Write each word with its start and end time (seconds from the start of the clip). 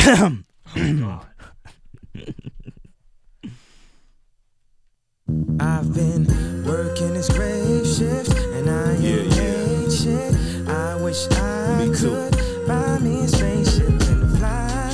I've 5.60 5.94
been 5.94 6.26
working 6.64 7.14
this 7.14 7.28
grave 7.28 7.86
shift 7.86 8.32
and 8.54 8.68
I 8.70 8.92
ain't 8.92 9.00
Yeah, 9.02 9.42
yeah. 9.42 9.88
shit. 9.88 10.68
I 10.68 10.96
wish 11.02 11.26
I 11.30 11.76
Me 11.86 11.94
too. 11.94 12.10
could 12.30 12.66
buy 12.66 12.98
me 12.98 13.20
a 13.24 13.28
spaceship 13.28 13.88
and 13.88 14.38
fly 14.38 14.90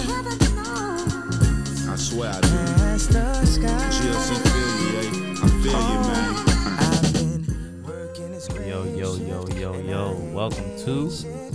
I 1.89 1.97
swear 1.97 2.31
I 2.33 2.41
do. 2.41 2.49
past 2.49 3.11
the 3.13 3.45
sky. 3.47 3.89
GLC 3.95 4.35
feel 4.51 4.71
me, 4.77 4.89
eh? 4.99 5.43
I 5.43 5.49
feel 5.63 5.81
you, 5.91 5.99
man. 6.09 6.33
I've 6.79 7.13
been 7.13 7.83
working 7.87 8.33
this 8.33 8.49
grave 8.49 8.67
Yo, 8.67 8.85
yo, 8.85 9.15
yo, 9.17 9.47
yo, 9.57 9.79
yo. 9.81 10.13
Welcome 10.35 10.77
to. 10.85 11.46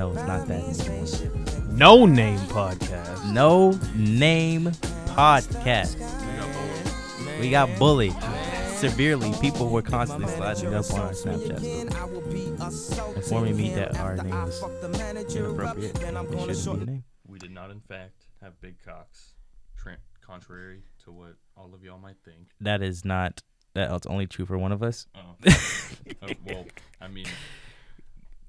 No, 0.00 0.12
it's 0.12 0.22
not 0.26 0.46
that 0.48 0.62
anymore. 0.62 1.76
No 1.76 2.06
Name 2.06 2.38
Podcast. 2.48 3.30
No 3.34 3.78
Name 3.94 4.64
Podcast. 5.08 5.98
We 7.38 7.50
got 7.50 7.68
bullied 7.78 8.14
severely. 8.76 9.34
People 9.42 9.68
were 9.68 9.82
constantly 9.82 10.32
sliding 10.32 10.72
up 10.72 10.90
on 10.94 11.00
our 11.00 11.10
Snapchat 11.12 12.72
story, 12.72 13.14
informing 13.14 13.56
me 13.58 13.74
that 13.74 13.94
our 13.98 14.16
name 14.16 14.32
is 14.48 15.36
inappropriate. 15.36 16.02
and 16.02 16.16
It 16.16 16.56
shouldn't 16.56 16.78
be 16.78 16.82
a 16.82 16.86
name. 16.86 17.04
We 17.28 17.38
did 17.38 17.50
not, 17.50 17.70
in 17.70 17.80
fact, 17.80 18.24
have 18.40 18.58
big 18.62 18.76
cocks, 18.82 19.34
tra- 19.76 19.98
contrary 20.22 20.80
to 21.04 21.12
what 21.12 21.34
all 21.58 21.74
of 21.74 21.84
y'all 21.84 21.98
might 21.98 22.16
think. 22.24 22.48
That 22.62 22.80
is 22.80 23.04
not. 23.04 23.42
That's 23.74 24.06
only 24.06 24.26
true 24.26 24.46
for 24.46 24.56
one 24.56 24.72
of 24.72 24.82
us. 24.82 25.06
Oh, 25.14 25.36
Uh, 25.46 26.28
well, 26.46 26.64
I 27.02 27.08
mean, 27.08 27.26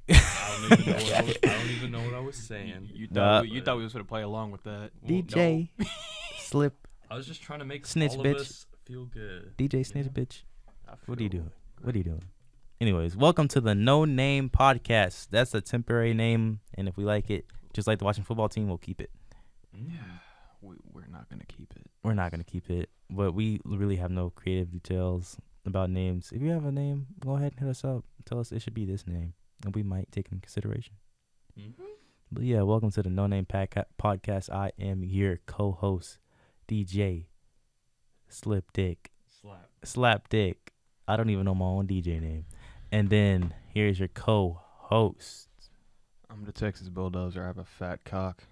I 0.09 0.67
don't, 0.69 0.79
even 0.79 0.85
know 0.85 0.93
what 0.93 1.13
I, 1.13 1.21
was, 1.23 1.37
I 1.43 1.47
don't 1.47 1.69
even 1.69 1.91
know 1.91 1.99
what 2.01 2.13
I 2.13 2.19
was 2.19 2.35
saying. 2.47 2.89
You 2.93 3.07
Nah. 3.11 3.13
thought 3.39 3.41
we, 3.43 3.49
you 3.51 3.61
thought 3.61 3.77
we 3.77 3.83
was 3.83 3.93
gonna 3.93 4.05
play 4.05 4.21
along 4.23 4.51
with 4.51 4.63
that. 4.63 4.91
Well, 5.01 5.11
no, 5.11 5.21
DJ 5.21 5.69
Slip. 6.39 6.87
I 7.09 7.15
was 7.15 7.25
just 7.27 7.41
trying 7.41 7.59
to 7.59 7.65
make 7.65 7.85
Snitch, 7.85 8.13
all 8.13 8.21
of 8.21 8.25
bitch. 8.25 8.39
us 8.39 8.65
feel 8.85 9.05
good. 9.05 9.55
DJ 9.57 9.85
Snitch 9.85 10.07
bitch. 10.07 10.43
I 10.87 10.93
What 11.05 11.19
are 11.19 11.23
you 11.23 11.29
feel- 11.29 11.39
doing? 11.41 11.51
What 11.81 11.95
are 11.95 11.97
you 11.97 12.03
doing? 12.03 12.23
Anyways, 12.79 13.15
welcome 13.15 13.47
to 13.49 13.61
the 13.61 13.75
No 13.75 14.05
Name 14.05 14.49
Podcast. 14.49 15.27
That's 15.29 15.53
a 15.53 15.61
temporary 15.61 16.13
name, 16.13 16.59
and 16.75 16.87
if 16.87 16.97
we 16.97 17.03
like 17.03 17.29
it, 17.29 17.45
just 17.73 17.87
like 17.87 17.99
the 17.99 18.05
Washington 18.05 18.25
football 18.25 18.49
team, 18.49 18.67
we'll 18.67 18.77
keep 18.79 19.01
it. 19.01 19.11
Mm. 19.75 19.91
We, 20.61 20.75
we're 20.91 21.07
not 21.07 21.29
gonna 21.29 21.45
keep 21.45 21.71
it. 21.75 21.85
We're 22.03 22.13
not 22.13 22.31
gonna 22.31 22.43
keep 22.43 22.69
it, 22.69 22.89
but 23.09 23.33
we 23.33 23.59
really 23.65 23.95
have 23.97 24.11
no 24.11 24.29
creative 24.31 24.71
details 24.71 25.37
about 25.65 25.89
names. 25.89 26.31
If 26.33 26.41
you 26.41 26.49
have 26.51 26.65
a 26.65 26.71
name, 26.71 27.07
go 27.19 27.35
ahead 27.35 27.51
and 27.53 27.59
hit 27.59 27.69
us 27.69 27.83
up. 27.83 28.03
Tell 28.25 28.39
us 28.39 28.51
it 28.51 28.61
should 28.61 28.73
be 28.73 28.85
this 28.85 29.05
name, 29.07 29.33
and 29.65 29.75
we 29.75 29.83
might 29.83 30.11
take 30.11 30.27
it 30.27 30.31
in 30.31 30.39
consideration. 30.39 30.95
Mhm. 31.57 31.73
But 32.31 32.43
yeah, 32.43 32.61
welcome 32.61 32.91
to 32.91 33.03
the 33.03 33.09
No 33.09 33.27
Name 33.27 33.45
Paca- 33.45 33.85
Podcast. 33.99 34.49
I 34.49 34.71
am 34.79 35.03
your 35.03 35.37
co-host, 35.45 36.17
DJ 36.67 37.27
Slip 38.29 38.71
Dick. 38.73 39.11
Slap. 39.27 39.69
Slap 39.83 40.29
Dick. 40.29 40.71
I 41.07 41.17
don't 41.17 41.29
even 41.29 41.45
know 41.45 41.55
my 41.55 41.65
own 41.65 41.87
DJ 41.87 42.19
name. 42.21 42.45
And 42.91 43.09
then 43.09 43.53
here's 43.67 43.99
your 43.99 44.07
co-host. 44.07 45.49
I'm 46.29 46.45
the 46.45 46.53
Texas 46.53 46.87
Bulldozer. 46.89 47.43
I 47.43 47.47
have 47.47 47.57
a 47.57 47.65
fat 47.65 48.05
cock. 48.05 48.45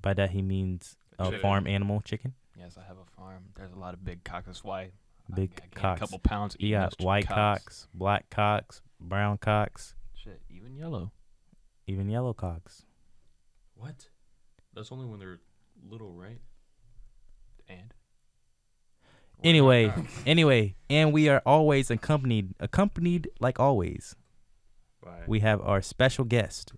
By 0.00 0.14
that 0.14 0.30
he 0.30 0.42
means 0.42 0.96
a 1.18 1.26
Chicken. 1.26 1.40
farm 1.40 1.66
animal 1.66 2.00
chicken. 2.00 2.34
Yes, 2.56 2.76
I 2.76 2.82
have 2.84 2.98
a 2.98 3.04
farm. 3.16 3.44
There's 3.54 3.72
a 3.72 3.78
lot 3.78 3.94
of 3.94 4.04
big 4.04 4.24
cocks. 4.24 4.46
That's 4.46 4.64
why 4.64 4.80
I- 4.82 4.92
Big 5.34 5.52
I, 5.56 5.60
gained 5.60 5.74
cocks. 5.74 5.98
A 5.98 6.04
couple 6.04 6.18
pounds. 6.18 6.56
You 6.58 6.72
got 6.72 6.94
white 7.00 7.26
cocks, 7.26 7.88
black 7.94 8.28
cocks, 8.30 8.82
brown 9.00 9.38
cocks, 9.38 9.94
Shit, 10.14 10.42
even 10.50 10.76
yellow. 10.76 11.12
even 11.86 12.08
yellow 12.08 12.32
cocks. 12.32 12.84
What? 13.74 14.08
That's 14.74 14.90
only 14.92 15.06
when 15.06 15.18
they're 15.20 15.40
little, 15.88 16.12
right? 16.12 16.40
And 17.68 17.94
Anyway, 19.42 19.92
anyway, 20.26 20.74
and 20.88 21.12
we 21.12 21.28
are 21.28 21.42
always 21.44 21.90
accompanied, 21.90 22.54
accompanied 22.60 23.28
like 23.40 23.60
always. 23.60 24.16
Right. 25.04 25.28
We 25.28 25.40
have 25.40 25.60
our 25.60 25.82
special 25.82 26.24
guest, 26.24 26.72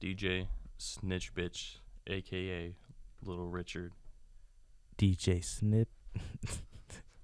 DJ 0.00 0.48
Snitch 0.76 1.34
Bitch, 1.34 1.76
aka 2.06 2.74
Little 3.22 3.48
Richard. 3.48 3.92
DJ 4.98 5.42
Snip, 5.42 5.88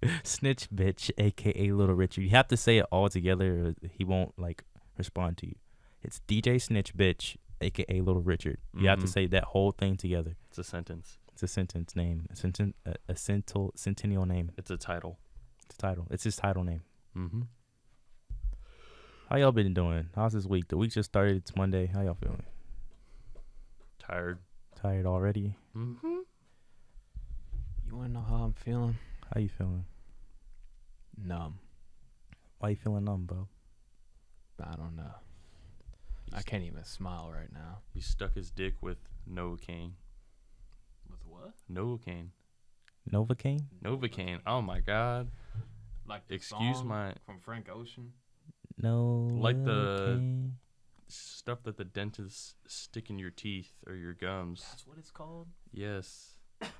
Snitch 0.24 0.68
Bitch, 0.70 1.10
aka 1.18 1.72
Little 1.72 1.94
Richard. 1.94 2.22
You 2.22 2.30
have 2.30 2.48
to 2.48 2.56
say 2.56 2.78
it 2.78 2.86
all 2.90 3.08
together, 3.08 3.66
or 3.66 3.88
he 3.90 4.04
won't 4.04 4.38
like 4.38 4.64
respond 4.96 5.38
to 5.38 5.46
you. 5.46 5.54
It's 6.02 6.20
DJ 6.26 6.60
Snitch 6.60 6.96
Bitch, 6.96 7.36
aka 7.60 8.00
Little 8.00 8.22
Richard. 8.22 8.58
You 8.74 8.88
have 8.88 9.00
to 9.00 9.06
Mhm. 9.06 9.10
say 9.12 9.26
that 9.26 9.44
whole 9.44 9.72
thing 9.72 9.96
together. 9.96 10.36
It's 10.48 10.58
a 10.58 10.64
sentence. 10.64 11.18
It's 11.32 11.42
a 11.42 11.48
sentence 11.48 11.94
name, 11.96 12.26
a 12.30 12.34
senten- 12.34 12.74
a, 12.86 12.94
a 13.08 13.14
centil- 13.14 13.72
centennial 13.76 14.26
name. 14.26 14.52
It's 14.58 14.70
a 14.70 14.76
title. 14.76 15.18
It's 15.66 15.74
a 15.74 15.78
title. 15.78 16.06
It's 16.10 16.24
his 16.24 16.36
title 16.36 16.64
name. 16.64 16.82
Mm-hmm. 17.16 17.42
How 19.28 19.36
y'all 19.36 19.52
been 19.52 19.72
doing? 19.74 20.08
How's 20.14 20.32
this 20.32 20.46
week? 20.46 20.68
The 20.68 20.76
week 20.76 20.90
just 20.92 21.10
started. 21.10 21.36
It's 21.36 21.54
Monday. 21.54 21.86
How 21.86 22.00
y'all 22.02 22.14
feeling? 22.14 22.42
Tired. 23.98 24.38
Tired 24.74 25.06
already? 25.06 25.54
Mm-hmm. 25.76 26.18
you 27.86 27.96
wanna 27.96 28.08
know 28.08 28.22
how 28.22 28.36
I'm 28.44 28.52
feeling? 28.54 28.96
How 29.32 29.40
you 29.40 29.48
feeling? 29.48 29.84
Numb. 31.16 31.58
Why 32.58 32.70
you 32.70 32.76
feeling 32.76 33.04
numb, 33.04 33.24
bro? 33.26 33.48
I 34.62 34.74
don't 34.76 34.96
know. 34.96 35.14
I 36.32 36.42
can't 36.42 36.64
even 36.64 36.84
smile 36.84 37.30
right 37.34 37.52
now. 37.52 37.78
He 37.94 38.00
stuck 38.00 38.34
his 38.34 38.50
dick 38.50 38.74
with 38.82 38.98
Novocaine. 39.30 39.92
With 41.08 41.20
what? 41.26 41.54
Novocaine. 41.72 42.28
Novocaine? 43.10 43.62
Novocaine. 43.82 44.40
Oh 44.46 44.60
my 44.60 44.80
God. 44.80 45.28
Like 46.06 46.28
the 46.28 46.34
Excuse 46.34 46.78
song 46.78 46.88
my- 46.88 47.14
from 47.24 47.40
Frank 47.40 47.68
Ocean. 47.72 48.12
No. 48.78 49.28
Like 49.32 49.62
the- 49.64 50.50
Stuff 51.08 51.64
that 51.64 51.76
the 51.76 51.84
dentists 51.84 52.54
stick 52.68 53.10
in 53.10 53.18
your 53.18 53.30
teeth 53.30 53.72
or 53.88 53.94
your 53.96 54.12
gums. 54.12 54.64
That's 54.70 54.86
what 54.86 54.96
it's 54.98 55.10
called. 55.10 55.48
Yes. 55.72 56.34
Better 56.60 56.70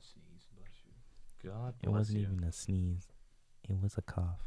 sneeze. 0.00 0.24
Bless 1.46 1.56
you. 1.56 1.60
God 1.62 1.74
It 1.82 1.86
bless 1.86 1.98
wasn't 1.98 2.18
you. 2.20 2.24
even 2.26 2.44
a 2.44 2.52
sneeze. 2.52 3.08
It 3.68 3.76
was 3.82 3.96
a 3.98 4.02
cough. 4.02 4.40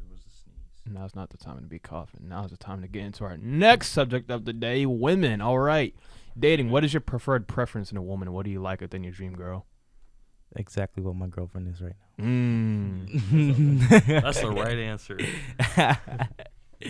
It 0.00 0.10
was 0.10 0.20
a 0.20 0.30
sneeze. 0.30 0.82
Now's 0.86 1.14
not 1.14 1.30
the 1.30 1.36
time 1.38 1.56
to 1.60 1.66
be 1.66 1.78
coughing. 1.78 2.28
Now's 2.28 2.50
the 2.50 2.56
time 2.56 2.82
to 2.82 2.88
get 2.88 3.04
into 3.04 3.24
our 3.24 3.36
next 3.36 3.88
subject 3.88 4.30
of 4.30 4.44
the 4.44 4.52
day 4.52 4.86
women. 4.86 5.40
All 5.40 5.58
right. 5.58 5.94
Dating. 6.38 6.70
What 6.70 6.84
is 6.84 6.92
your 6.94 7.00
preferred 7.00 7.46
preference 7.48 7.90
in 7.90 7.96
a 7.98 8.02
woman? 8.02 8.32
What 8.32 8.44
do 8.44 8.50
you 8.50 8.60
like 8.60 8.80
within 8.80 9.02
your 9.04 9.12
dream 9.12 9.34
girl? 9.34 9.66
Exactly 10.56 11.02
what 11.02 11.14
my 11.14 11.26
girlfriend 11.26 11.68
is 11.68 11.82
right 11.82 11.92
Mmm. 12.18 13.06
now. 13.12 13.20
Hmm. 13.20 13.78
That's 14.20 14.40
the 14.40 14.50
right 14.50 14.78
answer. 14.78 15.18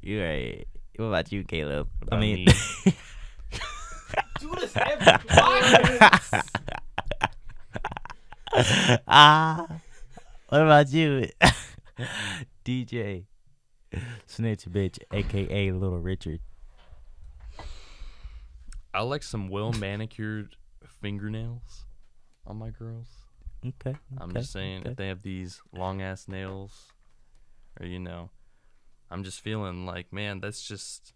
You're 0.00 0.24
right. 0.26 0.66
What 0.96 1.04
about 1.06 1.30
you, 1.32 1.44
Caleb? 1.44 1.88
I 2.02 2.04
About 2.06 2.20
mean, 2.20 2.46
me. 2.46 2.94
ah, 9.08 9.66
what 10.48 10.60
about 10.60 10.92
you, 10.92 11.26
DJ 12.66 13.24
Snitch 14.26 14.66
Bitch, 14.66 14.98
aka 15.10 15.70
Little 15.70 15.98
Richard? 15.98 16.40
I 18.92 19.02
like 19.02 19.22
some 19.22 19.48
well 19.48 19.72
manicured 19.72 20.56
fingernails 21.00 21.86
on 22.46 22.58
my 22.58 22.68
girls. 22.68 23.08
Okay, 23.66 23.96
I'm 24.18 24.34
just 24.34 24.52
saying 24.52 24.80
okay. 24.80 24.90
if 24.90 24.96
they 24.96 25.08
have 25.08 25.22
these 25.22 25.62
long 25.72 26.02
ass 26.02 26.28
nails, 26.28 26.92
or 27.80 27.86
you 27.86 27.98
know, 27.98 28.28
I'm 29.10 29.24
just 29.24 29.40
feeling 29.40 29.86
like, 29.86 30.12
man, 30.12 30.40
that's 30.40 30.68
just 30.68 31.14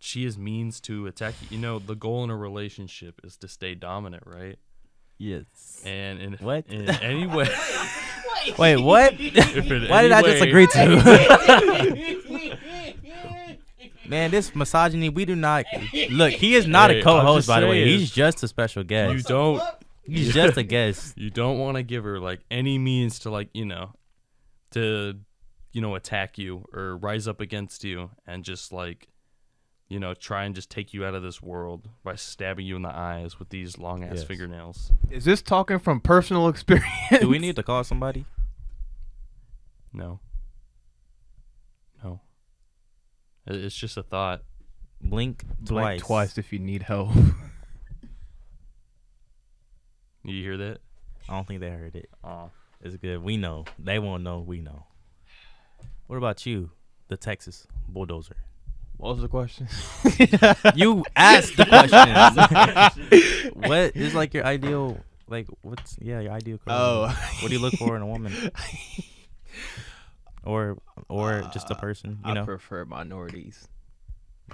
she 0.00 0.24
is 0.24 0.38
means 0.38 0.80
to 0.82 1.06
attack 1.06 1.34
you. 1.42 1.48
You 1.56 1.62
know, 1.62 1.78
the 1.78 1.96
goal 1.96 2.24
in 2.24 2.30
a 2.30 2.36
relationship 2.36 3.20
is 3.22 3.36
to 3.38 3.48
stay 3.48 3.74
dominant, 3.74 4.22
right? 4.24 4.58
Yes. 5.22 5.82
And 5.84 6.20
in 6.20 6.32
What? 6.34 6.66
in 6.68 6.88
any 6.90 7.26
way, 7.26 7.46
Wait, 8.58 8.76
what? 8.76 9.12
Why 9.88 10.02
did 10.02 10.12
I 10.12 10.22
just 10.22 10.42
agree 10.42 10.66
to? 10.66 12.58
Man, 14.06 14.30
this 14.30 14.54
misogyny, 14.54 15.08
we 15.08 15.24
do 15.24 15.34
not 15.36 15.64
look. 16.10 16.32
He 16.32 16.54
is 16.54 16.66
not 16.66 16.90
Hey, 16.90 16.96
a 16.96 16.98
I'm 17.00 17.04
co-host, 17.04 17.38
just 17.38 17.48
by 17.48 17.60
the 17.60 17.66
way. 17.66 17.84
saying. 17.84 17.98
He's 18.00 18.10
just 18.10 18.42
a 18.42 18.48
special 18.48 18.82
guest. 18.84 19.14
You 19.14 19.22
don't 19.22 19.62
He's 20.04 20.34
just 20.34 20.56
a 20.56 20.62
guest. 20.64 21.16
you 21.16 21.30
don't 21.30 21.58
want 21.58 21.76
to 21.76 21.82
give 21.82 22.04
her 22.04 22.18
like 22.18 22.40
any 22.50 22.78
means 22.78 23.20
to 23.20 23.30
like 23.30 23.48
you 23.54 23.64
know 23.64 23.92
to 24.72 25.14
you 25.72 25.80
know 25.80 25.94
attack 25.94 26.36
you 26.36 26.64
or 26.74 26.96
rise 26.96 27.28
up 27.28 27.40
against 27.40 27.84
you 27.84 28.10
and 28.26 28.44
just 28.44 28.72
like 28.72 29.06
you 29.92 30.00
know 30.00 30.14
try 30.14 30.44
and 30.44 30.54
just 30.54 30.70
take 30.70 30.94
you 30.94 31.04
out 31.04 31.14
of 31.14 31.22
this 31.22 31.42
world 31.42 31.88
by 32.02 32.14
stabbing 32.14 32.64
you 32.64 32.76
in 32.76 32.82
the 32.82 32.88
eyes 32.94 33.38
with 33.38 33.50
these 33.50 33.76
long 33.78 34.02
ass 34.04 34.14
Yes. 34.16 34.24
fingernails 34.24 34.90
Is 35.10 35.24
this 35.24 35.42
talking 35.42 35.78
from 35.78 36.00
personal 36.00 36.48
experience? 36.54 36.88
Do 37.20 37.28
we 37.28 37.38
need 37.38 37.56
to 37.56 37.62
call 37.62 37.84
somebody? 37.84 38.24
no 39.92 40.20
no 42.02 42.20
it's 43.46 43.76
just 43.76 43.96
a 43.98 44.02
thought 44.02 44.42
Blink 45.02 45.44
Blink 45.60 46.00
twice. 46.00 46.00
twice 46.00 46.38
if 46.38 46.52
you 46.52 46.58
need 46.58 46.82
help. 46.84 47.10
You 50.24 50.40
hear 50.40 50.56
that? 50.56 50.78
I 51.28 51.32
don't 51.34 51.48
think 51.48 51.58
they 51.60 51.70
heard 51.70 51.96
it. 51.96 52.08
Oh, 52.22 52.50
It's 52.80 52.96
good. 52.96 53.22
We 53.24 53.36
know. 53.36 53.64
They 53.78 53.98
won't 53.98 54.22
know. 54.22 54.38
We 54.38 54.60
know. 54.60 54.86
What 56.06 56.16
about 56.16 56.46
you, 56.46 56.70
the 57.08 57.16
Texas 57.16 57.66
bulldozer? 57.88 58.36
What 59.02 59.14
was 59.16 59.22
the 59.22 59.28
question? 59.28 59.66
you 60.76 61.04
asked 61.16 61.56
the 61.56 61.66
question. 61.66 63.50
what 63.68 63.96
is 63.96 64.14
like 64.14 64.32
your 64.32 64.44
ideal? 64.46 65.00
Like 65.26 65.48
what's 65.62 65.96
yeah 66.00 66.20
your 66.20 66.30
ideal? 66.30 66.58
Color? 66.58 66.76
Oh. 67.10 67.28
what 67.40 67.48
do 67.48 67.52
you 67.52 67.58
look 67.60 67.74
for 67.74 67.96
in 67.96 68.02
a 68.02 68.06
woman? 68.06 68.32
Or 70.44 70.78
or 71.08 71.42
uh, 71.42 71.50
just 71.50 71.68
a 71.70 71.74
person? 71.74 72.20
You 72.24 72.30
I 72.30 72.34
know, 72.34 72.44
prefer 72.44 72.84
minorities. 72.84 73.66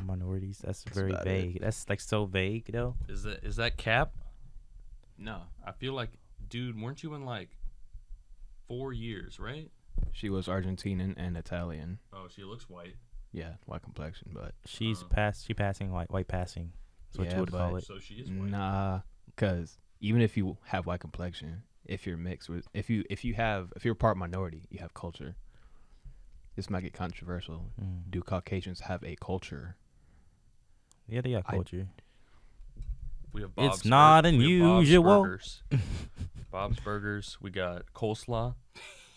minorities. 0.02 0.62
That's 0.64 0.82
That's 0.82 0.96
very 0.96 1.10
about 1.10 1.26
it. 1.26 1.30
vague. 1.30 1.60
That's 1.60 1.86
like 1.88 2.00
so 2.00 2.24
vague 2.24 2.66
though. 2.72 2.94
is 3.06 3.24
that 3.24 3.44
is 3.44 3.56
that 3.56 3.76
cap? 3.76 4.12
No. 5.18 5.42
I 5.66 5.72
feel 5.72 5.92
like, 5.92 6.10
dude, 6.48 6.80
weren't 6.80 7.02
you 7.02 7.12
in 7.14 7.26
like 7.26 7.50
four 8.66 8.94
years, 8.94 9.38
right? 9.38 9.70
She 10.12 10.30
was 10.30 10.46
Argentinian 10.46 11.14
and 11.18 11.36
Italian. 11.36 11.98
Oh, 12.14 12.28
she 12.34 12.44
looks 12.44 12.68
white. 12.68 12.96
Yeah, 13.32 13.54
white 13.66 13.82
complexion, 13.82 14.30
but 14.32 14.54
She's 14.64 15.02
Uh. 15.02 15.06
pass. 15.08 15.44
She 15.44 15.54
passing 15.54 15.90
white 15.92 16.10
white 16.10 16.28
passing. 16.28 16.72
That's 17.08 17.18
what 17.18 17.26
Yeah, 17.28 17.34
you 17.34 17.40
would 17.40 17.50
call 17.52 17.76
it. 17.76 17.84
So 17.84 17.98
she 17.98 18.14
is 18.14 18.30
white. 18.30 18.50
nah, 18.50 19.00
because 19.26 19.78
even 20.00 20.20
if 20.22 20.36
you 20.36 20.58
have 20.64 20.86
white 20.86 21.00
complexion, 21.00 21.62
if 21.84 22.06
you're 22.06 22.16
mixed 22.16 22.48
with, 22.48 22.66
if 22.74 22.88
you 22.90 23.04
if 23.10 23.24
you 23.24 23.34
have 23.34 23.72
if 23.76 23.84
you're 23.84 23.94
part 23.94 24.16
minority, 24.16 24.66
you 24.70 24.78
have 24.80 24.94
culture. 24.94 25.36
This 26.56 26.68
might 26.70 26.82
get 26.82 26.92
controversial. 26.92 27.70
Mm. 27.80 28.10
Do 28.10 28.20
Caucasians 28.22 28.80
have 28.80 29.04
a 29.04 29.14
culture? 29.16 29.76
Yeah, 31.06 31.20
they 31.20 31.30
got 31.32 31.44
I- 31.46 31.52
culture. 31.52 31.88
We 33.32 33.42
have 33.42 33.50
It's 33.58 33.76
Bob's 33.76 33.84
not 33.84 34.24
Bur- 34.24 34.30
we 34.32 34.52
have 34.58 34.60
Bob's 34.62 34.88
unusual. 34.88 35.22
Burgers. 35.22 35.62
Bob's 36.50 36.80
Burgers. 36.80 37.38
We 37.42 37.50
got 37.50 37.92
coleslaw. 37.94 38.54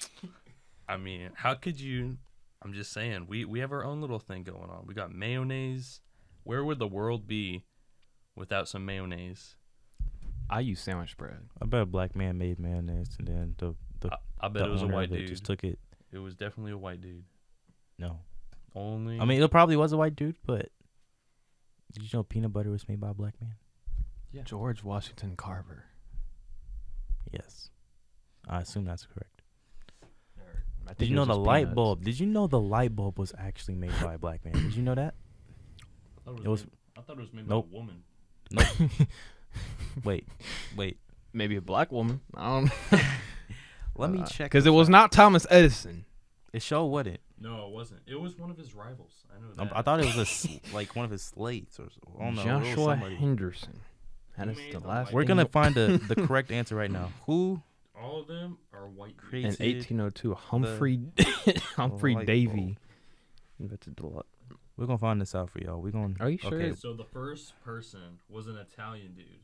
I 0.87 0.97
mean, 0.97 1.31
how 1.35 1.53
could 1.55 1.79
you? 1.79 2.17
I'm 2.63 2.73
just 2.73 2.91
saying, 2.93 3.25
we 3.27 3.45
we 3.45 3.59
have 3.59 3.71
our 3.71 3.83
own 3.83 4.01
little 4.01 4.19
thing 4.19 4.43
going 4.43 4.69
on. 4.69 4.85
We 4.85 4.93
got 4.93 5.13
mayonnaise. 5.13 6.01
Where 6.43 6.63
would 6.63 6.79
the 6.79 6.87
world 6.87 7.27
be 7.27 7.65
without 8.35 8.67
some 8.67 8.85
mayonnaise? 8.85 9.55
I 10.49 10.59
use 10.59 10.79
sandwich 10.79 11.17
bread. 11.17 11.39
I 11.61 11.65
bet 11.65 11.81
a 11.81 11.85
black 11.85 12.15
man 12.15 12.37
made 12.37 12.59
mayonnaise 12.59 13.15
and 13.17 13.27
then 13.27 13.55
the 13.57 13.75
the, 14.01 14.13
I, 14.13 14.17
I 14.41 14.47
bet 14.49 14.63
the 14.63 14.69
it 14.69 14.71
was 14.71 14.81
a 14.81 14.85
owner 14.85 14.95
white 14.95 15.09
dude. 15.11 15.27
just 15.27 15.45
took 15.45 15.63
it. 15.63 15.79
It 16.11 16.17
was 16.17 16.35
definitely 16.35 16.71
a 16.73 16.77
white 16.77 17.01
dude. 17.01 17.23
No, 17.97 18.19
Only. 18.75 19.19
I 19.19 19.25
mean 19.25 19.41
it 19.41 19.49
probably 19.51 19.75
was 19.77 19.93
a 19.93 19.97
white 19.97 20.15
dude, 20.15 20.35
but 20.45 20.69
did 21.93 22.03
you 22.03 22.09
know 22.13 22.23
peanut 22.23 22.51
butter 22.53 22.69
was 22.69 22.87
made 22.87 22.99
by 22.99 23.09
a 23.09 23.13
black 23.13 23.35
man? 23.41 23.55
Yeah. 24.31 24.43
George 24.43 24.83
Washington 24.83 25.35
Carver. 25.35 25.85
Yes, 27.31 27.69
I 28.47 28.61
assume 28.61 28.85
that's 28.85 29.05
correct. 29.05 29.30
I 30.91 30.93
Did 30.95 31.09
you 31.09 31.15
know 31.15 31.25
the 31.25 31.35
light 31.35 31.61
peanuts. 31.61 31.75
bulb? 31.75 32.03
Did 32.03 32.19
you 32.19 32.25
know 32.27 32.47
the 32.47 32.59
light 32.59 32.95
bulb 32.95 33.17
was 33.17 33.33
actually 33.37 33.75
made 33.75 33.91
by 34.01 34.15
a 34.15 34.17
black 34.17 34.43
man? 34.45 34.53
Did 34.53 34.75
you 34.75 34.83
know 34.83 34.95
that? 34.95 35.15
I 36.27 36.29
thought 36.31 36.39
it 36.45 36.47
was- 36.47 36.63
made, 36.65 36.71
I 36.97 37.01
thought 37.01 37.17
it 37.17 37.21
was 37.21 37.33
made 37.33 37.47
Nope. 37.47 37.71
by 37.71 37.77
a 37.77 37.79
woman. 37.79 38.03
Wait, 40.05 40.25
wait. 40.77 40.97
Maybe 41.33 41.55
a 41.57 41.61
black 41.61 41.91
woman. 41.91 42.21
I 42.35 42.47
don't. 42.59 42.71
Let 43.95 44.09
me 44.11 44.23
check. 44.29 44.49
Because 44.51 44.65
it 44.65 44.69
was 44.71 44.87
not 44.89 45.11
Thomas 45.11 45.45
Edison. 45.49 46.05
It 46.53 46.61
sure 46.61 46.85
wouldn't. 46.89 47.19
No, 47.39 47.67
it 47.67 47.71
wasn't. 47.73 48.01
It 48.07 48.19
was 48.19 48.37
one 48.37 48.49
of 48.51 48.57
his 48.57 48.73
rivals. 48.73 49.25
I 49.35 49.39
know 49.41 49.47
Um, 49.57 49.67
that. 49.69 49.77
I 49.77 49.81
thought 49.81 49.99
it 49.99 50.05
was 50.15 50.17
a 50.17 50.21
s- 50.21 50.47
like 50.73 50.95
one 50.95 51.05
of 51.05 51.11
his 51.11 51.21
slates 51.23 51.79
or 51.79 51.89
so- 51.89 52.17
I 52.19 52.25
don't 52.25 52.35
know. 52.35 52.43
Joshua. 52.43 52.95
Henderson. 52.97 53.79
That 54.37 54.45
Who 54.45 54.51
is 54.51 54.57
made 54.57 54.73
the 54.73 54.79
the 54.79 54.87
last. 54.87 55.07
light 55.07 55.13
We're 55.13 55.23
gonna 55.25 55.45
find 55.45 55.75
the 55.75 56.01
the 56.07 56.15
correct 56.15 56.51
answer 56.51 56.75
right 56.75 56.91
now. 56.91 57.11
Who 57.25 57.61
all 58.01 58.21
of 58.21 58.27
them 58.27 58.57
are 58.73 58.87
white. 58.89 59.15
dudes. 59.17 59.29
Created 59.29 59.59
in 59.61 60.01
1802, 60.03 60.33
Humphrey 60.33 60.99
Humphrey 61.75 62.15
light 62.15 62.27
Davy 62.27 62.77
invented 63.59 63.95
the 63.97 64.07
light. 64.07 64.25
We're 64.77 64.87
gonna 64.87 64.97
find 64.97 65.21
this 65.21 65.35
out 65.35 65.49
for 65.49 65.59
y'all. 65.59 65.81
We're 65.81 65.91
gonna. 65.91 66.15
Are 66.19 66.29
you 66.29 66.37
sure 66.37 66.53
Okay. 66.53 66.75
So 66.75 66.93
the 66.93 67.03
first 67.03 67.53
person 67.63 68.19
was 68.29 68.47
an 68.47 68.57
Italian 68.57 69.13
dude. 69.13 69.39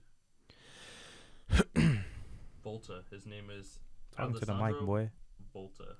Volta. 2.64 3.04
His 3.12 3.26
name 3.26 3.50
is 3.50 3.80
Talking 4.16 4.36
to 4.40 4.46
the 4.46 4.54
mic, 4.54 4.62
Alessandro 4.62 4.86
boy. 4.86 5.10
Volta. 5.54 5.96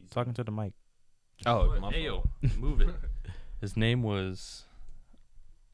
He's 0.00 0.10
Talking 0.10 0.34
to 0.34 0.44
the 0.44 0.52
mic. 0.52 0.72
Oh, 1.44 1.68
What? 1.68 1.80
my 1.80 1.90
Hey, 1.90 2.10
move 2.58 2.80
it. 2.80 2.88
His 3.60 3.76
name 3.76 4.02
was 4.02 4.64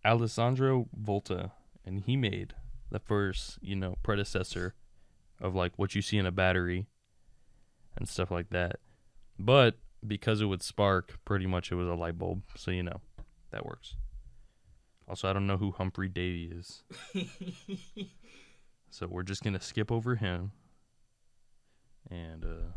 Alessandro 0.04 0.88
Volta, 0.96 1.52
and 1.84 2.00
he 2.00 2.16
made 2.16 2.54
the 2.90 2.98
first, 3.00 3.58
you 3.60 3.74
know, 3.74 3.96
predecessor 4.02 4.74
of 5.42 5.54
like 5.54 5.72
what 5.78 5.94
you 5.94 6.00
see 6.00 6.16
in 6.16 6.24
a 6.24 6.30
battery 6.30 6.86
and 7.98 8.08
stuff 8.08 8.30
like 8.30 8.48
that. 8.50 8.76
But 9.38 9.76
because 10.06 10.40
it 10.40 10.46
would 10.46 10.62
spark, 10.62 11.18
pretty 11.24 11.46
much 11.46 11.70
it 11.70 11.74
was 11.74 11.88
a 11.88 11.94
light 11.94 12.16
bulb. 12.16 12.42
So 12.56 12.70
you 12.70 12.82
know, 12.82 13.00
that 13.50 13.66
works. 13.66 13.96
Also, 15.08 15.28
I 15.28 15.32
don't 15.34 15.46
know 15.46 15.56
who 15.58 15.72
Humphrey 15.72 16.08
Davy 16.08 16.44
is. 16.56 16.84
so 18.90 19.06
we're 19.10 19.24
just 19.24 19.42
gonna 19.42 19.60
skip 19.60 19.90
over 19.92 20.14
him. 20.14 20.52
And 22.10 22.44
uh 22.44 22.72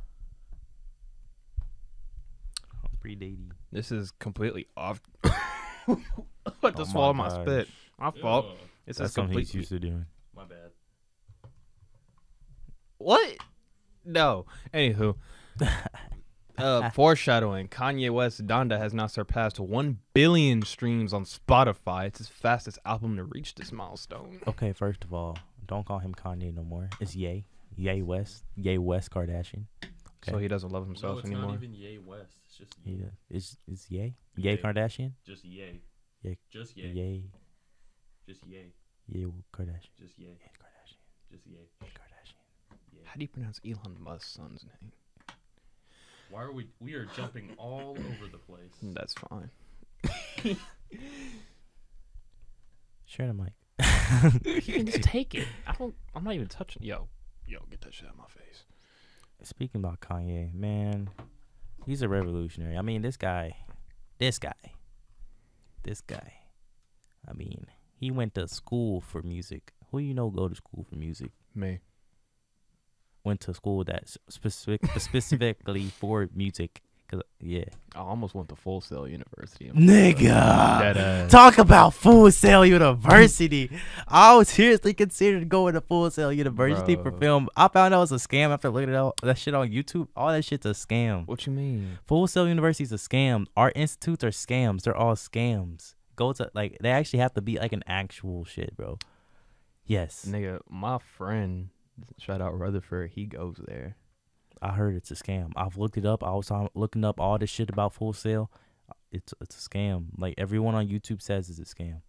Humphrey 2.81 3.15
Davy. 3.15 3.51
This 3.71 3.91
is 3.91 4.11
completely 4.19 4.67
off. 4.75 5.01
I 5.23 5.97
Oh 6.63 6.71
just 6.71 6.91
swallowed 6.91 7.15
my 7.15 7.29
gosh. 7.29 7.41
spit. 7.43 7.67
My 7.99 8.11
fault. 8.11 8.45
It's 8.87 8.97
This 8.97 8.97
That's 8.97 9.09
is 9.09 9.13
something 9.15 9.37
he's 9.37 9.53
used 9.53 9.69
to 9.69 9.79
doing. 9.79 10.05
my 10.35 10.45
bad. 10.45 10.71
What? 13.05 13.37
No. 14.03 14.47
Anywho. 14.73 15.15
uh, 16.57 16.89
foreshadowing. 16.89 17.67
Kanye 17.67 18.09
West 18.09 18.47
Donda 18.47 18.79
has 18.79 18.95
now 18.95 19.05
surpassed 19.05 19.59
1 19.59 19.99
billion 20.15 20.63
streams 20.63 21.13
on 21.13 21.23
Spotify. 21.23 22.07
It's 22.07 22.17
his 22.17 22.29
fastest 22.29 22.79
album 22.83 23.15
to 23.17 23.25
reach 23.25 23.53
this 23.53 23.71
milestone. 23.71 24.39
Okay, 24.47 24.73
first 24.73 25.03
of 25.03 25.13
all, 25.13 25.37
don't 25.67 25.85
call 25.85 25.99
him 25.99 26.15
Kanye 26.15 26.51
no 26.51 26.63
more. 26.63 26.89
It's 26.99 27.15
Ye. 27.15 27.45
Ye 27.75 28.01
West. 28.01 28.43
Ye 28.55 28.79
West 28.79 29.11
Kardashian. 29.11 29.65
Okay. 29.83 30.31
So 30.31 30.39
he 30.39 30.47
doesn't 30.47 30.71
love 30.71 30.85
no, 30.85 30.87
himself 30.87 31.19
it's 31.19 31.27
anymore. 31.27 31.49
not 31.49 31.57
even 31.57 31.75
Ye 31.75 31.99
West. 31.99 32.37
It's 32.47 32.57
just 32.57 32.73
Ye. 32.83 33.01
Yeah. 33.01 33.09
It's 33.29 33.55
it's 33.67 33.91
Ye. 33.91 34.15
Ye 34.35 34.49
Ye. 34.49 34.57
Kardashian. 34.57 35.11
Just 35.23 35.45
Ye. 35.45 35.81
Ye. 36.23 36.37
Just 36.49 36.75
Ye. 36.75 36.87
Ye. 36.87 37.29
Just 38.27 38.41
Ye. 38.47 38.73
Ye 39.09 39.25
Kardashian. 39.53 39.93
Just 39.99 40.17
Ye. 40.17 40.25
Ye 40.25 40.37
Kardashian. 40.57 40.97
Just 41.29 41.45
Ye. 41.45 41.53
Ye 41.53 41.87
Kardashian. 41.87 42.04
Ye. 43.15 43.17
How 43.17 43.19
do 43.19 43.23
you 43.23 43.29
pronounce 43.29 43.61
Elon 43.65 43.97
Musk's 43.99 44.31
son's 44.31 44.65
name? 44.65 44.91
Why 46.29 46.43
are 46.43 46.51
we? 46.51 46.67
We 46.81 46.95
are 46.95 47.05
jumping 47.15 47.51
all 47.57 47.91
over 47.91 48.27
the 48.29 48.37
place. 48.37 48.73
Mm, 48.83 48.93
that's 48.93 49.13
fine. 49.13 49.49
Share 53.05 53.27
the 53.27 53.33
mic. 53.33 53.53
you 54.65 54.73
can 54.73 54.85
just 54.85 55.03
take 55.03 55.33
it. 55.33 55.47
I 55.65 55.73
don't. 55.73 55.95
I'm 56.13 56.23
not 56.23 56.33
even 56.33 56.47
touching. 56.47 56.83
Yo, 56.83 57.07
yo, 57.47 57.59
get 57.69 57.81
that 57.81 57.93
shit 57.93 58.07
out 58.07 58.13
of 58.13 58.17
my 58.17 58.25
face. 58.27 58.63
Speaking 59.43 59.79
about 59.79 60.01
Kanye, 60.01 60.53
man, 60.53 61.09
he's 61.85 62.01
a 62.01 62.09
revolutionary. 62.09 62.77
I 62.77 62.81
mean, 62.81 63.01
this 63.01 63.15
guy, 63.17 63.55
this 64.17 64.39
guy, 64.39 64.73
this 65.83 66.01
guy. 66.01 66.33
I 67.27 67.33
mean, 67.33 67.67
he 67.97 68.11
went 68.11 68.35
to 68.35 68.47
school 68.47 68.99
for 69.01 69.21
music. 69.21 69.71
Who 69.91 69.99
you 69.99 70.13
know 70.13 70.29
go 70.29 70.47
to 70.49 70.55
school 70.55 70.85
for 70.89 70.95
music? 70.95 71.31
Me. 71.53 71.79
Went 73.25 73.41
to 73.41 73.53
school 73.53 73.83
that 73.85 74.07
specific 74.29 74.85
specifically 74.97 75.85
for 75.87 76.29
music. 76.33 76.81
Cause 77.07 77.21
yeah, 77.39 77.65
I 77.95 77.99
almost 77.99 78.33
went 78.33 78.49
to 78.49 78.55
Full 78.55 78.81
Sail 78.81 79.07
University. 79.07 79.69
nigga. 79.69 80.23
That, 80.23 80.97
uh, 80.97 81.27
Talk 81.29 81.59
about 81.59 81.93
Full 81.93 82.31
Sail 82.31 82.65
University. 82.65 83.69
I 84.07 84.35
was 84.35 84.49
seriously 84.49 84.93
considered 84.95 85.47
going 85.47 85.75
to 85.75 85.81
Full 85.81 86.09
Sail 86.09 86.33
University 86.33 86.95
for 86.95 87.11
film. 87.11 87.47
I 87.55 87.67
found 87.67 87.93
out 87.93 87.97
it 87.97 88.09
was 88.09 88.11
a 88.11 88.27
scam 88.27 88.49
after 88.49 88.69
looking 88.71 88.89
at 88.89 88.95
all 88.95 89.13
that 89.21 89.37
shit 89.37 89.53
on 89.53 89.69
YouTube. 89.69 90.07
All 90.15 90.29
that 90.29 90.43
shit's 90.45 90.65
a 90.65 90.69
scam. 90.69 91.27
What 91.27 91.45
you 91.45 91.53
mean? 91.53 91.99
Full 92.05 92.25
Sail 92.25 92.47
University 92.47 92.83
is 92.85 92.91
a 92.91 92.95
scam. 92.95 93.45
Art 93.55 93.73
institutes 93.75 94.23
are 94.23 94.29
scams. 94.31 94.81
They're 94.81 94.97
all 94.97 95.15
scams. 95.15 95.93
Go 96.15 96.33
to 96.33 96.49
like 96.55 96.77
they 96.81 96.89
actually 96.89 97.19
have 97.19 97.33
to 97.35 97.41
be 97.41 97.59
like 97.59 97.73
an 97.73 97.83
actual 97.85 98.45
shit, 98.45 98.75
bro. 98.75 98.97
Yes, 99.85 100.25
Nigga, 100.27 100.61
my 100.67 100.97
friend, 100.97 101.69
shout 102.19 102.41
out 102.41 102.57
Rutherford, 102.57 103.11
he 103.11 103.25
goes 103.25 103.59
there. 103.67 103.95
I 104.61 104.71
heard 104.73 104.95
it's 104.95 105.11
a 105.11 105.15
scam. 105.15 105.51
I've 105.55 105.77
looked 105.77 105.97
it 105.97 106.05
up. 106.05 106.23
I 106.23 106.31
was 106.31 106.51
looking 106.73 107.03
up 107.03 107.19
all 107.19 107.37
this 107.37 107.49
shit 107.49 107.69
about 107.69 107.93
Full 107.93 108.13
Sail. 108.13 108.49
It's 109.11 109.33
it's 109.41 109.65
a 109.65 109.69
scam. 109.69 110.07
Like 110.17 110.35
everyone 110.37 110.75
on 110.75 110.87
YouTube 110.87 111.21
says 111.21 111.49
it's 111.49 111.59
a 111.59 111.75
scam. 111.75 112.01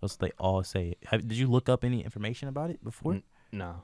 That's 0.00 0.14
what 0.14 0.20
they 0.20 0.32
all 0.38 0.62
say. 0.64 0.96
Have, 1.06 1.26
did 1.26 1.38
you 1.38 1.46
look 1.46 1.68
up 1.68 1.84
any 1.84 2.02
information 2.04 2.48
about 2.48 2.70
it 2.70 2.82
before? 2.82 3.14
N- 3.14 3.22
No. 3.52 3.82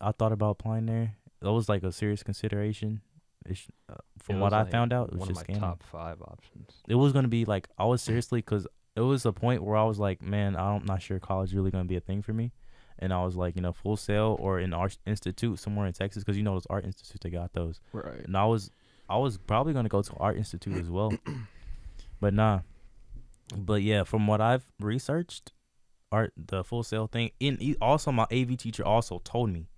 I 0.00 0.12
thought 0.12 0.32
about 0.32 0.50
applying 0.52 0.86
there. 0.86 1.16
That 1.40 1.52
was 1.52 1.68
like 1.68 1.82
a 1.82 1.92
serious 1.92 2.22
consideration. 2.22 3.02
It's, 3.46 3.66
uh, 3.88 3.94
from 4.18 4.36
was, 4.40 4.52
what 4.52 4.52
I 4.52 4.64
found 4.70 4.92
out, 4.92 5.08
it 5.08 5.12
was 5.14 5.20
one 5.20 5.28
just 5.28 5.42
of 5.42 5.48
my 5.48 5.54
scamming. 5.54 5.60
top 5.60 5.82
five 5.82 6.22
options. 6.22 6.82
It 6.88 6.94
was 6.94 7.12
gonna 7.12 7.28
be 7.28 7.44
like 7.44 7.68
I 7.78 7.84
was 7.84 8.00
seriously 8.02 8.38
because 8.40 8.66
it 8.96 9.00
was 9.00 9.26
a 9.26 9.32
point 9.32 9.62
where 9.62 9.76
I 9.76 9.84
was 9.84 9.98
like, 9.98 10.22
man, 10.22 10.56
I'm 10.56 10.84
not 10.84 11.02
sure 11.02 11.18
college 11.18 11.52
really 11.54 11.70
gonna 11.70 11.84
be 11.84 11.96
a 11.96 12.00
thing 12.00 12.22
for 12.22 12.32
me, 12.32 12.52
and 13.02 13.12
I 13.12 13.22
was 13.24 13.36
like, 13.36 13.56
you 13.56 13.62
know, 13.62 13.72
full 13.72 13.96
sail 13.98 14.36
or 14.40 14.58
an 14.58 14.72
art 14.72 14.96
institute 15.06 15.58
somewhere 15.58 15.86
in 15.86 15.92
Texas 15.92 16.22
because 16.24 16.36
you 16.38 16.42
know 16.42 16.54
those 16.54 16.66
art 16.70 16.84
institutes 16.86 17.20
they 17.22 17.30
got 17.30 17.52
those, 17.52 17.80
Right. 17.92 18.24
and 18.24 18.36
I 18.36 18.46
was 18.46 18.70
I 19.10 19.18
was 19.18 19.36
probably 19.36 19.72
gonna 19.74 19.88
go 19.90 20.00
to 20.00 20.14
art 20.16 20.36
institute 20.38 20.76
as 20.78 20.88
well, 20.88 21.12
but 22.20 22.32
nah. 22.32 22.60
But 23.54 23.82
yeah, 23.82 24.04
from 24.04 24.26
what 24.26 24.40
I've 24.40 24.64
researched, 24.80 25.52
art 26.10 26.32
the 26.36 26.64
full 26.64 26.82
sail 26.82 27.06
thing. 27.06 27.32
In 27.40 27.58
e- 27.60 27.76
also 27.82 28.10
my 28.12 28.26
AV 28.32 28.56
teacher 28.56 28.84
also 28.84 29.20
told 29.24 29.50
me 29.50 29.68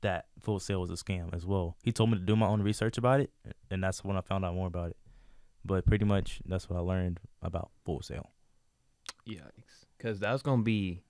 that 0.00 0.24
full 0.40 0.58
sail 0.58 0.80
was 0.80 0.90
a 0.90 0.94
scam 0.94 1.32
as 1.34 1.46
well. 1.46 1.76
He 1.84 1.92
told 1.92 2.10
me 2.10 2.18
to 2.18 2.24
do 2.24 2.34
my 2.34 2.46
own 2.46 2.62
research 2.62 2.98
about 2.98 3.20
it, 3.20 3.30
and 3.70 3.84
that's 3.84 4.02
when 4.02 4.16
I 4.16 4.20
found 4.22 4.44
out 4.44 4.54
more 4.54 4.66
about 4.66 4.90
it. 4.90 4.96
But 5.64 5.84
pretty 5.86 6.06
much 6.06 6.40
that's 6.46 6.68
what 6.70 6.76
I 6.78 6.80
learned 6.80 7.20
about 7.42 7.70
full 7.84 8.00
sail. 8.02 8.30
Yikes. 9.28 9.84
Because 9.96 10.20
that 10.20 10.32
was 10.32 10.42
gonna 10.42 10.62
be. 10.62 11.02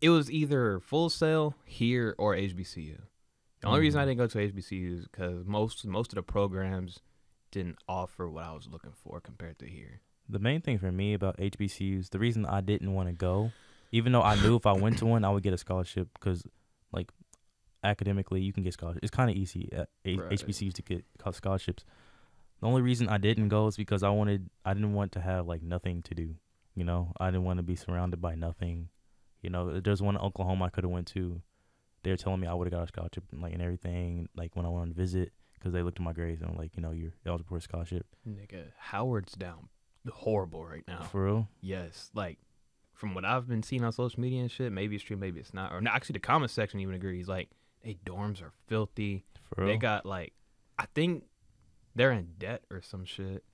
It 0.00 0.10
was 0.10 0.30
either 0.30 0.78
full 0.80 1.08
sail 1.10 1.54
here 1.64 2.14
or 2.18 2.34
HBCU. 2.34 2.98
The 3.60 3.66
only 3.68 3.80
reason 3.80 3.98
I 4.00 4.04
Mhm. 4.04 4.08
didn't 4.08 4.18
go 4.18 4.26
to 4.26 4.38
HBCU 4.38 4.92
is 4.98 5.08
because 5.08 5.44
most 5.46 5.84
most 5.86 6.12
of 6.12 6.16
the 6.16 6.22
programs 6.22 7.00
didn't 7.50 7.78
offer 7.88 8.28
what 8.28 8.44
I 8.44 8.52
was 8.52 8.68
looking 8.68 8.92
for 8.92 9.20
compared 9.20 9.58
to 9.60 9.66
here. 9.66 10.02
The 10.28 10.38
main 10.38 10.60
thing 10.60 10.78
for 10.78 10.92
me 10.92 11.14
about 11.14 11.36
HBCUs, 11.40 12.10
the 12.10 12.18
reason 12.18 12.44
I 12.44 12.60
didn't 12.60 12.92
want 12.92 13.08
to 13.08 13.14
go, 13.14 13.52
even 13.92 14.12
though 14.12 14.22
I 14.22 14.34
knew 14.42 14.56
if 14.56 14.66
I 14.66 14.72
went 14.72 14.98
to 14.98 15.06
one, 15.06 15.24
I 15.24 15.30
would 15.30 15.42
get 15.42 15.54
a 15.54 15.58
scholarship 15.58 16.08
because, 16.14 16.44
like, 16.92 17.12
academically, 17.84 18.42
you 18.42 18.52
can 18.52 18.62
get 18.64 18.72
scholarships. 18.74 19.04
It's 19.04 19.10
kind 19.16 19.30
of 19.30 19.36
easy 19.36 19.68
at 19.72 19.88
H- 20.04 20.18
Right. 20.18 20.32
HBCUs 20.32 20.74
to 20.74 20.82
get 20.82 21.04
scholarships. 21.32 21.84
The 22.60 22.66
only 22.66 22.82
reason 22.82 23.08
I 23.08 23.18
didn't 23.18 23.48
go 23.48 23.66
is 23.68 23.76
because 23.76 24.02
I 24.02 24.10
wanted, 24.10 24.50
I 24.64 24.74
didn't 24.74 24.94
want 24.94 25.12
to 25.12 25.20
have 25.20 25.46
like 25.46 25.62
nothing 25.62 26.02
to 26.02 26.14
do. 26.14 26.36
You 26.74 26.84
know, 26.84 27.12
I 27.18 27.30
didn't 27.30 27.44
want 27.44 27.58
to 27.58 27.62
be 27.62 27.76
surrounded 27.76 28.20
by 28.20 28.34
nothing. 28.34 28.88
You 29.46 29.50
know, 29.50 29.78
there's 29.78 30.02
one 30.02 30.16
in 30.16 30.20
Oklahoma 30.20 30.64
I 30.64 30.70
could 30.70 30.82
have 30.82 30.90
went 30.90 31.06
to. 31.14 31.40
They 32.02 32.10
were 32.10 32.16
telling 32.16 32.40
me 32.40 32.48
I 32.48 32.52
would 32.52 32.66
have 32.66 32.72
got 32.72 32.82
a 32.82 32.88
scholarship, 32.88 33.22
and, 33.30 33.40
like 33.40 33.52
and 33.52 33.62
everything. 33.62 34.28
Like 34.36 34.56
when 34.56 34.66
I 34.66 34.68
went 34.68 34.82
on 34.82 34.92
visit, 34.92 35.32
because 35.54 35.72
they 35.72 35.82
looked 35.82 36.00
at 36.00 36.04
my 36.04 36.12
grades 36.12 36.42
and 36.42 36.58
like, 36.58 36.72
you 36.74 36.82
know, 36.82 36.90
you're 36.90 37.12
eligible 37.24 37.50
for 37.50 37.58
a 37.58 37.60
scholarship. 37.60 38.06
Nigga, 38.28 38.72
Howard's 38.76 39.34
down 39.34 39.68
horrible 40.12 40.64
right 40.66 40.82
now. 40.88 41.02
For 41.04 41.24
real? 41.26 41.48
Yes, 41.60 42.10
like 42.12 42.38
from 42.92 43.14
what 43.14 43.24
I've 43.24 43.46
been 43.46 43.62
seeing 43.62 43.84
on 43.84 43.92
social 43.92 44.20
media 44.20 44.40
and 44.40 44.50
shit, 44.50 44.72
maybe 44.72 44.96
it's 44.96 45.04
true, 45.04 45.16
maybe 45.16 45.38
it's 45.38 45.54
not. 45.54 45.72
Or 45.72 45.80
no, 45.80 45.92
actually, 45.92 46.14
the 46.14 46.20
comment 46.20 46.50
section 46.50 46.80
even 46.80 46.96
agrees. 46.96 47.28
Like, 47.28 47.50
they 47.84 47.98
dorms 48.04 48.42
are 48.42 48.50
filthy. 48.66 49.24
For 49.44 49.62
real? 49.62 49.68
They 49.68 49.76
got 49.76 50.04
like, 50.04 50.32
I 50.76 50.86
think 50.92 51.22
they're 51.94 52.10
in 52.10 52.30
debt 52.36 52.64
or 52.68 52.82
some 52.82 53.04
shit. 53.04 53.44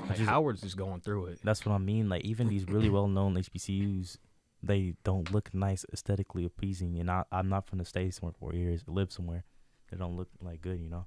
Like 0.00 0.16
Just- 0.16 0.30
Howard's 0.30 0.62
just 0.62 0.78
going 0.78 1.02
through 1.02 1.26
it. 1.26 1.40
That's 1.44 1.66
what 1.66 1.74
I 1.74 1.78
mean. 1.78 2.08
Like 2.08 2.24
even 2.24 2.48
these 2.48 2.66
really 2.66 2.88
well 2.90 3.06
known 3.06 3.34
HBCUs, 3.34 4.16
they 4.62 4.94
don't 5.04 5.32
look 5.32 5.52
nice 5.54 5.84
aesthetically 5.92 6.44
appeasing. 6.44 6.98
And 6.98 7.10
I, 7.10 7.24
I'm 7.32 7.48
not 7.48 7.66
from 7.66 7.78
the 7.78 7.84
stay 7.84 8.10
somewhere 8.10 8.34
for 8.38 8.54
years, 8.54 8.82
live 8.86 9.10
somewhere. 9.12 9.44
They 9.90 9.96
don't 9.96 10.16
look 10.16 10.28
like 10.40 10.60
good, 10.62 10.80
you 10.80 10.88
know. 10.88 11.06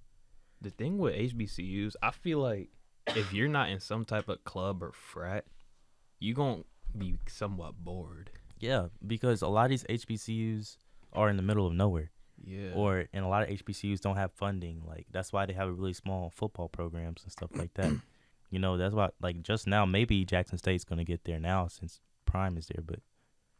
The 0.62 0.70
thing 0.70 0.98
with 0.98 1.16
HBCUs, 1.16 1.96
I 2.02 2.12
feel 2.12 2.40
like 2.40 2.70
if 3.08 3.32
you're 3.34 3.48
not 3.48 3.70
in 3.70 3.80
some 3.80 4.04
type 4.06 4.30
of 4.30 4.44
club 4.44 4.82
or 4.84 4.92
frat, 4.92 5.46
you 6.20 6.34
gonna 6.34 6.64
be 6.98 7.18
somewhat 7.28 7.76
bored. 7.84 8.32
Yeah, 8.60 8.88
because 9.06 9.42
a 9.42 9.48
lot 9.48 9.66
of 9.66 9.70
these 9.72 9.84
HBCUs 9.84 10.78
are 11.14 11.30
in 11.30 11.38
the 11.38 11.44
middle 11.44 11.68
of 11.68 11.74
nowhere, 11.74 12.12
Yeah. 12.44 12.72
or 12.74 13.06
and 13.14 13.24
a 13.26 13.28
lot 13.28 13.44
of 13.44 13.50
HBCUs 13.50 14.00
don't 14.02 14.16
have 14.16 14.32
funding. 14.32 14.82
Like 14.88 15.08
that's 15.12 15.32
why 15.34 15.46
they 15.46 15.54
have 15.54 15.68
a 15.68 15.74
really 15.74 15.94
small 15.94 16.30
football 16.30 16.68
programs 16.70 17.24
and 17.24 17.32
stuff 17.32 17.52
like 17.56 17.74
that. 17.76 17.92
you 18.50 18.60
know, 18.60 18.78
that's 18.78 18.96
why 18.96 19.10
like 19.22 19.42
just 19.44 19.68
now 19.68 19.86
maybe 19.86 20.26
Jackson 20.26 20.58
State's 20.58 20.84
gonna 20.86 21.04
get 21.04 21.26
there 21.26 21.40
now 21.40 21.68
since 21.68 22.00
Prime 22.26 22.58
is 22.58 22.68
there, 22.68 22.84
but 22.86 23.00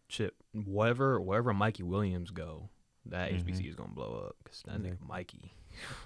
Chip, 0.08 0.36
wherever 0.54 1.20
wherever 1.20 1.54
Mikey 1.54 1.84
Williams 1.84 2.32
go, 2.32 2.70
that 3.06 3.32
Mhm. 3.32 3.40
HBCU 3.46 3.70
is 3.70 3.76
gonna 3.76 3.94
blow 3.94 4.26
up. 4.28 4.36
Cause 4.44 4.64
that 4.68 4.80
nigga 4.82 5.00
Mikey, 5.02 5.54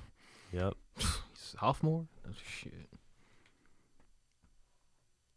yep. 0.53 0.73
sophomore, 1.33 2.07
oh 2.27 2.31
shit. 2.43 2.89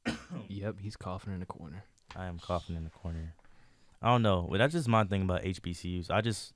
yep, 0.49 0.77
he's 0.81 0.97
coughing 0.97 1.33
in 1.33 1.41
the 1.41 1.47
corner. 1.47 1.85
I 2.17 2.27
am 2.27 2.39
coughing 2.39 2.77
in 2.77 2.85
the 2.85 2.91
corner. 2.91 3.35
I 4.01 4.09
don't 4.09 4.23
know. 4.23 4.49
But 4.51 4.59
that's 4.59 4.73
just 4.73 4.89
my 4.89 5.05
thing 5.05 5.23
about 5.23 5.43
HBCUs. 5.43 6.11
I 6.11 6.21
just 6.21 6.55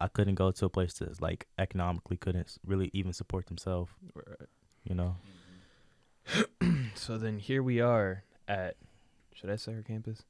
I 0.00 0.08
couldn't 0.08 0.34
go 0.34 0.50
to 0.50 0.64
a 0.66 0.68
place 0.68 0.94
that 0.98 1.20
like 1.22 1.46
economically 1.58 2.16
couldn't 2.16 2.58
really 2.66 2.90
even 2.92 3.12
support 3.12 3.46
themselves. 3.46 3.92
Right. 4.14 4.48
You 4.84 4.94
know. 4.94 5.16
So 6.94 7.18
then 7.18 7.38
here 7.38 7.62
we 7.62 7.80
are 7.80 8.24
at, 8.48 8.76
should 9.38 9.50
I 9.50 9.56
say 9.56 9.74
our 9.74 9.82
campus? 9.82 10.22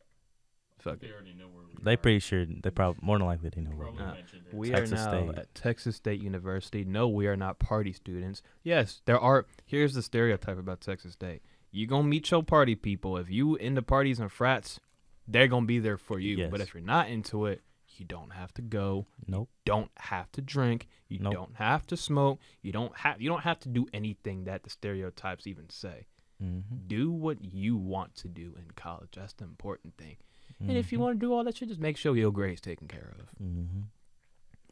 Fuck 0.78 1.02
it. 1.02 1.10
already 1.10 1.32
know 1.32 1.46
where 1.48 1.64
we 1.64 1.82
They 1.82 1.96
pretty 1.96 2.18
sure 2.18 2.44
they 2.44 2.70
probably 2.70 2.98
more 3.02 3.16
than 3.18 3.26
likely 3.26 3.48
they 3.48 3.62
know. 3.62 3.70
where 3.70 3.86
Probably 3.86 4.02
we 4.02 4.08
are. 4.10 4.14
Mentioned 4.14 4.42
it. 4.48 4.54
We 4.54 4.70
Texas 4.70 5.00
are 5.06 5.12
now 5.20 5.28
State. 5.32 5.38
at 5.38 5.54
Texas 5.54 5.96
State 5.96 6.20
University. 6.20 6.84
No, 6.84 7.08
we 7.08 7.26
are 7.26 7.36
not 7.36 7.58
party 7.58 7.92
students. 7.94 8.42
Yes, 8.62 9.00
there 9.06 9.18
are. 9.18 9.46
Here's 9.64 9.94
the 9.94 10.02
stereotype 10.02 10.58
about 10.58 10.80
Texas 10.82 11.14
State. 11.14 11.40
You 11.70 11.86
gonna 11.86 12.06
meet 12.06 12.30
your 12.30 12.42
party 12.42 12.74
people. 12.74 13.16
If 13.16 13.30
you 13.30 13.56
into 13.56 13.80
parties 13.82 14.20
and 14.20 14.30
frats, 14.30 14.78
they're 15.26 15.48
gonna 15.48 15.66
be 15.66 15.78
there 15.78 15.96
for 15.98 16.18
you. 16.18 16.48
But 16.48 16.60
Yes. 16.60 16.68
if 16.68 16.74
you're 16.74 16.82
not 16.82 17.08
into 17.08 17.46
it, 17.46 17.62
you 17.96 18.04
don't 18.04 18.30
have 18.34 18.52
to 18.54 18.62
go. 18.62 19.06
Nope. 19.26 19.48
Don't 19.64 19.90
have 19.96 20.30
to 20.32 20.42
drink. 20.42 20.86
You 21.08 21.20
Nope. 21.20 21.32
don't 21.32 21.56
have 21.56 21.86
to 21.86 21.96
smoke. 21.96 22.38
You 22.60 22.72
don't 22.72 22.94
have. 22.98 23.20
You 23.22 23.30
don't 23.30 23.42
have 23.44 23.58
to 23.60 23.70
do 23.70 23.86
anything 23.94 24.44
that 24.44 24.62
the 24.62 24.70
stereotypes 24.70 25.46
even 25.46 25.70
say. 25.70 26.06
Mm-hmm. 26.42 26.76
Do 26.86 27.10
what 27.10 27.38
you 27.42 27.76
want 27.76 28.14
to 28.16 28.28
do 28.28 28.54
in 28.58 28.66
college. 28.76 29.10
That's 29.16 29.32
the 29.32 29.44
important 29.44 29.96
thing. 29.96 30.16
And 30.60 30.72
if 30.72 30.86
Mm-hmm. 30.86 30.94
you 30.94 31.00
want 31.00 31.18
to 31.20 31.26
do 31.26 31.32
all 31.34 31.44
that 31.44 31.56
shit, 31.56 31.68
just 31.68 31.80
make 31.80 31.96
sure 31.96 32.16
your 32.16 32.30
grades 32.32 32.60
taken 32.60 32.88
care 32.88 33.14
of. 33.18 33.28
hmm 33.38 33.64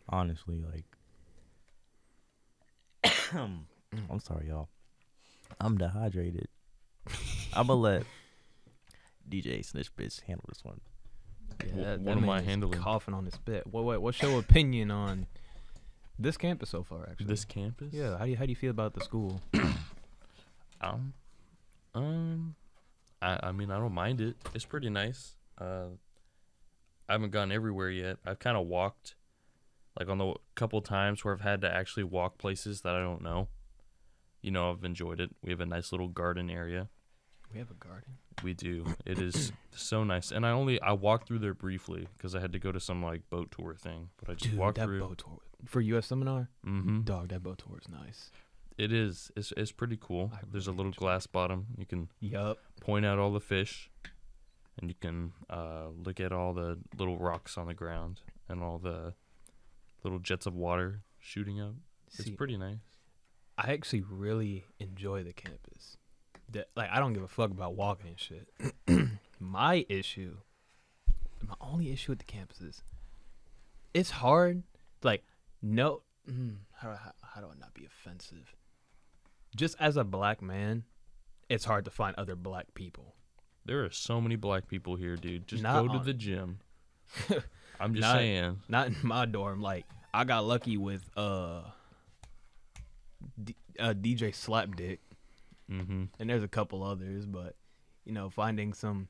Honestly, 0.08 0.60
like, 0.72 0.84
I'm 3.32 4.20
sorry, 4.20 4.48
y'all. 4.48 4.68
I'm 5.60 5.76
dehydrated. 5.78 6.48
I'm 7.52 7.66
gonna 7.68 7.74
let 7.80 8.02
DJ 9.28 9.64
Snitch 9.64 9.94
Bitch 9.96 10.22
handle 10.22 10.44
this 10.48 10.64
one. 10.64 10.80
Yeah, 11.64 11.72
Wh- 11.72 11.76
that, 11.76 12.00
what 12.00 12.14
that 12.14 12.22
am 12.22 12.28
I 12.30 12.40
handling? 12.42 12.80
Coughing 12.80 13.14
on 13.14 13.24
this 13.24 13.36
bit. 13.36 13.66
What, 13.66 13.84
what 13.84 14.02
what's 14.02 14.20
your 14.20 14.38
opinion 14.40 14.90
on 14.90 15.26
this 16.18 16.36
campus 16.36 16.70
so 16.70 16.82
far? 16.82 17.08
Actually, 17.10 17.26
This 17.26 17.44
campus? 17.44 17.92
yeah. 17.92 18.18
How 18.18 18.24
do 18.24 18.30
you 18.30 18.36
how 18.36 18.44
do 18.44 18.50
you 18.50 18.56
feel 18.56 18.70
about 18.70 18.94
the 18.94 19.00
school? 19.00 19.40
Um, 20.80 21.14
um, 21.94 22.54
I 23.22 23.38
I 23.44 23.52
mean 23.52 23.70
I 23.70 23.78
don't 23.78 23.94
mind 23.94 24.20
it. 24.20 24.36
It's 24.54 24.64
pretty 24.64 24.90
nice. 24.90 25.36
Uh, 25.58 25.88
I 27.08 27.12
haven't 27.12 27.30
gone 27.30 27.52
everywhere 27.52 27.90
yet. 27.90 28.16
I've 28.24 28.38
kind 28.38 28.56
of 28.56 28.66
walked, 28.66 29.14
like 29.98 30.08
on 30.08 30.18
the 30.18 30.34
couple 30.54 30.80
times 30.80 31.24
where 31.24 31.34
I've 31.34 31.42
had 31.42 31.60
to 31.62 31.70
actually 31.72 32.04
walk 32.04 32.38
places 32.38 32.80
that 32.80 32.94
I 32.94 33.00
don't 33.00 33.22
know. 33.22 33.48
You 34.42 34.50
know, 34.50 34.70
I've 34.70 34.84
enjoyed 34.84 35.20
it. 35.20 35.30
We 35.42 35.50
have 35.50 35.60
a 35.60 35.66
nice 35.66 35.92
little 35.92 36.08
garden 36.08 36.50
area. 36.50 36.88
We 37.52 37.58
have 37.58 37.70
a 37.70 37.74
garden. 37.74 38.14
We 38.42 38.52
do. 38.52 38.84
It 39.06 39.18
is 39.18 39.52
so 39.74 40.02
nice. 40.02 40.32
And 40.32 40.44
I 40.44 40.50
only 40.50 40.80
I 40.80 40.92
walked 40.92 41.28
through 41.28 41.38
there 41.38 41.54
briefly 41.54 42.08
because 42.16 42.34
I 42.34 42.40
had 42.40 42.52
to 42.52 42.58
go 42.58 42.72
to 42.72 42.80
some 42.80 43.02
like 43.02 43.28
boat 43.30 43.54
tour 43.56 43.74
thing. 43.74 44.08
But 44.18 44.30
I 44.30 44.34
just 44.34 44.50
Dude, 44.50 44.58
walked 44.58 44.78
that 44.78 44.86
through. 44.86 45.00
boat 45.00 45.18
tour 45.18 45.38
for 45.66 45.80
U.S. 45.80 46.06
seminar. 46.06 46.50
Mm-hmm. 46.66 47.02
Dog, 47.02 47.28
that 47.28 47.42
boat 47.42 47.62
tour 47.64 47.78
is 47.80 47.88
nice. 47.88 48.30
It 48.76 48.92
is. 48.92 49.30
It's 49.36 49.52
it's 49.56 49.72
pretty 49.72 49.98
cool. 50.00 50.32
I 50.34 50.38
There's 50.50 50.66
a 50.66 50.72
little 50.72 50.92
glass 50.92 51.26
bottom. 51.26 51.66
You 51.78 51.86
can 51.86 52.08
Yup. 52.20 52.58
point 52.80 53.06
out 53.06 53.18
all 53.18 53.32
the 53.32 53.40
fish, 53.40 53.90
and 54.80 54.90
you 54.90 54.96
can 55.00 55.32
uh, 55.48 55.88
look 55.96 56.18
at 56.20 56.32
all 56.32 56.52
the 56.54 56.78
little 56.96 57.18
rocks 57.18 57.56
on 57.56 57.66
the 57.68 57.74
ground 57.74 58.20
and 58.48 58.62
all 58.62 58.78
the 58.78 59.14
little 60.02 60.18
jets 60.18 60.46
of 60.46 60.54
water 60.54 61.02
shooting 61.20 61.60
up. 61.60 61.74
It's 62.18 62.30
pretty 62.30 62.56
nice. 62.56 62.78
I 63.56 63.72
actually 63.72 64.02
really 64.02 64.64
enjoy 64.80 65.22
the 65.22 65.32
campus. 65.32 65.96
That 66.50 66.68
like 66.76 66.90
I 66.90 66.98
don't 66.98 67.12
give 67.12 67.22
a 67.22 67.28
fuck 67.28 67.50
about 67.52 67.76
walking 67.76 68.08
and 68.08 68.18
shit. 68.18 68.48
my 69.38 69.86
issue, 69.88 70.38
my 71.46 71.54
only 71.60 71.92
issue 71.92 72.10
with 72.12 72.18
the 72.18 72.24
campus 72.24 72.60
is, 72.60 72.82
it's 73.94 74.10
hard. 74.10 74.64
Like 75.02 75.22
no, 75.62 76.02
mm, 76.28 76.56
how, 76.76 76.90
how 76.90 77.12
how 77.22 77.40
do 77.40 77.46
I 77.46 77.58
not 77.58 77.72
be 77.72 77.86
offensive? 77.86 78.54
Just 79.56 79.76
as 79.80 79.96
a 79.96 80.04
black 80.04 80.42
man, 80.42 80.84
it's 81.48 81.64
hard 81.64 81.84
to 81.84 81.90
find 81.90 82.14
other 82.16 82.34
black 82.36 82.74
people. 82.74 83.14
There 83.64 83.84
are 83.84 83.90
so 83.90 84.20
many 84.20 84.36
black 84.36 84.68
people 84.68 84.96
here, 84.96 85.16
dude. 85.16 85.46
Just 85.46 85.62
Not 85.62 85.82
go 85.86 85.92
to 85.94 85.98
on- 86.00 86.04
the 86.06 86.12
gym. 86.14 86.58
I'm 87.80 87.94
just 87.94 88.02
Not- 88.02 88.16
saying. 88.16 88.58
Not 88.68 88.86
in 88.88 88.96
my 89.02 89.26
dorm. 89.26 89.60
Like 89.60 89.84
I 90.12 90.24
got 90.24 90.44
lucky 90.44 90.76
with 90.76 91.08
uh, 91.16 91.62
D- 93.42 93.56
uh 93.78 93.94
DJ 93.94 94.30
Slapdick. 94.30 94.98
Mm-hmm. 95.70 96.04
and 96.20 96.28
there's 96.30 96.42
a 96.42 96.48
couple 96.48 96.82
others, 96.84 97.24
but 97.24 97.56
you 98.04 98.12
know, 98.12 98.28
finding 98.28 98.74
some 98.74 99.08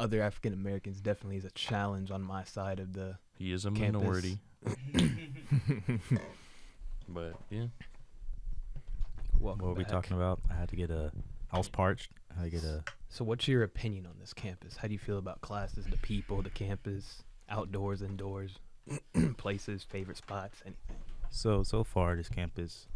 other 0.00 0.20
African 0.20 0.52
Americans 0.52 1.00
definitely 1.00 1.36
is 1.36 1.44
a 1.44 1.50
challenge 1.52 2.10
on 2.10 2.22
my 2.22 2.42
side 2.42 2.80
of 2.80 2.92
the. 2.92 3.18
He 3.38 3.52
is 3.52 3.64
a 3.66 3.70
Campus. 3.70 4.02
minority. 4.02 4.38
But 7.08 7.34
yeah, 7.50 7.66
Welcome 9.40 9.64
What 9.64 9.68
were 9.68 9.78
we 9.78 9.84
back. 9.84 9.92
talking 9.92 10.16
about? 10.16 10.40
I 10.50 10.54
had 10.54 10.68
to 10.68 10.76
get 10.76 10.90
a. 10.90 11.10
I 11.50 11.56
was 11.56 11.68
parched. 11.70 12.10
I 12.30 12.42
had 12.42 12.44
to 12.44 12.50
get 12.50 12.62
a. 12.64 12.84
So, 13.08 13.24
what's 13.24 13.48
your 13.48 13.62
opinion 13.62 14.06
on 14.06 14.12
this 14.20 14.34
campus? 14.34 14.76
How 14.76 14.86
do 14.86 14.92
you 14.92 14.98
feel 14.98 15.16
about 15.16 15.40
classes, 15.40 15.86
the 15.86 15.96
people, 15.96 16.42
the 16.42 16.50
campus, 16.50 17.22
outdoors, 17.48 18.02
indoors, 18.02 18.58
places, 19.38 19.82
favorite 19.82 20.18
spots, 20.18 20.60
anything? 20.66 20.96
So 21.30 21.62
so 21.62 21.84
far 21.84 22.16
this 22.16 22.28
campus, 22.28 22.86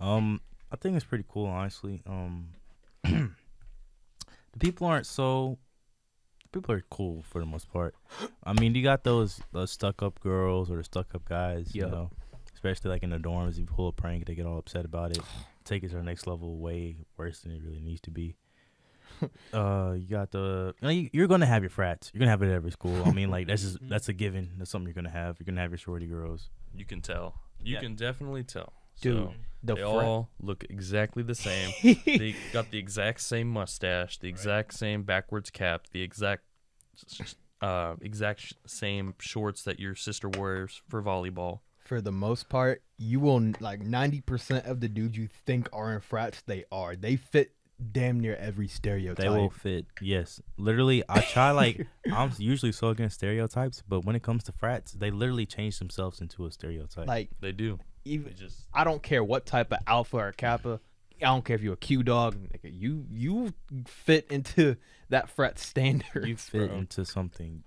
um, 0.00 0.40
I 0.72 0.76
think 0.76 0.96
it's 0.96 1.04
pretty 1.04 1.24
cool. 1.28 1.46
Honestly, 1.46 2.02
um, 2.06 2.48
the 3.04 3.30
people 4.58 4.86
aren't 4.86 5.06
so. 5.06 5.58
People 6.50 6.74
are 6.74 6.82
cool 6.90 7.22
for 7.22 7.40
the 7.40 7.46
most 7.46 7.70
part. 7.70 7.94
I 8.42 8.54
mean, 8.54 8.74
you 8.74 8.82
got 8.82 9.04
those 9.04 9.40
those 9.52 9.70
stuck 9.70 10.02
up 10.02 10.18
girls 10.18 10.70
or 10.72 10.78
the 10.78 10.84
stuck 10.84 11.14
up 11.14 11.28
guys. 11.28 11.72
You 11.72 11.82
know, 11.82 12.10
especially 12.58 12.90
like 12.90 13.02
in 13.04 13.10
the 13.10 13.18
dorms, 13.18 13.50
if 13.52 13.58
you 13.58 13.66
pull 13.66 13.88
a 13.88 13.92
prank, 13.92 14.26
they 14.26 14.34
get 14.34 14.44
all 14.46 14.58
upset 14.58 14.84
about 14.84 15.12
it. 15.12 15.20
Take 15.64 15.84
it 15.84 15.90
to 15.90 15.96
the 15.96 16.02
next 16.02 16.26
level, 16.26 16.58
way 16.58 16.96
worse 17.16 17.40
than 17.40 17.52
it 17.52 17.62
really 17.62 17.80
needs 17.80 18.00
to 18.02 18.10
be. 18.10 18.34
uh, 19.52 19.94
you 19.96 20.06
got 20.08 20.30
the 20.32 20.74
you 20.80 20.86
know, 20.86 20.90
you- 20.92 21.10
you're 21.12 21.28
gonna 21.28 21.46
have 21.46 21.62
your 21.62 21.70
frats. 21.70 22.10
You're 22.12 22.18
gonna 22.20 22.30
have 22.30 22.42
it 22.42 22.46
at 22.48 22.52
every 22.54 22.70
school. 22.72 23.02
I 23.06 23.12
mean, 23.12 23.30
like 23.30 23.46
that's 23.46 23.62
just 23.62 23.78
that's 23.88 24.08
a 24.08 24.12
given. 24.12 24.50
That's 24.58 24.70
something 24.70 24.86
you're 24.86 24.94
gonna 24.94 25.08
have. 25.10 25.36
You're 25.38 25.44
gonna 25.46 25.60
have 25.60 25.70
your 25.70 25.78
shorty 25.78 26.06
girls. 26.06 26.50
you 26.74 26.84
can 26.84 27.00
tell. 27.00 27.34
You 27.60 27.74
Yeah. 27.74 27.80
can 27.80 27.94
definitely 27.94 28.44
tell. 28.44 28.72
Dude, 29.00 29.14
So, 29.28 29.34
the 29.62 29.74
they 29.76 29.80
frat- 29.80 29.90
all 30.04 30.28
look 30.40 30.64
exactly 30.68 31.22
the 31.22 31.34
same. 31.34 31.72
they 32.04 32.34
got 32.52 32.70
the 32.72 32.78
exact 32.78 33.20
same 33.20 33.48
mustache, 33.48 34.18
the 34.18 34.28
exact 34.28 34.74
same 34.74 35.04
backwards 35.04 35.50
cap, 35.50 35.86
the 35.92 36.02
exact 36.02 36.42
uh 37.60 37.94
exact 38.00 38.40
sh- 38.40 38.52
same 38.66 39.14
shorts 39.20 39.62
that 39.64 39.78
your 39.80 39.94
sister 39.94 40.28
wears 40.28 40.82
for 40.88 41.00
volleyball. 41.02 41.60
For 41.88 42.02
the 42.02 42.12
most 42.12 42.48
part, 42.48 42.82
you 42.98 43.18
will 43.18 43.52
like 43.60 43.80
ninety 43.80 44.20
percent 44.20 44.66
of 44.66 44.80
the 44.80 44.88
dudes 44.88 45.16
you 45.16 45.28
think 45.46 45.68
are 45.72 45.94
in 45.94 46.00
frats, 46.00 46.42
they 46.46 46.64
are. 46.70 46.94
They 46.94 47.16
fit 47.16 47.52
damn 47.92 48.20
near 48.20 48.36
every 48.36 48.68
stereotype. 48.68 49.24
They 49.24 49.28
will 49.28 49.50
fit. 49.50 49.86
Yes, 50.00 50.40
literally. 50.58 51.02
I 51.08 51.20
try 51.20 51.50
like 51.50 51.86
I'm 52.12 52.32
usually 52.38 52.72
so 52.72 52.88
against 52.88 53.16
stereotypes, 53.16 53.82
but 53.88 54.04
when 54.04 54.14
it 54.14 54.22
comes 54.22 54.44
to 54.44 54.52
frats, 54.52 54.92
they 54.92 55.10
literally 55.10 55.46
change 55.46 55.78
themselves 55.78 56.20
into 56.20 56.44
a 56.46 56.52
stereotype. 56.52 57.06
like 57.06 57.30
They 57.40 57.52
do. 57.52 57.78
They 58.04 58.12
even. 58.12 58.34
just 58.36 58.66
I 58.74 58.84
don't 58.84 59.02
care 59.02 59.24
what 59.24 59.46
type 59.46 59.72
of 59.72 59.78
alpha 59.86 60.18
or 60.18 60.32
kappa. 60.32 60.80
I 61.20 61.26
don't 61.26 61.44
care 61.44 61.56
if 61.56 61.62
you're 61.62 61.74
a 61.74 61.78
Q 61.78 62.02
dog. 62.02 62.36
You 62.62 63.06
you 63.10 63.54
fit 63.86 64.26
into 64.30 64.76
that 65.08 65.30
frat 65.30 65.58
standard. 65.58 66.26
you 66.26 66.36
fit 66.36 66.68
bro. 66.68 66.78
into 66.78 67.04
something. 67.04 67.64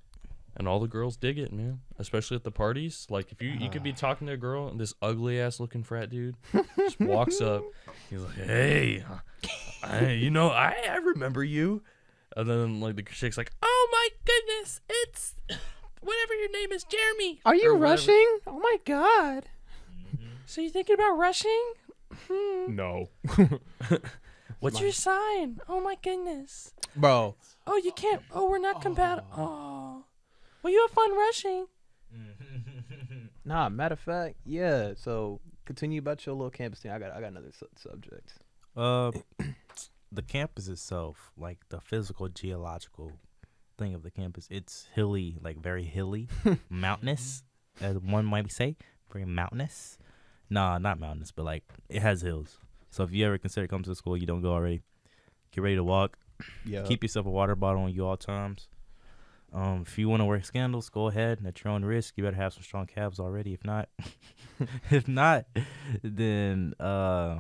And 0.56 0.68
all 0.68 0.80
the 0.80 0.88
girls 0.88 1.16
dig 1.18 1.38
it, 1.40 1.52
man. 1.54 1.80
Especially 2.00 2.36
at 2.36 2.44
the 2.44 2.52
parties. 2.52 3.08
Like 3.10 3.32
if 3.32 3.42
you 3.42 3.50
you 3.52 3.70
could 3.70 3.84
be 3.84 3.94
talking 3.94 4.28
to 4.28 4.34
a 4.34 4.38
girl 4.38 4.68
and 4.68 4.80
this 4.80 4.94
ugly 5.02 5.40
ass 5.40 5.60
looking 5.60 5.84
frat 5.84 6.10
dude 6.10 6.36
just 6.78 7.00
walks 7.00 7.42
up. 7.42 7.64
He's 8.10 8.22
like, 8.22 8.36
"Hey, 8.36 9.04
I, 9.84 10.10
you 10.12 10.30
know, 10.30 10.50
I 10.50 10.76
I 10.90 10.96
remember 10.98 11.44
you." 11.44 11.82
And 12.36 12.50
then 12.50 12.80
like 12.80 12.96
the 12.96 13.04
chick's 13.04 13.38
like, 13.38 13.52
"Oh 13.62 13.90
my 13.92 14.08
goodness, 14.26 14.82
it's 14.90 15.36
whatever 16.02 16.34
your 16.34 16.52
name 16.52 16.72
is, 16.72 16.84
Jeremy." 16.84 17.42
Are 17.46 17.56
you 17.56 17.72
or 17.72 17.76
whatever. 17.78 17.92
rushing? 17.92 18.38
Oh 18.48 18.60
my 18.60 18.78
god. 18.86 19.46
So 20.46 20.60
you 20.60 20.70
thinking 20.70 20.96
about 20.96 21.18
rushing? 21.18 21.74
Hmm. 22.30 22.76
No. 22.76 23.10
What's 24.60 24.82
your 24.82 24.92
sign? 24.92 25.60
Oh 25.70 25.80
my 25.80 25.96
goodness. 26.04 26.74
Bro, 26.96 27.36
Oh, 27.66 27.78
you 27.78 27.92
can't. 27.94 28.22
Oh, 28.34 28.50
we're 28.50 28.58
not 28.60 28.82
compatible. 28.82 29.28
Oh. 29.38 30.04
Well, 30.64 30.72
you 30.72 30.82
have 30.82 30.92
fun 30.92 31.16
rushing. 31.18 31.68
nah, 33.46 33.70
matter 33.70 33.94
of 33.94 34.00
fact, 34.00 34.36
yeah. 34.46 34.94
So 34.96 35.40
continue 35.66 36.00
about 36.00 36.26
your 36.26 36.36
little 36.36 36.52
campus 36.52 36.80
thing. 36.80 36.92
I 36.92 37.00
got 37.00 37.12
I 37.12 37.22
got 37.22 37.32
another 37.32 37.52
su- 37.52 37.68
subject. 37.76 38.34
Uh, 38.76 39.12
the 40.12 40.22
campus 40.22 40.68
itself, 40.68 41.32
like 41.38 41.60
the 41.70 41.80
physical 41.80 42.28
geological 42.28 43.14
thing 43.78 43.94
of 43.94 44.04
the 44.04 44.12
campus, 44.12 44.48
it's 44.52 44.88
hilly, 44.94 45.38
like 45.42 45.58
very 45.58 45.84
hilly, 45.84 46.28
mountainous, 46.70 47.44
as 47.80 47.98
one 47.98 48.26
might 48.26 48.52
say, 48.52 48.76
very 49.12 49.26
mountainous. 49.26 49.98
Nah, 50.50 50.78
not 50.78 51.00
mountainous, 51.00 51.32
but 51.32 51.46
like 51.46 51.64
it 51.90 52.02
has 52.02 52.22
hills. 52.22 52.58
So 52.90 53.04
if 53.04 53.14
you 53.14 53.26
ever 53.26 53.38
consider 53.38 53.68
coming 53.68 53.86
to 53.86 53.96
school, 53.96 54.18
you 54.18 54.28
don't 54.28 54.42
go 54.42 54.52
already. 54.52 54.82
Get 55.52 55.64
ready 55.64 55.76
to 55.76 55.84
walk. 55.84 56.18
Yeah. 56.66 56.84
Keep 56.84 57.04
yourself 57.04 57.26
a 57.26 57.30
water 57.30 57.56
bottle 57.56 57.84
on 57.84 57.94
you 57.94 58.06
all 58.06 58.18
times. 58.18 58.68
Um, 59.54 59.82
if 59.86 59.98
you 59.98 60.08
want 60.08 60.22
to 60.22 60.26
work 60.26 60.46
scandals, 60.46 60.88
go 60.90 61.08
ahead 61.08 61.40
at 61.46 61.64
your 61.64 61.74
own 61.74 61.84
risk. 61.84 62.14
You 62.18 62.24
better 62.24 62.38
have 62.38 62.54
some 62.54 62.64
strong 62.64 62.86
calves 62.88 63.20
already. 63.20 63.54
If 63.54 63.64
not, 63.66 63.90
if 64.90 65.08
not, 65.08 65.46
then 66.04 66.74
uh, 66.80 67.40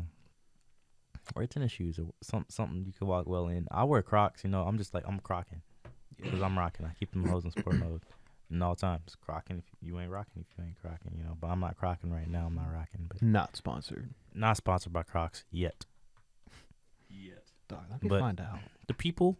wear 1.35 1.47
tennis 1.47 1.71
shoes 1.71 1.97
or 1.99 2.07
some 2.21 2.45
something 2.49 2.83
you 2.85 2.91
can 2.93 3.07
walk 3.07 3.27
well 3.27 3.47
in. 3.47 3.67
I 3.71 3.85
wear 3.85 4.01
Crocs. 4.01 4.43
You 4.43 4.49
know, 4.49 4.63
I'm 4.63 4.77
just 4.77 4.93
like 4.93 5.03
I'm 5.07 5.19
crocking 5.19 5.61
because 6.21 6.41
I'm 6.41 6.57
rocking. 6.57 6.85
I 6.85 6.93
keep 6.99 7.11
them 7.13 7.25
hoes 7.27 7.45
in 7.45 7.51
sport 7.51 7.77
mode. 7.77 8.01
And 8.49 8.61
all 8.61 8.75
times 8.75 9.15
crocking. 9.21 9.59
If 9.59 9.63
you 9.81 9.97
ain't 10.01 10.11
rocking, 10.11 10.43
if 10.45 10.57
you 10.57 10.65
ain't 10.65 10.75
crocking, 10.81 11.13
you 11.17 11.23
know. 11.23 11.37
But 11.39 11.47
I'm 11.47 11.61
not 11.61 11.77
crocking 11.77 12.11
right 12.11 12.27
now. 12.29 12.47
I'm 12.47 12.55
not 12.55 12.69
rocking. 12.73 13.05
But 13.07 13.21
Not 13.21 13.55
sponsored. 13.55 14.09
not 14.33 14.57
sponsored 14.57 14.91
by 14.91 15.03
Crocs 15.03 15.45
yet. 15.49 15.85
Dog, 17.69 17.85
let 17.89 18.03
me 18.03 18.09
But- 18.09 18.19
find 18.19 18.41
out. 18.41 18.59
the 18.87 18.93
people, 18.93 19.37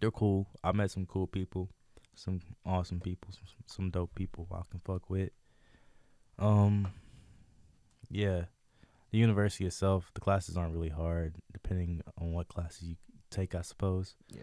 they're 0.00 0.10
cool. 0.10 0.48
I 0.62 0.72
met 0.72 0.90
some 0.90 1.06
cool 1.06 1.26
people, 1.26 1.68
some 2.14 2.40
awesome 2.64 3.00
people, 3.00 3.32
some, 3.32 3.42
some 3.66 3.90
dope 3.90 4.14
people 4.14 4.46
I 4.52 4.62
can 4.70 4.80
fuck 4.84 5.08
with. 5.10 5.30
Um, 6.38 6.88
yeah, 8.10 8.44
the 9.10 9.18
university 9.18 9.66
itself, 9.66 10.10
the 10.14 10.20
classes 10.20 10.56
aren't 10.56 10.74
really 10.74 10.88
hard, 10.88 11.36
depending 11.52 12.02
on 12.20 12.32
what 12.32 12.48
classes 12.48 12.88
you 12.88 12.96
take, 13.30 13.54
I 13.54 13.62
suppose. 13.62 14.14
Yeah. 14.30 14.42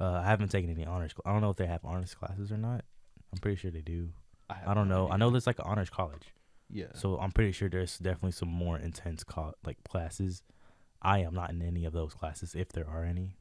Uh, 0.00 0.20
I 0.20 0.24
haven't 0.24 0.50
taken 0.50 0.70
any 0.70 0.84
honors. 0.84 1.12
I 1.24 1.32
don't 1.32 1.40
know 1.40 1.50
if 1.50 1.56
they 1.56 1.66
have 1.66 1.84
honors 1.84 2.14
classes 2.14 2.50
or 2.50 2.58
not. 2.58 2.84
I'm 3.32 3.38
pretty 3.38 3.56
sure 3.56 3.70
they 3.70 3.80
do. 3.80 4.10
have 4.50 4.68
I 4.68 4.74
don't 4.74 4.88
no 4.88 5.06
know. 5.06 5.12
I 5.12 5.16
know 5.16 5.30
there's 5.30 5.46
like 5.46 5.58
an 5.58 5.64
honors 5.66 5.90
college. 5.90 6.34
Yeah. 6.68 6.86
So 6.94 7.18
I'm 7.18 7.32
pretty 7.32 7.52
sure 7.52 7.68
there's 7.68 7.98
definitely 7.98 8.32
some 8.32 8.48
more 8.48 8.78
intense 8.78 9.24
co- 9.24 9.54
like 9.64 9.82
classes. 9.84 10.42
I 11.00 11.18
am 11.20 11.34
not 11.34 11.50
in 11.50 11.62
any 11.62 11.84
of 11.84 11.92
those 11.92 12.14
classes 12.14 12.54
if 12.54 12.68
there 12.68 12.88
are 12.88 13.04
any. 13.04 13.36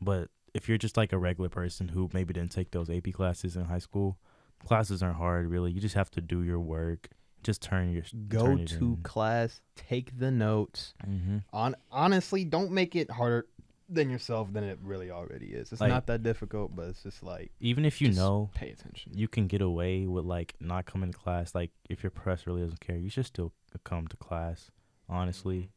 But 0.00 0.28
if 0.58 0.68
you're 0.68 0.76
just 0.78 0.96
like 0.96 1.12
a 1.12 1.18
regular 1.18 1.48
person 1.48 1.88
who 1.88 2.10
maybe 2.12 2.34
didn't 2.34 2.52
take 2.52 2.70
those 2.72 2.90
AP 2.90 3.12
classes 3.12 3.56
in 3.56 3.64
high 3.64 3.78
school, 3.78 4.18
classes 4.66 5.02
aren't 5.02 5.16
hard 5.16 5.46
really. 5.48 5.70
You 5.72 5.80
just 5.80 5.94
have 5.94 6.10
to 6.12 6.20
do 6.20 6.42
your 6.42 6.60
work. 6.60 7.08
Just 7.42 7.62
turn 7.62 7.92
your 7.92 8.02
Go 8.28 8.44
turn 8.46 8.66
to 8.66 8.84
in. 8.84 8.96
class, 9.04 9.60
take 9.76 10.18
the 10.18 10.30
notes. 10.30 10.92
Mhm. 11.06 11.44
On 11.52 11.74
honestly, 11.90 12.44
don't 12.44 12.72
make 12.72 12.96
it 12.96 13.10
harder 13.12 13.46
than 13.88 14.10
yourself 14.10 14.52
than 14.52 14.64
it 14.64 14.78
really 14.82 15.10
already 15.10 15.46
is. 15.54 15.72
It's 15.72 15.80
Like- 15.80 15.88
not 15.90 16.06
that 16.08 16.22
difficult, 16.22 16.74
but 16.76 16.88
it's 16.88 17.02
just 17.04 17.22
like 17.22 17.52
Even 17.60 17.84
if 17.86 18.02
you 18.02 18.10
know 18.12 18.50
pay 18.54 18.70
attention. 18.70 19.12
you 19.16 19.28
can 19.28 19.46
get 19.46 19.62
away 19.62 20.06
with 20.06 20.24
like 20.26 20.56
not 20.60 20.84
coming 20.84 21.10
to 21.12 21.16
class, 21.18 21.54
like 21.54 21.70
if 21.88 22.02
your 22.02 22.10
press 22.10 22.46
really 22.46 22.60
doesn't 22.62 22.80
care, 22.80 22.98
you 22.98 23.08
should 23.08 23.24
still 23.26 23.52
come 23.84 24.06
to 24.08 24.16
class, 24.18 24.70
honestly, 25.08 25.70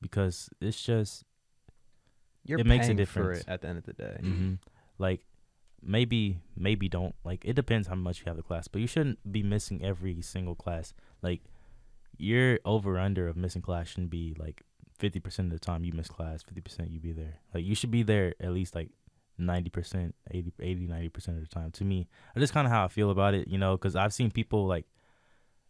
because 0.00 0.48
it's 0.60 0.82
just 0.82 1.24
You're 2.46 2.60
it 2.60 2.66
makes 2.66 2.88
a 2.88 2.94
difference. 2.94 3.44
at 3.48 3.60
the 3.62 3.68
end 3.68 3.78
of 3.78 3.84
the 3.84 3.92
day. 3.92 4.16
hmm 4.20 4.54
Like 4.98 5.26
maybe 5.82 6.38
maybe 6.56 6.88
don't 6.88 7.14
like 7.24 7.44
it 7.44 7.52
depends 7.54 7.86
how 7.88 7.94
much 7.94 8.20
you 8.20 8.24
have 8.26 8.36
the 8.36 8.42
class, 8.42 8.68
but 8.68 8.80
you 8.80 8.86
shouldn't 8.86 9.18
be 9.30 9.42
missing 9.42 9.84
every 9.84 10.20
single 10.22 10.54
class. 10.54 10.94
Like 11.22 11.42
your 12.18 12.58
over 12.64 12.98
under 12.98 13.28
of 13.28 13.36
missing 13.36 13.62
class 13.62 13.88
shouldn't 13.88 14.10
be 14.10 14.34
like 14.38 14.62
fifty 14.98 15.20
percent 15.20 15.52
of 15.52 15.58
the 15.60 15.64
time 15.64 15.84
you 15.84 15.92
miss 15.92 16.08
class, 16.08 16.42
fifty 16.42 16.60
percent 16.60 16.90
you 16.90 16.98
be 17.00 17.12
there. 17.12 17.34
Like 17.52 17.64
you 17.64 17.74
should 17.74 17.90
be 17.90 18.02
there 18.02 18.34
at 18.40 18.52
least 18.52 18.74
like 18.74 18.90
ninety 19.38 19.68
percent, 19.68 20.14
80, 20.30 20.52
80 20.60 20.86
90 20.86 21.08
percent 21.10 21.36
of 21.36 21.42
the 21.42 21.54
time. 21.54 21.70
To 21.72 21.84
me, 21.84 22.08
that's 22.34 22.42
just 22.42 22.54
kind 22.54 22.66
of 22.66 22.72
how 22.72 22.84
I 22.84 22.88
feel 22.88 23.10
about 23.10 23.34
it, 23.34 23.48
you 23.48 23.58
know, 23.58 23.76
because 23.76 23.94
I've 23.96 24.14
seen 24.14 24.30
people 24.30 24.66
like 24.66 24.86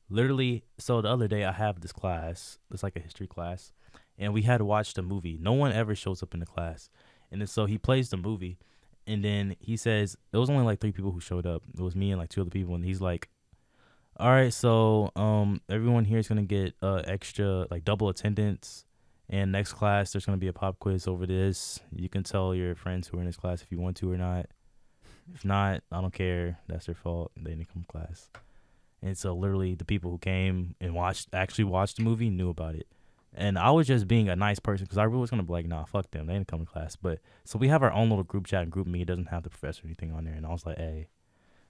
literally. 0.08 0.64
So 0.78 1.00
the 1.00 1.08
other 1.08 1.28
day 1.28 1.44
I 1.44 1.52
have 1.52 1.80
this 1.80 1.92
class, 1.92 2.58
it's 2.72 2.82
like 2.82 2.96
a 2.96 3.00
history 3.00 3.26
class, 3.26 3.72
and 4.18 4.32
we 4.32 4.42
had 4.42 4.62
watched 4.62 4.98
a 4.98 5.02
movie. 5.02 5.38
No 5.40 5.52
one 5.52 5.72
ever 5.72 5.94
shows 5.94 6.22
up 6.22 6.34
in 6.34 6.40
the 6.40 6.46
class, 6.46 6.90
and 7.30 7.48
so 7.48 7.66
he 7.66 7.78
plays 7.78 8.10
the 8.10 8.16
movie, 8.16 8.58
and 9.06 9.24
then 9.24 9.56
he 9.60 9.76
says 9.76 10.16
it 10.32 10.36
was 10.38 10.50
only 10.50 10.64
like 10.64 10.80
three 10.80 10.92
people 10.92 11.12
who 11.12 11.20
showed 11.20 11.46
up. 11.46 11.62
It 11.74 11.80
was 11.80 11.96
me 11.96 12.10
and 12.10 12.20
like 12.20 12.30
two 12.30 12.40
other 12.40 12.50
people, 12.50 12.74
and 12.74 12.84
he's 12.84 13.00
like, 13.00 13.28
"All 14.18 14.30
right, 14.30 14.52
so 14.52 15.10
um, 15.16 15.60
everyone 15.68 16.04
here 16.04 16.18
is 16.18 16.28
gonna 16.28 16.42
get 16.42 16.74
uh 16.82 17.02
extra 17.06 17.66
like 17.70 17.84
double 17.84 18.08
attendance." 18.08 18.84
And 19.28 19.50
next 19.50 19.72
class, 19.72 20.12
there's 20.12 20.24
gonna 20.24 20.38
be 20.38 20.48
a 20.48 20.52
pop 20.52 20.78
quiz 20.78 21.08
over 21.08 21.26
this. 21.26 21.80
You 21.92 22.08
can 22.08 22.22
tell 22.22 22.54
your 22.54 22.74
friends 22.74 23.08
who 23.08 23.18
are 23.18 23.20
in 23.20 23.26
this 23.26 23.36
class 23.36 23.60
if 23.62 23.72
you 23.72 23.80
want 23.80 23.96
to 23.98 24.12
or 24.12 24.16
not. 24.16 24.46
If 25.34 25.44
not, 25.44 25.82
I 25.90 26.00
don't 26.00 26.12
care. 26.12 26.58
That's 26.68 26.86
their 26.86 26.94
fault. 26.94 27.32
They 27.36 27.50
didn't 27.50 27.72
come 27.72 27.82
to 27.82 27.88
class. 27.88 28.28
And 29.02 29.18
so 29.18 29.34
literally 29.34 29.74
the 29.74 29.84
people 29.84 30.10
who 30.10 30.18
came 30.18 30.74
and 30.80 30.94
watched 30.94 31.28
actually 31.32 31.64
watched 31.64 31.96
the 31.96 32.02
movie 32.02 32.30
knew 32.30 32.48
about 32.50 32.74
it. 32.76 32.86
And 33.36 33.58
I 33.58 33.70
was 33.70 33.86
just 33.86 34.08
being 34.08 34.28
a 34.28 34.36
nice 34.36 34.58
person 34.58 34.84
because 34.84 34.98
I 34.98 35.04
really 35.04 35.18
was 35.18 35.30
gonna 35.30 35.42
be 35.42 35.52
like, 35.52 35.66
nah, 35.66 35.84
fuck 35.84 36.10
them. 36.10 36.26
They 36.26 36.32
didn't 36.32 36.48
come 36.48 36.60
to 36.60 36.66
class. 36.66 36.96
But 36.96 37.20
so 37.44 37.58
we 37.58 37.68
have 37.68 37.82
our 37.82 37.92
own 37.92 38.08
little 38.08 38.24
group 38.24 38.46
chat 38.46 38.62
and 38.62 38.72
GroupMe. 38.72 39.02
It 39.02 39.06
doesn't 39.06 39.26
have 39.26 39.42
the 39.42 39.50
professor 39.50 39.84
or 39.84 39.86
anything 39.86 40.12
on 40.12 40.24
there. 40.24 40.34
And 40.34 40.46
I 40.46 40.50
was 40.50 40.64
like, 40.64 40.78
hey, 40.78 41.08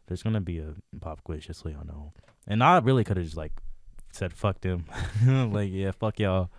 there's 0.07 0.22
gonna 0.22 0.40
be 0.40 0.59
a 0.59 0.74
pop 1.00 1.24
quiz 1.24 1.46
just 1.46 1.61
so 1.61 1.68
y'all 1.68 1.85
know. 1.85 2.12
And 2.46 2.62
I 2.62 2.79
really 2.79 3.02
could 3.02 3.16
have 3.16 3.26
just 3.26 3.37
like 3.37 3.52
said 4.12 4.33
fuck 4.33 4.61
them. 4.61 4.87
like 5.52 5.70
yeah, 5.72 5.90
fuck 5.90 6.20
y'all. 6.20 6.50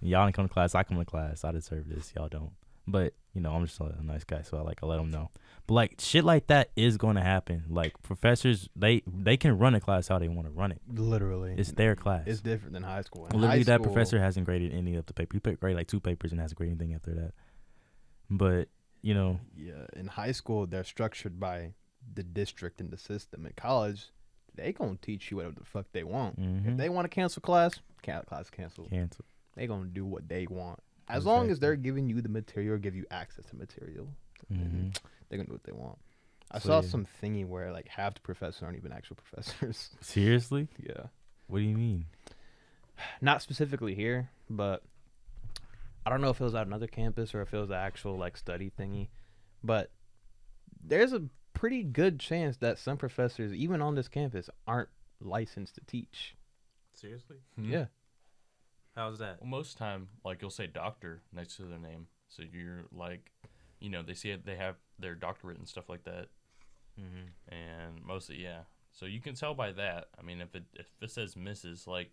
Y'all 0.00 0.26
ain't 0.26 0.34
come 0.34 0.48
to 0.48 0.52
class. 0.52 0.74
I 0.74 0.82
come 0.82 0.98
to 0.98 1.04
class. 1.04 1.44
I 1.44 1.52
deserve 1.52 1.88
this. 1.88 2.12
Y'all 2.16 2.28
don't. 2.28 2.52
But 2.86 3.14
you 3.34 3.40
know, 3.40 3.52
I'm 3.52 3.66
just 3.66 3.80
a 3.80 3.94
nice 4.02 4.24
guy, 4.24 4.42
so 4.42 4.58
I 4.58 4.62
like 4.62 4.80
I 4.82 4.86
let 4.86 4.96
them 4.96 5.10
know. 5.10 5.30
But 5.70 5.74
like 5.74 5.94
shit 6.00 6.24
like 6.24 6.48
that 6.48 6.70
is 6.74 6.96
going 6.96 7.14
to 7.14 7.22
happen. 7.22 7.62
Like 7.68 7.92
professors, 8.02 8.68
they 8.74 9.02
they 9.06 9.36
can 9.36 9.56
run 9.56 9.76
a 9.76 9.80
class 9.80 10.08
how 10.08 10.18
they 10.18 10.26
want 10.26 10.48
to 10.48 10.52
run 10.52 10.72
it. 10.72 10.80
Literally, 10.92 11.54
It's 11.56 11.70
their 11.70 11.94
class. 11.94 12.24
It's 12.26 12.40
different 12.40 12.72
than 12.72 12.82
high 12.82 13.02
school. 13.02 13.26
In 13.26 13.34
Literally, 13.40 13.58
high 13.58 13.62
that 13.62 13.80
school- 13.80 13.92
professor 13.92 14.18
hasn't 14.18 14.46
graded 14.46 14.72
any 14.74 14.96
of 14.96 15.06
the 15.06 15.12
paper. 15.14 15.38
He 15.44 15.54
grade 15.54 15.76
like 15.76 15.86
two 15.86 16.00
papers 16.00 16.32
and 16.32 16.40
hasn't 16.40 16.58
graded 16.58 16.80
anything 16.80 16.94
after 16.96 17.14
that. 17.14 17.32
But 18.28 18.68
you 19.02 19.14
know, 19.14 19.38
Yeah, 19.56 19.86
in 19.94 20.08
high 20.08 20.32
school 20.32 20.66
they're 20.66 20.82
structured 20.82 21.38
by 21.38 21.74
the 22.14 22.24
district 22.24 22.80
and 22.80 22.90
the 22.90 22.98
system. 22.98 23.46
In 23.46 23.52
college, 23.52 24.06
they 24.56 24.72
gonna 24.72 24.96
teach 25.00 25.30
you 25.30 25.36
whatever 25.36 25.54
the 25.54 25.64
fuck 25.64 25.86
they 25.92 26.02
want. 26.02 26.36
mhm, 26.40 26.66
If 26.72 26.76
they 26.78 26.88
want 26.88 27.04
to 27.04 27.08
cancel 27.08 27.42
class, 27.42 27.80
class 28.02 28.50
cancel. 28.50 28.86
cancel. 28.86 29.24
They 29.54 29.68
gonna 29.68 29.86
do 29.86 30.04
what 30.04 30.28
they 30.28 30.48
want. 30.48 30.80
As 31.08 31.24
long 31.24 31.48
as 31.48 31.60
they're 31.60 31.76
giving 31.76 32.08
you 32.08 32.20
the 32.22 32.28
material, 32.28 32.74
or 32.74 32.78
give 32.78 32.96
you 32.96 33.04
access 33.12 33.44
to 33.46 33.56
material, 33.56 34.08
hmm 34.48 34.88
they're 35.30 35.38
gonna 35.38 35.46
do 35.46 35.52
what 35.54 35.64
they 35.64 35.72
want. 35.72 35.98
I 36.50 36.58
So, 36.58 36.66
saw 36.68 36.80
yeah. 36.82 36.88
some 36.88 37.06
thingy 37.22 37.46
where 37.46 37.72
like 37.72 37.88
half 37.88 38.14
the 38.14 38.20
professors 38.20 38.62
aren't 38.62 38.76
even 38.76 38.92
actual 38.92 39.16
professors. 39.24 39.90
Seriously, 40.00 40.68
yeah, 40.78 41.06
what 41.46 41.60
do 41.60 41.64
you 41.64 41.76
mean? 41.76 42.06
not 43.20 43.40
specifically 43.40 43.94
here, 43.94 44.30
but 44.48 44.82
I 46.04 46.10
don't 46.10 46.20
know 46.20 46.30
if 46.30 46.40
it 46.40 46.44
was 46.44 46.54
at 46.54 46.66
another 46.66 46.86
campus 46.86 47.34
or 47.34 47.42
if 47.42 47.54
it 47.54 47.58
was 47.58 47.70
an 47.70 47.76
actual 47.76 48.16
like 48.18 48.36
study 48.36 48.70
thingy. 48.78 49.08
But 49.62 49.90
there's 50.82 51.12
a 51.12 51.22
pretty 51.54 51.82
good 51.82 52.18
chance 52.18 52.56
that 52.58 52.78
some 52.78 52.96
professors, 52.96 53.52
even 53.52 53.82
on 53.82 53.94
this 53.94 54.08
campus, 54.08 54.48
aren't 54.66 54.88
licensed 55.20 55.74
to 55.76 55.82
teach. 55.86 56.34
Seriously, 56.94 57.36
hmm. 57.56 57.70
Yeah, 57.70 57.84
how's 58.96 59.18
that? 59.18 59.40
Well, 59.40 59.48
most 59.50 59.76
time, 59.78 60.08
like 60.24 60.40
you'll 60.42 60.50
say 60.50 60.66
doctor 60.66 61.22
next 61.32 61.56
to 61.56 61.62
their 61.64 61.78
name, 61.78 62.06
so 62.28 62.42
you're 62.50 62.84
like, 62.92 63.30
you 63.80 63.90
know, 63.90 64.02
they 64.02 64.14
see 64.14 64.30
it, 64.30 64.44
they 64.46 64.56
have 64.56 64.76
their 64.98 65.14
doctorate 65.14 65.58
and 65.58 65.68
stuff 65.68 65.88
like 65.88 66.04
that, 66.04 66.28
Mm-hmm. 67.00 67.54
and 67.54 68.04
mostly, 68.04 68.42
yeah. 68.42 68.62
So 68.92 69.06
you 69.06 69.20
can 69.20 69.34
tell 69.34 69.54
by 69.54 69.72
that. 69.72 70.08
I 70.18 70.22
mean, 70.22 70.40
if 70.40 70.54
it 70.54 70.64
if 70.74 70.86
it 71.00 71.10
says 71.10 71.34
Mrs., 71.34 71.86
like 71.86 72.10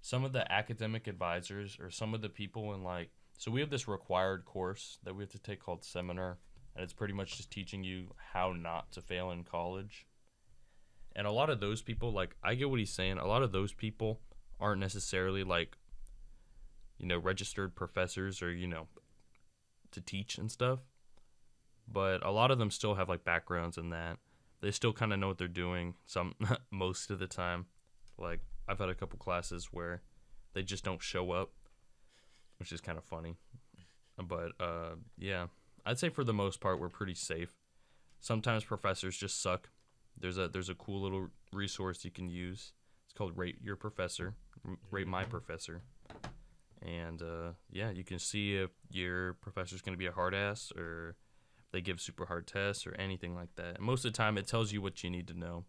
some 0.00 0.24
of 0.24 0.32
the 0.32 0.50
academic 0.50 1.06
advisors 1.06 1.78
or 1.80 1.90
some 1.90 2.14
of 2.14 2.22
the 2.22 2.28
people 2.28 2.74
in 2.74 2.82
like, 2.82 3.10
so 3.36 3.50
we 3.50 3.60
have 3.60 3.70
this 3.70 3.86
required 3.86 4.44
course 4.44 4.98
that 5.04 5.14
we 5.14 5.22
have 5.22 5.30
to 5.32 5.38
take 5.38 5.60
called 5.60 5.84
seminar, 5.84 6.38
and 6.74 6.82
it's 6.82 6.92
pretty 6.94 7.14
much 7.14 7.36
just 7.36 7.50
teaching 7.50 7.84
you 7.84 8.14
how 8.32 8.52
not 8.52 8.90
to 8.92 9.00
fail 9.00 9.30
in 9.30 9.44
college. 9.44 10.06
And 11.14 11.26
a 11.26 11.32
lot 11.32 11.50
of 11.50 11.60
those 11.60 11.82
people, 11.82 12.12
like, 12.12 12.34
I 12.42 12.54
get 12.54 12.70
what 12.70 12.78
he's 12.78 12.92
saying. 12.92 13.18
A 13.18 13.26
lot 13.26 13.42
of 13.42 13.52
those 13.52 13.72
people 13.72 14.20
aren't 14.60 14.80
necessarily 14.80 15.44
like 15.44 15.76
you 16.98 17.06
know, 17.06 17.18
registered 17.18 17.76
professors 17.76 18.42
or, 18.42 18.52
you 18.52 18.66
know, 18.66 18.88
to 19.92 20.00
teach 20.00 20.38
and 20.38 20.50
stuff. 20.50 20.80
But 21.90 22.24
a 22.24 22.30
lot 22.30 22.50
of 22.50 22.58
them 22.58 22.70
still 22.70 22.94
have 22.94 23.08
like 23.08 23.24
backgrounds 23.24 23.78
in 23.78 23.90
that. 23.90 24.18
They 24.60 24.70
still 24.70 24.92
kind 24.92 25.12
of 25.12 25.18
know 25.18 25.28
what 25.28 25.38
they're 25.38 25.48
doing 25.48 25.94
some 26.06 26.34
most 26.70 27.10
of 27.10 27.18
the 27.18 27.26
time. 27.26 27.66
Like 28.18 28.40
I've 28.68 28.78
had 28.78 28.88
a 28.88 28.94
couple 28.94 29.18
classes 29.18 29.68
where 29.72 30.02
they 30.54 30.62
just 30.62 30.84
don't 30.84 31.02
show 31.02 31.30
up, 31.32 31.50
which 32.58 32.72
is 32.72 32.80
kind 32.80 32.98
of 32.98 33.04
funny. 33.04 33.36
But 34.22 34.52
uh 34.60 34.96
yeah, 35.16 35.46
I'd 35.86 35.98
say 35.98 36.08
for 36.08 36.24
the 36.24 36.34
most 36.34 36.60
part 36.60 36.80
we're 36.80 36.88
pretty 36.88 37.14
safe. 37.14 37.54
Sometimes 38.20 38.64
professors 38.64 39.16
just 39.16 39.40
suck. 39.40 39.70
There's 40.20 40.38
a 40.38 40.48
there's 40.48 40.68
a 40.68 40.74
cool 40.74 41.00
little 41.00 41.28
resource 41.52 42.04
you 42.04 42.10
can 42.10 42.28
use. 42.28 42.72
It's 43.04 43.14
called 43.16 43.38
Rate 43.38 43.58
Your 43.62 43.76
Professor, 43.76 44.34
Rate 44.90 45.06
My 45.06 45.24
Professor 45.24 45.82
and 46.82 47.22
uh, 47.22 47.52
yeah, 47.70 47.90
you 47.90 48.04
can 48.04 48.18
see 48.18 48.56
if 48.56 48.70
your 48.90 49.34
professor's 49.34 49.82
going 49.82 49.94
to 49.94 49.98
be 49.98 50.06
a 50.06 50.12
hard 50.12 50.34
ass 50.34 50.72
or 50.76 51.16
they 51.72 51.80
give 51.80 52.00
super 52.00 52.26
hard 52.26 52.46
tests 52.46 52.86
or 52.86 52.94
anything 52.94 53.34
like 53.34 53.54
that. 53.56 53.76
And 53.76 53.80
most 53.80 54.04
of 54.04 54.12
the 54.12 54.16
time, 54.16 54.38
it 54.38 54.46
tells 54.46 54.72
you 54.72 54.80
what 54.80 55.02
you 55.02 55.10
need 55.10 55.28
to 55.28 55.38
know. 55.38 55.64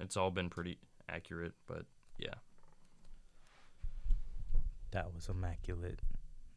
It's 0.00 0.16
all 0.16 0.30
been 0.30 0.50
pretty 0.50 0.78
accurate, 1.08 1.52
but 1.66 1.84
yeah. 2.18 2.34
That 4.92 5.12
was 5.14 5.28
immaculate. 5.28 6.00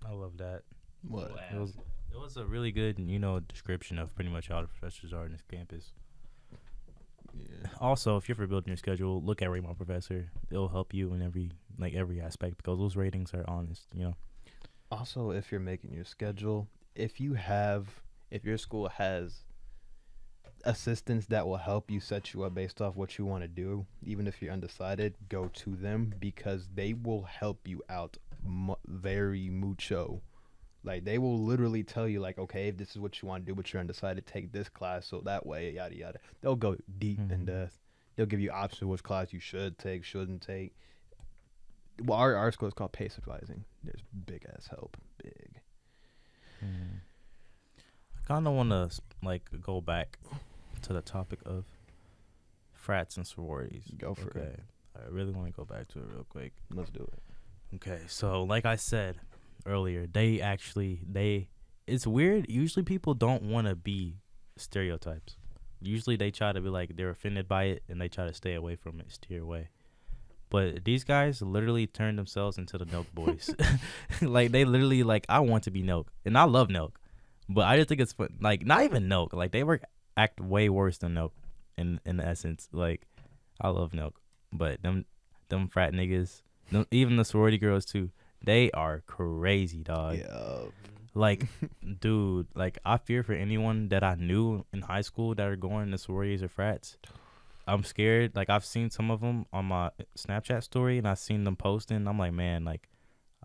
I 0.06 0.12
love 0.12 0.38
that. 0.38 0.62
what? 1.02 1.32
It 1.52 1.60
was 1.60 1.76
it 2.14 2.18
was 2.18 2.38
a 2.38 2.46
really 2.46 2.72
good, 2.72 3.00
you 3.00 3.20
know, 3.20 3.40
description 3.40 4.00
of 4.00 4.14
pretty 4.16 4.30
much 4.30 4.48
how 4.48 4.62
the 4.62 4.68
professors 4.68 5.12
are 5.12 5.26
in 5.26 5.32
this 5.32 5.44
campus. 5.50 5.92
Yeah. 7.34 7.68
Also, 7.80 8.18
if 8.18 8.28
you're 8.28 8.36
for 8.36 8.48
building 8.48 8.70
your 8.70 8.78
schedule, 8.78 9.22
look 9.22 9.42
at 9.42 9.52
Rate 9.52 9.64
My 9.64 9.74
Professor. 9.74 10.32
It'll 10.50 10.70
help 10.70 10.94
you 10.94 11.10
whenever 11.10 11.28
every 11.28 11.52
like 11.78 11.94
every 11.94 12.20
aspect 12.22 12.58
because 12.58 12.80
those 12.80 12.96
ratings 12.96 13.34
are 13.34 13.46
honest. 13.48 13.88
You 13.94 14.04
know. 14.04 14.16
Also, 14.92 15.32
if 15.32 15.52
you're 15.52 15.60
making 15.62 15.94
your 15.94 16.06
schedule, 16.06 16.68
if 16.96 17.20
you 17.20 17.34
have, 17.34 17.88
if 18.32 18.46
your 18.46 18.58
school 18.58 18.88
has 18.90 19.44
assistants 20.66 21.28
that 21.28 21.46
will 21.48 21.58
help 21.58 21.90
you 21.92 22.00
set 22.00 22.34
you 22.34 22.44
up 22.44 22.54
based 22.56 22.82
off 22.82 22.96
what 22.96 23.18
you 23.18 23.26
want 23.26 23.44
to 23.44 23.48
do, 23.48 23.86
even 24.04 24.28
if 24.28 24.42
you're 24.42 24.52
undecided, 24.52 25.16
go 25.30 25.48
to 25.54 25.76
them 25.76 26.14
because 26.20 26.68
they 26.74 26.94
will 26.94 27.24
help 27.24 27.68
you 27.68 27.82
out 27.90 28.18
mu- 28.46 28.76
very 28.88 29.50
mucho. 29.50 30.22
Like 30.84 31.04
they 31.06 31.18
will 31.18 31.40
literally 31.44 31.84
tell 31.84 32.08
you, 32.08 32.20
like, 32.20 32.38
okay, 32.38 32.70
if 32.70 32.78
this 32.78 32.92
is 32.92 33.00
what 33.00 33.22
you 33.22 33.28
want 33.28 33.46
to 33.46 33.52
do, 33.52 33.56
but 33.56 33.72
you're 33.72 33.80
undecided, 33.82 34.26
take 34.26 34.52
this 34.52 34.70
class 34.70 35.06
so 35.06 35.22
that 35.26 35.46
way, 35.46 35.72
yada 35.72 35.96
yada. 35.96 36.20
They'll 36.42 36.56
go 36.56 36.78
deep 36.98 37.20
in 37.20 37.42
Mhm. 37.42 37.46
depth. 37.46 37.80
They'll 38.16 38.26
give 38.26 38.40
you 38.40 38.52
options 38.52 38.84
of 38.84 38.88
which 38.90 39.04
class 39.04 39.34
you 39.34 39.40
should 39.40 39.78
take, 39.78 40.04
shouldn't 40.04 40.42
take. 40.42 40.76
Well, 42.04 42.18
our 42.18 42.36
our 42.36 42.52
school 42.52 42.68
is 42.68 42.74
called 42.74 42.92
PACE 42.92 43.18
advising. 43.18 43.66
There's 43.84 44.04
big 44.26 44.46
ass 44.56 44.68
help, 44.68 44.98
big. 45.24 45.62
Hmm. 46.60 46.98
I 48.16 48.28
kind 48.28 48.48
of 48.48 48.54
want 48.54 48.70
to 48.70 48.90
like 49.24 49.50
go 49.62 49.82
back 49.82 50.20
to 50.84 50.94
the 50.94 51.02
topic 51.02 51.40
of 51.46 51.66
frats 52.74 53.18
and 53.18 53.26
sororities. 53.26 53.84
Go 53.98 54.14
for 54.14 54.30
okay. 54.30 54.40
it. 54.40 54.60
I 54.96 55.10
really 55.10 55.32
want 55.32 55.48
to 55.48 55.54
go 55.54 55.66
back 55.66 55.88
to 55.90 56.00
it 56.00 56.06
real 56.12 56.26
quick. 56.30 56.54
Let's 56.74 56.90
do 56.90 57.04
it. 57.04 57.76
Okay, 57.76 58.00
so 58.08 58.44
like 58.44 58.66
I 58.66 58.76
said 58.76 59.18
earlier, 59.66 60.08
they 60.08 60.42
actually 60.42 61.02
they 61.08 61.50
it's 61.86 62.08
weird. 62.08 62.50
Usually 62.50 62.84
people 62.84 63.14
don't 63.14 63.44
want 63.44 63.68
to 63.68 63.76
be 63.76 64.18
stereotypes. 64.58 65.38
Usually 65.82 66.16
they 66.16 66.32
try 66.32 66.52
to 66.52 66.62
be 66.62 66.70
like 66.70 66.96
they're 66.96 67.10
offended 67.10 67.48
by 67.48 67.66
it 67.66 67.84
and 67.88 68.02
they 68.02 68.08
try 68.08 68.26
to 68.26 68.34
stay 68.34 68.56
away 68.56 68.76
from 68.76 69.00
it, 69.00 69.12
steer 69.12 69.42
away. 69.42 69.70
But 70.50 70.86
these 70.86 71.04
guys 71.04 71.42
literally 71.42 71.88
turned 71.88 72.18
themselves 72.18 72.58
into 72.58 72.78
the 72.78 72.86
Nelk 72.86 73.08
boys. 73.14 73.54
like 74.22 74.52
they 74.52 74.64
literally 74.66 75.04
like 75.04 75.26
I 75.28 75.40
want 75.40 75.64
to 75.66 75.72
be 75.72 75.84
Nelk 75.84 76.06
and 76.26 76.38
I 76.38 76.46
love 76.46 76.70
Nelk, 76.70 76.94
but 77.50 77.66
I 77.66 77.78
just 77.78 77.90
think 77.90 78.02
it's 78.02 78.14
fun. 78.14 78.38
Like 78.40 78.66
not 78.66 78.84
even 78.84 79.10
Nelk. 79.10 79.34
Like 79.34 79.52
they 79.52 79.64
work 79.64 79.84
act 80.16 80.40
way 80.40 80.70
worse 80.70 80.98
than 80.98 81.16
Nelk 81.16 81.32
in 81.78 82.00
in 82.06 82.20
essence. 82.20 82.70
Like 82.72 83.02
I 83.60 83.70
love 83.70 83.92
Nelk, 83.92 84.14
but 84.54 84.82
them 84.82 85.06
them 85.50 85.68
frat 85.68 85.94
niggas, 85.94 86.42
them, 86.72 86.86
even 86.92 87.18
the 87.18 87.26
sorority 87.26 87.58
girls 87.58 87.86
too. 87.86 88.12
They 88.44 88.72
are 88.72 89.02
crazy, 89.08 89.84
dog. 89.84 90.18
yeah. 90.20 90.60
Like, 91.14 91.48
dude, 92.00 92.48
like 92.54 92.78
I 92.86 92.98
fear 92.98 93.24
for 93.24 93.34
anyone 93.34 93.90
that 93.90 94.04
I 94.04 94.16
knew 94.16 94.66
in 94.72 94.84
high 94.84 95.02
school 95.02 95.34
that 95.36 95.48
are 95.48 95.56
going 95.56 95.92
to 95.92 95.98
sororities 95.98 96.44
or 96.44 96.48
frats. 96.48 96.98
I'm 97.68 97.84
scared. 97.84 98.36
Like 98.36 98.50
I've 98.50 98.66
seen 98.66 98.90
some 98.90 99.12
of 99.12 99.22
them 99.22 99.46
on 99.52 99.66
my 99.66 99.92
Snapchat 100.18 100.64
story, 100.64 100.98
and 100.98 101.08
I've 101.08 101.20
seen 101.20 101.44
them 101.44 101.56
posting. 101.56 102.08
I'm 102.08 102.18
like, 102.18 102.34
man, 102.34 102.64
like, 102.64 102.90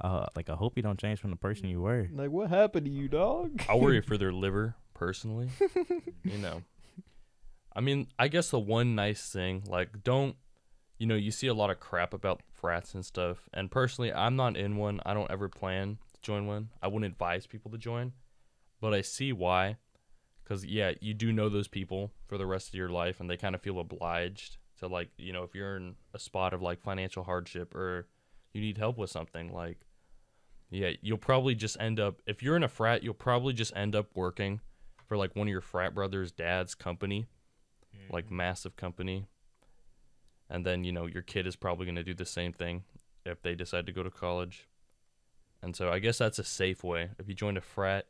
uh, 0.00 0.26
like 0.36 0.48
I 0.48 0.54
hope 0.54 0.76
you 0.76 0.82
don't 0.82 0.98
change 0.98 1.20
from 1.20 1.30
the 1.30 1.36
person 1.36 1.68
you 1.68 1.80
were. 1.80 2.08
Like, 2.12 2.30
what 2.30 2.48
happened 2.48 2.86
to 2.86 2.92
you, 2.92 3.08
dog? 3.08 3.62
I 3.68 3.74
worry 3.76 4.00
for 4.00 4.16
their 4.18 4.32
liver 4.32 4.76
personally. 4.94 5.50
you 6.24 6.38
know, 6.38 6.62
I 7.74 7.80
mean, 7.80 8.06
I 8.18 8.28
guess 8.28 8.50
the 8.50 8.60
one 8.60 8.94
nice 8.94 9.30
thing, 9.30 9.64
like, 9.66 10.04
don't, 10.04 10.36
you 10.98 11.06
know, 11.06 11.16
you 11.16 11.30
see 11.30 11.48
a 11.48 11.54
lot 11.54 11.70
of 11.70 11.80
crap 11.80 12.14
about 12.14 12.42
frats 12.52 12.94
and 12.94 13.04
stuff. 13.04 13.48
And 13.52 13.70
personally, 13.70 14.12
I'm 14.12 14.36
not 14.36 14.56
in 14.56 14.76
one. 14.76 15.00
I 15.04 15.14
don't 15.14 15.30
ever 15.30 15.48
plan 15.48 15.98
to 16.14 16.20
join 16.20 16.46
one. 16.46 16.68
I 16.80 16.88
wouldn't 16.88 17.10
advise 17.10 17.46
people 17.46 17.72
to 17.72 17.78
join, 17.78 18.12
but 18.80 18.94
I 18.94 19.00
see 19.00 19.32
why. 19.32 19.78
Because 20.52 20.66
yeah, 20.66 20.92
you 21.00 21.14
do 21.14 21.32
know 21.32 21.48
those 21.48 21.66
people 21.66 22.12
for 22.26 22.36
the 22.36 22.44
rest 22.44 22.68
of 22.68 22.74
your 22.74 22.90
life, 22.90 23.20
and 23.20 23.30
they 23.30 23.38
kind 23.38 23.54
of 23.54 23.62
feel 23.62 23.80
obliged 23.80 24.58
to 24.80 24.86
like, 24.86 25.08
you 25.16 25.32
know, 25.32 25.44
if 25.44 25.54
you're 25.54 25.78
in 25.78 25.94
a 26.12 26.18
spot 26.18 26.52
of 26.52 26.60
like 26.60 26.82
financial 26.82 27.24
hardship 27.24 27.74
or 27.74 28.06
you 28.52 28.60
need 28.60 28.76
help 28.76 28.98
with 28.98 29.08
something, 29.08 29.50
like, 29.50 29.78
yeah, 30.68 30.90
you'll 31.00 31.16
probably 31.16 31.54
just 31.54 31.80
end 31.80 31.98
up 31.98 32.20
if 32.26 32.42
you're 32.42 32.54
in 32.54 32.62
a 32.62 32.68
frat, 32.68 33.02
you'll 33.02 33.14
probably 33.14 33.54
just 33.54 33.74
end 33.74 33.96
up 33.96 34.10
working 34.14 34.60
for 35.06 35.16
like 35.16 35.34
one 35.34 35.46
of 35.46 35.50
your 35.50 35.62
frat 35.62 35.94
brothers' 35.94 36.30
dad's 36.30 36.74
company, 36.74 37.28
mm-hmm. 37.96 38.12
like 38.12 38.30
massive 38.30 38.76
company. 38.76 39.24
And 40.50 40.66
then, 40.66 40.84
you 40.84 40.92
know, 40.92 41.06
your 41.06 41.22
kid 41.22 41.46
is 41.46 41.56
probably 41.56 41.86
going 41.86 41.96
to 41.96 42.04
do 42.04 42.12
the 42.12 42.26
same 42.26 42.52
thing 42.52 42.84
if 43.24 43.40
they 43.40 43.54
decide 43.54 43.86
to 43.86 43.92
go 43.92 44.02
to 44.02 44.10
college. 44.10 44.68
And 45.62 45.74
so 45.74 45.90
I 45.90 45.98
guess 45.98 46.18
that's 46.18 46.38
a 46.38 46.44
safe 46.44 46.84
way. 46.84 47.08
If 47.18 47.26
you 47.26 47.32
join 47.32 47.56
a 47.56 47.62
frat, 47.62 48.04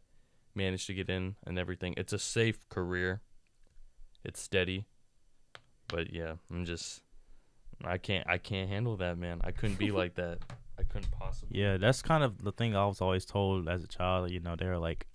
manage 0.55 0.87
to 0.87 0.95
get 0.95 1.09
in 1.09 1.37
and 1.47 1.59
everything, 1.59 1.95
it's 1.97 2.13
a 2.13 2.19
safe 2.19 2.69
career. 2.69 3.21
It's 4.25 4.41
steady. 4.41 4.87
But 5.89 6.13
yeah, 6.13 6.35
I'm 6.51 6.65
just 6.65 7.03
I 7.85 7.99
can't 7.99 8.27
I 8.29 8.39
can't 8.39 8.69
handle 8.69 8.97
that, 8.99 9.19
man. 9.19 9.41
I 9.45 9.51
couldn't 9.51 9.79
be 9.79 9.91
like 10.03 10.15
that. 10.15 10.39
I 10.79 10.85
couldn't 10.85 11.11
possibly. 11.11 11.61
Yeah, 11.61 11.77
that's 11.77 12.03
kind 12.03 12.25
of 12.25 12.43
the 12.43 12.53
thing 12.53 12.75
I 12.75 12.87
was 12.87 13.01
always 13.01 13.25
told 13.25 13.69
as 13.69 13.85
a 13.85 13.89
child. 13.89 14.31
You 14.31 14.41
know, 14.41 14.57
they 14.57 14.67
were 14.67 14.79
like, 14.79 15.07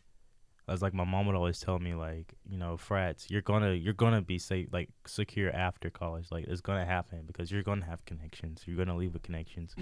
as 0.67 0.82
like 0.82 0.93
my 0.93 1.04
mom 1.04 1.26
would 1.28 1.36
always 1.36 1.60
tell 1.60 1.80
me, 1.80 1.93
like, 1.95 2.36
you 2.47 2.58
know, 2.58 2.78
frats, 2.78 3.30
you're 3.30 3.41
gonna 3.41 3.73
you're 3.73 3.93
gonna 3.93 4.21
be 4.21 4.38
safe, 4.38 4.67
like 4.71 4.89
secure 5.06 5.52
after 5.52 5.89
college. 5.89 6.28
Like 6.32 6.45
it's 6.47 6.62
gonna 6.62 6.86
happen 6.86 7.23
because 7.26 7.52
you're 7.52 7.63
gonna 7.63 7.86
have 7.86 8.06
connections. 8.06 8.63
You're 8.65 8.78
gonna 8.78 8.97
leave 8.97 9.13
with 9.13 9.23
connections. 9.23 9.76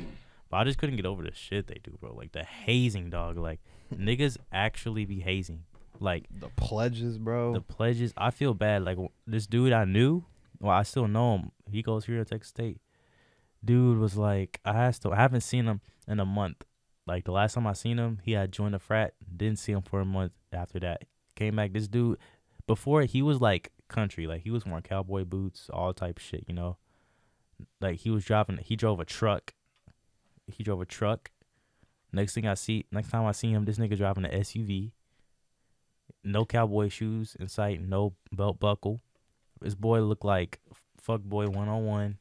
But 0.49 0.57
I 0.57 0.63
just 0.63 0.77
couldn't 0.77 0.95
get 0.97 1.05
over 1.05 1.23
the 1.23 1.33
shit 1.33 1.67
they 1.67 1.79
do, 1.83 1.97
bro. 1.99 2.13
Like 2.13 2.31
the 2.31 2.43
hazing, 2.43 3.09
dog. 3.09 3.37
Like 3.37 3.59
niggas 3.93 4.37
actually 4.51 5.05
be 5.05 5.19
hazing. 5.19 5.63
Like 5.99 6.25
The 6.29 6.49
pledges, 6.57 7.17
bro. 7.17 7.53
the 7.53 7.61
pledges. 7.61 8.13
I 8.17 8.31
feel 8.31 8.53
bad. 8.53 8.83
Like 8.83 8.95
w- 8.95 9.09
this 9.25 9.47
dude 9.47 9.71
I 9.73 9.85
knew, 9.85 10.23
well, 10.59 10.73
I 10.75 10.83
still 10.83 11.07
know 11.07 11.37
him. 11.37 11.51
He 11.71 11.81
goes 11.81 12.05
here 12.05 12.17
to 12.17 12.25
Texas 12.25 12.49
State. 12.49 12.79
Dude 13.63 13.97
was 13.97 14.17
like, 14.17 14.59
I 14.65 14.71
asked 14.71 15.05
him. 15.05 15.13
I 15.13 15.15
haven't 15.15 15.41
seen 15.41 15.65
him 15.65 15.81
in 16.07 16.19
a 16.19 16.25
month. 16.25 16.63
Like 17.07 17.23
the 17.23 17.31
last 17.31 17.53
time 17.53 17.65
I 17.67 17.73
seen 17.73 17.97
him, 17.97 18.19
he 18.23 18.33
had 18.33 18.51
joined 18.51 18.75
a 18.75 18.79
frat. 18.79 19.13
Didn't 19.35 19.59
see 19.59 19.71
him 19.71 19.81
for 19.81 19.99
a 20.01 20.05
month 20.05 20.33
after 20.51 20.79
that. 20.81 21.03
Came 21.35 21.55
back. 21.55 21.73
This 21.73 21.87
dude, 21.87 22.17
before 22.67 23.03
he 23.03 23.21
was 23.21 23.39
like 23.41 23.71
country. 23.87 24.27
Like 24.27 24.41
he 24.41 24.51
was 24.51 24.65
wearing 24.65 24.81
cowboy 24.83 25.23
boots, 25.23 25.69
all 25.71 25.93
type 25.93 26.17
shit. 26.17 26.43
You 26.47 26.55
know, 26.55 26.77
like 27.81 27.99
he 27.99 28.09
was 28.09 28.25
driving. 28.25 28.57
He 28.57 28.75
drove 28.75 28.99
a 28.99 29.05
truck. 29.05 29.53
He 30.47 30.63
drove 30.63 30.81
a 30.81 30.85
truck. 30.85 31.31
Next 32.11 32.33
thing 32.33 32.47
I 32.47 32.53
see, 32.53 32.85
next 32.91 33.09
time 33.09 33.25
I 33.25 33.31
see 33.33 33.51
him, 33.51 33.65
this 33.65 33.77
nigga 33.77 33.97
driving 33.97 34.25
an 34.25 34.39
SUV 34.39 34.91
no 36.25 36.45
cowboy 36.45 36.89
shoes 36.89 37.35
in 37.39 37.47
sight, 37.47 37.81
no 37.81 38.13
belt 38.31 38.59
buckle. 38.59 39.01
This 39.61 39.75
boy 39.75 40.01
looked 40.01 40.25
like 40.25 40.59
fuck 40.99 41.21
boy 41.21 41.47
one 41.47 41.69
on 41.69 41.85
one. 41.85 42.17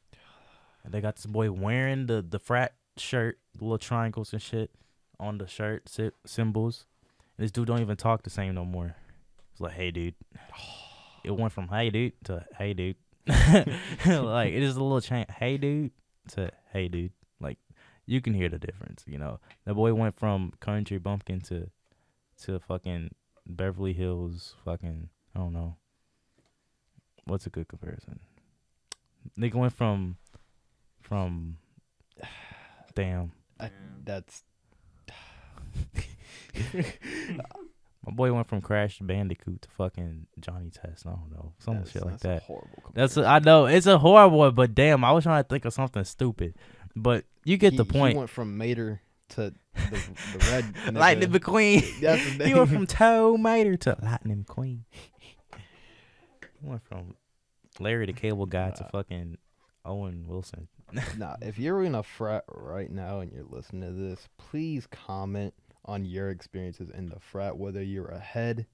They 0.87 1.01
got 1.01 1.15
this 1.15 1.25
boy 1.25 1.51
wearing 1.51 2.05
the 2.05 2.21
the 2.21 2.39
frat 2.39 2.75
shirt, 2.97 3.39
the 3.55 3.63
little 3.63 3.77
triangles 3.77 4.31
and 4.31 4.41
shit 4.41 4.71
on 5.19 5.37
the 5.39 5.47
shirt 5.47 5.89
symbols. 6.25 6.85
And 7.37 7.43
this 7.43 7.51
dude 7.51 7.67
don't 7.67 7.81
even 7.81 7.97
talk 7.97 8.23
the 8.23 8.29
same 8.29 8.55
no 8.55 8.63
more. 8.63 8.95
It's 9.51 9.61
like, 9.61 9.73
hey 9.73 9.91
dude. 9.91 10.15
It 11.23 11.31
went 11.31 11.51
from 11.51 11.67
hey 11.69 11.89
dude 11.89 12.13
to 12.25 12.45
hey 12.57 12.73
dude. 12.73 12.97
like 13.27 14.53
it 14.53 14.63
is 14.63 14.75
a 14.75 14.83
little 14.83 15.01
change. 15.01 15.27
Hey 15.31 15.57
dude 15.57 15.91
to 16.29 16.51
hey 16.71 16.87
dude. 16.87 17.11
You 18.05 18.21
can 18.21 18.33
hear 18.33 18.49
the 18.49 18.59
difference. 18.59 19.03
You 19.07 19.17
know, 19.17 19.39
the 19.65 19.73
boy 19.73 19.93
went 19.93 20.17
from 20.17 20.53
country 20.59 20.97
bumpkin 20.97 21.41
to 21.41 21.69
to 22.43 22.59
fucking 22.59 23.11
Beverly 23.47 23.93
Hills, 23.93 24.55
fucking 24.63 25.09
I 25.35 25.39
don't 25.39 25.53
know. 25.53 25.77
What's 27.25 27.45
a 27.47 27.49
good 27.49 27.67
comparison? 27.67 28.19
Nigga 29.39 29.55
went 29.55 29.73
from 29.73 30.17
from 31.01 31.57
damn. 32.95 33.31
I- 33.59 33.71
that's 34.03 34.43
My 38.05 38.11
boy 38.11 38.31
went 38.33 38.47
from 38.47 38.61
Crash 38.61 38.99
Bandicoot 38.99 39.63
to 39.63 39.69
fucking 39.71 40.27
Johnny 40.39 40.69
Test. 40.69 41.07
I 41.07 41.11
don't 41.11 41.31
know. 41.31 41.53
Some 41.59 41.75
that's- 41.75 41.91
shit 41.91 42.03
like 42.03 42.11
that's 42.19 42.25
a 42.25 42.27
that. 42.27 42.43
horrible. 42.43 42.83
That's 42.93 43.15
comparison. 43.15 43.25
I 43.25 43.39
know 43.39 43.65
it's 43.65 43.87
a 43.87 43.97
horrible 43.97 44.37
one, 44.39 44.53
but 44.53 44.75
damn, 44.75 45.03
I 45.03 45.11
was 45.11 45.23
trying 45.23 45.43
to 45.43 45.47
think 45.47 45.65
of 45.65 45.73
something 45.73 46.03
stupid. 46.03 46.55
But 46.95 47.25
you 47.45 47.55
get 47.57 47.71
He- 47.71 47.77
the 47.77 47.85
He 47.85 47.91
point. 47.91 48.17
went 48.17 48.29
from 48.29 48.57
Mater 48.57 49.01
to 49.29 49.53
the, 49.73 49.99
the 50.33 50.39
red. 50.51 50.93
Lightning 50.95 51.29
nigga. 51.29 51.39
McQueen. 51.39 51.99
That's 52.01 52.37
the 52.37 52.47
he 52.47 52.53
went 52.53 52.69
from 52.69 52.85
Tow 52.87 53.37
Mater 53.37 53.77
to 53.77 53.97
Lightning 54.01 54.43
McQueen. 54.45 54.81
He 56.61 56.69
went 56.69 56.83
from 56.83 57.15
Larry 57.79 58.05
the 58.07 58.13
Cable 58.13 58.45
Guy 58.47 58.71
to 58.71 58.85
fucking 58.91 59.37
Owen 59.83 60.25
Wilson. 60.27 60.67
Nah, 61.17 61.35
if 61.41 61.59
you're 61.59 61.83
in 61.83 61.93
a 61.93 62.01
frat 62.01 62.43
right 62.47 62.89
now 62.89 63.19
and 63.19 63.31
you're 63.31 63.45
listening 63.47 63.81
to 63.81 63.91
this, 63.91 64.27
please 64.37 64.87
comment 64.87 65.53
on 65.85 66.05
your 66.05 66.29
experiences 66.31 66.89
in 66.89 67.09
the 67.09 67.19
frat, 67.19 67.57
whether 67.57 67.83
you're 67.83 68.07
a 68.07 68.19
head 68.19 68.65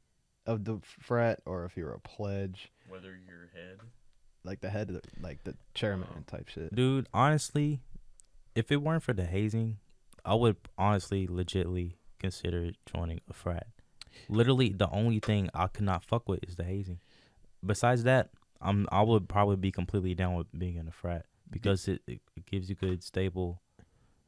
of 0.46 0.64
the 0.64 0.80
frat 0.84 1.40
or 1.46 1.66
if 1.66 1.76
you're 1.76 1.92
a 1.94 2.00
pledge, 2.00 2.72
Whether 2.88 3.18
you're 3.28 3.50
head. 3.54 3.80
like 4.46 4.62
the 4.62 4.70
head 4.70 4.90
of 4.90 4.96
the, 4.96 5.02
like 5.22 5.44
the 5.44 5.56
chairman 5.74 6.08
oh. 6.16 6.24
type 6.28 6.48
shit. 6.48 6.74
Dude, 6.74 7.08
honestly, 7.14 7.82
if 8.56 8.72
it 8.72 8.82
weren't 8.82 9.04
for 9.04 9.14
the 9.14 9.26
hazing, 9.26 9.78
I 10.26 10.36
would 10.36 10.58
honestly, 10.78 11.28
legitly 11.28 11.96
consider 12.20 12.72
joining 12.86 13.22
a 13.30 13.34
frat. 13.34 13.68
Literally, 14.30 14.70
the 14.70 14.90
only 14.90 15.20
thing 15.20 15.50
I 15.54 15.68
could 15.68 15.86
not 15.86 16.04
fuck 16.04 16.28
with 16.28 16.44
is 16.48 16.56
the 16.56 16.64
hazing. 16.64 17.00
Besides 17.66 18.04
that, 18.04 18.30
I'm 18.62 18.88
I 18.92 19.02
would 19.02 19.28
probably 19.28 19.56
be 19.56 19.72
completely 19.72 20.14
down 20.14 20.36
with 20.36 20.48
being 20.58 20.76
in 20.76 20.88
a 20.88 20.92
frat 20.92 21.26
because 21.50 21.88
it, 21.88 22.02
it, 22.08 22.22
gives 22.46 22.70
you 22.70 22.76
good 22.76 23.04
stable 23.04 23.62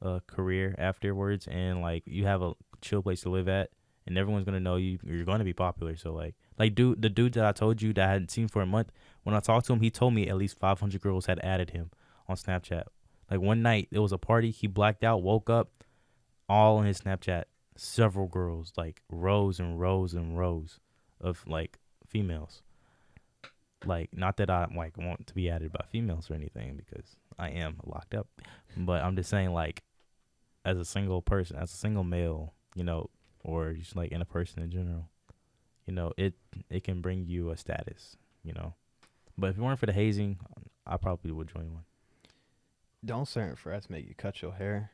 uh 0.02 0.20
career 0.28 0.76
afterwards 0.78 1.48
and 1.48 1.82
like 1.82 2.04
you 2.06 2.26
have 2.26 2.42
a 2.42 2.54
chill 2.82 3.02
place 3.02 3.22
to 3.22 3.30
live 3.30 3.48
at 3.48 3.70
and 4.06 4.18
everyone's 4.18 4.46
gonna 4.46 4.60
know 4.60 4.76
you 4.76 4.98
you're 5.04 5.24
gonna 5.24 5.44
be 5.44 5.54
popular 5.54 5.96
so 5.96 6.14
like 6.14 6.36
like 6.58 6.76
dude 6.76 7.02
the 7.02 7.10
dude 7.10 7.34
that 7.34 7.46
I 7.46 7.52
told 7.52 7.82
you 7.82 7.94
that 7.94 8.10
I 8.10 8.12
hadn't 8.14 8.32
seen 8.32 8.48
for 8.48 8.62
a 8.62 8.66
month 8.66 8.92
when 9.24 9.36
I 9.36 9.40
talked 9.40 9.68
to 9.68 9.74
him 9.74 9.82
he 9.82 9.90
told 9.90 10.14
me 10.14 10.28
at 10.28 10.36
least 10.36 10.60
500 10.60 11.00
girls 11.02 11.26
had 11.28 11.40
added 11.40 11.72
him 11.72 11.92
on 12.28 12.36
Snapchat 12.36 12.84
like 13.30 13.40
one 13.40 13.62
night 13.62 13.88
there 13.92 14.02
was 14.02 14.12
a 14.12 14.18
party 14.18 14.52
he 14.52 14.68
blacked 14.68 15.04
out 15.04 15.22
woke 15.22 15.50
up 15.50 15.84
all 16.50 16.80
in 16.80 16.86
his 16.86 17.02
Snapchat 17.02 17.46
several 17.76 18.28
girls 18.28 18.74
like 18.78 19.02
rows 19.10 19.60
and 19.60 19.80
rows 19.80 20.14
and 20.14 20.38
rows 20.38 20.80
of 21.20 21.44
like 21.48 21.80
females 22.08 22.62
like 23.86 24.10
not 24.14 24.38
that 24.38 24.50
I 24.50 24.68
like 24.76 24.98
want 24.98 25.28
to 25.28 25.34
be 25.34 25.50
added 25.50 25.72
by 25.72 25.86
females 25.92 26.30
or 26.30 26.36
anything 26.36 26.76
because 26.76 27.16
I 27.38 27.50
am 27.50 27.80
locked 27.86 28.14
up, 28.14 28.28
but 28.78 29.04
I'm 29.04 29.16
just 29.16 29.30
saying 29.30 29.54
like 29.54 29.84
as 30.66 30.78
a 30.78 30.86
single 30.86 31.22
person, 31.22 31.58
as 31.58 31.74
a 31.74 31.78
single 31.78 32.04
male, 32.04 32.54
you 32.76 32.84
know, 32.84 33.10
or 33.44 33.74
just 33.74 33.96
like 33.96 34.12
in 34.12 34.22
a 34.22 34.26
person 34.26 34.64
in 34.64 34.72
general, 34.72 35.10
you 35.86 35.94
know, 35.94 36.14
it 36.18 36.34
it 36.70 36.84
can 36.84 37.02
bring 37.02 37.26
you 37.26 37.50
a 37.50 37.58
status, 37.58 38.16
you 38.44 38.54
know. 38.54 38.74
But 39.38 39.52
if 39.52 39.58
it 39.58 39.62
weren't 39.62 39.80
for 39.80 39.88
the 39.88 39.94
hazing, 39.94 40.40
I 40.86 40.98
probably 40.98 41.32
would 41.32 41.48
join 41.48 41.74
one. 41.74 41.84
Don't 43.06 43.28
certain 43.28 43.56
frats 43.56 43.90
make 43.90 44.08
you 44.08 44.16
cut 44.16 44.42
your 44.42 44.54
hair? 44.54 44.92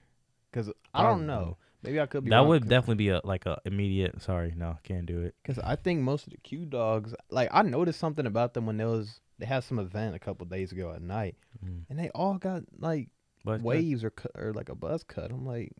Because 0.51 0.71
I 0.93 1.03
don't 1.03 1.27
know. 1.27 1.57
Maybe 1.83 1.99
I 2.01 2.07
could 2.07 2.23
be. 2.25 2.29
That 2.31 2.45
would 2.45 2.67
definitely 2.67 2.95
be 2.95 3.09
a 3.09 3.21
like 3.23 3.45
a 3.45 3.59
immediate. 3.65 4.21
Sorry, 4.21 4.53
no, 4.57 4.77
can't 4.83 5.05
do 5.05 5.21
it. 5.21 5.35
Cause 5.45 5.59
I 5.59 5.75
think 5.77 6.01
most 6.01 6.25
of 6.27 6.31
the 6.31 6.37
Q 6.39 6.65
dogs, 6.65 7.13
like 7.29 7.49
I 7.53 7.61
noticed 7.61 7.99
something 7.99 8.25
about 8.25 8.53
them 8.53 8.65
when 8.65 8.77
there 8.77 8.87
was 8.87 9.21
they 9.37 9.45
had 9.45 9.63
some 9.63 9.79
event 9.79 10.15
a 10.15 10.19
couple 10.19 10.45
days 10.45 10.71
ago 10.73 10.91
at 10.91 11.01
night, 11.01 11.35
Mm. 11.63 11.83
and 11.89 11.97
they 11.99 12.09
all 12.09 12.37
got 12.37 12.63
like 12.77 13.09
But 13.45 13.61
waves 13.61 14.03
or 14.03 14.09
cut, 14.09 14.31
or 14.35 14.51
like 14.53 14.67
a 14.69 14.75
buzz 14.75 15.03
cut. 15.03 15.31
I'm 15.31 15.45
like, 15.45 15.71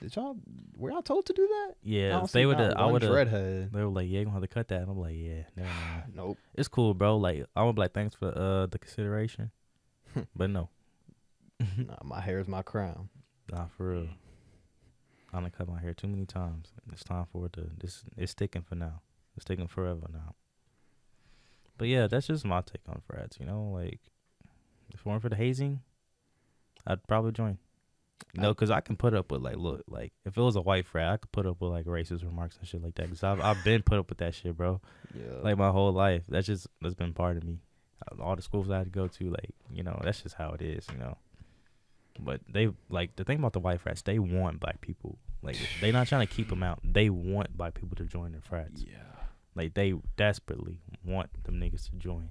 did 0.00 0.16
y'all 0.16 0.36
were 0.76 0.90
y'all 0.90 1.02
told 1.02 1.26
to 1.26 1.34
do 1.34 1.46
that? 1.46 1.74
Yeah, 1.82 2.24
they 2.32 2.46
would. 2.46 2.58
I 2.58 2.86
would. 2.86 3.02
have. 3.02 3.72
They 3.72 3.82
were 3.82 3.88
like, 3.88 4.08
"Yeah, 4.08 4.20
you 4.20 4.24
gonna 4.24 4.34
have 4.34 4.42
to 4.42 4.48
cut 4.48 4.68
that." 4.68 4.80
And 4.80 4.90
I'm 4.90 4.98
like, 4.98 5.16
"Yeah, 5.16 5.42
never 5.54 5.68
mind." 5.90 6.12
Nope. 6.14 6.38
It's 6.54 6.68
cool, 6.68 6.94
bro. 6.94 7.18
Like 7.18 7.44
I 7.54 7.62
would 7.64 7.74
be 7.74 7.80
like, 7.80 7.92
"Thanks 7.92 8.14
for 8.14 8.28
uh 8.34 8.66
the 8.66 8.78
consideration," 8.78 9.50
but 10.34 10.48
no, 10.48 10.70
Mm-hmm. 11.62 11.82
nah, 11.86 11.96
my 12.02 12.20
hair 12.20 12.38
is 12.38 12.48
my 12.48 12.62
crown. 12.62 13.08
Nah, 13.50 13.66
for 13.76 13.90
real. 13.90 14.08
I 15.32 15.40
done 15.40 15.50
cut 15.56 15.68
my 15.68 15.80
hair 15.80 15.94
too 15.94 16.08
many 16.08 16.26
times. 16.26 16.68
It's 16.92 17.04
time 17.04 17.26
for 17.32 17.46
it 17.46 17.54
to. 17.54 17.70
This 17.78 18.04
it's 18.16 18.32
sticking 18.32 18.62
for 18.62 18.74
now. 18.74 19.00
It's 19.36 19.44
sticking 19.44 19.66
forever 19.66 20.06
now. 20.12 20.34
But 21.78 21.88
yeah, 21.88 22.06
that's 22.06 22.26
just 22.26 22.44
my 22.44 22.60
take 22.60 22.82
on 22.88 23.00
frats. 23.06 23.38
You 23.40 23.46
know, 23.46 23.70
like 23.72 24.00
if 24.92 25.00
it 25.00 25.06
weren't 25.06 25.22
for 25.22 25.30
the 25.30 25.36
hazing, 25.36 25.80
I'd 26.86 27.06
probably 27.06 27.32
join. 27.32 27.58
You 28.34 28.40
know, 28.42 28.50
because 28.54 28.70
I 28.70 28.80
can 28.80 28.96
put 28.96 29.14
up 29.14 29.32
with 29.32 29.42
like, 29.42 29.56
look, 29.56 29.82
like 29.88 30.12
if 30.24 30.36
it 30.36 30.40
was 30.40 30.56
a 30.56 30.60
white 30.60 30.86
frat, 30.86 31.12
I 31.12 31.16
could 31.16 31.32
put 31.32 31.46
up 31.46 31.60
with 31.60 31.70
like 31.70 31.86
racist 31.86 32.24
remarks 32.24 32.56
and 32.58 32.68
shit 32.68 32.82
like 32.82 32.94
that. 32.96 33.08
Cause 33.08 33.24
I've 33.24 33.40
I've 33.40 33.64
been 33.64 33.82
put 33.82 33.98
up 33.98 34.08
with 34.08 34.18
that 34.18 34.34
shit, 34.34 34.56
bro. 34.56 34.80
Yeah. 35.14 35.38
Like 35.42 35.56
my 35.56 35.70
whole 35.70 35.92
life. 35.92 36.24
That's 36.28 36.46
just 36.46 36.66
that's 36.80 36.94
been 36.94 37.14
part 37.14 37.36
of 37.36 37.44
me. 37.44 37.58
All 38.20 38.36
the 38.36 38.42
schools 38.42 38.70
I 38.70 38.78
had 38.78 38.84
to 38.84 38.90
go 38.90 39.06
to, 39.06 39.30
like 39.30 39.50
you 39.70 39.82
know, 39.82 40.00
that's 40.04 40.22
just 40.22 40.34
how 40.34 40.50
it 40.50 40.62
is. 40.62 40.86
You 40.92 40.98
know. 40.98 41.16
But 42.18 42.40
they 42.48 42.70
like 42.88 43.16
the 43.16 43.24
thing 43.24 43.38
about 43.38 43.52
the 43.52 43.60
white 43.60 43.80
frats. 43.80 44.02
They 44.02 44.18
want 44.18 44.60
black 44.60 44.80
people. 44.80 45.18
Like 45.42 45.56
they're 45.80 45.92
not 45.92 46.06
trying 46.06 46.26
to 46.26 46.32
keep 46.32 46.48
them 46.48 46.62
out. 46.62 46.80
They 46.84 47.10
want 47.10 47.56
black 47.56 47.74
people 47.74 47.96
to 47.96 48.04
join 48.04 48.32
their 48.32 48.40
frats. 48.40 48.84
yeah. 48.86 48.98
Like 49.54 49.74
they 49.74 49.94
desperately 50.16 50.80
want 51.04 51.44
them 51.44 51.60
niggas 51.60 51.90
to 51.90 51.96
join. 51.96 52.30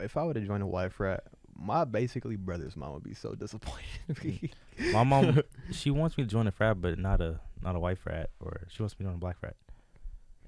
If 0.00 0.16
I 0.16 0.24
would 0.24 0.36
have 0.36 0.46
joined 0.46 0.62
a 0.62 0.66
white 0.66 0.92
frat, 0.92 1.24
my 1.58 1.84
basically 1.84 2.36
brother's 2.36 2.76
mom 2.76 2.92
would 2.94 3.02
be 3.02 3.14
so 3.14 3.34
disappointed. 3.34 3.84
in 4.08 4.16
me. 4.26 4.50
My 4.92 5.04
mom, 5.04 5.42
she 5.72 5.90
wants 5.90 6.18
me 6.18 6.24
to 6.24 6.30
join 6.30 6.46
a 6.46 6.50
frat, 6.50 6.80
but 6.82 6.98
not 6.98 7.20
a 7.22 7.40
not 7.62 7.76
a 7.76 7.78
white 7.78 7.98
frat, 7.98 8.28
or 8.40 8.66
she 8.68 8.82
wants 8.82 8.98
me 8.98 9.04
to 9.04 9.10
join 9.10 9.14
a 9.14 9.18
black 9.18 9.38
frat. 9.38 9.56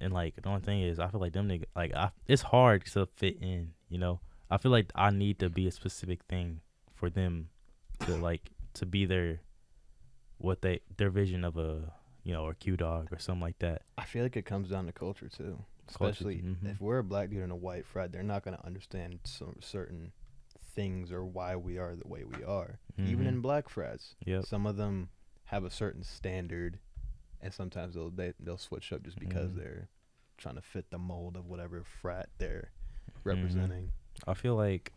And 0.00 0.12
like 0.12 0.36
the 0.40 0.48
only 0.48 0.60
thing 0.60 0.82
is, 0.82 0.98
I 0.98 1.08
feel 1.08 1.20
like 1.20 1.32
them 1.32 1.48
niggas 1.48 1.64
like 1.74 1.94
I, 1.94 2.10
it's 2.26 2.42
hard 2.42 2.84
to 2.86 3.06
fit 3.06 3.38
in. 3.40 3.72
You 3.88 3.98
know, 3.98 4.20
I 4.50 4.58
feel 4.58 4.70
like 4.70 4.92
I 4.94 5.10
need 5.10 5.38
to 5.38 5.48
be 5.48 5.66
a 5.66 5.70
specific 5.72 6.22
thing 6.24 6.60
for 6.94 7.08
them 7.08 7.48
to 8.00 8.16
like 8.16 8.50
to 8.74 8.86
be 8.86 9.04
their 9.06 9.40
what 10.38 10.62
they 10.62 10.80
their 10.96 11.10
vision 11.10 11.44
of 11.44 11.56
a 11.56 11.92
you 12.24 12.32
know 12.32 12.44
or 12.44 12.54
Q 12.54 12.76
dog 12.76 13.08
or 13.12 13.18
something 13.18 13.40
like 13.42 13.58
that. 13.60 13.82
I 13.96 14.04
feel 14.04 14.22
like 14.22 14.36
it 14.36 14.44
comes 14.46 14.68
down 14.70 14.86
to 14.86 14.92
culture 14.92 15.28
too. 15.28 15.64
Culture, 15.86 16.12
Especially 16.12 16.36
mhm. 16.42 16.70
if 16.74 16.80
we're 16.80 16.98
a 16.98 17.04
black 17.04 17.30
dude 17.30 17.42
in 17.42 17.50
a 17.50 17.56
white 17.56 17.86
frat, 17.86 18.12
they're 18.12 18.22
not 18.22 18.44
gonna 18.44 18.60
understand 18.64 19.20
some 19.24 19.56
certain 19.60 20.12
things 20.74 21.10
or 21.10 21.24
why 21.24 21.56
we 21.56 21.78
are 21.78 21.96
the 21.96 22.06
way 22.06 22.24
we 22.24 22.44
are. 22.44 22.78
Even 22.98 23.24
Mhm. 23.24 23.28
in 23.28 23.40
black 23.40 23.68
frats, 23.68 24.14
Yep. 24.26 24.44
some 24.44 24.66
of 24.66 24.76
them 24.76 25.08
have 25.44 25.64
a 25.64 25.70
certain 25.70 26.02
standard, 26.02 26.78
and 27.40 27.52
sometimes 27.54 27.94
they'll 27.94 28.10
they, 28.10 28.34
they'll 28.38 28.58
switch 28.58 28.92
up 28.92 29.02
just 29.02 29.18
because 29.18 29.52
Mhm. 29.52 29.56
they're 29.56 29.88
trying 30.36 30.54
to 30.56 30.62
fit 30.62 30.90
the 30.90 30.98
mold 30.98 31.36
of 31.36 31.46
whatever 31.46 31.82
frat 31.84 32.28
they're 32.38 32.70
Mm-hmm. 33.24 33.28
representing. 33.28 33.92
I 34.26 34.34
feel 34.34 34.54
like 34.54 34.92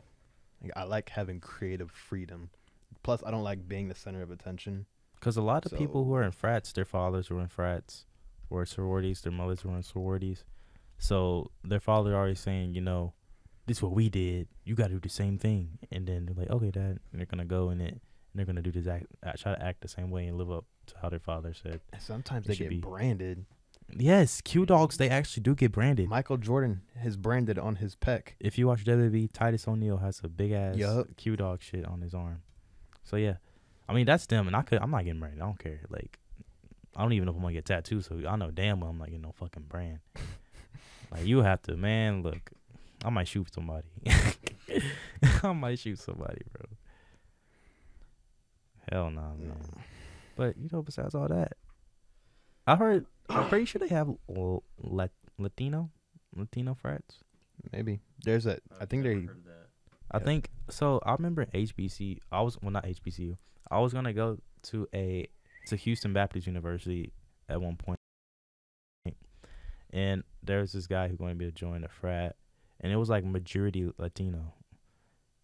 Like, 0.61 0.73
I 0.75 0.83
like 0.83 1.09
having 1.09 1.39
creative 1.39 1.89
freedom. 1.89 2.49
Plus, 3.03 3.23
I 3.25 3.31
don't 3.31 3.43
like 3.43 3.67
being 3.67 3.87
the 3.87 3.95
center 3.95 4.21
of 4.21 4.31
attention. 4.31 4.85
because 5.15 5.37
a 5.37 5.41
lot 5.41 5.65
of 5.65 5.77
people 5.77 6.03
who 6.05 6.13
are 6.13 6.23
in 6.23 6.31
frats, 6.31 6.71
their 6.73 6.85
fathers 6.85 7.29
were 7.29 7.39
in 7.41 7.47
frats, 7.47 8.05
or 8.49 8.65
sororities, 8.65 9.21
their 9.21 9.31
mothers 9.31 9.63
were 9.63 9.75
in 9.75 9.83
sororities. 9.83 10.43
So 10.97 11.49
their 11.63 11.79
father 11.79 12.15
always 12.15 12.39
saying, 12.39 12.75
you 12.75 12.81
know, 12.81 13.13
this 13.65 13.77
is 13.77 13.83
what 13.83 13.93
we 13.93 14.09
did. 14.09 14.47
You 14.65 14.75
got 14.75 14.87
to 14.87 14.93
do 14.93 14.99
the 14.99 15.09
same 15.09 15.37
thing. 15.37 15.79
And 15.91 16.05
then 16.07 16.25
they're 16.25 16.35
like, 16.35 16.49
okay, 16.49 16.71
dad. 16.71 16.99
And 17.11 17.19
they're 17.19 17.25
gonna 17.25 17.45
go 17.45 17.69
in 17.69 17.81
it. 17.81 17.93
And 17.93 18.01
they're 18.35 18.45
gonna 18.45 18.61
do 18.61 18.71
this 18.71 18.87
act, 18.87 19.05
uh, 19.25 19.31
try 19.37 19.55
to 19.55 19.63
act 19.63 19.81
the 19.81 19.87
same 19.87 20.09
way 20.11 20.27
and 20.27 20.37
live 20.37 20.51
up 20.51 20.65
to 20.87 20.95
how 21.01 21.09
their 21.09 21.19
father 21.19 21.53
said. 21.53 21.81
And 21.93 22.01
sometimes 22.01 22.45
they 22.47 22.55
get 22.55 22.69
be. 22.69 22.79
branded. 22.79 23.45
Yes, 23.93 24.41
Q 24.41 24.65
dogs. 24.65 24.97
They 24.97 25.09
actually 25.09 25.43
do 25.43 25.53
get 25.53 25.71
branded. 25.71 26.07
Michael 26.07 26.37
Jordan 26.37 26.81
has 26.97 27.17
branded 27.17 27.59
on 27.59 27.75
his 27.77 27.95
pec. 27.95 28.29
if 28.39 28.57
you 28.57 28.67
watch 28.67 28.85
WWE, 28.85 29.29
Titus 29.33 29.67
O'Neil 29.67 29.97
has 29.97 30.21
a 30.23 30.29
big 30.29 30.51
ass 30.51 30.77
Yup. 30.77 31.07
Q 31.17 31.35
dog 31.35 31.61
shit 31.61 31.85
on 31.85 32.01
his 32.01 32.13
arm. 32.13 32.41
So 33.03 33.17
yeah, 33.17 33.35
I 33.87 33.93
mean 33.93 34.05
that's 34.05 34.25
them, 34.25 34.47
and 34.47 34.55
I 34.55 34.61
could 34.61 34.79
I'm 34.81 34.91
not 34.91 35.03
getting 35.05 35.19
branded. 35.19 35.41
I 35.41 35.45
don't 35.45 35.59
care. 35.59 35.81
Like 35.89 36.19
I 36.95 37.01
don't 37.01 37.13
even 37.13 37.25
know 37.25 37.31
if 37.31 37.37
I'm 37.37 37.41
gonna 37.43 37.53
get 37.53 37.65
tattooed, 37.65 38.05
so 38.05 38.21
I 38.27 38.35
know 38.35 38.51
damn 38.51 38.79
well 38.79 38.89
I'm 38.89 38.97
not 38.97 39.07
getting 39.07 39.21
no 39.21 39.33
fucking 39.33 39.65
brand. 39.67 39.99
like 41.11 41.25
you 41.25 41.41
have 41.41 41.61
to, 41.63 41.77
man. 41.77 42.23
Look, 42.23 42.51
I 43.03 43.09
might 43.09 43.27
shoot 43.27 43.53
somebody. 43.53 43.87
I 45.43 45.53
might 45.53 45.79
shoot 45.79 45.99
somebody, 45.99 46.41
bro. 46.51 46.65
Hell 48.91 49.09
no, 49.09 49.21
man. 49.39 49.57
But 50.35 50.57
you 50.57 50.69
know, 50.71 50.81
besides 50.81 51.15
all 51.15 51.27
that, 51.27 51.53
I 52.67 52.75
heard. 52.75 53.05
I'm 53.29 53.47
pretty 53.47 53.65
sure 53.65 53.79
they 53.79 53.87
have 53.87 54.09
Lat- 54.77 55.11
Latino, 55.37 55.89
Latino 56.35 56.73
frats. 56.73 57.19
Maybe 57.71 57.99
there's 58.23 58.45
a. 58.45 58.59
I 58.79 58.85
think 58.85 59.03
they. 59.03 59.27
I 60.11 60.17
Yeah. 60.17 60.23
think 60.25 60.49
so. 60.69 60.99
I 61.05 61.13
remember 61.13 61.45
HBC. 61.53 62.19
I 62.31 62.41
was 62.41 62.61
well, 62.61 62.71
not 62.71 62.85
HBCU. 62.85 63.37
I 63.69 63.79
was 63.79 63.93
gonna 63.93 64.13
go 64.13 64.37
to 64.63 64.87
a 64.93 65.27
to 65.67 65.75
Houston 65.75 66.13
Baptist 66.13 66.47
University 66.47 67.13
at 67.47 67.61
one 67.61 67.75
point, 67.77 67.97
and 69.91 70.23
there 70.43 70.59
was 70.59 70.73
this 70.73 70.87
guy 70.87 71.07
who 71.07 71.15
going 71.15 71.33
to 71.33 71.37
be 71.37 71.45
to 71.45 71.51
join 71.51 71.83
a 71.83 71.87
frat, 71.87 72.35
and 72.79 72.91
it 72.91 72.95
was 72.95 73.09
like 73.09 73.23
majority 73.23 73.91
Latino, 73.97 74.53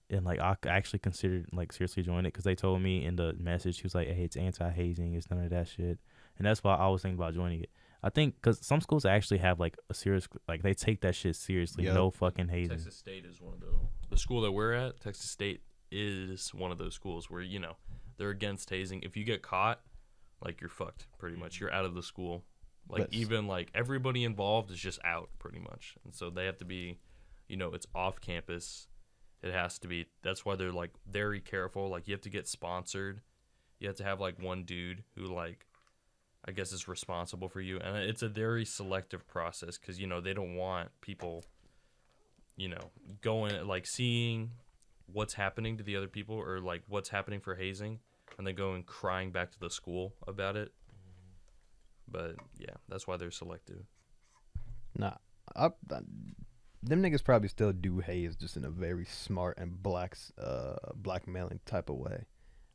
and 0.09 0.25
like 0.25 0.39
I 0.39 0.55
actually 0.67 0.99
considered 0.99 1.47
like 1.53 1.71
seriously 1.71 2.03
joining 2.03 2.25
it 2.25 2.33
because 2.33 2.43
they 2.45 2.55
told 2.55 2.81
me 2.81 3.05
in 3.05 3.15
the 3.15 3.33
message 3.33 3.77
he 3.77 3.83
was 3.83 3.95
like, 3.95 4.07
"Hey, 4.07 4.23
it's 4.23 4.37
anti 4.37 4.69
hazing. 4.69 5.13
It's 5.13 5.29
none 5.29 5.43
of 5.43 5.49
that 5.51 5.67
shit," 5.67 5.99
and 6.37 6.45
that's 6.45 6.63
why 6.63 6.75
I 6.75 6.87
was 6.87 7.01
thinking 7.01 7.17
about 7.17 7.33
joining 7.33 7.61
it. 7.61 7.69
I 8.03 8.09
think 8.09 8.35
because 8.35 8.65
some 8.65 8.81
schools 8.81 9.05
actually 9.05 9.39
have 9.39 9.59
like 9.59 9.77
a 9.89 9.93
serious 9.93 10.27
like 10.47 10.61
they 10.61 10.73
take 10.73 11.01
that 11.01 11.15
shit 11.15 11.35
seriously. 11.35 11.85
Yep. 11.85 11.93
No 11.93 12.11
fucking 12.11 12.47
hazing. 12.49 12.69
Texas 12.77 12.95
State 12.95 13.25
is 13.25 13.41
one 13.41 13.53
of 13.53 13.59
the 13.59 13.73
the 14.09 14.17
school 14.17 14.41
that 14.41 14.51
we're 14.51 14.73
at. 14.73 14.99
Texas 14.99 15.29
State 15.29 15.61
is 15.91 16.53
one 16.53 16.71
of 16.71 16.77
those 16.77 16.93
schools 16.93 17.29
where 17.29 17.41
you 17.41 17.59
know 17.59 17.75
they're 18.17 18.29
against 18.29 18.69
hazing. 18.69 19.01
If 19.03 19.17
you 19.17 19.23
get 19.23 19.41
caught, 19.41 19.81
like 20.43 20.61
you're 20.61 20.69
fucked. 20.69 21.07
Pretty 21.17 21.37
much, 21.37 21.59
you're 21.59 21.73
out 21.73 21.85
of 21.85 21.95
the 21.95 22.03
school. 22.03 22.43
Like 22.89 23.01
That's- 23.01 23.19
even 23.19 23.47
like 23.47 23.69
everybody 23.73 24.23
involved 24.23 24.71
is 24.71 24.79
just 24.79 24.99
out 25.03 25.29
pretty 25.39 25.59
much, 25.59 25.95
and 26.05 26.13
so 26.13 26.29
they 26.29 26.45
have 26.45 26.57
to 26.59 26.65
be, 26.65 26.99
you 27.47 27.57
know, 27.57 27.73
it's 27.73 27.87
off 27.93 28.21
campus. 28.21 28.87
It 29.43 29.53
has 29.53 29.77
to 29.79 29.87
be. 29.87 30.07
That's 30.23 30.45
why 30.45 30.55
they're 30.55 30.71
like 30.71 30.91
very 31.09 31.39
careful. 31.41 31.89
Like 31.89 32.07
you 32.07 32.13
have 32.13 32.21
to 32.21 32.29
get 32.29 32.47
sponsored. 32.47 33.21
You 33.79 33.87
have 33.87 33.97
to 33.97 34.03
have 34.03 34.19
like 34.19 34.41
one 34.41 34.63
dude 34.63 35.03
who 35.15 35.25
like 35.25 35.66
I 36.47 36.51
guess 36.51 36.71
is 36.71 36.87
responsible 36.87 37.49
for 37.49 37.59
you, 37.59 37.77
and 37.79 37.97
it's 37.97 38.21
a 38.21 38.29
very 38.29 38.63
selective 38.63 39.27
process 39.27 39.77
because 39.77 39.99
you 39.99 40.07
know 40.07 40.21
they 40.21 40.33
don't 40.33 40.55
want 40.55 40.89
people, 41.01 41.43
you 42.55 42.69
know, 42.69 42.91
going 43.21 43.67
like 43.67 43.85
seeing 43.85 44.51
what's 45.11 45.33
happening 45.33 45.77
to 45.77 45.83
the 45.83 45.97
other 45.97 46.07
people 46.07 46.35
or 46.35 46.59
like 46.59 46.83
what's 46.87 47.09
happening 47.09 47.41
for 47.41 47.55
hazing, 47.55 47.99
and 48.37 48.47
then 48.47 48.55
going 48.55 48.83
crying 48.83 49.31
back 49.31 49.51
to 49.51 49.59
the 49.59 49.69
school 49.69 50.13
about 50.25 50.55
it. 50.55 50.71
But 52.09 52.35
yeah, 52.57 52.75
that's 52.87 53.05
why 53.05 53.17
they're 53.17 53.31
selective. 53.31 53.83
Nah, 54.97 55.15
I, 55.53 55.65
I, 55.65 55.99
them 56.81 57.03
niggas 57.03 57.23
probably 57.23 57.49
still 57.49 57.73
do 57.73 57.99
haze 57.99 58.37
just 58.37 58.55
in 58.55 58.63
a 58.63 58.69
very 58.69 59.05
smart 59.05 59.57
and 59.57 59.83
black, 59.83 60.15
uh, 60.41 60.75
blackmailing 60.95 61.59
type 61.65 61.89
of 61.89 61.97
way. 61.97 62.23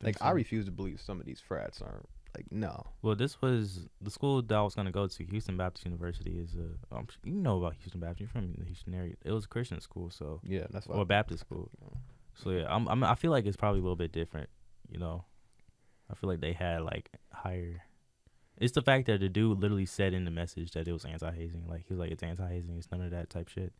Like 0.03 0.17
I 0.21 0.31
refuse 0.31 0.65
to 0.65 0.71
believe 0.71 1.01
some 1.01 1.19
of 1.19 1.25
these 1.25 1.39
frats 1.39 1.81
aren't 1.81 2.07
like 2.35 2.45
no. 2.51 2.87
Well, 3.01 3.15
this 3.15 3.41
was 3.41 3.87
the 4.01 4.09
school 4.11 4.41
that 4.41 4.55
I 4.55 4.61
was 4.61 4.75
gonna 4.75 4.91
go 4.91 5.07
to. 5.07 5.23
Houston 5.25 5.57
Baptist 5.57 5.85
University 5.85 6.39
is 6.39 6.55
a. 6.55 6.95
Um, 6.95 7.07
you 7.23 7.33
know 7.33 7.57
about 7.57 7.75
Houston 7.75 7.99
Baptist. 7.99 8.19
You're 8.21 8.29
from 8.29 8.53
the 8.57 8.65
Houston 8.65 8.93
area. 8.93 9.13
It 9.23 9.31
was 9.31 9.45
a 9.45 9.47
Christian 9.47 9.79
school, 9.81 10.09
so 10.09 10.39
Yeah, 10.43 10.65
that's 10.69 10.87
why. 10.87 10.95
or 10.95 11.05
Baptist 11.05 11.41
school. 11.41 11.69
So 12.35 12.49
yeah, 12.51 12.65
I'm, 12.67 12.87
I'm. 12.87 13.03
I 13.03 13.15
feel 13.15 13.31
like 13.31 13.45
it's 13.45 13.57
probably 13.57 13.79
a 13.79 13.83
little 13.83 13.95
bit 13.95 14.11
different. 14.11 14.49
You 14.89 14.99
know, 14.99 15.25
I 16.11 16.15
feel 16.15 16.29
like 16.29 16.41
they 16.41 16.53
had 16.53 16.81
like 16.81 17.09
higher. 17.31 17.83
It's 18.57 18.73
the 18.73 18.81
fact 18.81 19.07
that 19.07 19.19
the 19.19 19.29
dude 19.29 19.59
literally 19.59 19.85
said 19.87 20.13
in 20.13 20.25
the 20.25 20.31
message 20.31 20.71
that 20.71 20.87
it 20.87 20.93
was 20.93 21.05
anti-hazing. 21.05 21.65
Like 21.67 21.85
he 21.87 21.93
was 21.93 21.99
like, 21.99 22.11
it's 22.11 22.23
anti-hazing. 22.23 22.77
It's 22.77 22.91
none 22.91 23.01
of 23.01 23.11
that 23.11 23.29
type 23.29 23.47
shit. 23.47 23.73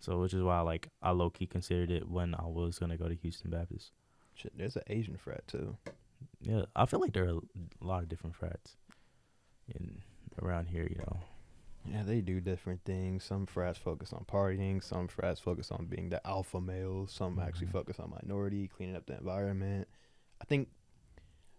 So 0.00 0.20
which 0.20 0.32
is 0.34 0.42
why 0.42 0.60
like 0.60 0.88
I 1.02 1.10
low 1.10 1.28
key 1.30 1.46
considered 1.46 1.90
it 1.90 2.08
when 2.08 2.34
I 2.34 2.44
was 2.46 2.78
gonna 2.78 2.96
go 2.96 3.08
to 3.08 3.14
Houston 3.14 3.50
Baptist. 3.50 3.92
Shit, 4.34 4.52
there's 4.56 4.76
an 4.76 4.82
Asian 4.86 5.16
frat 5.16 5.46
too. 5.48 5.76
Yeah, 6.40 6.62
I 6.76 6.86
feel 6.86 7.00
like 7.00 7.12
there 7.12 7.24
are 7.24 7.38
a 7.38 7.84
lot 7.84 8.02
of 8.02 8.08
different 8.08 8.36
frats 8.36 8.76
in 9.74 10.02
around 10.42 10.66
here. 10.66 10.86
You 10.88 10.96
know. 10.98 11.20
Yeah, 11.84 12.02
they 12.02 12.20
do 12.20 12.40
different 12.40 12.84
things. 12.84 13.24
Some 13.24 13.46
frats 13.46 13.78
focus 13.78 14.12
on 14.12 14.24
partying. 14.24 14.82
Some 14.82 15.08
frats 15.08 15.40
focus 15.40 15.70
on 15.70 15.86
being 15.86 16.10
the 16.10 16.24
alpha 16.26 16.60
males. 16.60 17.12
Some 17.12 17.38
actually 17.38 17.68
Mhm. 17.68 17.72
focus 17.72 17.98
on 17.98 18.10
minority, 18.10 18.68
cleaning 18.68 18.96
up 18.96 19.06
the 19.06 19.16
environment. 19.16 19.88
I 20.40 20.44
think, 20.44 20.68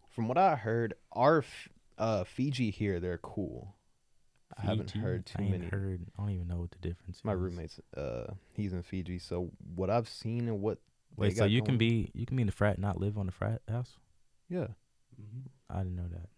from 0.09 0.27
what 0.27 0.37
I 0.37 0.55
heard, 0.55 0.93
our 1.11 1.39
f- 1.39 1.69
uh, 1.97 2.23
Fiji 2.23 2.69
here, 2.71 2.99
they're 2.99 3.17
cool. 3.17 3.75
I 4.57 4.61
haven't 4.63 4.91
heard 4.91 5.25
too 5.25 5.43
I 5.43 5.49
many. 5.49 5.67
Heard. 5.67 6.07
I 6.17 6.21
don't 6.21 6.31
even 6.31 6.47
know 6.47 6.59
what 6.59 6.71
the 6.71 6.79
difference. 6.79 7.23
My 7.23 7.33
is. 7.33 7.39
roommate's, 7.39 7.79
uh, 7.95 8.33
he's 8.53 8.73
in 8.73 8.81
Fiji. 8.83 9.19
So 9.19 9.51
what 9.75 9.89
I've 9.89 10.09
seen 10.09 10.47
and 10.47 10.61
what 10.61 10.79
Wait, 11.15 11.35
so 11.35 11.45
you 11.45 11.61
can 11.61 11.77
be 11.77 12.11
you 12.13 12.25
can 12.25 12.37
be 12.37 12.41
in 12.43 12.47
the 12.47 12.51
frat 12.53 12.75
and 12.75 12.81
not 12.81 12.99
live 12.99 13.17
on 13.17 13.25
the 13.25 13.31
frat 13.31 13.61
house? 13.67 13.97
Yeah, 14.49 14.67
I 15.69 15.79
didn't 15.79 15.95
know 15.95 16.07
that. 16.11 16.29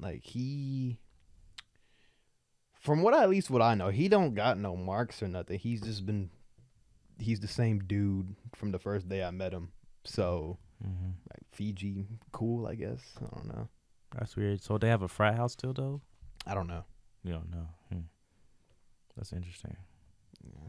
like 0.00 0.24
he. 0.24 0.98
From 2.74 3.02
what 3.02 3.12
I, 3.12 3.24
at 3.24 3.28
least 3.30 3.50
what 3.50 3.60
I 3.60 3.74
know, 3.74 3.88
he 3.88 4.08
don't 4.08 4.34
got 4.34 4.56
no 4.56 4.76
marks 4.76 5.22
or 5.22 5.28
nothing. 5.28 5.58
He's 5.58 5.80
just 5.82 6.06
been, 6.06 6.30
he's 7.18 7.40
the 7.40 7.48
same 7.48 7.80
dude 7.80 8.36
from 8.54 8.70
the 8.70 8.78
first 8.78 9.08
day 9.08 9.22
I 9.24 9.30
met 9.30 9.52
him. 9.52 9.72
So 10.04 10.58
hmm 10.82 11.10
like 11.28 11.42
Fiji, 11.52 12.06
cool, 12.32 12.66
I 12.66 12.76
guess. 12.76 13.00
I 13.20 13.34
don't 13.34 13.48
know. 13.48 13.68
That's 14.16 14.36
weird. 14.36 14.62
So 14.62 14.78
they 14.78 14.88
have 14.88 15.02
a 15.02 15.08
frat 15.08 15.34
house 15.36 15.52
still 15.52 15.72
though? 15.74 16.00
I 16.46 16.54
don't 16.54 16.68
know. 16.68 16.84
You 17.24 17.32
don't 17.32 17.50
know. 17.50 17.68
Hmm. 17.92 18.00
That's 19.16 19.32
interesting. 19.32 19.76
Yeah. 20.44 20.68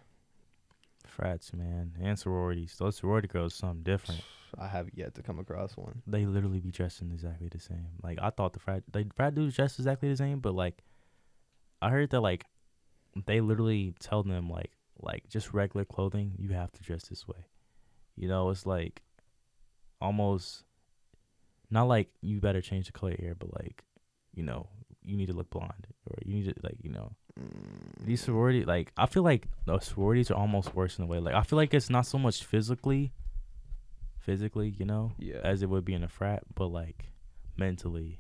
Frats, 1.10 1.54
man, 1.54 1.94
and 2.02 2.18
sororities. 2.18 2.76
Those 2.78 2.98
sorority 2.98 3.28
girls, 3.28 3.54
something 3.56 3.84
different. 3.84 4.22
I 4.58 4.68
have 4.68 4.90
yet 4.94 5.16
to 5.16 5.22
come 5.22 5.40
across 5.40 5.76
one. 5.76 6.02
They 6.08 6.26
literally 6.26 6.60
be 6.60 6.72
dressing 6.72 7.12
exactly 7.12 7.50
the 7.50 7.60
same. 7.60 7.88
Like 8.02 8.20
I 8.22 8.30
thought 8.30 8.54
the 8.54 8.60
frat, 8.60 8.84
they 8.92 9.06
frat 9.16 9.36
dudes 9.36 9.56
dress 9.56 9.78
exactly 9.78 10.10
the 10.10 10.18
same, 10.18 10.40
but 10.40 10.56
like, 10.56 10.84
I 11.82 11.90
heard 11.90 12.10
that 12.12 12.22
like, 12.22 12.46
they 13.26 13.42
literally 13.42 13.94
tell 14.00 14.24
them 14.24 14.50
like, 14.50 14.72
like 15.02 15.28
just 15.30 15.54
regular 15.54 15.86
clothing, 15.86 16.34
you 16.38 16.50
have 16.50 16.72
to 16.74 16.82
dress 16.82 17.08
this 17.08 17.28
way. 17.28 17.46
You 18.16 18.28
know, 18.28 18.50
it's 18.50 18.66
like, 18.66 19.02
almost, 20.02 20.64
not 21.70 21.88
like 21.88 22.10
you 22.22 22.40
better 22.40 22.62
change 22.62 22.86
the 22.88 22.92
color 22.92 23.12
of 23.12 23.20
your 23.20 23.28
hair, 23.28 23.36
but 23.36 23.54
like, 23.62 23.84
you 24.34 24.44
know, 24.44 24.68
you 25.04 25.18
need 25.18 25.28
to 25.28 25.34
look 25.34 25.50
blonde 25.50 25.88
or 26.06 26.18
you 26.26 26.34
need 26.34 26.46
to 26.46 26.56
like, 26.64 26.78
you 26.82 26.90
know, 26.90 27.14
these 28.06 28.22
sorority 28.22 28.66
like 28.66 28.92
I 28.98 29.06
feel 29.06 29.24
like 29.24 29.48
the 29.66 29.80
sororities 29.80 30.30
are 30.32 30.36
almost 30.36 30.76
worse 30.76 30.98
in 30.98 31.06
a 31.06 31.08
way. 31.08 31.20
Like 31.20 31.36
I 31.36 31.44
feel 31.44 31.58
like 31.58 31.74
it's 31.74 31.90
not 31.90 32.06
so 32.06 32.18
much 32.18 32.44
physically, 32.44 33.14
physically, 34.20 34.70
you 34.78 34.86
know, 34.86 35.14
Yeah. 35.18 35.40
as 35.44 35.62
it 35.62 35.70
would 35.70 35.86
be 35.86 35.94
in 35.94 36.04
a 36.04 36.08
frat, 36.08 36.44
but 36.56 36.68
like 36.68 37.12
mentally, 37.58 38.20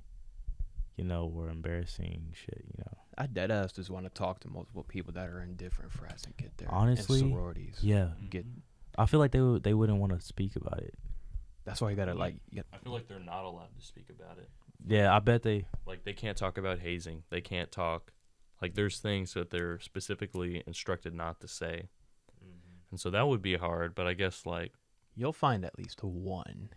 you 0.97 1.03
know, 1.03 1.25
we're 1.25 1.49
embarrassing 1.49 2.31
shit, 2.33 2.63
you 2.65 2.83
know. 2.85 2.97
I 3.17 3.27
dead 3.27 3.51
ass 3.51 3.73
just 3.73 3.89
want 3.89 4.05
to 4.05 4.09
talk 4.09 4.39
to 4.41 4.49
multiple 4.49 4.83
people 4.83 5.13
that 5.13 5.27
are 5.29 5.41
in 5.41 5.55
different 5.55 5.91
frats 5.91 6.23
and 6.23 6.35
get 6.37 6.57
there. 6.57 6.69
Honestly, 6.71 7.19
and 7.19 7.31
sororities. 7.31 7.77
Yeah, 7.81 7.97
mm-hmm. 8.15 8.27
Get 8.27 8.45
I 8.97 9.05
feel 9.05 9.19
like 9.19 9.31
they 9.31 9.41
would 9.41 9.63
they 9.63 9.73
wouldn't 9.73 9.99
want 9.99 10.13
to 10.17 10.25
speak 10.25 10.55
about 10.55 10.79
it. 10.79 10.93
that's 11.65 11.81
why 11.81 11.89
you 11.89 11.95
gotta 11.95 12.13
like. 12.13 12.35
You 12.51 12.63
I 12.73 12.77
feel 12.77 12.93
like 12.93 13.07
they're 13.07 13.19
not 13.19 13.43
allowed 13.43 13.75
to 13.77 13.85
speak 13.85 14.09
about 14.09 14.37
it. 14.37 14.49
Yeah, 14.87 15.13
I 15.13 15.19
bet 15.19 15.43
they. 15.43 15.65
Like 15.85 16.05
they 16.05 16.13
can't 16.13 16.37
talk 16.37 16.57
about 16.57 16.79
hazing. 16.79 17.23
They 17.29 17.41
can't 17.41 17.71
talk. 17.71 18.11
Like 18.61 18.75
there's 18.75 18.99
things 18.99 19.33
that 19.33 19.49
they're 19.51 19.79
specifically 19.79 20.63
instructed 20.67 21.13
not 21.13 21.39
to 21.41 21.47
say. 21.47 21.89
And 22.91 22.99
so 22.99 23.09
that 23.11 23.27
would 23.27 23.41
be 23.41 23.55
hard, 23.55 23.93
but 23.95 24.07
I 24.07 24.13
guess 24.13 24.45
like 24.45 24.73
you'll 25.15 25.33
find 25.33 25.63
at 25.63 25.77
least 25.77 26.03
one, 26.03 26.69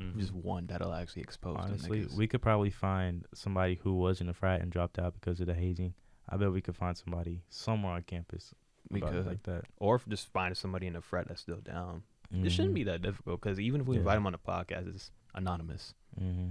Mhm. 0.00 0.18
just 0.18 0.32
one 0.32 0.66
that'll 0.66 0.92
actually 0.94 1.22
expose 1.22 1.56
them 1.56 1.64
Honestly, 1.64 2.00
niggas. 2.04 2.16
we 2.16 2.26
could 2.26 2.42
probably 2.42 2.70
find 2.70 3.26
somebody 3.34 3.76
who 3.82 3.94
was 3.94 4.20
in 4.20 4.28
a 4.28 4.34
frat 4.34 4.60
and 4.60 4.72
dropped 4.72 4.98
out 4.98 5.14
because 5.14 5.40
of 5.40 5.46
the 5.46 5.54
hazing. 5.54 5.94
I 6.28 6.36
bet 6.36 6.50
we 6.52 6.60
could 6.62 6.76
find 6.76 6.96
somebody 6.96 7.42
somewhere 7.48 7.92
on 7.92 8.02
campus 8.02 8.54
We 8.90 9.00
could. 9.00 9.26
like 9.26 9.42
that. 9.44 9.64
or 9.76 9.96
if 9.96 10.08
just 10.08 10.28
find 10.32 10.56
somebody 10.56 10.86
in 10.86 10.96
a 10.96 11.00
frat 11.02 11.28
that's 11.28 11.40
still 11.42 11.60
down. 11.60 12.02
It 12.30 12.50
shouldn't 12.50 12.72
Mhm. 12.72 12.76
be 12.76 12.84
that 12.84 13.02
difficult 13.02 13.40
because 13.42 13.60
even 13.60 13.82
if 13.82 13.86
we 13.86 13.96
Yeah. 13.96 14.00
invite 14.00 14.16
them 14.16 14.26
on 14.26 14.32
the 14.32 14.38
podcast, 14.38 14.88
it's 14.88 15.12
anonymous. 15.34 15.94
Mm-hmm. 16.18 16.50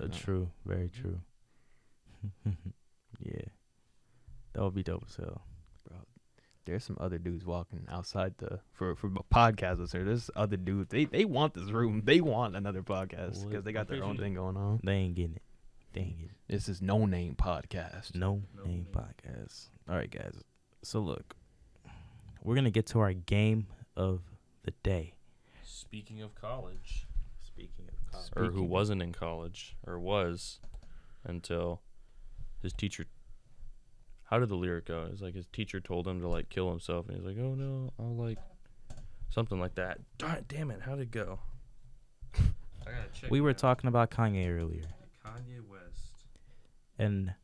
Uh, 0.00 0.06
Yeah. 0.06 0.18
True. 0.18 0.50
Very 0.64 0.88
true. 0.88 1.20
yeah. 3.22 3.42
That 4.52 4.62
would 4.64 4.74
be 4.74 4.82
dope 4.82 5.04
as 5.08 5.16
hell. 5.16 5.42
There's 6.64 6.84
some 6.84 6.96
other 7.00 7.18
dudes 7.18 7.44
walking 7.44 7.86
outside 7.90 8.34
the 8.38 8.60
for 8.72 8.94
for 8.94 9.08
podcast 9.08 9.80
listeners. 9.80 10.06
There's 10.06 10.30
other 10.36 10.56
dudes. 10.56 10.90
They 10.90 11.06
they 11.06 11.24
want 11.24 11.54
this 11.54 11.70
room. 11.70 12.02
They 12.04 12.20
want 12.20 12.54
another 12.54 12.82
podcast 12.82 13.44
because 13.48 13.64
they 13.64 13.72
got 13.72 13.88
their 13.88 14.04
own 14.04 14.16
thing 14.16 14.34
going 14.34 14.56
on. 14.56 14.80
They 14.84 14.92
ain't 14.92 15.16
getting 15.16 15.34
it. 15.34 15.42
They 15.92 16.02
ain't 16.02 16.18
getting 16.18 16.30
it. 16.30 16.52
This 16.52 16.68
is 16.68 16.80
no 16.80 17.04
name 17.04 17.34
podcast. 17.34 18.14
No, 18.14 18.42
No 18.56 18.62
name 18.64 18.86
name. 18.86 18.86
podcast. 18.92 19.70
All 19.88 19.96
right, 19.96 20.08
guys. 20.08 20.36
So 20.82 21.00
look, 21.00 21.34
we're 22.44 22.54
gonna 22.54 22.70
get 22.70 22.86
to 22.88 23.00
our 23.00 23.12
game 23.12 23.66
of 23.96 24.20
the 24.62 24.70
day. 24.84 25.14
Speaking 25.64 26.22
of 26.22 26.36
college, 26.36 27.08
Speaking 27.40 27.88
of 27.88 28.12
college, 28.12 28.30
or 28.36 28.52
who 28.52 28.62
wasn't 28.62 29.02
in 29.02 29.10
college, 29.12 29.74
or 29.84 29.98
was 29.98 30.60
until 31.24 31.82
his 32.62 32.72
teacher. 32.72 33.04
How 34.24 34.38
did 34.38 34.48
the 34.48 34.54
lyric 34.56 34.86
go? 34.86 35.08
It's 35.12 35.20
like 35.20 35.34
his 35.34 35.46
teacher 35.52 35.80
told 35.80 36.06
him 36.08 36.20
to 36.20 36.28
like 36.28 36.48
kill 36.48 36.70
himself, 36.70 37.08
and 37.08 37.16
he's 37.16 37.26
like, 37.26 37.36
"Oh 37.38 37.54
no, 37.54 37.92
I'll 37.98 38.16
like 38.16 38.38
something 39.30 39.60
like 39.60 39.74
that." 39.74 39.98
Darn, 40.18 40.44
damn 40.48 40.70
it, 40.70 40.80
how'd 40.82 41.00
it 41.00 41.10
go? 41.10 41.40
I 42.34 42.40
gotta 42.86 43.08
check. 43.12 43.30
we 43.30 43.40
were 43.40 43.52
that. 43.52 43.58
talking 43.58 43.88
about 43.88 44.10
Kanye 44.10 44.48
earlier, 44.48 44.82
Kanye 45.24 45.60
West. 45.68 46.24
and 46.98 47.34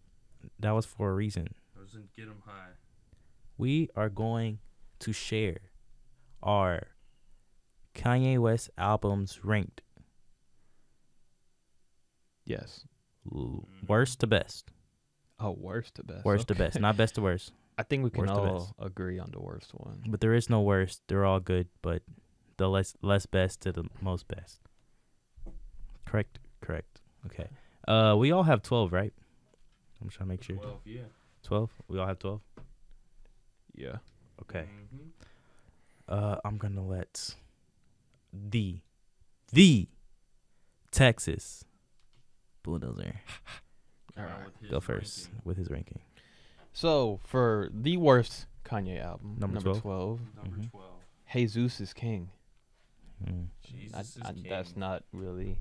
that 0.61 0.71
was 0.73 0.87
for 0.87 1.11
a 1.11 1.15
reason. 1.15 1.49
I 1.77 1.81
was 1.83 1.95
in 1.95 2.09
Get 2.17 2.27
'Em 2.29 2.43
High. 2.47 2.71
We 3.59 3.89
are 3.97 4.09
going 4.09 4.59
to 5.01 5.13
share 5.13 5.59
our 6.43 6.89
Kanye 7.95 8.39
West 8.39 8.71
albums 8.79 9.45
ranked 9.45 9.83
Yes. 12.45 12.87
l- 13.33 13.69
worst 13.87 14.21
to 14.21 14.27
best. 14.27 14.71
Oh, 15.41 15.51
worst 15.53 15.95
to 15.97 16.03
best. 16.03 16.25
Worst 16.25 16.49
to 16.49 16.55
best, 16.55 16.81
not 16.81 16.97
best 16.97 17.15
to 17.17 17.21
worst. 17.23 17.53
I 17.79 17.85
think 17.85 18.03
we 18.03 18.11
can 18.11 18.23
Worst 18.23 18.33
all 18.33 18.75
agree 18.81 19.21
on 19.21 19.31
the 19.31 19.39
worst 19.41 19.71
one. 19.73 20.03
But 20.09 20.21
there 20.21 20.35
is 20.35 20.51
no 20.51 20.61
worst. 20.63 21.03
They're 21.07 21.25
all 21.25 21.39
good, 21.39 21.69
but 21.81 22.03
the 22.57 22.69
less 22.69 22.97
less 23.03 23.25
best 23.27 23.61
to 23.63 23.73
the 23.73 23.85
most 24.01 24.27
best. 24.27 24.59
Correct. 26.05 26.41
Correct. 26.61 27.01
Okay. 27.27 27.47
Uh, 27.87 28.17
we 28.19 28.33
all 28.33 28.43
have 28.43 28.63
twelve, 28.63 28.93
right? 28.93 29.13
I'm 30.03 30.09
trying 30.09 30.27
to 30.29 30.33
make 30.33 30.43
sure. 30.43 30.57
Twelve, 30.57 30.81
yeah. 30.85 31.03
Twelve. 31.45 31.71
We 31.87 31.99
all 32.01 32.07
have 32.07 32.19
twelve. 32.19 32.41
Yeah. 33.75 33.99
Okay. 34.43 34.65
Mhm. 34.67 35.11
Uh, 36.09 36.37
I'm 36.45 36.59
gonna 36.59 36.85
let 36.85 37.37
the 38.33 38.81
the 39.53 39.89
Texas 40.91 41.65
Bulldozer 42.65 43.21
All 44.19 44.25
Alright, 44.25 44.39
right. 44.39 44.47
with 44.47 44.61
his 44.61 44.71
go 44.71 44.81
first 44.81 45.25
ranking. 45.27 45.43
with 45.45 45.57
his 45.57 45.71
ranking. 45.71 45.99
So 46.73 47.21
for 47.25 47.71
the 47.73 47.97
worst 47.97 48.47
Kanye 48.65 49.03
album, 49.03 49.37
Number 49.39 49.55
number, 49.61 49.71
12. 49.81 49.83
12, 49.83 50.21
Number 50.37 50.57
Mhm. 50.57 50.71
twelve. 50.71 50.95
Jesus 51.33 51.81
is 51.81 51.93
King. 51.93 52.31
Mm. 53.25 53.49
Jesus 53.63 53.95
I, 53.95 54.01
is 54.01 54.19
I, 54.25 54.33
king. 54.33 54.47
that's 54.49 54.77
not 54.77 55.05
really 55.13 55.59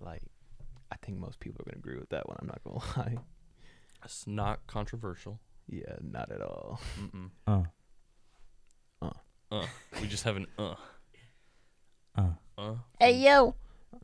like. 0.00 0.22
I 0.90 0.96
think 0.96 1.18
most 1.18 1.38
people 1.40 1.60
are 1.62 1.70
gonna 1.70 1.78
agree 1.78 1.98
with 1.98 2.08
that 2.10 2.28
one. 2.28 2.36
I'm 2.40 2.46
not 2.48 2.62
gonna 2.64 2.78
lie. 2.96 3.18
It's 4.04 4.26
not 4.26 4.66
controversial. 4.66 5.38
Yeah, 5.68 5.96
not 6.00 6.30
at 6.32 6.40
all. 6.40 6.80
Mm-mm. 6.98 7.30
Uh. 7.46 7.62
Uh. 9.52 9.66
We 10.00 10.08
just 10.08 10.24
have 10.24 10.36
an 10.36 10.46
uh. 10.58 10.74
Uh. 12.16 12.30
Uh. 12.56 12.74
Hey 12.98 13.16
yo. 13.18 13.54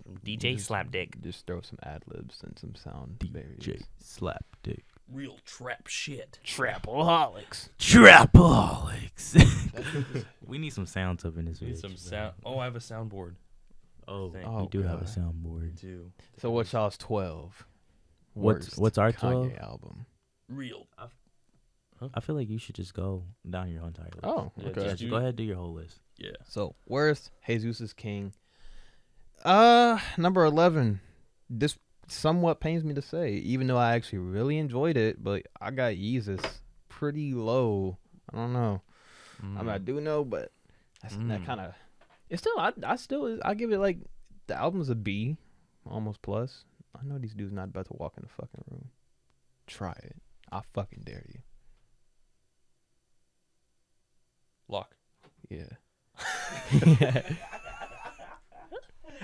From 0.04 0.18
DJ 0.18 0.56
Just 0.56 0.70
Slapdick. 0.70 1.20
Just 1.22 1.46
throw 1.46 1.60
some 1.60 1.78
ad 1.82 2.02
libs 2.06 2.40
and 2.44 2.58
some 2.58 2.74
sound 2.74 3.18
DJ 3.18 3.32
barriers. 3.32 3.84
Slap 3.98 4.44
Dick. 4.62 4.84
Real 5.12 5.36
trap 5.44 5.86
shit. 5.86 6.38
Trapaholics. 6.46 7.68
Trapaholics. 7.78 10.24
we 10.46 10.58
need 10.58 10.72
some 10.72 10.86
sounds 10.86 11.24
up 11.24 11.36
in 11.36 11.46
this 11.46 11.58
video. 11.58 11.76
some 11.76 11.96
sound. 11.96 12.34
Oh, 12.44 12.58
I 12.58 12.64
have 12.64 12.76
a 12.76 12.80
soundboard. 12.80 13.34
Oh, 14.06 14.30
thing. 14.30 14.42
we 14.42 14.46
Oh, 14.46 14.68
do 14.70 14.82
have 14.82 15.00
a 15.02 15.04
God. 15.04 15.14
soundboard. 15.14 15.80
Too. 15.80 16.12
So 16.38 16.50
what's 16.50 16.72
y'all's 16.72 16.96
twelve? 16.98 17.66
What's- 18.34 18.66
worst 18.68 18.78
what's 18.78 18.98
our 18.98 19.12
Kanye 19.12 19.56
12? 19.56 19.58
album? 19.58 20.06
Real. 20.48 20.86
I 22.12 22.20
feel 22.20 22.34
like 22.34 22.50
you 22.50 22.58
should 22.58 22.74
just 22.74 22.92
go 22.92 23.22
down 23.48 23.70
your 23.70 23.86
entire 23.86 24.06
list. 24.06 24.24
Oh, 24.24 24.52
okay. 24.58 24.80
Yeah, 24.82 24.88
just 24.88 24.98
just 24.98 25.10
go 25.10 25.16
ahead 25.16 25.28
and 25.28 25.36
do 25.38 25.44
your 25.44 25.56
whole 25.56 25.72
list. 25.72 26.00
Yeah. 26.18 26.32
So 26.48 26.74
worst 26.86 27.30
Jesus 27.46 27.80
is 27.80 27.92
King. 27.94 28.32
Uh, 29.44 29.98
number 30.16 30.44
eleven. 30.44 31.00
This 31.50 31.78
somewhat 32.08 32.60
pains 32.60 32.84
me 32.84 32.94
to 32.94 33.02
say, 33.02 33.32
even 33.34 33.66
though 33.66 33.76
I 33.76 33.94
actually 33.94 34.18
really 34.20 34.58
enjoyed 34.58 34.96
it, 34.96 35.22
but 35.22 35.42
I 35.60 35.70
got 35.70 35.94
Yeezus 35.94 36.42
pretty 36.88 37.34
low. 37.34 37.98
I 38.32 38.36
don't 38.36 38.52
know. 38.52 38.82
I 39.42 39.46
mean, 39.46 39.68
I 39.68 39.78
Mm. 39.78 39.84
do 39.84 40.00
know, 40.00 40.24
but 40.24 40.52
that's, 41.02 41.14
that 41.16 41.40
Mm. 41.42 41.46
kind 41.46 41.60
of. 41.60 41.74
It's 42.30 42.40
still. 42.42 42.58
I 42.58 42.72
I 42.84 42.96
still. 42.96 43.38
I 43.44 43.54
give 43.54 43.70
it 43.72 43.78
like 43.78 43.98
the 44.46 44.54
album's 44.56 44.88
a 44.88 44.94
B, 44.94 45.36
almost 45.86 46.22
plus. 46.22 46.64
I 46.98 47.04
know 47.04 47.18
these 47.18 47.34
dudes 47.34 47.52
not 47.52 47.64
about 47.68 47.86
to 47.86 47.92
walk 47.94 48.14
in 48.16 48.22
the 48.22 48.28
fucking 48.28 48.64
room. 48.70 48.90
Try 49.66 49.92
it. 50.02 50.16
I 50.50 50.62
fucking 50.72 51.02
dare 51.04 51.24
you. 51.28 51.40
Lock. 54.68 54.96
Yeah. 55.50 55.68
yeah. 56.72 57.22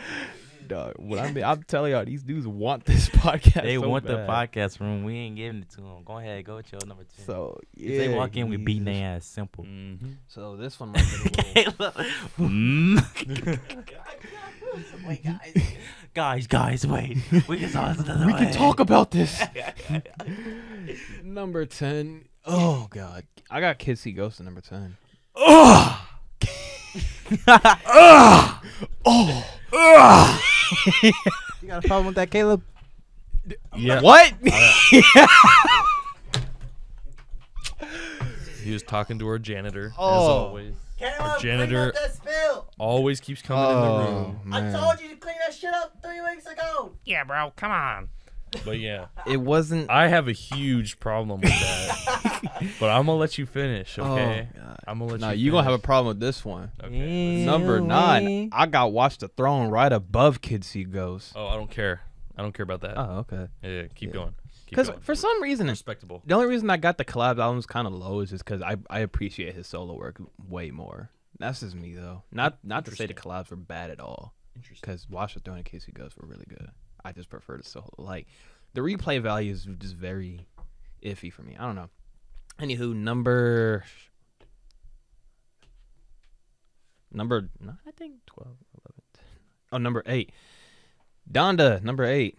Dog, 0.66 0.94
what 0.98 1.18
I 1.18 1.32
mean, 1.32 1.42
I'm 1.42 1.64
telling 1.64 1.90
y'all, 1.92 2.04
these 2.04 2.22
dudes 2.22 2.46
want 2.46 2.84
this 2.84 3.08
podcast. 3.10 3.62
They 3.64 3.74
so 3.76 3.88
want 3.88 4.06
the 4.06 4.18
podcast 4.18 4.78
room. 4.78 5.02
We 5.02 5.16
ain't 5.16 5.34
giving 5.34 5.62
it 5.62 5.70
to 5.70 5.76
them. 5.78 6.04
Go 6.04 6.18
ahead, 6.18 6.44
go 6.44 6.56
with 6.56 6.70
your 6.70 6.80
number 6.86 7.02
ten. 7.04 7.26
So 7.26 7.58
if 7.76 7.98
they 7.98 8.14
walk 8.14 8.36
in, 8.36 8.48
we 8.48 8.56
beating 8.56 8.84
Yeezus. 8.84 8.84
their 8.84 9.16
ass. 9.16 9.24
Simple. 9.26 9.64
Mm-hmm. 9.64 10.12
So 10.28 10.56
this 10.56 10.78
one 10.78 10.90
might 10.90 11.04
be 11.54 11.62
a 11.62 11.74
little. 11.76 12.04
Wait, 15.06 15.24
guys. 15.24 15.72
guys, 16.14 16.46
guys, 16.46 16.86
wait. 16.86 17.18
We 17.48 17.58
can 17.58 17.72
talk 17.72 17.98
another 17.98 18.26
we 18.26 18.34
can 18.34 18.52
talk 18.52 18.78
about 18.78 19.10
this. 19.10 19.42
number 21.24 21.66
ten. 21.66 22.26
Oh 22.46 22.86
god, 22.90 23.24
I 23.50 23.60
got 23.60 23.78
Kids 23.78 24.02
See 24.02 24.12
Ghosts 24.12 24.38
at 24.40 24.46
number 24.46 24.60
ten. 24.60 24.96
Oh. 29.72 30.42
You 31.02 31.12
got 31.68 31.84
a 31.84 31.88
problem 31.88 32.06
with 32.06 32.14
that, 32.16 32.30
Caleb? 32.30 32.62
Yeah. 33.76 34.00
What? 34.00 34.32
He 38.62 38.72
was 38.72 38.82
talking 38.82 39.18
to 39.18 39.26
our 39.26 39.38
janitor 39.38 39.86
as 39.86 39.92
Oh. 39.98 40.46
always. 40.46 40.74
Our 41.18 41.38
janitor 41.38 41.94
always 42.78 43.20
keeps 43.20 43.40
coming 43.40 43.70
in 43.70 43.80
the 43.80 43.88
oh, 43.88 44.04
room. 44.04 44.40
man. 44.44 44.74
I 44.74 44.78
told 44.78 45.00
you 45.00 45.08
to 45.08 45.16
clean 45.16 45.36
that 45.44 45.54
shit 45.54 45.72
up 45.72 45.96
three 46.04 46.20
weeks 46.20 46.44
ago. 46.46 46.92
Yeah, 47.06 47.24
bro. 47.24 47.52
Come 47.56 47.72
on. 47.72 48.10
But 48.64 48.78
yeah, 48.78 49.06
It 49.26 49.38
wasn't. 49.38 49.90
I 49.90 50.08
have 50.08 50.28
a 50.28 50.32
huge 50.32 51.00
problem 51.00 51.40
with 51.40 51.50
that. 51.50 52.76
but 52.80 52.90
I'm 52.90 53.06
gonna 53.06 53.18
let 53.18 53.38
you 53.38 53.46
finish, 53.46 53.98
oh, 53.98 54.12
okay? 54.12 54.48
Oh, 54.54 54.60
God. 54.60 54.80
I'm 54.86 54.98
gonna 54.98 55.10
let 55.12 55.20
you. 55.20 55.26
No, 55.26 55.32
you. 55.32 55.44
you 55.46 55.50
gonna 55.52 55.64
have 55.64 55.74
a 55.74 55.78
problem 55.78 56.08
with 56.08 56.20
this 56.20 56.44
one. 56.44 56.70
Okay. 56.82 57.44
Number 57.44 57.80
nine, 57.80 58.50
I 58.52 58.66
got 58.66 58.92
Watch 58.92 59.18
the 59.18 59.28
Throne 59.28 59.68
right 59.68 59.92
above 59.92 60.40
Kid 60.40 60.64
See 60.64 60.84
Ghosts. 60.84 61.32
Oh, 61.36 61.46
I 61.46 61.56
don't 61.56 61.70
care. 61.70 62.02
I 62.36 62.42
don't 62.42 62.52
care 62.52 62.64
about 62.64 62.80
that. 62.82 62.96
Oh, 62.96 63.18
okay. 63.18 63.48
yeah, 63.62 63.70
yeah, 63.70 63.82
keep 63.94 64.10
yeah. 64.10 64.14
going. 64.14 64.34
Because 64.68 64.90
for 65.00 65.14
some 65.14 65.42
reason, 65.42 65.66
respectable. 65.66 66.22
the 66.24 66.34
only 66.34 66.46
reason 66.46 66.70
I 66.70 66.76
got 66.76 66.96
the 66.96 67.04
collab 67.04 67.40
albums 67.40 67.66
kind 67.66 67.86
of 67.86 67.92
low 67.92 68.20
is 68.20 68.30
just 68.30 68.44
because 68.44 68.62
I, 68.62 68.76
I 68.88 69.00
appreciate 69.00 69.54
his 69.54 69.66
solo 69.66 69.94
work 69.94 70.20
way 70.48 70.70
more. 70.70 71.10
That's 71.38 71.60
just 71.60 71.74
me 71.74 71.94
though. 71.94 72.22
Not 72.30 72.58
not 72.62 72.84
to 72.84 72.94
say 72.94 73.06
the 73.06 73.14
collabs 73.14 73.50
were 73.50 73.56
bad 73.56 73.90
at 73.90 73.98
all. 73.98 74.34
Interesting. 74.54 74.80
Because 74.82 75.08
Watch 75.08 75.34
the 75.34 75.40
Throne 75.40 75.56
and 75.56 75.64
Kids 75.64 75.86
See 75.86 75.92
Ghosts 75.92 76.16
were 76.16 76.26
really 76.26 76.46
good. 76.48 76.70
I 77.04 77.12
just 77.12 77.28
prefer 77.28 77.56
to 77.56 77.62
solo. 77.62 77.90
Like 77.98 78.26
the 78.74 78.80
replay 78.80 79.20
value 79.20 79.52
is 79.52 79.66
just 79.78 79.94
very 79.94 80.46
iffy 81.02 81.32
for 81.32 81.42
me. 81.42 81.56
I 81.58 81.66
don't 81.66 81.76
know. 81.76 81.88
Anywho, 82.58 82.94
number 82.94 83.84
number 87.12 87.48
nine, 87.60 87.78
I 87.86 87.90
think 87.92 88.14
12, 88.26 88.48
11. 88.48 89.00
Oh, 89.72 89.78
number 89.78 90.02
eight. 90.06 90.32
Donda, 91.30 91.82
number 91.82 92.04
eight. 92.04 92.38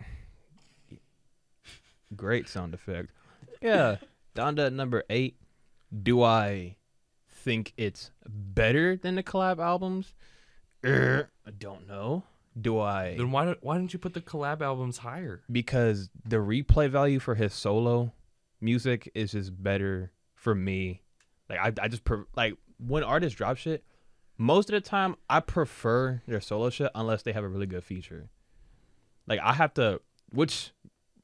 Great 2.16 2.50
sound 2.50 2.74
effect. 2.74 3.10
Yeah. 3.62 3.98
Donda 4.36 4.72
number 4.72 5.04
eight. 5.10 5.38
Do 6.04 6.24
I 6.24 6.78
think 7.30 7.74
it's 7.78 8.12
better 8.28 8.98
than 8.98 9.16
the 9.16 9.24
collab 9.24 9.60
albums? 9.60 10.14
Er, 10.86 11.30
I 11.46 11.52
don't 11.52 11.88
know. 11.88 12.24
Do 12.60 12.80
I? 12.80 13.16
Then 13.18 13.32
why 13.32 13.46
don't 13.46 13.64
why 13.64 13.78
didn't 13.78 13.94
you 13.94 14.00
put 14.00 14.14
the 14.14 14.22
collab 14.22 14.62
albums 14.62 15.00
higher? 15.00 15.42
because 15.52 16.10
the 16.26 16.38
replay 16.38 16.90
value 16.90 17.20
for 17.20 17.36
his 17.36 17.54
solo 17.54 18.14
music 18.60 19.10
is 19.16 19.32
just 19.32 19.62
better 19.62 20.12
for 20.36 20.54
me. 20.54 21.02
Like 21.50 21.60
I, 21.60 21.84
I 21.84 21.88
just 21.88 22.04
pre- 22.04 22.24
like 22.36 22.56
when 22.78 23.04
artists 23.04 23.38
drop 23.38 23.58
shit. 23.58 23.84
Most 24.38 24.70
of 24.70 24.74
the 24.74 24.82
time, 24.82 25.16
I 25.30 25.40
prefer 25.40 26.24
their 26.28 26.42
solo 26.42 26.72
shit 26.72 26.90
unless 26.96 27.22
they 27.22 27.32
have 27.32 27.44
a 27.44 27.48
really 27.48 27.68
good 27.68 27.84
feature. 27.84 28.30
Like 29.28 29.40
I 29.40 29.54
have 29.54 29.74
to, 29.76 30.02
which 30.32 30.72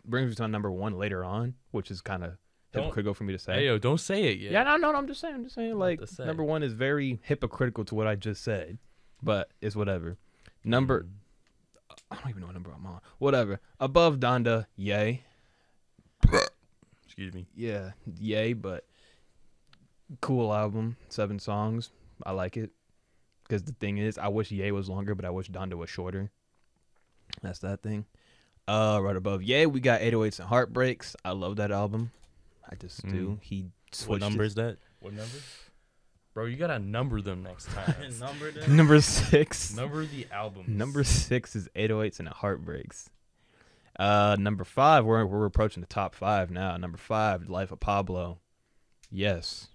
brings 0.06 0.30
me 0.30 0.36
to 0.36 0.44
my 0.44 0.48
number 0.48 0.72
one 0.72 0.98
later 0.98 1.26
on, 1.26 1.56
which 1.72 1.90
is 1.90 2.00
kind 2.00 2.24
of 2.24 2.34
hypocritical 2.74 3.16
for 3.16 3.24
me 3.24 3.34
to 3.34 3.40
say. 3.40 3.56
Hey 3.56 3.66
yo, 3.66 3.80
don't 3.80 4.00
say 4.00 4.26
it 4.26 4.40
yet. 4.40 4.52
Yeah, 4.52 4.64
no, 4.64 4.78
no, 4.78 4.92
no, 4.92 4.98
I'm 5.00 5.08
just 5.08 5.20
saying. 5.20 5.34
I'm 5.34 5.44
just 5.44 5.56
saying. 5.56 5.78
Like 5.80 6.00
say. 6.06 6.26
number 6.26 6.44
one 6.44 6.64
is 6.64 6.74
very 6.74 7.20
hypocritical 7.24 7.86
to 7.86 7.96
what 7.96 8.08
I 8.08 8.16
just 8.16 8.44
said, 8.44 8.78
but 9.24 9.50
it's 9.62 9.76
whatever. 9.76 10.18
Number, 10.64 11.06
I 12.12 12.16
don't 12.16 12.30
even 12.30 12.42
know 12.42 12.48
what 12.48 12.54
number 12.56 12.72
I'm 12.76 12.86
on. 12.86 13.00
Whatever. 13.20 13.60
Above 13.80 14.18
Donda, 14.20 14.66
Ye. 14.76 15.22
Excuse 17.06 17.34
me. 17.34 17.48
Yeah, 17.56 17.92
Ye. 18.20 18.54
But 18.54 18.86
cool 20.22 20.54
album, 20.54 20.98
seven 21.10 21.40
songs. 21.40 21.90
I 22.26 22.32
like 22.32 22.58
it. 22.58 22.72
Because 23.44 23.64
the 23.64 23.74
thing 23.74 23.98
is, 23.98 24.18
I 24.18 24.28
wish 24.28 24.52
Ye 24.52 24.72
was 24.72 24.90
longer, 24.90 25.16
but 25.16 25.24
I 25.26 25.30
wish 25.30 25.50
Donda 25.50 25.76
was 25.76 25.90
shorter. 25.90 26.30
That's 27.42 27.60
that 27.60 27.82
thing. 27.82 28.06
Uh, 28.68 29.00
right 29.02 29.16
above 29.16 29.42
Ye, 29.42 29.66
we 29.66 29.80
got 29.80 30.02
808s 30.02 30.40
and 30.40 30.50
Heartbreaks. 30.50 31.16
I 31.24 31.32
love 31.32 31.56
that 31.58 31.72
album. 31.72 32.12
I 32.70 32.76
just 32.76 33.08
do. 33.08 33.40
He 33.42 33.62
What 33.64 33.96
switched 33.96 34.22
number 34.22 34.44
it. 34.44 34.48
is 34.48 34.56
that? 34.56 34.78
What 35.00 35.14
number? 35.14 35.32
Bro, 36.38 36.46
you 36.46 36.56
gotta 36.56 36.78
number 36.78 37.20
them 37.20 37.42
next 37.42 37.66
time. 37.74 37.96
number 38.20 38.52
Number 38.68 39.02
six. 39.02 39.76
number 39.76 40.06
the 40.06 40.28
albums. 40.32 40.68
Number 40.70 41.04
six 41.04 41.56
is 41.56 41.68
808s 41.76 42.20
and 42.20 42.28
Heartbreaks. 42.28 43.10
Uh, 43.98 44.36
number 44.40 44.64
five, 44.64 45.04
we're 45.04 45.26
we're 45.26 45.48
approaching 45.48 45.82
the 45.82 45.88
top 45.88 46.14
five 46.14 46.52
now. 46.52 46.78
Number 46.78 47.00
five, 47.00 47.50
Life 47.50 47.72
of 47.72 47.80
Pablo. 47.80 48.38
Yes, 49.10 49.70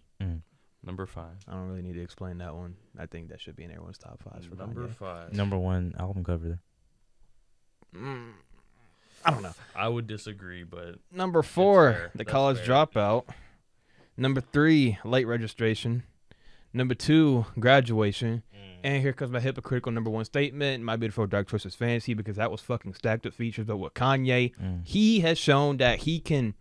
number 0.84 1.04
five. 1.04 1.34
I 1.48 1.54
don't 1.54 1.66
really 1.66 1.82
need 1.82 1.94
to 1.94 2.00
explain 2.00 2.38
that 2.38 2.54
one. 2.54 2.76
I 2.96 3.06
think 3.06 3.30
that 3.30 3.40
should 3.40 3.56
be 3.56 3.64
in 3.64 3.72
everyone's 3.72 3.98
top 3.98 4.22
five 4.22 4.44
for 4.44 4.54
Number 4.54 4.86
Kanye. 4.86 4.94
five. 4.94 5.32
Number 5.32 5.58
one 5.58 5.96
album 5.98 6.22
cover. 6.22 6.60
Mm, 7.92 8.34
I 9.24 9.32
don't 9.32 9.42
know. 9.42 9.54
I 9.74 9.88
would 9.88 10.06
disagree, 10.06 10.62
but 10.62 10.94
Number 11.10 11.42
four. 11.42 12.12
The 12.12 12.18
That's 12.18 12.30
College 12.30 12.58
fair. 12.58 12.86
Dropout. 12.86 13.24
Number 14.16 14.40
three, 14.40 14.98
Late 15.04 15.26
Registration. 15.26 16.04
Number 16.72 16.94
two, 16.94 17.46
Graduation. 17.58 18.42
And 18.84 19.00
here 19.00 19.12
comes 19.12 19.30
my 19.30 19.38
hypocritical 19.38 19.92
number 19.92 20.10
one 20.10 20.24
statement. 20.24 20.82
My 20.82 20.96
beautiful 20.96 21.26
dark 21.28 21.46
twisted 21.46 21.72
fantasy 21.72 22.14
because 22.14 22.34
that 22.36 22.50
was 22.50 22.60
fucking 22.62 22.94
stacked 22.94 23.24
with 23.24 23.34
features. 23.34 23.66
But 23.66 23.76
with 23.76 23.94
Kanye, 23.94 24.56
Mm. 24.56 24.84
he 24.84 25.20
has 25.20 25.38
shown 25.38 25.76
that 25.76 26.00
he 26.00 26.18
can 26.18 26.54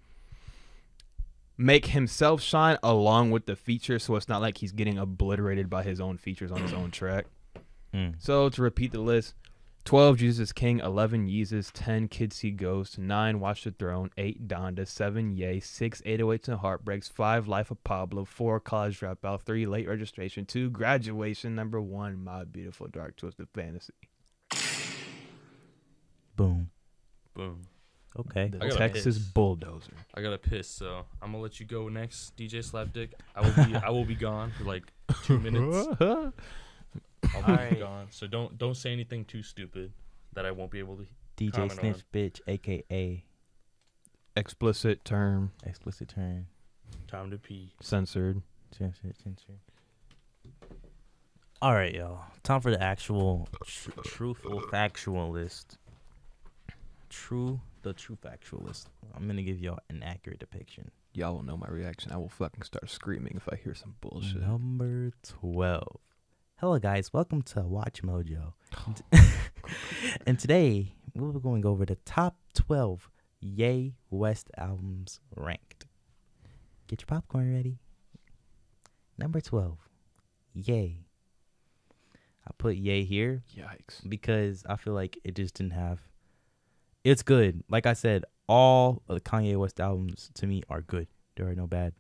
make 1.58 1.88
himself 1.88 2.42
shine 2.42 2.78
along 2.84 3.32
with 3.32 3.48
the 3.48 3.56
features, 3.56 4.04
so 4.04 4.16
it's 4.16 4.28
not 4.30 4.40
like 4.42 4.58
he's 4.60 4.72
getting 4.72 4.98
obliterated 5.00 5.68
by 5.70 5.82
his 5.84 6.00
own 6.00 6.18
features 6.18 6.52
on 6.52 6.62
his 6.62 6.74
own 6.74 6.92
track. 6.92 7.26
Mm. 7.94 8.16
So 8.20 8.50
to 8.50 8.62
repeat 8.62 8.92
the 8.92 9.00
list: 9.02 9.34
twelve 9.86 10.18
Jesus 10.18 10.52
King, 10.52 10.80
eleven 10.80 11.28
Yeezus, 11.28 11.72
ten 11.74 12.08
Kids 12.08 12.38
See 12.38 12.52
Ghost, 12.52 12.98
nine 12.98 13.40
Watch 13.40 13.64
the 13.64 13.72
Throne, 13.72 14.10
eight 14.18 14.48
Donda, 14.48 14.88
seven 14.88 15.32
Ye, 15.32 15.60
six 15.60 16.02
808s 16.02 16.48
and 16.50 16.60
Heartbreaks, 16.60 17.08
five 17.08 17.48
Life 17.48 17.72
of 17.72 17.84
Pablo, 17.84 18.26
four 18.26 18.60
College 18.60 19.00
Dropout, 19.00 19.42
three 19.42 19.66
Late 19.66 19.88
Registration, 19.88 20.46
two 20.46 20.70
Graduation, 20.70 21.56
number 21.56 21.82
one 21.82 22.24
My 22.24 22.44
Beautiful 22.44 22.88
Dark 22.88 23.16
Twisted 23.16 23.48
Fantasy. 23.54 23.94
Boom. 26.36 26.70
boom. 27.34 27.62
Okay. 28.18 28.50
The 28.50 28.70
Texas 28.70 29.18
piss. 29.18 29.26
Bulldozer. 29.28 29.94
I 30.14 30.22
gotta 30.22 30.38
piss, 30.38 30.68
so 30.68 31.06
I'm 31.22 31.32
gonna 31.32 31.44
let 31.44 31.60
you 31.60 31.66
go 31.66 31.88
next, 31.88 32.36
DJ 32.36 32.60
Slapdick. 32.60 33.10
I 33.36 33.42
will 33.42 33.66
be 33.66 33.76
I 33.76 33.90
will 33.90 34.06
be 34.06 34.16
gone 34.16 34.52
for 34.58 34.66
like 34.66 34.84
two 35.24 35.40
minutes. 35.40 35.88
I'll 37.36 37.42
be 37.44 37.52
Alright. 37.52 37.80
gone. 37.80 38.08
So 38.10 38.28
don't 38.28 38.58
don't 38.58 38.76
say 38.76 38.92
anything 38.92 39.26
too 39.26 39.44
stupid 39.44 39.92
that 40.34 40.46
I 40.46 40.52
won't 40.52 40.72
be 40.72 40.80
able 40.80 40.98
to. 40.98 41.06
DJ 41.38 41.54
Comment 41.54 41.72
Snitch 41.72 41.96
on. 41.96 42.02
Bitch, 42.14 42.40
aka 42.48 43.24
Explicit 44.36 45.04
term 45.04 45.52
explicit 45.66 46.08
turn. 46.10 46.48
Time 47.08 47.32
to 47.32 47.38
pee. 47.38 47.74
censored. 47.82 48.42
Censor, 48.78 49.12
censor. 49.22 49.60
All 51.62 51.74
right, 51.74 51.94
y'all. 51.94 52.22
Time 52.44 52.62
for 52.62 52.72
the 52.72 52.82
actual 52.82 53.48
tr- 53.66 53.92
truthful 54.04 54.62
factual 54.72 55.30
list. 55.30 55.78
True, 57.10 57.60
the 57.84 57.94
true 57.94 58.16
factual 58.16 58.62
list. 58.66 58.90
I'm 59.16 59.28
gonna 59.28 59.42
give 59.44 59.60
y'all 59.60 59.80
an 59.90 60.02
accurate 60.02 60.40
depiction. 60.40 60.90
Y'all 61.14 61.36
will 61.36 61.44
know 61.44 61.58
my 61.58 61.68
reaction. 61.68 62.12
I 62.14 62.18
will 62.18 62.30
fucking 62.30 62.64
start 62.64 62.90
screaming 62.90 63.34
if 63.36 63.50
I 63.52 63.58
hear 63.58 63.76
some 63.76 63.96
bullshit. 64.00 64.42
Number 64.42 65.12
12. 65.24 65.98
Hello, 66.62 66.78
guys. 66.78 67.12
Welcome 67.12 67.42
to 67.42 67.62
WatchMojo. 67.62 68.54
and 70.28 70.38
today, 70.40 70.94
we're 71.16 71.32
going 71.40 71.66
over 71.66 71.88
the 71.88 71.96
top 72.06 72.36
12 72.54 73.10
Ye 73.40 73.96
West 74.12 74.52
albums 74.56 75.22
ranked. 75.36 75.88
Get 76.86 77.02
your 77.02 77.08
popcorn 77.08 77.52
ready. 77.52 77.80
Number 79.18 79.42
12, 79.42 79.76
Ye. 80.54 81.08
I 82.48 82.52
put 82.60 82.76
Ye 82.76 83.06
here 83.06 83.42
Yikes. 83.58 84.08
because 84.08 84.64
I 84.70 84.76
feel 84.76 84.94
like 84.94 85.18
it 85.24 85.36
just 85.36 85.56
didn't 85.56 85.74
have. 85.74 86.00
It's 87.04 87.24
good. 87.24 87.64
Like 87.70 87.88
I 87.88 87.94
said, 87.94 88.24
all 88.48 89.02
of 89.08 89.16
the 89.16 89.22
Kanye 89.22 89.58
West 89.58 89.80
albums 89.80 90.30
to 90.36 90.46
me 90.46 90.62
are 90.70 90.82
good. 90.82 91.08
There 91.38 91.48
are 91.48 91.56
no 91.56 91.66
bad 91.66 91.94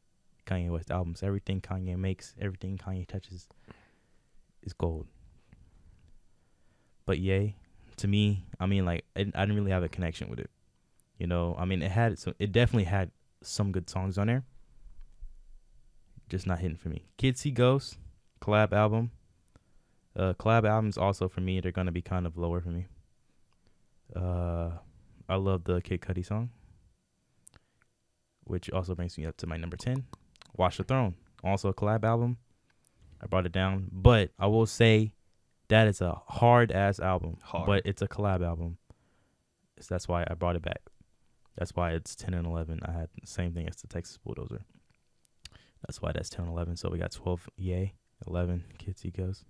Kanye 0.45 0.69
West 0.69 0.91
albums. 0.91 1.23
Everything 1.23 1.61
Kanye 1.61 1.97
makes, 1.97 2.35
everything 2.39 2.77
Kanye 2.77 3.07
touches, 3.07 3.47
is 4.63 4.73
gold. 4.73 5.07
But 7.05 7.19
Ye, 7.19 7.55
to 7.97 8.07
me, 8.07 8.45
I 8.59 8.65
mean, 8.65 8.85
like 8.85 9.05
I, 9.15 9.23
didn't 9.23 9.55
really 9.55 9.71
have 9.71 9.83
a 9.83 9.89
connection 9.89 10.29
with 10.29 10.39
it. 10.39 10.49
You 11.17 11.27
know, 11.27 11.55
I 11.57 11.65
mean, 11.65 11.81
it 11.81 11.91
had 11.91 12.17
some. 12.17 12.33
It 12.39 12.51
definitely 12.51 12.85
had 12.85 13.11
some 13.43 13.71
good 13.71 13.89
songs 13.89 14.17
on 14.17 14.27
there. 14.27 14.43
Just 16.29 16.47
not 16.47 16.59
hitting 16.59 16.77
for 16.77 16.89
me. 16.89 17.05
Kids 17.17 17.41
See 17.41 17.51
Ghosts, 17.51 17.97
collab 18.41 18.73
album. 18.73 19.11
Uh, 20.15 20.33
collab 20.33 20.67
albums 20.67 20.97
also 20.97 21.29
for 21.29 21.39
me 21.39 21.61
they're 21.61 21.71
gonna 21.71 21.91
be 21.91 22.01
kind 22.01 22.25
of 22.25 22.37
lower 22.37 22.59
for 22.59 22.69
me. 22.69 22.87
Uh, 24.15 24.71
I 25.29 25.35
love 25.35 25.63
the 25.63 25.81
Kid 25.81 26.01
Cudi 26.01 26.25
song, 26.25 26.49
which 28.43 28.69
also 28.71 28.93
brings 28.95 29.17
me 29.17 29.25
up 29.25 29.37
to 29.37 29.47
my 29.47 29.57
number 29.57 29.77
ten. 29.77 30.05
Watch 30.57 30.77
the 30.77 30.83
Throne, 30.83 31.15
also 31.43 31.69
a 31.69 31.73
collab 31.73 32.03
album. 32.03 32.37
I 33.21 33.27
brought 33.27 33.45
it 33.45 33.51
down, 33.51 33.87
but 33.91 34.31
I 34.39 34.47
will 34.47 34.65
say 34.65 35.13
that 35.67 35.87
is 35.87 36.01
a 36.01 36.19
hard 36.27 36.71
ass 36.71 36.99
album. 36.99 37.37
Hard. 37.43 37.67
But 37.67 37.85
it's 37.85 38.01
a 38.01 38.07
collab 38.07 38.43
album, 38.43 38.77
so 39.79 39.93
that's 39.93 40.07
why 40.07 40.25
I 40.27 40.33
brought 40.33 40.55
it 40.55 40.63
back. 40.63 40.81
That's 41.57 41.75
why 41.75 41.91
it's 41.91 42.15
ten 42.15 42.33
and 42.33 42.47
eleven. 42.47 42.79
I 42.83 42.91
had 42.91 43.09
the 43.19 43.27
same 43.27 43.53
thing 43.53 43.67
as 43.69 43.75
the 43.77 43.87
Texas 43.87 44.17
Bulldozer. 44.17 44.61
That's 45.85 46.01
why 46.01 46.11
that's 46.11 46.29
ten 46.29 46.45
and 46.45 46.53
eleven. 46.53 46.75
So 46.75 46.89
we 46.89 46.97
got 46.97 47.11
twelve 47.11 47.47
Ye, 47.57 47.93
eleven 48.27 48.63
Kids 48.77 49.01
See 49.01 49.11
Ghosts. 49.11 49.45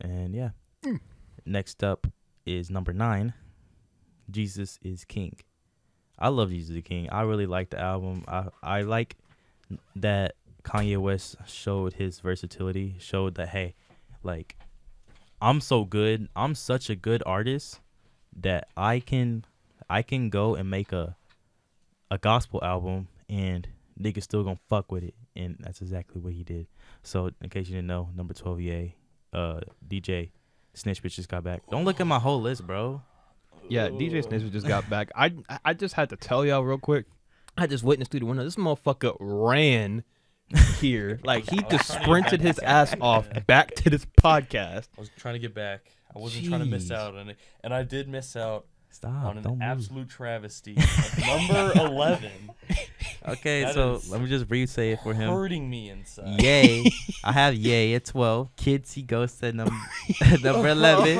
And 0.00 0.34
yeah. 0.34 0.50
Hmm. 0.84 0.96
Next 1.46 1.82
up 1.82 2.06
is 2.44 2.70
number 2.70 2.92
nine. 2.92 3.32
Jesus 4.30 4.78
is 4.82 5.04
King. 5.04 5.38
I 6.18 6.28
love 6.28 6.50
Jesus 6.50 6.76
is 6.76 6.82
King. 6.82 7.08
I 7.10 7.22
really 7.22 7.46
like 7.46 7.70
the 7.70 7.80
album. 7.80 8.24
I 8.28 8.48
I 8.62 8.82
like 8.82 9.16
that 9.96 10.34
Kanye 10.64 10.98
West 10.98 11.36
showed 11.46 11.94
his 11.94 12.20
versatility, 12.20 12.96
showed 12.98 13.34
that 13.36 13.48
hey, 13.50 13.74
like 14.22 14.56
I'm 15.40 15.60
so 15.60 15.84
good. 15.84 16.28
I'm 16.34 16.54
such 16.54 16.90
a 16.90 16.96
good 16.96 17.22
artist 17.24 17.80
that 18.36 18.68
I 18.76 19.00
can 19.00 19.44
I 19.88 20.02
can 20.02 20.30
go 20.30 20.54
and 20.54 20.68
make 20.68 20.92
a 20.92 21.16
a 22.10 22.18
gospel 22.18 22.60
album 22.62 23.08
and 23.28 23.68
niggas 24.00 24.22
still 24.24 24.42
gonna 24.42 24.58
fuck 24.68 24.90
with 24.90 25.04
it. 25.04 25.14
And 25.36 25.56
that's 25.60 25.80
exactly 25.80 26.20
what 26.20 26.32
he 26.32 26.42
did. 26.42 26.66
So 27.02 27.30
in 27.40 27.48
case 27.48 27.68
you 27.68 27.76
didn't 27.76 27.86
know, 27.86 28.10
number 28.16 28.34
twelve 28.34 28.60
Ye, 28.60 28.94
uh 29.32 29.60
DJ 29.86 30.30
Snitch 30.74 31.02
Bitch 31.02 31.14
just 31.14 31.28
got 31.28 31.44
back. 31.44 31.62
Don't 31.70 31.84
look 31.84 32.00
at 32.00 32.06
my 32.06 32.18
whole 32.18 32.40
list, 32.40 32.66
bro. 32.66 33.02
Yeah, 33.68 33.88
DJ 33.88 34.24
Snitch 34.24 34.50
just 34.50 34.66
got 34.66 34.88
back. 34.90 35.10
I 35.14 35.34
I 35.64 35.74
just 35.74 35.94
had 35.94 36.10
to 36.10 36.16
tell 36.16 36.44
y'all 36.44 36.64
real 36.64 36.78
quick. 36.78 37.06
I 37.56 37.66
just 37.66 37.82
witnessed 37.84 38.10
through 38.10 38.20
the 38.20 38.26
window. 38.26 38.44
This 38.44 38.56
motherfucker 38.56 39.16
ran 39.18 40.04
here. 40.80 41.20
like 41.24 41.48
he 41.50 41.60
just 41.70 41.88
sprinted 41.90 42.40
his 42.40 42.58
ass 42.60 42.94
off 43.00 43.28
back 43.46 43.74
to 43.76 43.90
this 43.90 44.06
podcast. 44.20 44.88
I 44.96 45.00
was 45.00 45.10
trying 45.18 45.34
to 45.34 45.38
get 45.40 45.54
back. 45.54 45.90
I 46.14 46.18
wasn't 46.18 46.46
trying 46.46 46.60
to 46.60 46.66
miss 46.66 46.90
out 46.90 47.14
on 47.16 47.28
it, 47.30 47.36
and 47.62 47.72
I 47.74 47.82
did 47.82 48.08
miss 48.08 48.34
out 48.34 48.66
Stop. 48.90 49.24
on 49.24 49.36
an 49.36 49.42
don't 49.44 49.52
move. 49.58 49.62
absolute 49.62 50.08
travesty. 50.08 50.74
number 51.26 51.72
eleven. 51.76 52.50
Okay, 53.28 53.64
That 53.64 53.74
so 53.74 54.00
let 54.08 54.22
me 54.22 54.28
just 54.28 54.46
re-say 54.50 54.92
it 54.92 55.00
for 55.02 55.12
him. 55.12 55.28
hurting 55.30 55.68
me 55.68 55.90
inside. 55.90 56.40
Ye. 56.40 56.90
I 57.22 57.32
have 57.32 57.54
Ye 57.54 57.94
at 57.94 58.06
12. 58.06 58.56
Kids 58.56 58.88
See 58.90 59.02
Ghost 59.02 59.42
at 59.44 59.54
number, 59.54 59.74
number 60.42 60.68
11. 60.68 61.18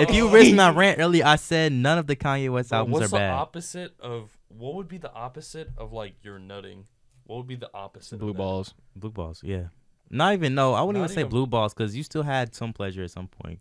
If 0.00 0.14
you 0.14 0.28
risked 0.28 0.54
my 0.54 0.70
rant 0.70 1.00
earlier, 1.00 1.24
I 1.24 1.34
said 1.36 1.72
none 1.72 1.98
of 1.98 2.06
the 2.06 2.14
Kanye 2.14 2.52
West 2.52 2.68
Bro, 2.68 2.78
albums 2.80 3.00
what's 3.00 3.12
are 3.12 3.18
the 3.18 3.28
opposite 3.28 3.98
of 3.98 4.30
what 4.48 4.74
would 4.74 4.86
be 4.88 4.98
the 4.98 5.12
opposite 5.12 5.70
of 5.76 5.92
like 5.92 6.14
your 6.22 6.38
nutting? 6.38 6.84
What 7.28 7.36
would 7.36 7.46
be 7.46 7.54
the 7.56 7.70
opposite? 7.72 8.14
of 8.16 8.20
Blue 8.20 8.32
that? 8.32 8.38
balls. 8.38 8.74
Blue 8.96 9.10
balls, 9.10 9.40
yeah. 9.44 9.66
Not 10.10 10.32
even, 10.32 10.54
no, 10.54 10.72
I 10.74 10.80
wouldn't 10.82 11.00
Not 11.00 11.10
even 11.10 11.14
say 11.14 11.20
even- 11.20 11.30
blue 11.30 11.46
balls 11.46 11.74
because 11.74 11.94
you 11.94 12.02
still 12.02 12.22
had 12.24 12.54
some 12.54 12.72
pleasure 12.72 13.02
at 13.04 13.10
some 13.10 13.28
point. 13.28 13.60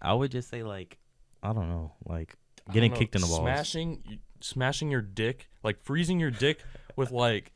I 0.00 0.12
would 0.14 0.30
just 0.30 0.48
say, 0.50 0.62
like, 0.62 0.98
I 1.42 1.52
don't 1.52 1.68
know, 1.68 1.92
like 2.06 2.36
I 2.68 2.72
getting 2.72 2.90
don't 2.90 2.96
know, 2.96 3.00
kicked 3.00 3.14
in 3.16 3.22
the 3.22 3.26
balls. 3.26 3.40
Smashing, 3.40 4.18
smashing 4.40 4.90
your 4.90 5.00
dick, 5.00 5.48
like 5.64 5.82
freezing 5.82 6.20
your 6.20 6.30
dick 6.30 6.62
with 6.94 7.10
like 7.10 7.52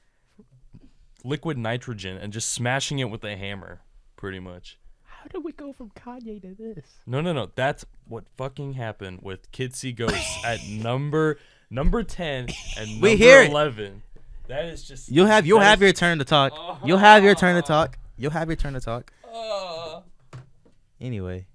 liquid 1.25 1.59
nitrogen 1.59 2.17
and 2.17 2.33
just 2.33 2.51
smashing 2.53 2.99
it 2.99 3.11
with 3.11 3.23
a 3.25 3.37
hammer, 3.37 3.81
pretty 4.17 4.41
much. 4.41 4.79
How 5.05 5.29
did 5.29 5.45
we 5.45 5.53
go 5.53 5.73
from 5.73 5.91
Kanye 5.91 6.41
to 6.43 6.55
this? 6.55 6.85
No, 7.07 7.21
no, 7.21 7.33
no. 7.33 7.51
That's 7.55 7.85
what 8.09 8.25
fucking 8.37 8.73
happened 8.73 9.21
with 9.23 9.53
Kids 9.53 9.79
See 9.79 9.93
Ghosts 9.93 10.45
at 10.45 10.67
number 10.67 11.39
number 11.71 12.03
ten 12.03 12.49
and 12.79 12.91
number 12.93 13.03
We 13.03 13.17
hear 13.17 13.43
it. 13.43 13.51
eleven. 13.51 14.03
That 14.53 14.67
is 14.67 14.85
just 14.85 15.11
You'll 15.11 15.27
have 15.29 15.47
you'll 15.47 15.61
have 15.61 15.79
is- 15.81 15.87
your 15.87 15.93
turn 15.95 16.19
to 16.19 16.27
talk. 16.27 16.53
You'll 16.85 16.99
have 16.99 17.25
your 17.25 17.35
turn 17.35 17.57
to 17.57 17.63
talk. 17.67 17.97
You'll 18.19 18.33
have 18.33 18.49
your 18.49 18.57
turn 18.57 18.75
to 18.75 18.81
talk. 18.81 19.11
Uh, 19.35 20.01
Anyway, 21.01 21.47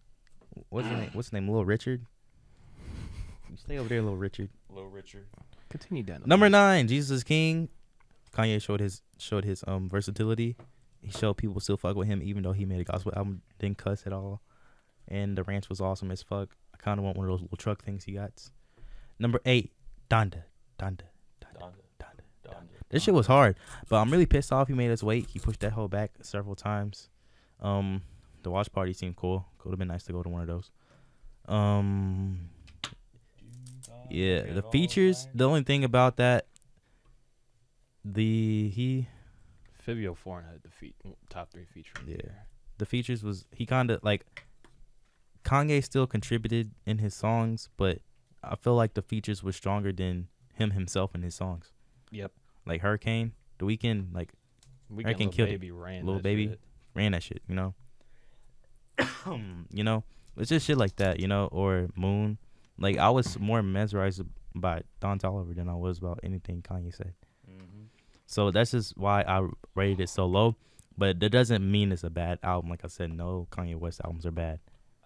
what's 0.69 0.87
his 0.87 0.97
name? 0.97 1.09
What's 1.13 1.27
his 1.27 1.33
name? 1.33 1.47
Little 1.47 1.63
Richard. 1.63 2.05
You 3.49 3.55
stay 3.55 3.77
over 3.77 3.87
there, 3.87 4.01
Little 4.01 4.17
Richard. 4.17 4.49
Little 4.69 4.89
Richard. 4.89 5.27
Continue 5.69 6.01
down. 6.03 6.23
Number 6.25 6.49
nine, 6.49 6.87
Jesus 6.87 7.11
is 7.11 7.23
King. 7.23 7.69
Kanye 8.35 8.59
showed 8.61 8.79
his 8.79 9.03
showed 9.19 9.45
his 9.45 9.63
um 9.67 9.87
versatility. 9.87 10.55
He 10.99 11.11
showed 11.11 11.35
people 11.35 11.59
still 11.61 11.77
fuck 11.77 11.95
with 11.95 12.07
him 12.07 12.21
even 12.23 12.41
though 12.41 12.51
he 12.51 12.65
made 12.65 12.81
a 12.81 12.83
gospel 12.83 13.13
album, 13.15 13.43
didn't 13.59 13.77
cuss 13.77 14.03
at 14.07 14.11
all, 14.11 14.41
and 15.07 15.37
the 15.37 15.43
ranch 15.43 15.69
was 15.69 15.79
awesome 15.79 16.09
as 16.09 16.23
fuck. 16.23 16.49
I 16.73 16.77
kind 16.77 16.99
of 16.99 17.05
want 17.05 17.15
one 17.15 17.27
of 17.27 17.31
those 17.31 17.41
little 17.43 17.57
truck 17.57 17.83
things 17.85 18.05
he 18.05 18.13
got. 18.13 18.31
Number 19.19 19.39
eight, 19.45 19.71
Donda. 20.09 20.43
Donda, 20.79 21.03
This 22.89 23.03
shit 23.03 23.13
was 23.13 23.27
hard, 23.27 23.57
but 23.89 23.97
I'm 23.97 24.09
really 24.11 24.25
pissed 24.25 24.51
off. 24.53 24.67
He 24.69 24.73
made 24.73 24.91
us 24.91 25.03
wait. 25.03 25.27
He 25.29 25.39
pushed 25.39 25.59
that 25.59 25.73
hoe 25.73 25.87
back 25.87 26.11
several 26.21 26.55
times. 26.55 27.09
Um, 27.59 28.01
the 28.43 28.49
watch 28.51 28.71
party 28.71 28.93
seemed 28.93 29.15
cool. 29.17 29.45
Could 29.57 29.71
have 29.71 29.79
been 29.79 29.89
nice 29.89 30.03
to 30.03 30.13
go 30.13 30.23
to 30.23 30.29
one 30.29 30.41
of 30.41 30.47
those. 30.47 30.71
Um, 31.47 32.49
yeah, 34.09 34.53
the 34.53 34.63
features. 34.71 35.27
The 35.33 35.47
only 35.47 35.63
thing 35.63 35.83
about 35.83 36.17
that, 36.17 36.47
the 38.05 38.69
he, 38.69 39.07
Fivio 39.85 40.15
Foreign 40.15 40.45
had 40.45 40.63
the 40.63 40.69
feat 40.69 40.95
top 41.29 41.51
three 41.51 41.65
feature. 41.65 41.93
of 41.99 42.05
the 42.05 42.11
Yeah. 42.11 42.17
year. 42.23 42.47
the 42.77 42.85
features 42.85 43.23
was 43.23 43.45
he 43.51 43.65
kind 43.65 43.91
of 43.91 44.03
like. 44.03 44.43
Kanye 45.43 45.81
still 45.81 46.05
contributed 46.05 46.71
in 46.85 46.97
his 46.97 47.13
songs, 47.13 47.69
but 47.77 47.99
I 48.43 48.55
feel 48.57 48.75
like 48.75 48.95
the 48.95 49.01
features 49.01 49.41
were 49.41 49.53
stronger 49.53 49.93
than 49.93 50.27
him 50.53 50.71
himself 50.71 51.15
in 51.15 51.21
his 51.21 51.35
songs. 51.35 51.71
Yep. 52.11 52.33
Like 52.67 52.81
Hurricane, 52.81 53.33
The 53.59 53.65
Weeknd, 53.65 54.13
like 54.13 54.31
Weeknd 54.93 55.17
Lil 55.17 55.29
Lil 55.29 55.45
Baby 55.45 55.57
Baby 55.57 55.71
ran. 55.71 56.05
That 56.05 56.23
Baby. 56.23 56.47
shit. 56.47 56.59
ran 56.95 57.11
that 57.13 57.23
shit, 57.23 57.41
you 57.47 57.55
know. 57.55 57.73
you 59.71 59.83
know, 59.83 60.03
it's 60.37 60.49
just 60.49 60.65
shit 60.65 60.77
like 60.77 60.95
that, 60.97 61.19
you 61.19 61.27
know, 61.27 61.47
or 61.51 61.89
Moon. 61.95 62.37
Like 62.77 62.97
I 62.97 63.09
was 63.09 63.39
more 63.39 63.63
mesmerized 63.63 64.21
by 64.55 64.81
Don 64.99 65.19
Toliver 65.19 65.55
than 65.55 65.69
I 65.69 65.75
was 65.75 65.97
about 65.97 66.19
anything 66.23 66.61
Kanye 66.61 66.95
said. 66.95 67.13
Mm-hmm. 67.49 67.85
So 68.25 68.51
that's 68.51 68.71
just 68.71 68.97
why 68.97 69.21
I 69.21 69.47
rated 69.75 70.01
it 70.01 70.09
so 70.09 70.25
low. 70.25 70.55
But 70.97 71.19
that 71.19 71.29
doesn't 71.29 71.69
mean 71.69 71.91
it's 71.91 72.03
a 72.03 72.09
bad 72.09 72.39
album. 72.41 72.69
Like 72.69 72.83
I 72.83 72.87
said, 72.87 73.11
no 73.11 73.47
Kanye 73.51 73.75
West 73.75 74.01
albums 74.03 74.25
are 74.25 74.31
bad. 74.31 74.59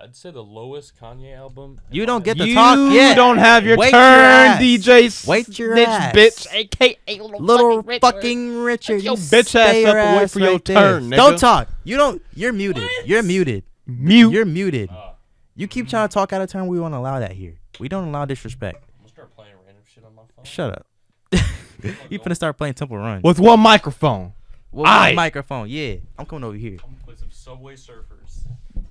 I'd 0.04 0.16
say 0.16 0.32
the 0.32 0.43
lowest 0.43 0.99
Kanye 0.99 1.36
album. 1.38 1.80
You 1.91 2.06
don't 2.08 2.24
get 2.24 2.38
to 2.38 2.47
you 2.47 2.56
talk 2.56 2.78
yet. 2.91 3.10
You 3.10 3.16
don't 3.16 3.38
have 3.38 3.66
your 3.66 3.78
Wait 3.78 3.91
your 3.91 4.02
turn, 4.02 4.02
ass. 4.02 4.62
DJ. 4.62 5.28
Wait 5.28 5.60
your 5.60 5.76
snitch 5.76 5.88
ass. 5.88 6.14
bitch, 6.16 6.47
aka 6.52 6.97
little, 7.20 7.39
Little 7.39 7.84
fucking 7.84 7.99
fucking 7.99 8.58
Richard, 8.64 8.97
Shut 9.02 9.04
your 9.04 9.14
you 9.14 9.20
bitch 9.20 9.34
ass 9.56 9.70
stay 9.70 9.86
up 9.86 9.93
your 9.93 9.99
and 10.02 10.18
wait 10.18 10.24
ass 10.24 10.34
for 10.34 10.39
your 10.39 10.52
right 10.54 10.66
there. 10.66 10.99
turn, 10.99 11.10
Don't 11.12 11.38
talk. 11.38 11.68
You 11.84 11.97
don't. 11.97 12.22
You're 12.34 12.52
muted. 12.54 12.89
You're 13.06 13.22
muted. 13.22 13.64
mute. 13.86 14.32
You're 14.32 14.45
muted. 14.45 14.89
Uh, 14.89 15.12
You 15.56 15.68
keep 15.68 15.88
trying 15.88 16.08
to 16.10 16.14
talk 16.14 16.34
out 16.34 16.41
of 16.41 16.49
turn. 16.49 16.66
We 16.68 16.80
won't 16.80 16.93
allow 16.95 17.20
that 17.20 17.34
here. 17.34 17.56
We 17.80 17.88
don't 17.88 18.08
allow 18.08 18.26
disrespect. 18.26 18.78
I'm 18.84 18.97
gonna 19.02 19.10
start 19.10 19.36
playing 19.36 19.54
random 19.66 19.84
shit 19.86 20.04
on 20.04 20.16
my 20.16 20.24
phone. 20.36 20.45
Shut 20.45 20.72
up. 20.72 20.88
you 22.10 22.20
finna 22.20 22.36
start 22.36 22.58
playing 22.58 22.74
Temple 22.74 22.97
Run. 22.97 23.22
With 23.24 23.39
one 23.39 23.60
microphone. 23.60 24.34
With 24.72 24.86
one 24.88 25.16
microphone. 25.16 25.68
Yeah, 25.70 25.95
I'm 26.18 26.26
coming 26.26 26.43
over 26.43 26.56
here. 26.58 26.78
I'm 26.84 26.91
gonna 26.93 27.04
play 27.06 27.16
some 27.16 27.30
Subway 27.32 27.76
Surfers. 27.76 28.20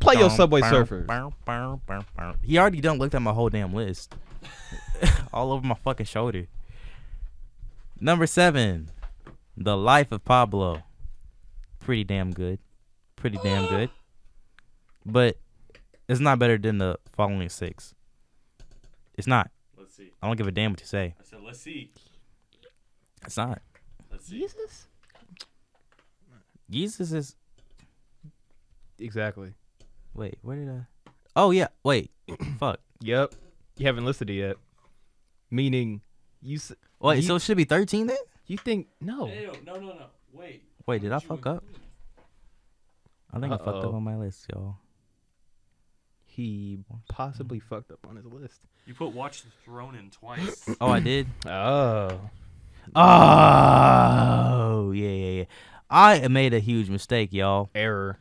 Play 0.01 0.17
your 0.17 0.31
Subway 0.31 0.63
Surfers. 0.63 1.07
He 2.43 2.59
already 2.59 2.81
done 2.81 2.99
looked 2.99 3.15
at 3.15 3.23
my 3.23 3.33
whole 3.33 3.51
damn 3.51 3.73
list. 3.73 4.15
All 5.33 5.53
over 5.53 5.67
my 5.67 5.75
fucking 5.75 6.07
shoulder. 6.07 6.47
Number 8.01 8.27
seven, 8.27 8.91
The 9.57 9.77
Life 9.77 10.11
of 10.11 10.25
Pablo. 10.25 10.83
Pretty 11.81 12.05
damn 12.05 12.33
good. 12.33 12.59
Pretty 13.17 13.39
damn 13.43 13.69
good. 13.69 13.91
But 15.05 15.37
it's 16.09 16.21
not 16.21 16.39
better 16.39 16.59
than 16.59 16.79
the 16.79 16.99
following 17.13 17.49
six. 17.49 17.95
It's 19.15 19.27
not. 19.27 19.51
Let's 19.79 19.95
see. 19.97 20.11
I 20.23 20.27
don't 20.27 20.37
give 20.37 20.47
a 20.47 20.51
damn 20.51 20.73
what 20.73 20.81
you 20.81 20.87
say. 20.87 21.15
I 21.21 21.25
said, 21.25 21.41
let's 21.45 21.61
see. 21.61 21.93
It's 23.25 23.37
not. 23.37 23.61
Let's 24.11 24.27
see. 24.27 24.41
Jesus. 24.41 24.87
Jesus 26.71 27.13
is. 27.13 27.37
Exactly. 28.99 29.55
Wait, 30.15 30.39
where 30.43 30.57
did 30.57 30.69
I? 30.69 30.87
Oh 31.37 31.51
yeah. 31.51 31.69
Wait. 31.85 32.11
Fuck. 32.59 32.81
Yep. 33.01 33.35
You 33.77 33.87
haven't 33.87 34.05
listed 34.05 34.29
it 34.31 34.35
yet. 34.35 34.57
Meaning, 35.51 36.01
you 36.43 36.57
s- 36.57 36.73
Wait. 37.01 37.17
You- 37.17 37.23
so 37.23 37.37
it 37.37 37.43
should 37.43 37.57
be 37.57 37.65
thirteen 37.65 38.07
then? 38.09 38.17
you 38.47 38.57
think 38.59 38.89
no? 39.01 39.27
Ew, 39.29 39.53
no, 39.65 39.75
no, 39.75 39.81
no. 39.89 40.07
Wait. 40.33 40.65
Wait, 40.87 41.01
did 41.03 41.13
I 41.13 41.19
fuck 41.21 41.47
up? 41.47 41.63
include? 41.63 41.81
I 43.33 43.39
think 43.39 43.53
I 43.53 43.57
fucked 43.59 43.69
up 43.79 43.85
Uh-oh. 43.87 43.95
on 43.95 44.03
my 44.03 44.17
list, 44.17 44.47
y'all. 44.53 44.77
He 46.27 46.79
possibly 47.09 47.61
fucked 47.61 47.93
up 47.93 48.01
on 48.09 48.17
his 48.17 48.25
list. 48.27 48.61
You 48.87 48.95
put 48.95 49.13
Watch 49.13 49.43
the 49.43 49.51
Throne 49.65 49.95
in 49.95 50.11
twice. 50.11 50.69
Oh, 50.81 50.89
I 50.91 51.01
did. 51.01 51.27
Oh. 51.47 52.21
Oh, 52.97 54.91
yeah, 54.93 55.09
yeah, 55.11 55.31
yeah. 55.41 55.45
I 55.89 56.27
made 56.29 56.55
a 56.55 56.59
huge 56.59 56.89
mistake, 56.91 57.33
y'all. 57.33 57.71
Error. 57.75 58.19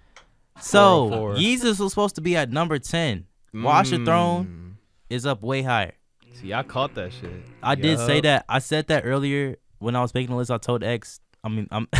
So 0.61 1.09
404. 1.09 1.35
Yeezus 1.35 1.79
was 1.79 1.91
supposed 1.91 2.15
to 2.15 2.21
be 2.21 2.35
at 2.35 2.51
number 2.51 2.79
ten. 2.79 3.25
Watch 3.53 3.89
the 3.89 4.03
Throne 4.03 4.77
is 5.09 5.25
up 5.25 5.41
way 5.41 5.61
higher. 5.61 5.93
Mm. 6.25 6.41
See, 6.41 6.53
I 6.53 6.63
caught 6.63 6.95
that 6.95 7.11
shit. 7.13 7.31
I 7.63 7.75
did 7.75 7.99
say 7.99 8.21
that. 8.21 8.45
I 8.47 8.59
said 8.59 8.87
that 8.87 9.05
earlier 9.05 9.57
when 9.79 9.95
I 9.95 10.01
was 10.01 10.13
making 10.13 10.29
the 10.31 10.35
list. 10.37 10.51
I 10.51 10.57
told 10.57 10.83
X. 10.83 11.19
I 11.43 11.49
mean, 11.49 11.67
I'm. 11.71 11.87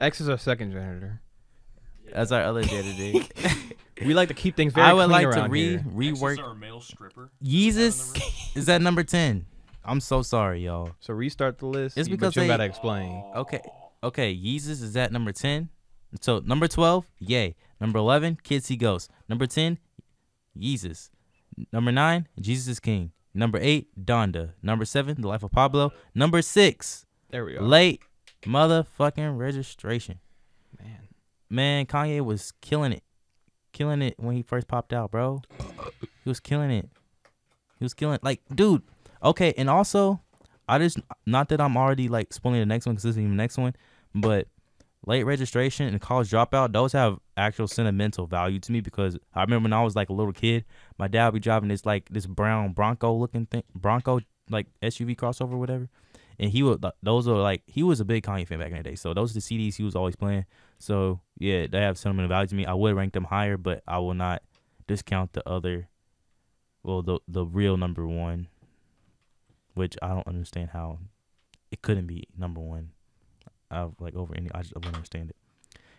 X 0.00 0.20
is 0.20 0.28
our 0.28 0.38
second 0.38 0.72
janitor. 0.72 1.20
That's 2.12 2.32
our 2.32 2.42
other 2.42 2.62
janitor. 2.62 3.24
We 4.02 4.14
like 4.14 4.28
to 4.28 4.34
keep 4.34 4.56
things 4.56 4.72
very 4.72 4.86
I 4.86 4.94
would 4.94 5.10
clean 5.10 5.26
like 5.28 5.34
to 5.34 5.46
re 5.50 5.68
here. 5.72 5.84
rework. 5.94 6.30
Exes 6.32 6.38
are 6.38 6.52
a 6.52 6.54
male 6.54 6.80
stripper. 6.80 7.30
Yeezus 7.44 8.18
is 8.56 8.66
at 8.70 8.80
number 8.80 9.02
ten. 9.02 9.44
I'm 9.84 10.00
so 10.00 10.22
sorry, 10.22 10.64
y'all. 10.64 10.92
So 11.00 11.12
restart 11.12 11.58
the 11.58 11.66
list. 11.66 11.98
It's 11.98 12.08
because 12.08 12.32
but 12.34 12.40
you 12.40 12.42
they- 12.44 12.48
gotta 12.48 12.64
explain. 12.64 13.22
Okay, 13.36 13.60
okay. 14.02 14.34
Yeezus 14.34 14.82
is 14.82 14.96
at 14.96 15.12
number 15.12 15.32
ten. 15.32 15.68
So 16.20 16.40
number 16.40 16.66
twelve, 16.68 17.06
Ye. 17.18 17.54
Number 17.80 17.98
eleven, 17.98 18.38
Kids 18.42 18.66
See 18.66 18.76
Ghosts. 18.76 19.08
Number 19.28 19.46
ten, 19.46 19.78
Yeezus. 20.58 21.10
Number 21.72 21.92
nine, 21.92 22.26
Jesus 22.40 22.68
is 22.68 22.80
King. 22.80 23.12
Number 23.34 23.58
eight, 23.60 23.88
Donda. 24.04 24.52
Number 24.62 24.84
seven, 24.84 25.20
The 25.20 25.28
Life 25.28 25.42
of 25.42 25.52
Pablo. 25.52 25.92
Number 26.14 26.42
six, 26.42 27.06
There 27.30 27.44
we 27.44 27.54
go. 27.54 27.60
late 27.62 28.02
motherfucking 28.44 29.38
registration. 29.38 30.18
Man. 30.78 31.08
Man, 31.48 31.86
Kanye 31.86 32.24
was 32.24 32.52
killing 32.60 32.92
it, 32.92 33.02
killing 33.72 34.02
it 34.02 34.14
when 34.18 34.34
he 34.36 34.42
first 34.42 34.68
popped 34.68 34.92
out, 34.92 35.10
bro. 35.10 35.42
He 36.24 36.28
was 36.28 36.40
killing 36.40 36.70
it. 36.70 36.88
He 37.78 37.84
was 37.84 37.94
killing 37.94 38.18
like, 38.22 38.40
dude. 38.54 38.82
Okay, 39.22 39.52
and 39.56 39.68
also, 39.70 40.20
I 40.68 40.78
just 40.78 40.98
not 41.26 41.48
that 41.50 41.60
I'm 41.60 41.76
already 41.76 42.08
like 42.08 42.32
spoiling 42.32 42.60
the 42.60 42.66
next 42.66 42.86
one 42.86 42.94
because 42.94 43.04
this 43.04 43.10
is 43.14 43.18
even 43.18 43.30
the 43.30 43.36
next 43.42 43.58
one, 43.58 43.74
but 44.14 44.48
late 45.06 45.24
registration 45.24 45.86
and 45.86 46.00
college 46.00 46.30
dropout, 46.30 46.72
those 46.72 46.92
have 46.92 47.18
actual 47.36 47.66
sentimental 47.68 48.26
value 48.26 48.58
to 48.60 48.72
me 48.72 48.80
because 48.80 49.16
I 49.34 49.42
remember 49.42 49.64
when 49.64 49.72
I 49.72 49.82
was 49.82 49.96
like 49.96 50.10
a 50.10 50.12
little 50.12 50.32
kid, 50.32 50.64
my 50.98 51.08
dad 51.08 51.26
would 51.26 51.34
be 51.34 51.40
driving 51.40 51.68
this 51.68 51.86
like 51.86 52.08
this 52.10 52.26
brown 52.26 52.72
Bronco 52.72 53.12
looking 53.14 53.46
thing, 53.46 53.62
Bronco 53.74 54.20
like 54.50 54.66
SUV 54.82 55.16
crossover, 55.16 55.58
whatever. 55.58 55.88
And 56.38 56.50
he 56.50 56.62
would 56.62 56.84
those 57.02 57.28
are 57.28 57.36
like 57.36 57.62
he 57.66 57.82
was 57.82 58.00
a 58.00 58.04
big 58.04 58.24
Kanye 58.24 58.46
fan 58.46 58.58
back 58.58 58.70
in 58.70 58.78
the 58.78 58.82
day, 58.82 58.94
so 58.94 59.12
those 59.14 59.30
are 59.32 59.34
the 59.34 59.40
CDs 59.40 59.76
he 59.76 59.82
was 59.82 59.94
always 59.96 60.16
playing. 60.16 60.46
So 60.78 61.20
yeah, 61.38 61.66
they 61.66 61.80
have 61.80 61.98
sentimental 61.98 62.28
value 62.28 62.48
to 62.48 62.54
me. 62.54 62.66
I 62.66 62.74
would 62.74 62.94
rank 62.96 63.12
them 63.12 63.24
higher, 63.24 63.56
but 63.56 63.82
I 63.86 63.98
will 63.98 64.14
not 64.14 64.42
discount 64.86 65.32
the 65.34 65.48
other, 65.48 65.88
well 66.82 67.02
the 67.02 67.20
the 67.28 67.44
real 67.44 67.76
number 67.76 68.06
one. 68.06 68.48
which 69.74 69.96
I 70.02 70.08
don't 70.08 70.26
understand 70.26 70.70
how 70.72 70.98
it 71.70 71.82
couldn't 71.82 72.06
be 72.06 72.26
number 72.36 72.60
one. 72.60 72.90
Of 73.70 73.94
like 74.00 74.14
over 74.16 74.34
any, 74.36 74.50
I 74.52 74.62
just 74.62 74.72
I 74.74 74.78
wouldn't 74.78 74.96
understand 74.96 75.30
it. 75.30 75.36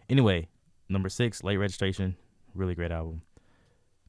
Anyway, 0.09 0.49
number 0.89 1.07
six, 1.09 1.43
late 1.43 1.57
registration, 1.57 2.15
really 2.53 2.75
great 2.75 2.91
album. 2.91 3.21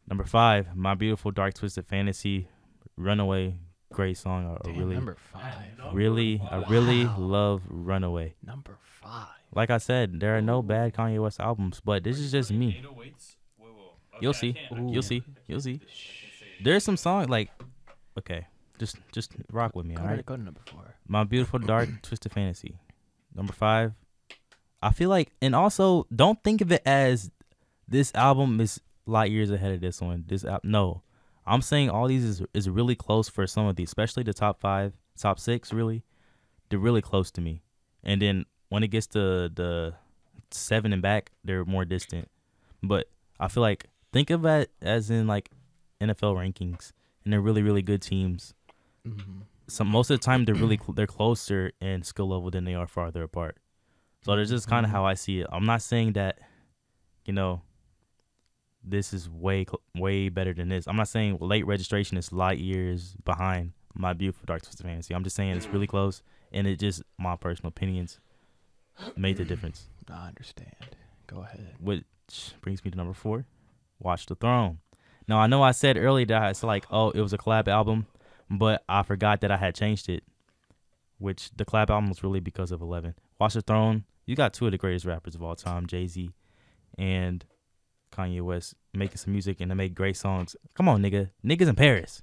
Number 0.08 0.24
five, 0.24 0.74
my 0.76 0.94
beautiful 0.94 1.30
dark 1.30 1.54
twisted 1.54 1.86
fantasy, 1.86 2.48
Runaway, 2.96 3.54
great 3.92 4.16
song. 4.18 4.46
I, 4.46 4.54
I 4.54 4.72
Damn, 4.72 4.78
really, 4.80 4.94
number 4.96 5.16
five. 5.32 5.54
really, 5.92 6.42
I 6.50 6.56
really 6.68 7.04
love 7.04 7.62
Runaway. 7.68 8.34
Number 8.44 8.76
five. 9.00 9.28
Like 9.54 9.70
I 9.70 9.78
said, 9.78 10.18
there 10.18 10.36
are 10.36 10.42
no 10.42 10.60
bad 10.62 10.92
Kanye 10.94 11.22
West 11.22 11.38
albums, 11.38 11.80
but 11.84 12.02
this 12.02 12.18
is 12.18 12.32
just 12.32 12.50
me. 12.50 12.82
You'll 14.20 14.32
see. 14.32 14.56
You'll 14.70 15.02
see. 15.02 15.22
You'll 15.46 15.60
see. 15.60 15.80
There's 16.62 16.82
some 16.84 16.96
songs 16.96 17.28
like, 17.28 17.50
okay, 18.18 18.46
just 18.78 18.96
just 19.12 19.32
rock 19.52 19.74
with 19.76 19.86
me, 19.86 19.94
Go, 19.94 20.02
all 20.02 20.08
to, 20.08 20.14
right. 20.14 20.26
go 20.26 20.36
to 20.36 20.42
number 20.42 20.60
four. 20.70 20.94
My 21.06 21.24
beautiful 21.24 21.58
dark 21.58 21.88
twisted 22.02 22.32
fantasy, 22.32 22.78
number 23.34 23.52
five. 23.52 23.92
I 24.82 24.90
feel 24.90 25.08
like, 25.08 25.32
and 25.40 25.54
also 25.54 26.06
don't 26.14 26.42
think 26.42 26.60
of 26.60 26.72
it 26.72 26.82
as 26.84 27.30
this 27.86 28.12
album 28.14 28.60
is 28.60 28.80
light 29.06 29.30
years 29.30 29.50
ahead 29.50 29.72
of 29.72 29.80
this 29.80 30.00
one. 30.00 30.24
This 30.26 30.44
al- 30.44 30.60
no, 30.64 31.02
I'm 31.46 31.62
saying 31.62 31.90
all 31.90 32.08
these 32.08 32.24
is 32.24 32.42
is 32.54 32.68
really 32.68 32.94
close 32.94 33.28
for 33.28 33.46
some 33.46 33.66
of 33.66 33.76
these, 33.76 33.88
especially 33.88 34.22
the 34.22 34.32
top 34.32 34.60
five, 34.60 34.92
top 35.16 35.38
six. 35.38 35.72
Really, 35.72 36.02
they're 36.68 36.78
really 36.78 37.02
close 37.02 37.30
to 37.32 37.40
me. 37.40 37.62
And 38.02 38.20
then 38.20 38.46
when 38.68 38.82
it 38.82 38.88
gets 38.88 39.06
to 39.08 39.48
the 39.48 39.94
seven 40.50 40.92
and 40.92 41.02
back, 41.02 41.30
they're 41.44 41.64
more 41.64 41.84
distant. 41.84 42.28
But 42.82 43.08
I 43.38 43.48
feel 43.48 43.62
like 43.62 43.86
think 44.12 44.30
of 44.30 44.44
it 44.44 44.70
as 44.80 45.10
in 45.10 45.26
like 45.26 45.50
NFL 46.00 46.34
rankings, 46.34 46.92
and 47.24 47.32
they're 47.32 47.40
really 47.40 47.62
really 47.62 47.82
good 47.82 48.02
teams. 48.02 48.54
Mm-hmm. 49.06 49.42
Some 49.68 49.88
most 49.88 50.10
of 50.10 50.20
the 50.20 50.24
time 50.24 50.44
they're 50.44 50.54
really 50.54 50.76
cl- 50.76 50.94
they're 50.94 51.06
closer 51.06 51.72
in 51.80 52.02
skill 52.02 52.28
level 52.28 52.50
than 52.50 52.64
they 52.64 52.74
are 52.74 52.86
farther 52.86 53.22
apart. 53.22 53.58
So 54.24 54.36
that's 54.36 54.50
just 54.50 54.68
kind 54.68 54.84
of 54.84 54.90
mm-hmm. 54.90 54.96
how 54.96 55.06
I 55.06 55.14
see 55.14 55.40
it. 55.40 55.46
I'm 55.50 55.64
not 55.64 55.82
saying 55.82 56.12
that, 56.12 56.38
you 57.24 57.32
know, 57.32 57.62
this 58.84 59.12
is 59.12 59.28
way 59.28 59.64
cl- 59.64 59.82
way 59.96 60.28
better 60.28 60.52
than 60.52 60.68
this. 60.68 60.86
I'm 60.86 60.96
not 60.96 61.08
saying 61.08 61.38
late 61.40 61.66
registration 61.66 62.16
is 62.16 62.32
light 62.32 62.58
years 62.58 63.16
behind 63.24 63.72
my 63.94 64.12
beautiful 64.12 64.44
dark 64.46 64.62
twisted 64.62 64.86
fantasy. 64.86 65.14
I'm 65.14 65.24
just 65.24 65.36
saying 65.36 65.56
it's 65.56 65.66
really 65.66 65.86
close, 65.86 66.22
and 66.52 66.66
it 66.66 66.78
just 66.78 67.02
my 67.18 67.36
personal 67.36 67.68
opinions 67.68 68.20
made 69.16 69.36
the 69.36 69.44
difference. 69.44 69.88
I 70.10 70.28
understand. 70.28 70.96
Go 71.26 71.42
ahead. 71.42 71.74
Which 71.80 72.04
brings 72.60 72.84
me 72.84 72.90
to 72.90 72.96
number 72.96 73.14
four, 73.14 73.46
Watch 73.98 74.26
the 74.26 74.34
Throne. 74.34 74.78
Now 75.28 75.38
I 75.38 75.46
know 75.46 75.62
I 75.62 75.70
said 75.72 75.96
earlier 75.96 76.26
that 76.26 76.50
it's 76.50 76.62
like, 76.62 76.86
oh, 76.90 77.10
it 77.10 77.20
was 77.20 77.32
a 77.32 77.38
collab 77.38 77.68
album, 77.68 78.06
but 78.50 78.82
I 78.88 79.02
forgot 79.02 79.40
that 79.40 79.50
I 79.50 79.56
had 79.56 79.74
changed 79.74 80.08
it. 80.08 80.24
Which 81.18 81.50
the 81.56 81.64
collab 81.64 81.88
album 81.90 82.08
was 82.08 82.24
really 82.24 82.40
because 82.40 82.72
of 82.72 82.80
Eleven. 82.80 83.14
Watch 83.38 83.54
the 83.54 83.62
Throne. 83.62 84.04
You 84.26 84.34
got 84.36 84.52
two 84.52 84.66
of 84.66 84.72
the 84.72 84.78
greatest 84.78 85.04
rappers 85.04 85.34
of 85.34 85.42
all 85.42 85.54
time, 85.54 85.86
Jay 85.86 86.06
Z 86.06 86.30
and 86.98 87.44
Kanye 88.12 88.42
West, 88.42 88.74
making 88.92 89.16
some 89.16 89.32
music 89.32 89.60
and 89.60 89.70
they 89.70 89.74
make 89.74 89.94
great 89.94 90.16
songs. 90.16 90.56
Come 90.74 90.88
on, 90.88 91.02
nigga, 91.02 91.30
niggas 91.44 91.68
in 91.68 91.74
Paris. 91.76 92.22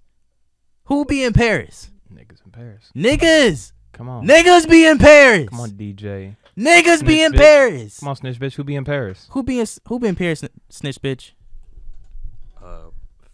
Who 0.85 1.05
be 1.05 1.23
in 1.23 1.33
Paris? 1.33 1.91
Niggas 2.13 2.43
in 2.45 2.51
Paris. 2.51 2.91
Niggas, 2.95 3.71
Come 3.93 4.09
on. 4.09 4.27
niggas 4.27 4.69
be 4.69 4.85
in 4.85 4.97
Paris. 4.97 5.49
Come 5.49 5.59
on, 5.61 5.71
DJ. 5.71 6.35
niggas 6.57 7.05
be 7.05 7.21
in 7.23 7.31
bitch. 7.33 7.37
Paris. 7.37 7.99
Come 7.99 8.09
on, 8.09 8.15
snitch 8.17 8.39
bitch. 8.39 8.55
Who 8.55 8.63
be 8.63 8.75
in 8.75 8.83
Paris? 8.85 9.27
Who 9.31 9.43
be 9.43 9.59
in 9.59 9.65
Who 9.87 9.99
be 9.99 10.07
in 10.07 10.15
Paris? 10.15 10.43
Snitch 10.69 11.01
bitch. 11.01 11.31
Uh, 12.61 12.89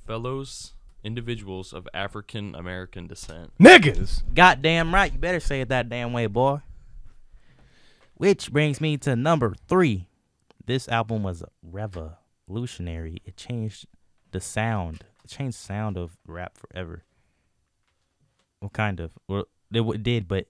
fellows, 0.06 0.74
individuals 1.06 1.72
of 1.74 1.88
African 1.94 2.56
American 2.56 3.08
descent. 3.08 3.52
Niggas. 3.60 4.24
Goddamn 4.34 4.94
right. 4.94 5.14
You 5.14 5.20
better 5.20 5.40
say 5.40 5.62
it 5.62 5.70
that 5.70 5.88
damn 5.90 6.12
way, 6.14 6.26
boy. 6.28 6.60
Which 8.16 8.52
brings 8.52 8.80
me 8.82 8.98
to 9.00 9.16
number 9.16 9.54
three. 9.68 10.08
This 10.66 10.88
album 10.90 11.22
was 11.24 11.44
revolutionary. 11.62 13.22
It 13.26 13.38
changed 13.38 13.86
the 14.32 14.40
sound. 14.42 15.04
It 15.24 15.30
changed 15.30 15.58
the 15.60 15.64
sound 15.66 15.98
of 15.98 16.18
rap 16.26 16.58
forever. 16.58 17.04
Well, 18.62 18.70
kind 18.70 19.00
of. 19.00 19.12
Well, 19.28 19.46
it 19.72 20.04
did, 20.04 20.28
but 20.28 20.48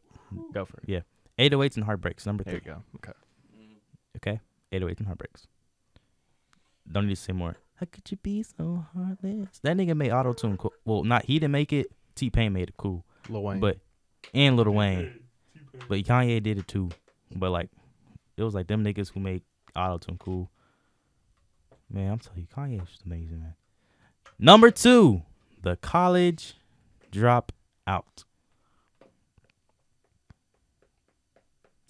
Go 0.53 0.66
for 0.66 0.78
it. 0.78 0.84
yeah. 0.88 0.99
808s 1.38 1.76
and 1.76 1.84
Heartbreaks, 1.86 2.26
number 2.26 2.43
three. 2.45 2.60
There 2.60 2.62
you 2.74 2.82
three. 3.01 3.01
go. 3.01 3.10
Okay. 4.24 4.38
Okay? 4.38 4.39
808s 4.72 4.97
and 4.99 5.08
Heartbreaks. 5.08 5.47
Don't 6.89 7.08
need 7.08 7.16
to 7.16 7.22
say 7.22 7.34
more. 7.34 7.58
How 7.76 7.88
could 7.91 8.09
you 8.09 8.17
be 8.17 8.43
so 8.43 8.86
heartless? 8.93 9.59
That 9.61 9.76
nigga 9.76 9.95
made 9.95 10.11
auto 10.11 10.34
tune 10.34 10.57
cool. 10.57 10.73
Well, 10.86 11.03
not 11.03 11.26
he 11.26 11.39
didn't 11.39 11.51
make 11.51 11.73
it. 11.73 11.91
T-Pain 12.15 12.53
made 12.53 12.69
it 12.69 12.78
cool. 12.78 13.05
Lil 13.28 13.43
Wayne. 13.43 13.59
But 13.59 13.80
and 14.34 14.55
Lil 14.55 14.71
Wayne. 14.71 15.19
But 15.89 15.99
Kanye 15.99 16.41
did 16.41 16.57
it 16.57 16.67
too. 16.67 16.89
But 17.36 17.51
like 17.51 17.69
it 18.38 18.43
was 18.43 18.53
like 18.53 18.67
them 18.67 18.84
niggas 18.84 19.11
who 19.11 19.19
make 19.19 19.43
auto 19.76 19.97
tune 19.97 20.17
cool. 20.17 20.49
Man, 21.89 22.13
I'm 22.13 22.19
telling 22.19 22.41
you, 22.41 22.47
Kanye 22.47 22.82
is 22.82 22.89
just 22.89 23.05
amazing, 23.05 23.39
man. 23.39 23.55
Number 24.39 24.71
two, 24.71 25.23
the 25.61 25.76
college 25.76 26.55
drop 27.11 27.51
out. 27.86 28.23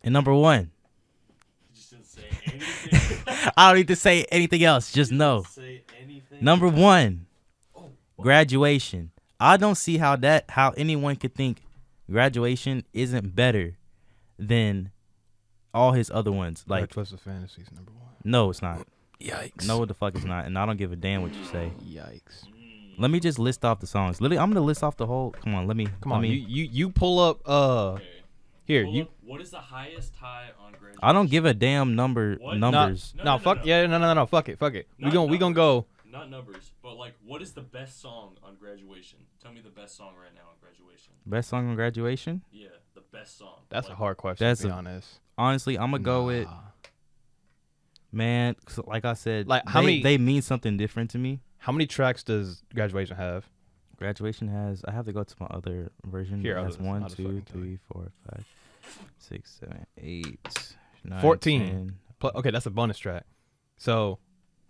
And 0.03 0.13
number 0.13 0.33
one, 0.33 0.71
I 3.57 3.69
don't 3.69 3.77
need 3.77 3.87
to 3.89 3.95
say 3.95 4.25
anything 4.31 4.63
else. 4.63 4.91
Just 4.91 5.11
know. 5.11 5.45
Number 6.41 6.67
one, 6.67 7.25
graduation. 8.19 9.11
I 9.39 9.57
don't 9.57 9.75
see 9.75 9.97
how 9.97 10.15
that 10.17 10.45
how 10.49 10.71
anyone 10.77 11.15
could 11.17 11.33
think 11.35 11.61
graduation 12.09 12.83
isn't 12.93 13.35
better 13.35 13.77
than 14.39 14.91
all 15.73 15.91
his 15.91 16.09
other 16.09 16.31
ones. 16.31 16.63
like 16.67 16.81
Like, 16.81 16.89
Twisted 16.91 17.19
Fantasies 17.19 17.67
number 17.73 17.91
one. 17.91 18.11
no, 18.23 18.49
it's 18.49 18.61
not. 18.61 18.87
Yikes. 19.21 19.67
No, 19.67 19.79
what 19.79 19.87
the 19.87 19.93
fuck 19.93 20.15
it's 20.15 20.25
not. 20.25 20.45
And 20.45 20.57
I 20.57 20.65
don't 20.65 20.77
give 20.77 20.91
a 20.91 20.95
damn 20.95 21.21
what 21.21 21.33
you 21.33 21.43
say. 21.45 21.71
Yikes. 21.83 22.45
Let 22.97 23.11
me 23.11 23.19
just 23.19 23.39
list 23.39 23.65
off 23.65 23.79
the 23.79 23.87
songs. 23.87 24.21
Literally, 24.21 24.39
I'm 24.39 24.49
gonna 24.51 24.65
list 24.65 24.83
off 24.83 24.95
the 24.95 25.05
whole. 25.05 25.31
Come 25.31 25.53
on, 25.55 25.67
let 25.67 25.75
me. 25.75 25.85
Come 26.01 26.11
let 26.11 26.15
on. 26.17 26.21
me, 26.21 26.29
You, 26.29 26.45
you 26.47 26.69
you 26.71 26.89
pull 26.89 27.19
up. 27.19 27.41
Uh. 27.45 27.97
Here 28.65 28.83
you. 28.83 29.07
what 29.21 29.41
is 29.41 29.51
the 29.51 29.59
highest 29.59 30.15
high 30.15 30.49
on 30.59 30.71
graduation? 30.71 30.99
I 31.03 31.13
don't 31.13 31.29
give 31.29 31.45
a 31.45 31.53
damn 31.53 31.95
number 31.95 32.35
What? 32.35 32.57
numbers. 32.57 33.13
No, 33.15 33.23
No, 33.23 33.31
no, 33.33 33.37
fuck 33.39 33.57
no. 33.59 33.63
yeah, 33.65 33.81
no, 33.85 33.97
no, 33.99 34.07
no, 34.07 34.13
no, 34.13 34.25
fuck 34.25 34.49
it, 34.49 34.57
fuck 34.59 34.73
it. 34.73 34.87
We 34.97 35.05
Not 35.05 35.13
gon' 35.13 35.29
we 35.29 35.37
gonna 35.37 35.53
go. 35.55 35.85
Not 36.05 36.29
numbers, 36.29 36.71
but 36.81 36.95
like, 36.97 37.13
what 37.25 37.41
is 37.41 37.51
the 37.53 37.61
best 37.61 38.01
song 38.01 38.37
on 38.41 38.55
graduation? 38.55 39.19
Tell 39.41 39.51
me 39.51 39.61
the 39.61 39.69
best 39.69 39.95
song 39.97 40.13
right 40.19 40.33
now 40.33 40.41
on 40.49 40.55
graduation. 40.61 41.13
Best 41.25 41.49
song 41.49 41.69
on 41.69 41.75
graduation. 41.75 42.41
Yeah, 42.51 42.69
the 42.93 43.01
best 43.11 43.37
song. 43.37 43.59
That's 43.69 43.89
a 43.89 43.95
hard 43.95 44.17
question. 44.17 44.47
That's 44.47 44.61
to 44.61 44.67
be 44.67 44.71
a- 44.71 44.75
honest. 44.75 45.19
Honestly, 45.37 45.77
I'm 45.77 45.91
gonna 45.91 46.03
go 46.03 46.25
with 46.27 46.47
Man, 46.47 46.55
man. 48.11 48.55
'cause 48.65 48.79
Like 48.87 49.05
I 49.05 49.13
said, 49.13 49.47
Like, 49.47 49.67
how 49.67 49.81
they, 49.81 49.85
many- 49.87 50.03
they 50.03 50.17
mean 50.17 50.41
something 50.41 50.77
different 50.77 51.09
to 51.11 51.17
me. 51.17 51.41
How 51.57 51.71
many 51.71 51.85
tracks 51.85 52.23
does 52.23 52.63
graduation 52.73 53.17
have? 53.17 53.49
Graduation 53.97 54.47
has. 54.47 54.83
I 54.87 54.91
have 54.91 55.05
to 55.05 55.13
go 55.13 55.23
to 55.23 55.35
my 55.39 55.47
other 55.47 55.91
version. 56.05 56.41
Here, 56.41 56.55
It 56.55 56.59
I'll 56.59 56.65
has 56.65 56.75
just- 56.75 56.85
one, 56.85 57.01
I'll 57.03 57.09
just 57.09 57.17
two, 57.17 57.23
fucking 57.23 57.41
tell 57.43 57.61
three, 57.61 57.79
four, 57.91 58.11
five, 58.29 58.45
six, 59.17 59.57
seven, 59.59 59.85
eight, 59.97 60.75
nine, 61.03 61.21
14. 61.21 61.61
10. 61.67 61.95
Pl- 62.19 62.31
Okay, 62.35 62.51
that's 62.51 62.65
a 62.65 62.71
bonus 62.71 62.97
track. 62.97 63.25
So 63.77 64.19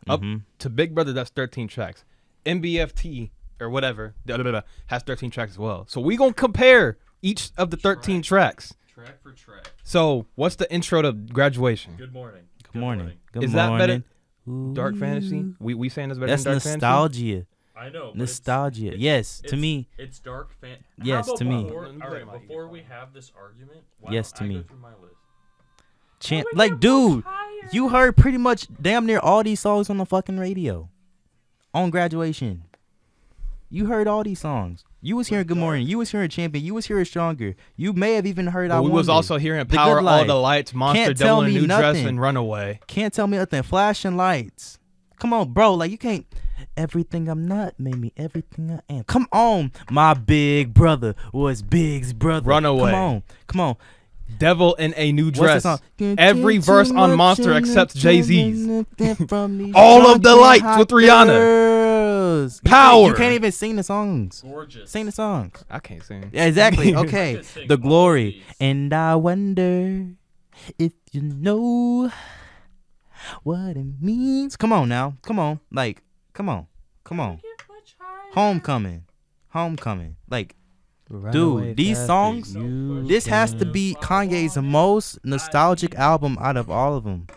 Up- 0.08 0.22
Mhm. 0.22 0.44
to 0.60 0.70
Big 0.70 0.94
Brother, 0.94 1.14
that's 1.14 1.32
13 1.32 1.68
tracks. 1.68 2.06
MBFT 2.46 3.32
or 3.60 3.70
whatever 3.72 4.14
da, 4.26 4.38
da, 4.38 4.44
da, 4.44 4.52
da, 4.52 4.62
has 4.88 5.02
13 5.02 5.32
tracks 5.32 5.54
as 5.54 5.58
well. 5.58 5.86
So 5.88 6.00
we 6.00 6.16
gonna 6.16 6.34
compare 6.34 6.98
each 7.24 7.50
of 7.58 7.72
the 7.72 7.78
13 7.78 8.22
tracks. 8.22 8.76
Track 8.94 9.20
for 9.24 9.32
track. 9.32 9.72
So 9.84 10.28
what's 10.36 10.58
the 10.58 10.72
intro 10.72 11.02
to 11.02 11.12
graduation? 11.12 11.96
Good 11.98 12.14
morning. 12.14 12.44
Good 12.72 12.80
morning. 12.80 13.14
Good 13.32 13.46
Is 13.46 13.54
that 13.54 13.70
morning. 13.70 14.04
better- 14.48 14.74
Dark 14.76 14.96
fantasy. 14.96 15.56
We 15.60 15.74
we 15.74 15.90
saying 15.90 16.10
that's 16.10 16.20
better 16.20 16.28
That's 16.32 16.44
than 16.44 16.78
dark 16.80 17.14
fantasy. 17.14 17.46
Nostalgia. 17.76 17.80
I 17.80 17.90
know. 17.90 18.12
Nostalgia. 18.16 18.88
it's- 18.88 19.00
yes, 19.02 19.42
to 19.48 19.56
me. 19.58 19.88
It's 19.98 20.20
dark 20.20 20.54
fan. 20.60 20.78
Yes, 21.02 21.26
How 21.28 21.34
about 21.34 21.38
to 21.40 21.46
me. 21.46 21.64
Before, 21.64 21.82
Let 21.88 21.96
me 21.96 22.02
all 22.02 22.10
play 22.10 22.24
my 22.24 22.32
right, 22.34 22.42
before 22.42 22.68
we 22.68 22.82
have 22.90 23.14
this 23.14 23.32
argument, 23.40 23.82
why 24.00 24.12
Yes, 24.14 24.32
don't 24.32 24.38
to 24.40 24.44
I 24.44 24.48
me. 24.48 24.56
Go 24.56 24.68
through 24.68 24.78
my 24.80 24.90
list? 25.02 25.16
Chant 26.22 26.48
like, 26.54 26.80
dude, 26.80 27.24
you 27.72 27.90
heard 27.90 28.16
pretty 28.18 28.38
much 28.38 28.68
damn 28.82 29.06
near 29.06 29.20
all 29.20 29.44
these 29.44 29.60
songs 29.60 29.90
on 29.90 29.98
the 29.98 30.06
fucking 30.06 30.40
radio. 30.40 30.90
On 31.74 31.90
graduation. 31.90 32.64
You 33.70 33.88
heard 33.88 34.08
all 34.08 34.24
these 34.24 34.40
songs. 34.40 34.86
You 35.02 35.18
was 35.18 35.28
hearing 35.28 35.46
Good 35.46 35.58
Morning. 35.58 35.86
You 35.86 35.98
was 35.98 36.10
hearing 36.10 36.30
Champion. 36.30 36.64
You 36.66 36.74
was 36.74 36.86
hearing 36.88 37.04
Stronger. 37.06 37.56
You 37.76 37.94
may 37.94 38.14
have 38.14 38.26
even 38.26 38.48
heard 38.48 38.72
I 38.72 38.78
But 38.78 38.84
we 38.84 38.92
was 38.92 39.10
also 39.10 39.38
hearing 39.38 39.60
The 39.68 39.76
Power 39.76 40.00
All 40.00 40.26
the 40.26 40.34
Lights, 40.34 40.74
Monster 40.74 41.04
Can't 41.06 41.18
tell 41.18 41.28
Devil 41.28 41.42
in 41.42 41.46
a 41.46 41.54
me 41.54 41.62
New 41.62 41.68
Dress, 41.68 41.82
nothing. 41.82 42.08
and 42.08 42.22
Runaway. 42.22 42.80
Can't 42.88 43.14
tell 43.14 43.28
me 43.28 43.38
nothing. 43.38 43.62
Flashing 43.64 44.16
lights. 44.18 44.80
Come 45.20 45.34
on, 45.34 45.52
bro. 45.52 45.74
Like 45.76 45.92
you 45.92 45.98
can't. 45.98 46.26
Everything 46.78 47.28
I'm 47.30 47.48
not 47.48 47.80
made 47.80 47.98
me 47.98 48.12
everything 48.18 48.72
I 48.72 48.94
am. 48.94 49.04
Come 49.06 49.28
on, 49.32 49.72
my 49.90 50.14
big 50.14 50.74
brother 50.74 51.16
was 51.34 51.62
Big's 51.62 52.14
brother. 52.14 52.46
Runaway. 52.48 52.92
Come 52.92 53.00
on, 53.02 53.24
come 53.48 53.62
on. 53.62 53.76
Devil 54.40 54.74
in 54.76 54.94
a 54.98 55.12
New 55.12 55.30
Dress. 55.30 55.66
Every 56.00 56.58
verse 56.58 56.90
on 56.90 57.12
much 57.12 57.18
Monster 57.18 57.54
except 57.54 57.96
Jay-Z's. 57.96 58.68
All 59.76 60.08
of 60.12 60.24
the 60.24 60.36
lights 60.36 60.78
with 60.80 60.90
Rihanna. 60.90 61.28
girls. 61.28 62.60
Cause 62.60 62.62
you 62.64 62.70
Power. 62.72 62.96
can't- 63.04 63.08
You 63.10 63.16
can't 63.16 63.34
even 63.36 63.52
sing 63.52 63.76
the 63.76 63.84
songs. 63.84 64.42
Gorgeous. 64.42 64.90
Sing 64.90 65.06
the 65.06 65.12
songs. 65.12 65.64
I 65.70 65.78
can't 65.80 66.04
sing. 66.04 66.32
Yeah, 66.34 66.46
exactly. 66.46 66.94
Okay. 67.06 67.42
The 67.68 67.78
glory. 67.78 68.44
And 68.60 68.92
I 68.94 69.16
wonder 69.16 70.08
if 70.80 70.94
you 71.12 71.22
know 71.22 72.12
what 73.44 73.78
it 73.78 74.02
means. 74.02 74.56
Come 74.58 74.74
on 74.74 74.90
now. 74.90 75.16
Come 75.22 75.40
on. 75.40 75.60
Like, 75.72 76.02
come 76.36 76.50
on. 76.50 76.68
Come 77.04 77.20
on. 77.20 77.40
Homecoming. 78.34 79.06
Homecoming. 79.50 80.18
Like, 80.30 80.56
dude, 81.32 81.78
these 81.78 82.04
songs, 82.06 82.54
this 83.08 83.26
has 83.26 83.54
to 83.56 83.66
be 83.66 83.96
Kanye's 84.02 84.58
most 84.58 85.18
nostalgic 85.24 85.96
album 85.96 86.38
out 86.42 86.58
of 86.58 86.70
all 86.70 86.96
of 86.96 87.04
them. 87.04 87.28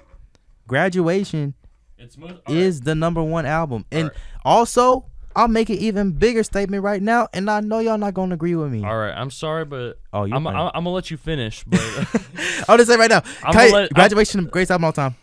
Graduation 0.66 1.54
It's 1.96 2.18
most, 2.18 2.34
is 2.48 2.80
the 2.82 2.94
number 2.94 3.22
one 3.22 3.46
album. 3.46 3.84
And 3.90 4.10
also, 4.44 5.06
I'll 5.36 5.48
make 5.48 5.70
an 5.70 5.76
even 5.76 6.12
bigger 6.12 6.42
statement 6.42 6.82
right 6.82 7.00
now, 7.00 7.28
and 7.32 7.48
I 7.50 7.60
know 7.60 7.78
y'all 7.78 7.96
not 7.98 8.14
gonna 8.14 8.34
agree 8.34 8.54
with 8.56 8.72
me. 8.72 8.84
All 8.84 8.96
right, 8.98 9.12
I'm 9.12 9.30
sorry, 9.30 9.64
but 9.64 9.98
Oh, 10.12 10.24
you 10.24 10.34
I'm. 10.34 10.46
I'm, 10.46 10.56
I'm 10.56 10.70
gonna 10.84 10.90
let 10.90 11.10
you 11.10 11.16
finish. 11.16 11.62
But 11.64 11.80
I'll 12.68 12.76
just 12.76 12.90
say 12.90 12.96
right 12.96 13.10
now, 13.10 13.20
Kanye- 13.42 13.52
gonna 13.52 13.72
let- 13.72 13.94
graduation, 13.94 14.44
greatest 14.46 14.72
album 14.72 14.84
of 14.84 14.98
all 14.98 15.10
time. 15.10 15.16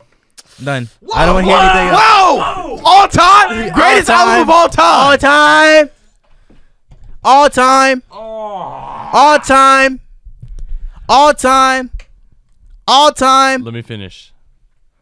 Done. 0.64 0.88
I 1.14 1.26
don't 1.26 1.36
want 1.36 1.48
to 1.48 1.52
hear 1.52 1.60
anything 1.60 1.88
else. 1.90 2.00
Whoa! 2.00 2.82
All 2.86 3.08
time, 3.08 3.74
greatest 3.74 4.10
All 4.10 4.28
album 4.28 4.44
of 4.44 4.50
all 4.50 4.70
time. 4.70 5.90
All 7.24 7.50
time. 7.50 8.02
time. 8.02 8.02
All 8.12 8.20
time. 8.20 8.72
All 9.10 9.40
time. 9.40 10.00
All 11.10 11.34
time. 11.34 11.92
All 12.88 13.12
time. 13.12 13.64
let 13.64 13.74
me 13.74 13.82
finish. 13.82 14.32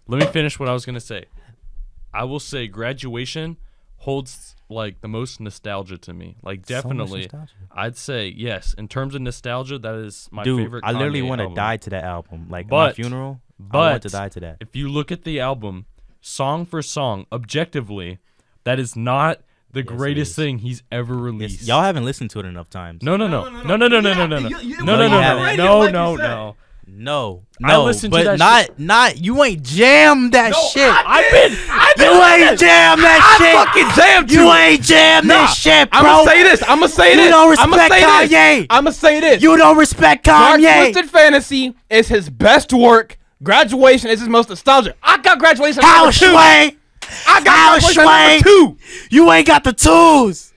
Let 0.07 0.19
me 0.19 0.25
finish 0.25 0.59
what 0.59 0.69
I 0.69 0.73
was 0.73 0.85
gonna 0.85 0.99
say. 0.99 1.25
I 2.13 2.23
will 2.23 2.39
say 2.39 2.67
graduation 2.67 3.57
holds 3.97 4.55
like 4.69 5.01
the 5.01 5.07
most 5.07 5.39
nostalgia 5.39 5.97
to 5.97 6.13
me. 6.13 6.35
Like 6.41 6.65
definitely, 6.65 7.21
nostalgia. 7.21 7.53
I'd 7.71 7.97
say 7.97 8.27
yes. 8.27 8.73
In 8.73 8.87
terms 8.87 9.15
of 9.15 9.21
nostalgia, 9.21 9.77
that 9.79 9.95
is 9.95 10.27
my 10.31 10.43
Dude, 10.43 10.61
favorite. 10.61 10.83
I 10.83 10.91
literally 10.91 11.21
want 11.21 11.41
to 11.41 11.53
die 11.53 11.77
to 11.77 11.89
that 11.91 12.03
album. 12.03 12.47
Like 12.49 12.69
my 12.69 12.93
But- 13.59 13.77
I 13.79 13.91
want 13.91 14.01
to 14.03 14.09
die 14.09 14.29
to 14.29 14.39
that. 14.41 14.57
if 14.59 14.75
you 14.75 14.89
look 14.89 15.11
at 15.11 15.23
the 15.23 15.39
album, 15.39 15.85
song 16.21 16.65
for 16.65 16.81
song, 16.81 17.25
objectively, 17.31 18.19
that 18.63 18.79
is 18.79 18.95
not 18.95 19.39
the 19.71 19.79
it 19.81 19.85
greatest 19.87 20.35
thing 20.35 20.59
he's 20.59 20.83
ever 20.91 21.13
It's- 21.13 21.23
released. 21.23 21.67
y'all 21.67 21.81
haven't 21.83 22.05
listened 22.05 22.29
to 22.31 22.39
it 22.39 22.45
enough 22.45 22.69
times. 22.69 23.01
No, 23.03 23.17
no, 23.17 23.27
no, 23.27 23.49
no, 23.49 23.75
no, 23.75 23.87
no, 23.87 23.87
no, 23.87 23.99
no, 23.99 24.13
no, 24.13 24.39
no, 24.39 24.47
You- 24.49 24.59
you- 24.59 24.77
no, 24.77 24.83
No, 24.85 24.95
no, 24.97 25.03
you 25.03 25.09
no, 25.09 25.21
haven't. 25.21 25.57
no, 25.57 25.65
no, 25.65 25.79
like 25.79 25.87
you 25.87 25.93
no, 25.93 26.17
said. 26.17 26.27
no. 26.29 26.55
No, 26.85 27.43
I 27.63 27.71
no, 27.71 27.85
listened 27.85 28.11
to 28.11 28.19
but 28.19 28.23
that 28.25 28.39
not, 28.39 28.77
not. 28.77 29.17
You 29.17 29.41
ain't 29.45 29.63
jammed 29.63 30.33
that 30.33 30.51
no, 30.51 30.59
shit. 30.73 30.91
I've 30.93 31.31
been, 31.31 31.57
I've 31.71 31.95
been 31.95 32.11
you 32.13 32.23
ain't 32.49 32.59
jammed 32.59 33.01
that 33.01 33.37
shit. 33.37 33.55
Fucking 33.55 33.89
damn 33.95 34.29
You 34.29 34.51
ain't 34.51 34.81
jammed 34.83 35.27
Nah, 35.27 35.43
this 35.43 35.55
shit, 35.55 35.89
bro. 35.89 35.99
I'm 36.01 36.05
gonna 36.05 36.29
say 36.29 36.43
this. 36.43 36.61
I'm 36.63 36.79
gonna 36.81 36.89
say 36.89 37.11
You 37.11 37.17
this. 37.17 37.29
don't 37.29 37.57
I'm 37.59 37.71
respect 37.71 37.93
say 37.93 38.01
Kanye. 38.01 38.57
This. 38.59 38.67
I'm 38.69 38.83
gonna 38.83 38.91
say 38.91 39.19
this. 39.21 39.41
You 39.41 39.55
don't 39.55 39.77
respect 39.77 40.25
Dark 40.25 40.59
Kanye. 40.59 40.91
Twisted 40.91 41.09
Fantasy 41.09 41.73
is 41.89 42.09
his 42.09 42.29
best 42.29 42.73
work. 42.73 43.17
Graduation 43.43 44.09
is 44.09 44.19
his 44.21 44.29
most 44.29 44.49
nostalgic. 44.49 44.95
I 45.03 45.17
got 45.17 45.37
graduation 45.37 45.79
at 45.79 45.85
How 45.85 46.09
sway? 46.11 46.77
I 47.27 47.43
got 47.43 47.47
How 47.47 47.71
graduation 47.79 48.03
at 48.07 48.39
sway? 48.39 48.41
two. 48.41 48.77
You 49.11 49.31
ain't 49.31 49.45
got 49.47 49.63
the 49.63 49.73
tools. 49.73 50.53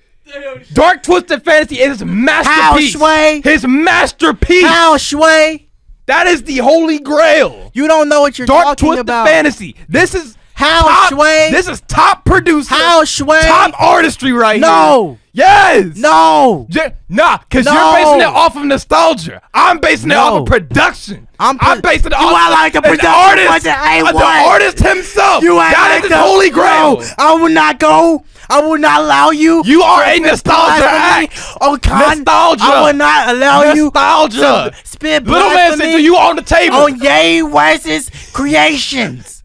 Dark 0.72 1.02
Twisted 1.02 1.44
Fantasy 1.44 1.80
is 1.80 2.00
his 2.00 2.04
masterpiece. 2.04 2.92
sway? 2.94 3.40
His 3.44 3.66
masterpiece. 3.66 4.64
How 4.64 4.96
sway? 4.96 5.68
That 6.06 6.26
is 6.28 6.44
the 6.44 6.58
holy 6.58 6.98
grail. 7.00 7.70
You 7.74 7.88
don't 7.88 8.08
know 8.08 8.20
what 8.20 8.38
you're 8.38 8.46
Dark 8.46 8.64
talking 8.64 8.86
Twisted 8.86 9.00
about. 9.06 9.26
Fantasy. 9.26 9.74
This 9.88 10.14
is 10.14 10.36
How 10.56 11.08
top. 11.10 11.50
This 11.50 11.68
is 11.68 11.82
top 11.82 12.24
producer. 12.24 12.74
How 12.74 13.04
sway? 13.04 13.42
Top 13.42 13.78
artistry 13.80 14.32
right 14.32 14.54
here. 14.56 14.60
No. 14.62 15.18
here. 15.34 15.44
Yes. 15.44 15.96
No. 15.98 16.66
J- 16.70 16.94
nah, 17.10 17.36
cause 17.50 17.66
No. 17.66 17.72
you're 17.74 17.92
basing 18.04 18.20
it 18.22 18.34
off 18.34 18.56
of 18.56 18.64
nostalgia. 18.64 19.42
I'm 19.52 19.80
basing 19.80 20.10
it 20.10 20.16
off 20.16 20.40
of 20.40 20.46
production. 20.46 21.28
I'm 21.38 21.58
I'm, 21.60 21.82
basing 21.82 22.06
it 22.06 22.18
You 22.18 22.26
off 22.26 22.34
act 22.34 22.52
like 22.52 22.72
the 22.72 22.78
an 22.78 22.84
production 22.96 23.46
artist, 23.50 23.66
A1. 23.66 24.08
uh, 24.08 24.12
the 24.12 24.24
artist 24.24 24.78
himself. 24.78 25.42
You 25.42 25.56
that 25.56 25.90
like 25.92 26.04
is 26.04 26.08
the- 26.08 26.16
holy 26.16 26.48
grail. 26.48 27.00
No, 27.00 27.06
I 27.18 27.34
will 27.34 27.50
not 27.50 27.78
go. 27.78 28.24
I 28.48 28.60
will 28.62 28.78
not 28.78 29.00
allow 29.02 29.30
you. 29.30 29.62
You 29.66 29.82
are 29.82 30.04
a 30.04 30.18
nostalgia 30.20 30.86
act. 30.88 31.38
On 31.60 31.78
Con. 31.80 31.98
Nostalgia. 32.24 32.64
I 32.64 32.86
will 32.86 32.96
not 32.96 33.28
allow 33.28 33.74
you 33.74 33.84
Nostalgia. 33.92 34.72
spit 34.84 35.24
Little 35.26 35.50
man 35.50 35.76
said 35.76 35.98
you 35.98 36.16
on 36.16 36.36
the 36.36 36.42
table. 36.42 36.76
on 36.76 36.98
Ye 36.98 37.42
West's 37.42 38.08
creations. 38.32 39.35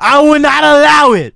I 0.00 0.20
will 0.20 0.38
not 0.40 0.62
allow 0.64 1.12
it. 1.12 1.34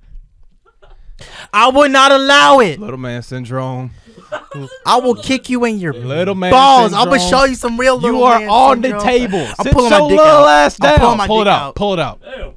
I 1.53 1.69
will 1.69 1.89
not 1.89 2.11
allow 2.11 2.59
it. 2.59 2.79
Little 2.79 2.97
man 2.97 3.21
syndrome. 3.21 3.91
I 4.85 4.97
will 4.97 5.15
kick 5.15 5.49
you 5.49 5.63
in 5.65 5.77
your 5.77 5.93
Little 5.93 6.33
man 6.33 6.51
balls. 6.51 6.91
I'm 6.93 7.05
gonna 7.05 7.19
show 7.19 7.43
you 7.43 7.53
some 7.55 7.79
real 7.79 7.95
little 7.97 8.17
You 8.17 8.23
are 8.23 8.39
man 8.39 8.49
on 8.49 8.81
syndrome. 8.81 8.99
the 8.99 9.05
table. 9.05 9.39
I'm 9.59 9.63
Sit 9.63 9.73
pulling 9.73 9.91
my 9.91 9.99
dick 9.99 10.09
little 10.09 10.25
out. 10.25 10.47
ass 10.47 10.77
down. 10.77 11.27
pull 11.27 11.41
it 11.41 11.47
out. 11.47 11.61
out. 11.61 11.75
Pull 11.75 11.93
it 11.93 11.99
out. 11.99 12.19
Hey, 12.23 12.31
pull 12.31 12.41
it 12.41 12.41
out. 12.41 12.52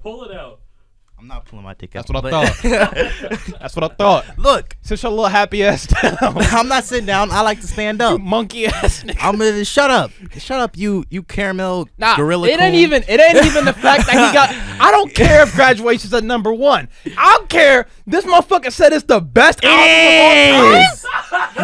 I'm 1.18 1.28
not 1.28 1.46
pulling 1.46 1.64
my 1.64 1.72
dick 1.74 1.92
That's 1.92 2.10
out. 2.10 2.22
what 2.22 2.26
I 2.26 2.30
thought. 2.50 2.62
That's 3.60 3.74
what 3.74 3.90
I 3.90 3.94
thought. 3.94 4.38
Look, 4.38 4.76
Sit 4.82 5.02
your 5.02 5.10
little 5.10 5.26
happy 5.26 5.64
ass 5.64 5.86
down. 5.86 6.16
I'm 6.22 6.68
not 6.68 6.84
sitting 6.84 7.06
down. 7.06 7.30
I 7.30 7.40
like 7.40 7.60
to 7.62 7.66
stand 7.66 8.02
up. 8.02 8.20
Monkey 8.20 8.66
ass 8.66 9.02
nigga. 9.02 9.16
I'm 9.20 9.38
gonna 9.38 9.64
shut 9.64 9.90
up. 9.90 10.10
Shut 10.38 10.60
up, 10.60 10.76
you 10.76 11.04
you 11.10 11.22
caramel 11.22 11.88
Nah, 11.96 12.16
gorilla. 12.16 12.48
it 12.48 12.60
ain't 12.60 12.74
even 12.74 13.02
it 13.08 13.18
ain't 13.18 13.44
even 13.46 13.64
the 13.64 13.72
fact 13.86 14.06
that 14.06 14.12
he 14.12 14.34
got. 14.34 14.50
I 14.80 14.90
don't 14.90 15.12
care 15.14 15.42
if 15.42 15.54
graduation's 15.54 16.12
at 16.12 16.22
number 16.22 16.52
one. 16.52 16.88
I 17.16 17.36
don't 17.38 17.48
care. 17.48 17.86
This 18.06 18.24
motherfucker 18.26 18.70
said 18.70 18.92
it's 18.92 19.04
the 19.06 19.20
best 19.20 19.64
album 19.64 19.80
of 19.80 20.70
all 20.70 20.70
time. 20.70 20.76
It 20.78 20.92
is. 20.92 21.06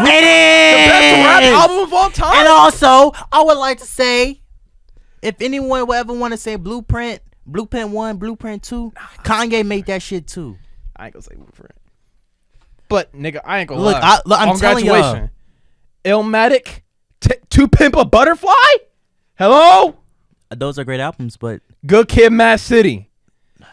It 0.09 0.25
is. 0.25 0.87
The 0.87 0.91
best 0.91 1.27
rap 1.27 1.43
album 1.43 1.79
of 1.79 1.93
all 1.93 2.11
time. 2.11 2.35
And 2.39 2.49
also, 2.49 3.13
I 3.31 3.43
would 3.43 3.59
like 3.59 3.79
to 3.79 3.87
say, 3.87 4.41
if 5.21 5.41
anyone 5.43 5.87
would 5.87 5.97
ever 5.97 6.13
want 6.15 6.33
to 6.33 6.39
say 6.39 6.57
Blueprint, 6.57 7.21
Blueprint 7.47 7.91
One, 7.91 8.17
Blueprint 8.19 8.63
Two, 8.63 8.93
Kanye 9.25 9.65
made 9.67 9.87
that 9.87 10.03
shit 10.03 10.27
too. 10.27 10.57
I 10.97 11.07
ain't 11.07 11.15
gonna 11.15 11.23
say 11.23 11.35
blueprint. 11.35 11.73
But 12.89 13.13
nigga, 13.15 13.41
I 13.45 13.61
ain't 13.61 13.69
gonna 13.69 13.81
Look, 13.83 13.95
lie. 13.95 14.01
I- 14.03 14.21
look, 14.27 14.41
I'm 14.41 14.49
On 14.51 14.59
telling 14.59 14.85
graduation, 14.85 15.31
Illmatic, 16.05 16.81
t- 17.21 17.35
To 17.51 17.69
Pimp 17.69 17.97
a 17.97 18.05
Butterfly. 18.05 18.53
Hello, 19.39 19.97
Those 20.55 20.79
are 20.79 20.85
great 20.85 21.01
albums, 21.01 21.37
but 21.37 21.63
Good 21.87 22.09
Kid, 22.09 22.27
M.A.A.D 22.27 22.59
City. 22.59 23.09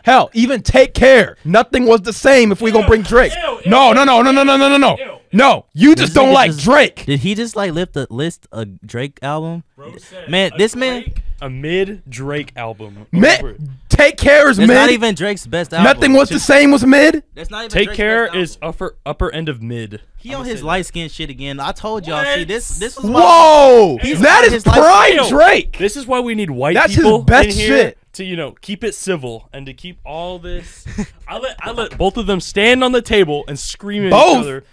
Hell, 0.04 0.30
even 0.34 0.62
Take 0.62 0.94
Care. 0.94 1.38
Nothing 1.44 1.86
was 1.86 2.02
the 2.02 2.14
same 2.14 2.52
if 2.52 2.62
we 2.62 2.72
gonna 2.72 2.88
bring 2.88 3.02
Drake. 3.02 3.34
ew, 3.34 3.60
No, 3.70 3.92
no, 3.94 4.04
no, 4.04 4.22
no, 4.22 4.32
no, 4.32 4.44
no, 4.44 4.58
no, 4.58 4.70
no, 4.70 4.78
no. 4.78 5.20
No, 5.32 5.66
you 5.74 5.94
just 5.94 6.16
don't 6.16 6.34
like 6.34 6.52
just- 6.52 6.64
Drake. 6.64 7.06
did 7.06 7.20
he 7.20 7.36
just 7.36 7.56
like 7.56 7.72
lift 7.74 7.96
a 7.96 8.08
list 8.10 8.48
a 8.52 8.66
Drake 8.66 9.20
album? 9.22 9.64
Bro 9.76 9.94
Man, 10.28 10.52
a 10.54 10.58
this 10.58 10.76
man- 10.76 11.02
Drake- 11.04 11.22
a 11.42 11.50
mid 11.50 12.02
Drake 12.10 12.52
album. 12.56 13.06
Mid, 13.12 13.62
Take 13.90 14.18
Care 14.18 14.50
is 14.50 14.58
It's 14.58 14.68
mid. 14.68 14.74
not 14.74 14.90
even 14.90 15.14
Drake's 15.14 15.46
best 15.46 15.72
album. 15.74 15.84
Nothing 15.84 16.14
was 16.14 16.30
the 16.30 16.40
same 16.40 16.72
was 16.72 16.84
mid. 16.84 17.22
That's 17.36 17.52
not 17.52 17.60
even 17.66 17.70
Take 17.70 17.86
Drake's 17.90 17.98
care 17.98 18.26
best 18.26 18.38
is 18.38 18.58
upper 18.62 18.96
upper 19.06 19.32
end 19.32 19.50
of 19.50 19.62
mid. 19.62 20.02
he 20.18 20.34
on 20.34 20.46
his 20.46 20.64
light 20.64 20.86
skin 20.88 21.10
shit 21.10 21.30
again. 21.30 21.60
I 21.60 21.74
told 21.74 22.08
y'all. 22.08 22.26
See 22.34 22.44
this. 22.44 22.80
This 22.80 22.98
is 22.98 23.04
why- 23.04 23.22
Whoa, 23.22 23.98
He's 24.02 24.20
that 24.22 24.40
on 24.40 24.46
is 24.46 24.54
his 24.54 24.66
life- 24.68 24.78
prime 24.78 25.30
Drake. 25.30 25.78
This 25.78 25.96
is 25.96 26.08
why 26.08 26.20
we 26.22 26.34
need 26.34 26.50
white 26.50 26.74
That's 26.74 26.94
his 26.96 27.04
people 27.04 27.22
best 27.22 27.50
in 27.50 27.56
here 27.56 27.68
shit. 27.78 27.98
To 28.20 28.26
you 28.26 28.36
know 28.36 28.52
keep 28.62 28.84
it 28.84 28.94
civil 28.94 29.50
and 29.52 29.66
to 29.66 29.74
keep 29.74 30.00
all 30.06 30.40
this. 30.40 30.86
I 31.28 31.40
let 31.40 31.58
I 31.62 31.72
let 31.72 31.98
both 31.98 32.18
of 32.18 32.28
them 32.28 32.40
stand 32.40 32.84
on 32.84 32.92
the 32.92 33.02
table 33.02 33.44
and 33.48 33.58
scream 33.58 34.06
at 34.06 34.12
Both? 34.12 34.38
each 34.38 34.42
other. 34.42 34.64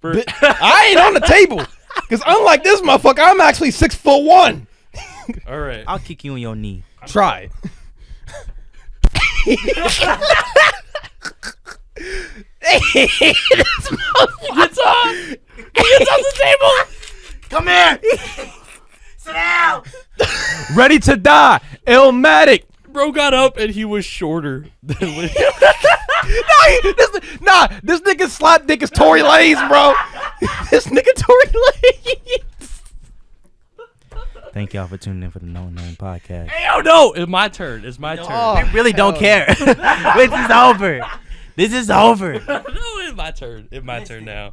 For, 0.00 0.14
I 0.42 0.88
ain't 0.90 1.00
on 1.00 1.14
the 1.14 1.20
table. 1.20 1.64
Cause 2.10 2.22
unlike 2.26 2.64
this 2.64 2.80
motherfucker, 2.80 3.20
I'm 3.20 3.40
actually 3.40 3.70
six 3.70 3.94
foot 3.94 4.24
one. 4.24 4.66
all 5.48 5.60
right. 5.60 5.84
I'll 5.86 5.98
kick 5.98 6.24
you 6.24 6.34
in 6.34 6.40
your 6.40 6.56
knee. 6.56 6.82
Try. 7.06 7.50
It's 9.46 10.00
on. 14.78 15.36
It's 15.76 16.10
on 16.10 16.20
the 16.20 16.32
table. 16.42 16.70
Come 17.50 17.66
here. 17.66 18.00
Sit 19.18 19.32
down. 19.32 19.82
Ready 20.74 20.98
to 21.00 21.16
die. 21.16 21.60
Illmatic. 21.86 22.64
Bro 22.94 23.12
got 23.12 23.34
up 23.34 23.56
and 23.58 23.72
he 23.72 23.84
was 23.84 24.04
shorter 24.04 24.66
than 24.82 25.16
when 25.16 25.28
Nah, 26.24 26.64
he- 26.82 26.92
this, 26.92 27.40
nah, 27.42 27.68
this 27.82 28.00
nigga 28.00 28.28
slap 28.28 28.66
dick 28.66 28.82
is 28.82 28.88
Tory 28.90 29.20
Lanez, 29.20 29.68
bro. 29.68 29.92
this 30.70 30.86
nigga 30.86 31.12
Tory 31.16 31.46
Lanez. 31.46 32.80
Thank 34.52 34.72
y'all 34.72 34.86
for 34.86 34.96
tuning 34.96 35.24
in 35.24 35.30
for 35.32 35.40
the 35.40 35.46
No 35.46 35.68
Name 35.68 35.96
Podcast. 35.96 36.50
Oh 36.72 36.80
no! 36.80 37.12
It's 37.12 37.28
my 37.28 37.48
turn. 37.48 37.84
It's 37.84 37.98
my 37.98 38.16
Oh, 38.16 38.54
turn. 38.54 38.66
we 38.68 38.72
really 38.72 38.92
don't 38.92 39.16
care. 39.18 39.46
this 39.58 40.32
is 40.32 40.50
over. 40.50 41.00
This 41.56 41.72
is 41.74 41.90
over. 41.90 42.34
no, 42.34 42.62
it's 42.68 43.16
my 43.16 43.32
turn. 43.32 43.68
It's 43.72 43.84
my 43.84 44.04
turn 44.04 44.24
now. 44.24 44.52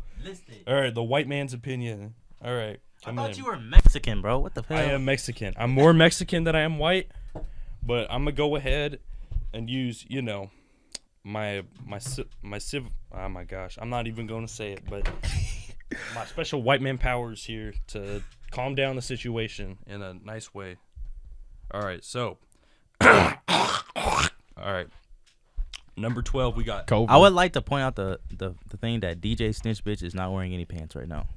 All 0.68 0.74
right, 0.76 0.94
the 0.94 1.04
white 1.04 1.28
man's 1.28 1.54
opinion. 1.54 2.16
All 2.44 2.54
right, 2.56 2.80
I 3.06 3.14
thought 3.14 3.32
in. 3.32 3.38
you 3.38 3.46
were 3.46 3.60
Mexican, 3.60 4.22
bro. 4.22 4.40
What 4.40 4.56
the 4.56 4.64
hell? 4.68 4.78
I 4.78 4.82
am 4.86 5.06
Mexican. 5.06 5.54
I'm 5.56 5.70
more 5.72 5.94
Mexican 5.94 6.44
than 6.46 6.56
I 6.56 6.62
am 6.62 6.80
white, 6.80 7.12
but 7.84 8.08
I'm 8.10 8.24
gonna 8.24 8.32
go 8.32 8.56
ahead 8.56 9.00
and 9.54 9.70
use, 9.70 10.06
you 10.08 10.22
know, 10.22 10.50
my 11.24 11.64
my 11.86 12.00
my 12.42 12.58
civ. 12.58 12.86
Oh 13.12 13.30
my 13.30 13.44
gosh, 13.44 13.78
I'm 13.82 13.90
not 13.90 14.08
even 14.08 14.28
going 14.28 14.46
to 14.46 14.52
say 14.52 14.74
it, 14.74 14.84
but 14.90 15.10
my 16.16 16.26
special 16.26 16.62
white 16.62 16.82
man 16.82 16.98
powers 16.98 17.44
here 17.46 17.74
to 17.88 18.24
calm 18.52 18.76
down 18.76 18.96
the 18.96 19.02
situation 19.02 19.78
in 19.88 20.02
a 20.02 20.14
nice 20.14 20.54
way. 20.54 20.78
All 21.72 21.82
right, 21.82 22.04
so. 22.04 22.38
All 23.02 24.74
right. 24.74 24.88
Number 25.98 26.22
12, 26.22 26.56
we 26.56 26.64
got 26.64 26.88
COVID. 26.88 27.08
I 27.10 27.18
would 27.18 27.34
like 27.34 27.54
to 27.54 27.62
point 27.62 27.84
out 27.84 27.96
the, 27.96 28.20
the, 28.36 28.56
the 28.70 28.78
thing 28.78 29.02
that 29.02 29.22
DJ 29.22 29.54
Snitch 29.54 29.84
Bitch 29.84 30.04
is 30.04 30.16
not 30.16 30.32
wearing 30.32 30.54
any 30.54 30.66
pants 30.66 30.96
right 30.96 31.08
now. 31.08 31.28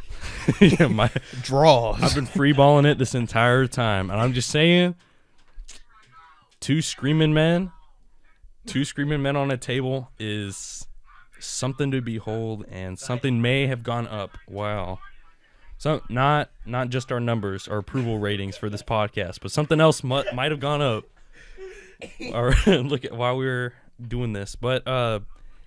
yeah, 0.60 0.88
my 0.88 1.10
draws. 1.42 2.02
I've 2.02 2.14
been 2.14 2.26
freeballing 2.26 2.86
it 2.90 2.98
this 2.98 3.14
entire 3.14 3.66
time, 3.66 4.10
and 4.10 4.20
I'm 4.20 4.32
just 4.32 4.48
saying, 4.50 4.94
two 6.60 6.82
screaming 6.82 7.32
men, 7.34 7.72
two 8.66 8.84
screaming 8.84 9.22
men 9.22 9.36
on 9.36 9.50
a 9.50 9.56
table 9.56 10.10
is 10.18 10.86
something 11.40 11.90
to 11.90 12.00
behold, 12.00 12.64
and 12.70 12.98
something 12.98 13.40
may 13.40 13.66
have 13.66 13.82
gone 13.82 14.06
up. 14.08 14.36
Wow, 14.48 14.98
so 15.76 16.02
not 16.08 16.50
not 16.66 16.88
just 16.90 17.10
our 17.12 17.20
numbers, 17.20 17.68
our 17.68 17.78
approval 17.78 18.18
ratings 18.18 18.56
for 18.56 18.68
this 18.68 18.82
podcast, 18.82 19.38
but 19.40 19.50
something 19.50 19.80
else 19.80 20.02
mu- 20.04 20.24
might 20.34 20.50
have 20.50 20.60
gone 20.60 20.82
up. 20.82 21.04
Or 22.32 22.54
look 22.68 23.04
at 23.04 23.12
while 23.12 23.36
we 23.36 23.44
were 23.46 23.72
doing 24.00 24.32
this, 24.32 24.54
but 24.54 24.86
uh, 24.86 25.18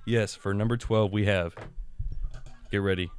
yes, 0.05 0.33
for 0.33 0.53
number 0.53 0.77
twelve 0.77 1.11
we 1.11 1.25
have. 1.25 1.53
Get 2.71 2.77
ready. 2.77 3.11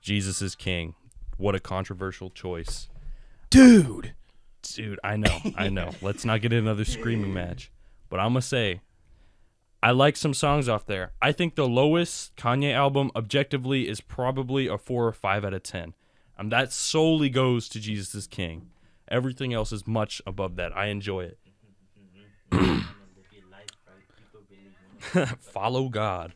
Jesus 0.00 0.40
is 0.40 0.54
king. 0.54 0.94
What 1.38 1.56
a 1.56 1.58
controversial 1.60 2.30
choice. 2.30 2.88
dude. 3.50 4.14
Dude, 4.74 5.00
I 5.02 5.16
know, 5.16 5.38
I 5.56 5.68
know. 5.70 5.90
Let's 6.02 6.24
not 6.24 6.40
get 6.40 6.52
another 6.52 6.84
screaming 6.84 7.32
match. 7.32 7.70
But 8.08 8.20
I'm 8.20 8.34
to 8.34 8.42
say, 8.42 8.80
I 9.82 9.90
like 9.90 10.16
some 10.16 10.34
songs 10.34 10.68
off 10.68 10.86
there. 10.86 11.12
I 11.20 11.32
think 11.32 11.54
the 11.54 11.68
lowest 11.68 12.34
Kanye 12.36 12.72
album, 12.72 13.10
objectively, 13.14 13.88
is 13.88 14.00
probably 14.00 14.66
a 14.66 14.78
4 14.78 15.06
or 15.06 15.12
5 15.12 15.44
out 15.44 15.54
of 15.54 15.62
10. 15.62 15.94
Um, 16.38 16.48
that 16.50 16.72
solely 16.72 17.30
goes 17.30 17.68
to 17.70 17.80
Jesus 17.80 18.14
is 18.14 18.26
King. 18.26 18.70
Everything 19.08 19.54
else 19.54 19.72
is 19.72 19.86
much 19.86 20.20
above 20.26 20.56
that. 20.56 20.76
I 20.76 20.86
enjoy 20.86 21.24
it. 21.24 21.38
Follow 25.40 25.88
God. 25.88 26.34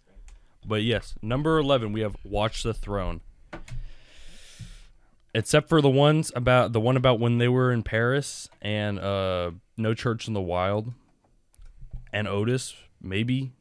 But 0.65 0.83
yes, 0.83 1.15
number 1.23 1.59
11, 1.59 1.93
we 1.93 2.01
have 2.03 2.17
Watch 2.25 2.63
the 2.63 2.75
Throne. 2.75 3.21
Except 5.35 5.69
for 5.69 5.81
the 5.81 5.91
ones 5.91 6.33
about 6.35 6.73
the 6.73 6.81
one 6.81 6.97
about 6.97 7.21
when 7.21 7.39
they 7.39 7.49
were 7.49 7.73
in 7.73 7.83
Paris 7.83 8.49
and 8.61 8.99
uh 8.99 9.53
No 9.77 9.95
Church 9.95 10.27
in 10.27 10.35
the 10.35 10.41
Wild 10.41 10.93
and 12.13 12.27
Otis, 12.27 12.75
maybe. 13.01 13.53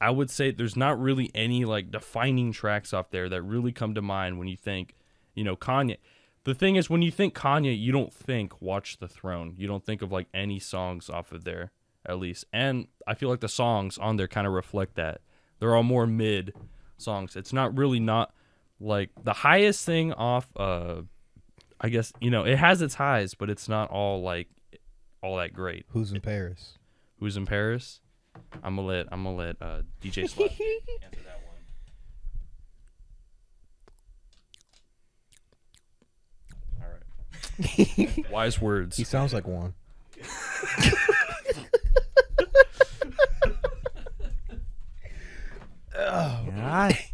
I 0.00 0.10
would 0.10 0.28
say 0.28 0.50
there's 0.50 0.76
not 0.76 1.00
really 1.00 1.30
any 1.34 1.64
like 1.64 1.90
defining 1.90 2.52
tracks 2.52 2.92
off 2.92 3.10
there 3.10 3.28
that 3.30 3.42
really 3.42 3.72
come 3.72 3.94
to 3.94 4.02
mind 4.02 4.38
when 4.38 4.48
you 4.48 4.56
think, 4.56 4.94
you 5.34 5.44
know, 5.44 5.56
Kanye. 5.56 5.96
The 6.44 6.54
thing 6.54 6.76
is 6.76 6.90
when 6.90 7.00
you 7.00 7.10
think 7.10 7.34
Kanye, 7.34 7.78
you 7.78 7.90
don't 7.90 8.12
think 8.12 8.60
Watch 8.60 8.98
the 8.98 9.08
Throne. 9.08 9.54
You 9.56 9.66
don't 9.66 9.86
think 9.86 10.02
of 10.02 10.12
like 10.12 10.28
any 10.34 10.58
songs 10.58 11.08
off 11.08 11.32
of 11.32 11.44
there 11.44 11.72
at 12.06 12.18
least. 12.18 12.44
And 12.52 12.88
I 13.06 13.14
feel 13.14 13.28
like 13.28 13.40
the 13.40 13.48
songs 13.48 13.98
on 13.98 14.16
there 14.16 14.28
kind 14.28 14.46
of 14.46 14.52
reflect 14.52 14.94
that. 14.96 15.20
They're 15.58 15.74
all 15.74 15.82
more 15.82 16.06
mid 16.06 16.52
songs. 16.98 17.36
It's 17.36 17.52
not 17.52 17.76
really 17.76 18.00
not 18.00 18.34
like 18.80 19.10
the 19.22 19.32
highest 19.32 19.86
thing 19.86 20.12
off 20.12 20.48
uh 20.56 21.02
I 21.80 21.88
guess, 21.90 22.12
you 22.20 22.30
know, 22.30 22.44
it 22.44 22.56
has 22.56 22.80
its 22.80 22.94
highs, 22.94 23.34
but 23.34 23.50
it's 23.50 23.68
not 23.68 23.90
all 23.90 24.22
like 24.22 24.48
all 25.22 25.36
that 25.36 25.52
great. 25.52 25.84
Who's 25.90 26.12
in 26.12 26.20
Paris? 26.20 26.78
Who's 27.18 27.36
in 27.36 27.46
Paris? 27.46 28.00
I'm 28.62 28.76
gonna 28.76 28.88
let 28.88 29.06
I'm 29.12 29.24
gonna 29.24 29.36
let 29.36 29.56
uh 29.60 29.82
DJ 30.02 30.28
Slap 30.30 30.50
answer 30.50 30.64
that 31.24 31.40
one. 36.78 36.82
All 36.82 36.88
right. 36.88 37.02
Wise 38.30 38.60
words. 38.60 38.96
He 38.96 39.04
sounds 39.04 39.34
like 39.34 39.46
one. 39.46 39.74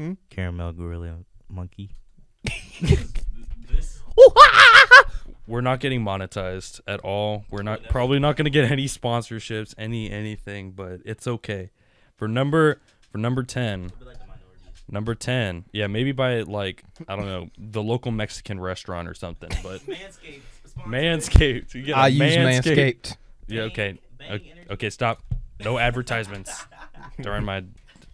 Yeah. 0.00 0.14
Caramel 0.30 0.72
gorilla 0.72 1.18
monkey. 1.48 1.90
We're 5.46 5.60
not 5.62 5.80
getting 5.80 6.02
monetized 6.04 6.80
at 6.86 7.00
all. 7.00 7.44
We're 7.50 7.62
not 7.62 7.82
probably 7.88 8.20
not 8.20 8.36
going 8.36 8.44
to 8.44 8.50
get 8.50 8.70
any 8.70 8.86
sponsorships, 8.86 9.74
any 9.76 10.10
anything, 10.10 10.70
but 10.72 11.00
it's 11.04 11.26
okay. 11.26 11.70
For 12.16 12.28
number 12.28 12.80
for 13.10 13.18
number 13.18 13.42
10. 13.42 13.90
Number 14.88 15.14
10. 15.14 15.64
Yeah, 15.72 15.86
maybe 15.88 16.12
by 16.12 16.42
like 16.42 16.84
I 17.08 17.16
don't 17.16 17.26
know, 17.26 17.48
the 17.58 17.82
local 17.82 18.12
Mexican 18.12 18.60
restaurant 18.60 19.08
or 19.08 19.14
something, 19.14 19.50
but 19.62 19.80
Manscaped. 20.86 21.74
You 21.74 21.82
get 21.82 21.96
a 21.96 21.98
I 21.98 22.06
use 22.08 22.20
Manscaped. 22.36 22.62
Manscaped. 22.62 23.16
Yeah, 23.48 23.62
okay. 23.62 23.98
Okay, 24.30 24.54
okay, 24.70 24.90
stop. 24.90 25.22
No 25.64 25.78
advertisements 25.88 26.64
during 27.20 27.44
my 27.44 27.64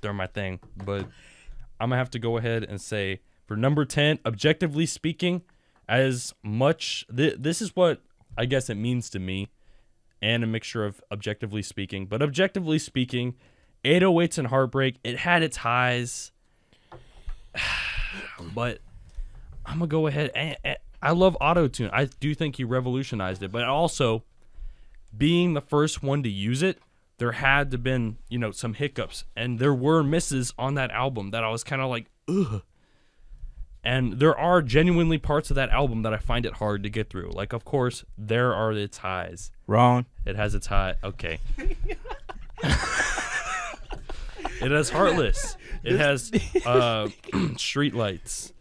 during 0.00 0.16
my 0.16 0.26
thing, 0.26 0.60
but 0.84 1.06
I'm 1.80 1.90
gonna 1.90 1.98
have 1.98 2.10
to 2.10 2.18
go 2.18 2.36
ahead 2.36 2.64
and 2.64 2.80
say 2.80 3.20
for 3.46 3.56
number 3.56 3.84
ten, 3.84 4.18
objectively 4.24 4.86
speaking, 4.86 5.42
as 5.88 6.34
much 6.42 7.06
th- 7.14 7.36
this 7.38 7.62
is 7.62 7.74
what 7.76 8.00
I 8.36 8.44
guess 8.44 8.68
it 8.68 8.74
means 8.76 9.08
to 9.10 9.18
me, 9.18 9.48
and 10.20 10.44
a 10.44 10.46
mixture 10.46 10.84
of 10.84 11.00
objectively 11.10 11.62
speaking, 11.62 12.06
but 12.06 12.22
objectively 12.22 12.78
speaking, 12.78 13.34
808s 13.84 14.38
and 14.38 14.48
Heartbreak, 14.48 14.96
it 15.04 15.18
had 15.18 15.42
its 15.42 15.58
highs, 15.58 16.32
but 18.54 18.80
I'm 19.64 19.78
gonna 19.78 19.86
go 19.86 20.06
ahead 20.06 20.30
and, 20.34 20.56
and 20.64 20.76
I 21.02 21.12
love 21.12 21.36
auto 21.40 21.68
tune. 21.68 21.90
I 21.92 22.06
do 22.06 22.34
think 22.34 22.56
he 22.56 22.64
revolutionized 22.64 23.42
it, 23.42 23.52
but 23.52 23.64
also 23.64 24.24
being 25.16 25.54
the 25.54 25.60
first 25.60 26.02
one 26.02 26.22
to 26.22 26.28
use 26.28 26.62
it, 26.62 26.78
there 27.18 27.32
had 27.32 27.70
to 27.70 27.78
been 27.78 28.18
you 28.28 28.38
know 28.38 28.50
some 28.50 28.74
hiccups, 28.74 29.24
and 29.36 29.58
there 29.58 29.74
were 29.74 30.02
misses 30.02 30.52
on 30.58 30.74
that 30.74 30.90
album 30.90 31.30
that 31.30 31.44
I 31.44 31.50
was 31.50 31.64
kind 31.64 31.82
of 31.82 31.90
like 31.90 32.06
ugh. 32.28 32.62
And 33.86 34.14
there 34.14 34.36
are 34.36 34.62
genuinely 34.62 35.16
parts 35.16 35.48
of 35.48 35.54
that 35.54 35.70
album 35.70 36.02
that 36.02 36.12
I 36.12 36.16
find 36.16 36.44
it 36.44 36.54
hard 36.54 36.82
to 36.82 36.90
get 36.90 37.08
through. 37.08 37.30
Like, 37.30 37.52
of 37.52 37.64
course, 37.64 38.04
there 38.18 38.52
are 38.52 38.72
its 38.72 38.98
highs. 38.98 39.52
Wrong. 39.68 40.06
It 40.24 40.34
has 40.34 40.56
its 40.56 40.66
high. 40.66 40.96
Okay. 41.04 41.38
it 44.60 44.72
has 44.72 44.90
Heartless. 44.90 45.56
It 45.84 45.98
has 45.98 46.32
uh, 46.66 47.10
Street 47.56 47.94
Lights. 47.94 48.52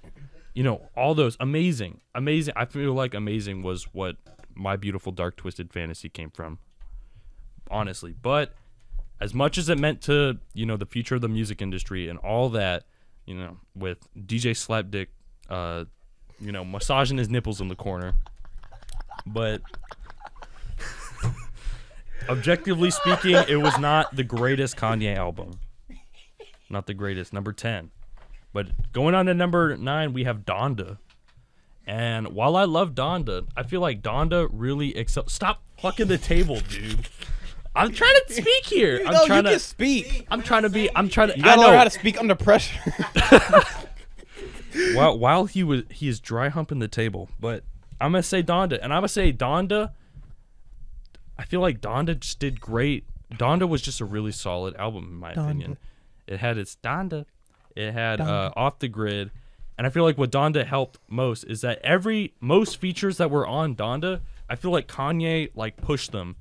You 0.54 0.62
know, 0.62 0.90
all 0.96 1.16
those 1.16 1.38
amazing, 1.40 2.02
amazing. 2.14 2.54
I 2.56 2.66
feel 2.66 2.94
like 2.94 3.16
amazing 3.16 3.64
was 3.64 3.86
what 3.96 4.18
my 4.54 4.76
beautiful 4.76 5.12
dark 5.12 5.38
twisted 5.38 5.74
fantasy 5.74 6.08
came 6.08 6.30
from. 6.30 6.60
Honestly, 7.70 8.14
but 8.22 8.54
as 9.20 9.34
much 9.34 9.58
as 9.58 9.70
it 9.70 9.80
meant 9.80 10.02
to 10.02 10.38
you 10.54 10.66
know 10.66 10.78
the 10.78 10.86
future 10.86 11.16
of 11.16 11.22
the 11.22 11.30
music 11.30 11.62
industry 11.62 12.08
and 12.10 12.20
all 12.20 12.50
that, 12.50 12.84
you 13.26 13.36
know, 13.36 13.58
with 13.76 14.08
DJ 14.16 14.52
Slapdick, 14.52 15.08
uh, 15.50 15.86
you 16.40 16.52
know, 16.52 16.64
massaging 16.64 17.18
his 17.18 17.30
nipples 17.30 17.62
in 17.62 17.68
the 17.68 17.76
corner, 17.76 18.14
but 19.26 19.62
objectively 22.30 22.92
speaking, 22.92 23.36
it 23.48 23.62
was 23.62 23.78
not 23.80 24.16
the 24.16 24.24
greatest 24.24 24.78
Kanye 24.78 25.16
album. 25.16 25.60
Not 26.70 26.88
the 26.88 26.94
greatest. 26.94 27.34
Number 27.34 27.54
10. 27.54 27.92
But 28.54 28.92
going 28.92 29.16
on 29.16 29.26
to 29.28 29.34
number 29.34 29.76
9, 29.78 30.14
we 30.14 30.24
have 30.24 30.46
Donda. 30.46 30.98
And 31.86 32.30
while 32.30 32.56
I 32.56 32.64
love 32.64 32.96
Donda, 32.96 33.48
I 33.56 33.64
feel 33.64 33.82
like 33.82 34.02
Donda 34.02 34.48
really 34.52 34.98
excel. 34.98 35.28
Stop 35.28 35.62
fucking 35.80 36.08
the 36.08 36.18
table, 36.18 36.60
dude. 36.62 37.08
I'm 37.76 37.92
trying 37.92 38.14
to 38.28 38.34
speak 38.34 38.66
here. 38.66 39.02
I'm 39.06 39.14
no, 39.14 39.26
trying 39.26 39.40
you 39.40 39.44
to 39.44 39.50
can 39.52 39.60
speak. 39.60 40.26
I'm 40.32 40.42
trying 40.42 40.64
to 40.64 40.70
be 40.70 40.90
I'm 40.96 41.10
trying 41.10 41.30
to 41.30 41.38
You 41.38 41.44
I 41.44 41.48
gotta 41.48 41.62
know. 41.62 41.68
learn 41.68 41.78
how 41.78 41.84
to 41.84 41.90
speak 41.90 42.20
under 42.20 42.36
pressure. 42.36 42.80
while 44.94 45.18
while 45.18 45.46
he 45.46 45.64
was 45.64 45.84
he 45.90 46.08
is 46.08 46.20
dry 46.20 46.50
humping 46.50 46.80
the 46.80 46.88
table. 46.88 47.30
But 47.40 47.64
I'm 48.00 48.12
gonna 48.12 48.24
say 48.24 48.44
Donda, 48.44 48.80
and 48.82 48.94
I'm 48.94 49.00
gonna 49.00 49.08
say 49.08 49.32
Donda. 49.34 49.92
I 51.38 51.46
feel 51.46 51.60
like 51.60 51.82
Donda 51.82 52.20
just 52.20 52.40
did 52.40 52.62
great. 52.62 53.06
Donda 53.34 53.68
was 53.68 53.82
just 53.82 54.00
a 54.00 54.06
really 54.06 54.32
solid 54.32 54.76
album 54.76 55.06
in 55.06 55.16
my 55.16 55.32
opinion. 55.32 55.78
It 56.28 56.40
had 56.40 56.58
its 56.58 56.78
Donda, 56.84 57.26
it 57.76 57.92
had 57.92 58.22
uh, 58.22 58.52
off 58.56 58.80
the 58.80 58.88
grid, 58.88 59.32
and 59.78 59.86
I 59.86 59.90
feel 59.90 60.04
like 60.04 60.18
what 60.18 60.32
Donda 60.32 60.66
helped 60.66 60.98
most 61.08 61.44
is 61.44 61.62
that 61.62 61.80
every 61.84 62.34
most 62.40 62.78
features 62.78 63.18
that 63.18 63.30
were 63.30 63.46
on 63.46 63.76
Donda, 63.76 64.22
I 64.50 64.56
feel 64.56 64.72
like 64.72 64.88
Kanye 64.88 65.52
like 65.56 65.78
pushed 65.78 66.12
them 66.12 66.36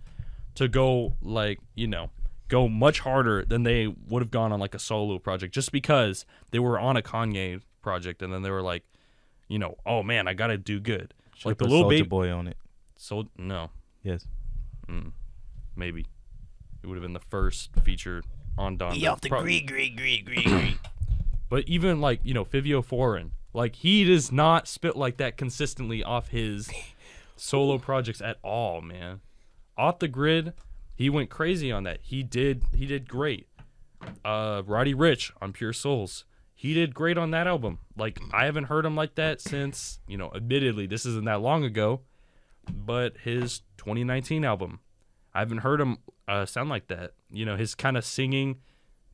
to 0.54 0.68
go 0.68 1.14
like 1.22 1.58
you 1.74 1.86
know 1.86 2.10
go 2.48 2.68
much 2.68 3.00
harder 3.00 3.44
than 3.44 3.62
they 3.62 3.86
would 3.86 4.22
have 4.22 4.30
gone 4.30 4.52
on 4.52 4.60
like 4.60 4.74
a 4.74 4.78
solo 4.78 5.18
project 5.18 5.54
just 5.54 5.72
because 5.72 6.24
they 6.50 6.58
were 6.58 6.78
on 6.78 6.96
a 6.96 7.02
Kanye 7.02 7.60
project 7.82 8.22
and 8.22 8.32
then 8.32 8.42
they 8.42 8.50
were 8.50 8.62
like 8.62 8.84
you 9.48 9.58
know 9.58 9.76
oh 9.86 10.02
man 10.02 10.28
I 10.28 10.34
gotta 10.34 10.56
do 10.58 10.80
good 10.80 11.14
like 11.44 11.58
the 11.58 11.66
little 11.66 11.88
baby 11.88 12.06
boy 12.06 12.30
on 12.30 12.46
it. 12.46 12.56
so 12.96 13.28
no 13.36 13.70
Yes. 14.02 14.26
Mm, 14.88 15.12
maybe 15.74 16.06
It 16.82 16.86
would 16.86 16.94
have 16.96 17.02
been 17.02 17.14
the 17.14 17.20
first 17.20 17.70
feature 17.82 18.22
on 18.58 18.76
Donda. 18.76 18.96
Eat 18.96 19.06
off 19.06 19.20
the 19.22 19.30
Pro- 19.30 19.42
gree, 19.42 19.62
gree, 19.62 19.88
gree, 19.90 20.20
gree, 20.22 20.42
gree. 20.44 20.78
But 21.48 21.68
even 21.68 22.00
like 22.00 22.20
you 22.24 22.34
know 22.34 22.44
Fivio 22.44 22.84
Foreign, 22.84 23.32
like 23.52 23.76
he 23.76 24.04
does 24.04 24.32
not 24.32 24.66
spit 24.66 24.96
like 24.96 25.18
that 25.18 25.36
consistently 25.36 26.02
off 26.02 26.28
his 26.28 26.70
solo 27.36 27.78
projects 27.78 28.20
at 28.20 28.38
all, 28.42 28.80
man. 28.80 29.20
Off 29.76 29.98
the 29.98 30.08
grid, 30.08 30.52
he 30.94 31.10
went 31.10 31.30
crazy 31.30 31.72
on 31.72 31.84
that. 31.84 31.98
He 32.02 32.22
did 32.22 32.64
he 32.74 32.86
did 32.86 33.08
great. 33.08 33.48
Uh, 34.24 34.62
Roddy 34.66 34.94
Ricch 34.94 35.32
on 35.40 35.52
Pure 35.52 35.72
Souls, 35.72 36.24
he 36.54 36.74
did 36.74 36.94
great 36.94 37.16
on 37.18 37.30
that 37.32 37.46
album. 37.46 37.78
Like 37.96 38.18
I 38.32 38.44
haven't 38.44 38.64
heard 38.64 38.84
him 38.84 38.94
like 38.94 39.14
that 39.16 39.40
since 39.40 40.00
you 40.06 40.16
know. 40.16 40.30
Admittedly, 40.34 40.86
this 40.86 41.06
isn't 41.06 41.24
that 41.24 41.40
long 41.40 41.64
ago, 41.64 42.02
but 42.72 43.16
his 43.18 43.60
2019 43.78 44.44
album, 44.44 44.80
I 45.34 45.40
haven't 45.40 45.58
heard 45.58 45.80
him 45.80 45.98
uh, 46.28 46.46
sound 46.46 46.68
like 46.68 46.88
that. 46.88 47.12
You 47.30 47.44
know, 47.44 47.56
his 47.56 47.74
kind 47.74 47.96
of 47.96 48.04
singing, 48.04 48.60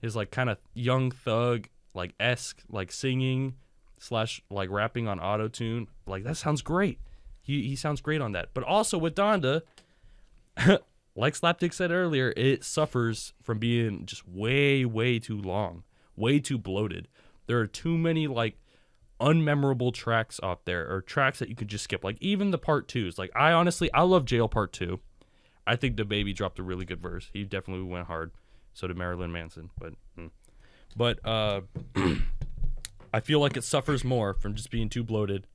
his 0.01 0.17
like 0.17 0.31
kind 0.31 0.51
of 0.51 0.59
young 0.75 1.11
thug 1.11 1.69
like 1.95 2.15
esque 2.21 2.63
like 2.69 2.93
singing 2.93 3.55
slash 3.99 4.43
like 4.51 4.71
rapping 4.71 5.09
on 5.09 5.21
auto 5.21 5.49
tune. 5.49 5.89
Like 6.07 6.25
that 6.25 6.37
sounds 6.37 6.63
great. 6.63 6.99
He 7.43 7.69
he 7.69 7.77
sounds 7.77 8.01
great 8.01 8.21
on 8.21 8.33
that. 8.33 8.51
But 8.55 8.65
also 8.65 8.99
with 8.99 9.15
Donda, 9.15 9.63
like 11.17 11.35
Slapdick 11.35 11.73
said 11.73 11.91
earlier, 11.91 12.33
it 12.37 12.65
suffers 12.65 13.33
from 13.43 13.59
being 13.59 14.07
just 14.07 14.27
way 14.29 14.85
way 14.85 15.19
too 15.19 15.41
long, 15.41 15.85
way 16.17 16.39
too 16.39 16.59
bloated. 16.59 17.09
There 17.47 17.59
are 17.59 17.67
too 17.67 17.99
many 17.99 18.27
like 18.27 18.57
unmemorable 19.21 19.93
tracks 19.93 20.41
out 20.43 20.65
there 20.65 20.91
or 20.91 21.03
tracks 21.03 21.39
that 21.39 21.49
you 21.49 21.55
could 21.55 21.69
just 21.69 21.85
skip. 21.85 22.03
Like 22.03 22.17
even 22.21 22.51
the 22.51 22.59
part 22.59 22.89
twos. 22.89 23.19
Like 23.19 23.31
I 23.37 23.53
honestly 23.53 23.93
I 23.93 24.03
love 24.03 24.25
Jail 24.25 24.49
Part 24.49 24.73
Two. 24.73 25.01
I 25.67 25.77
think 25.77 25.97
the 25.97 26.05
baby 26.05 26.33
dropped 26.33 26.59
a 26.59 26.63
really 26.63 26.85
good 26.85 27.01
verse. 27.01 27.31
He 27.33 27.45
definitely 27.45 27.85
went 27.85 28.07
hard. 28.07 28.33
So 28.73 28.87
did 28.87 28.97
Marilyn 28.97 29.33
Manson. 29.33 29.71
But 29.79 29.95
mm. 30.19 30.31
but 30.97 31.25
uh 31.27 31.63
I 33.13 33.21
feel 33.21 33.41
like 33.41 33.57
it 33.57 33.65
suffers 33.65 34.05
more 34.05 34.35
from 34.35 34.55
just 34.55 34.71
being 34.71 34.89
too 34.89 35.03
bloated. 35.03 35.47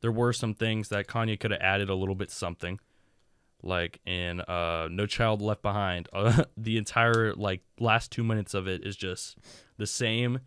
There 0.00 0.12
were 0.12 0.32
some 0.32 0.54
things 0.54 0.88
that 0.88 1.06
Kanye 1.06 1.38
could 1.38 1.50
have 1.50 1.60
added 1.60 1.90
a 1.90 1.94
little 1.94 2.14
bit 2.14 2.30
something. 2.30 2.80
Like 3.62 4.00
in 4.06 4.40
uh 4.40 4.88
No 4.90 5.06
Child 5.06 5.42
Left 5.42 5.62
Behind. 5.62 6.08
Uh, 6.12 6.44
the 6.56 6.76
entire 6.76 7.34
like 7.34 7.62
last 7.78 8.10
2 8.12 8.24
minutes 8.24 8.54
of 8.54 8.66
it 8.66 8.84
is 8.84 8.96
just 8.96 9.36
the 9.76 9.86
same 9.86 10.40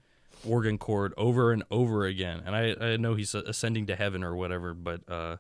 organ 0.46 0.78
chord 0.78 1.14
over 1.18 1.52
and 1.52 1.64
over 1.72 2.06
again. 2.06 2.42
And 2.46 2.56
I 2.56 2.76
I 2.80 2.98
know 2.98 3.16
he's 3.16 3.36
ascending 3.36 3.88
to 3.88 3.96
heaven 3.96 4.24
or 4.24 4.36
whatever, 4.36 4.74
but 4.74 5.02
uh 5.10 5.38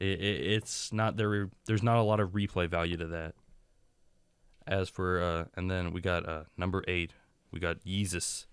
it, 0.00 0.20
it, 0.20 0.46
it's 0.52 0.92
not 0.92 1.16
there 1.16 1.50
there's 1.66 1.82
not 1.82 1.98
a 1.98 2.02
lot 2.02 2.20
of 2.20 2.30
replay 2.30 2.68
value 2.68 2.96
to 2.96 3.06
that. 3.08 3.34
As 4.66 4.88
for 4.88 5.22
uh 5.22 5.44
and 5.54 5.70
then 5.70 5.92
we 5.92 6.00
got 6.00 6.28
uh 6.28 6.44
number 6.56 6.84
8. 6.86 7.12
We 7.50 7.60
got 7.60 7.84
Yeezus. 7.84 8.46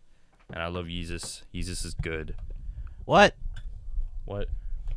And 0.52 0.64
I 0.64 0.68
love 0.68 0.86
Yeezus. 0.86 1.44
Yeezus 1.54 1.86
is 1.86 1.94
good. 1.94 2.36
What? 3.06 3.36
What? 4.26 4.48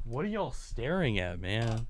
What 0.04 0.24
are 0.24 0.28
y'all 0.28 0.52
staring 0.52 1.18
at, 1.18 1.40
man? 1.40 1.86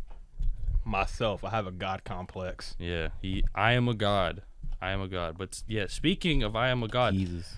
Myself, 0.84 1.44
I 1.44 1.50
have 1.50 1.66
a 1.66 1.70
god 1.72 2.04
complex. 2.04 2.74
Yeah, 2.78 3.08
he. 3.20 3.44
I 3.54 3.72
am 3.72 3.88
a 3.88 3.94
god. 3.94 4.42
I 4.80 4.90
am 4.90 5.00
a 5.00 5.08
god. 5.08 5.38
But 5.38 5.62
yeah, 5.68 5.86
speaking 5.88 6.42
of 6.42 6.56
I 6.56 6.68
am 6.70 6.82
a 6.82 6.88
god, 6.88 7.14
Jesus. 7.14 7.56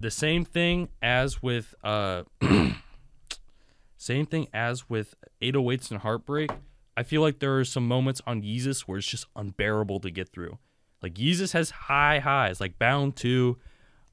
the 0.00 0.10
same 0.10 0.44
thing 0.44 0.88
as 1.00 1.42
with 1.42 1.74
uh, 1.84 2.24
same 3.96 4.26
thing 4.26 4.48
as 4.52 4.88
with 4.88 5.14
808s 5.42 5.90
and 5.90 6.00
Heartbreak. 6.00 6.50
I 6.96 7.02
feel 7.02 7.22
like 7.22 7.38
there 7.38 7.58
are 7.58 7.64
some 7.64 7.86
moments 7.86 8.20
on 8.26 8.42
Yeezus 8.42 8.80
where 8.82 8.98
it's 8.98 9.06
just 9.06 9.26
unbearable 9.36 10.00
to 10.00 10.10
get 10.10 10.28
through. 10.30 10.58
Like 11.02 11.14
Yeezus 11.14 11.52
has 11.52 11.70
high 11.70 12.18
highs, 12.18 12.60
like 12.60 12.78
Bound 12.78 13.16
to, 13.16 13.56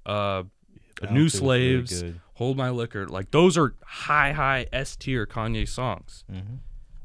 uh, 0.06 0.44
Bound 1.02 1.14
New 1.16 1.28
2 1.30 1.40
really 1.46 1.86
Slaves. 1.88 2.04
Hold 2.36 2.56
My 2.56 2.70
Liquor. 2.70 3.08
Like 3.08 3.32
those 3.32 3.58
are 3.58 3.74
high, 3.84 4.32
high 4.32 4.68
S 4.72 4.96
tier 4.96 5.26
Kanye 5.26 5.68
songs. 5.68 6.24
Mhm. 6.32 6.60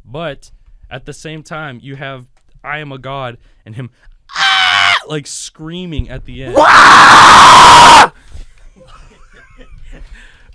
But 0.04 0.52
at 0.92 1.06
the 1.06 1.12
same 1.12 1.42
time, 1.42 1.80
you 1.82 1.96
have 1.96 2.26
I 2.62 2.78
Am 2.78 2.92
a 2.92 2.98
God 2.98 3.38
and 3.66 3.74
him 3.74 3.90
ah! 4.36 4.94
like 5.08 5.26
screaming 5.26 6.08
at 6.08 6.24
the 6.26 6.44
end. 6.44 6.56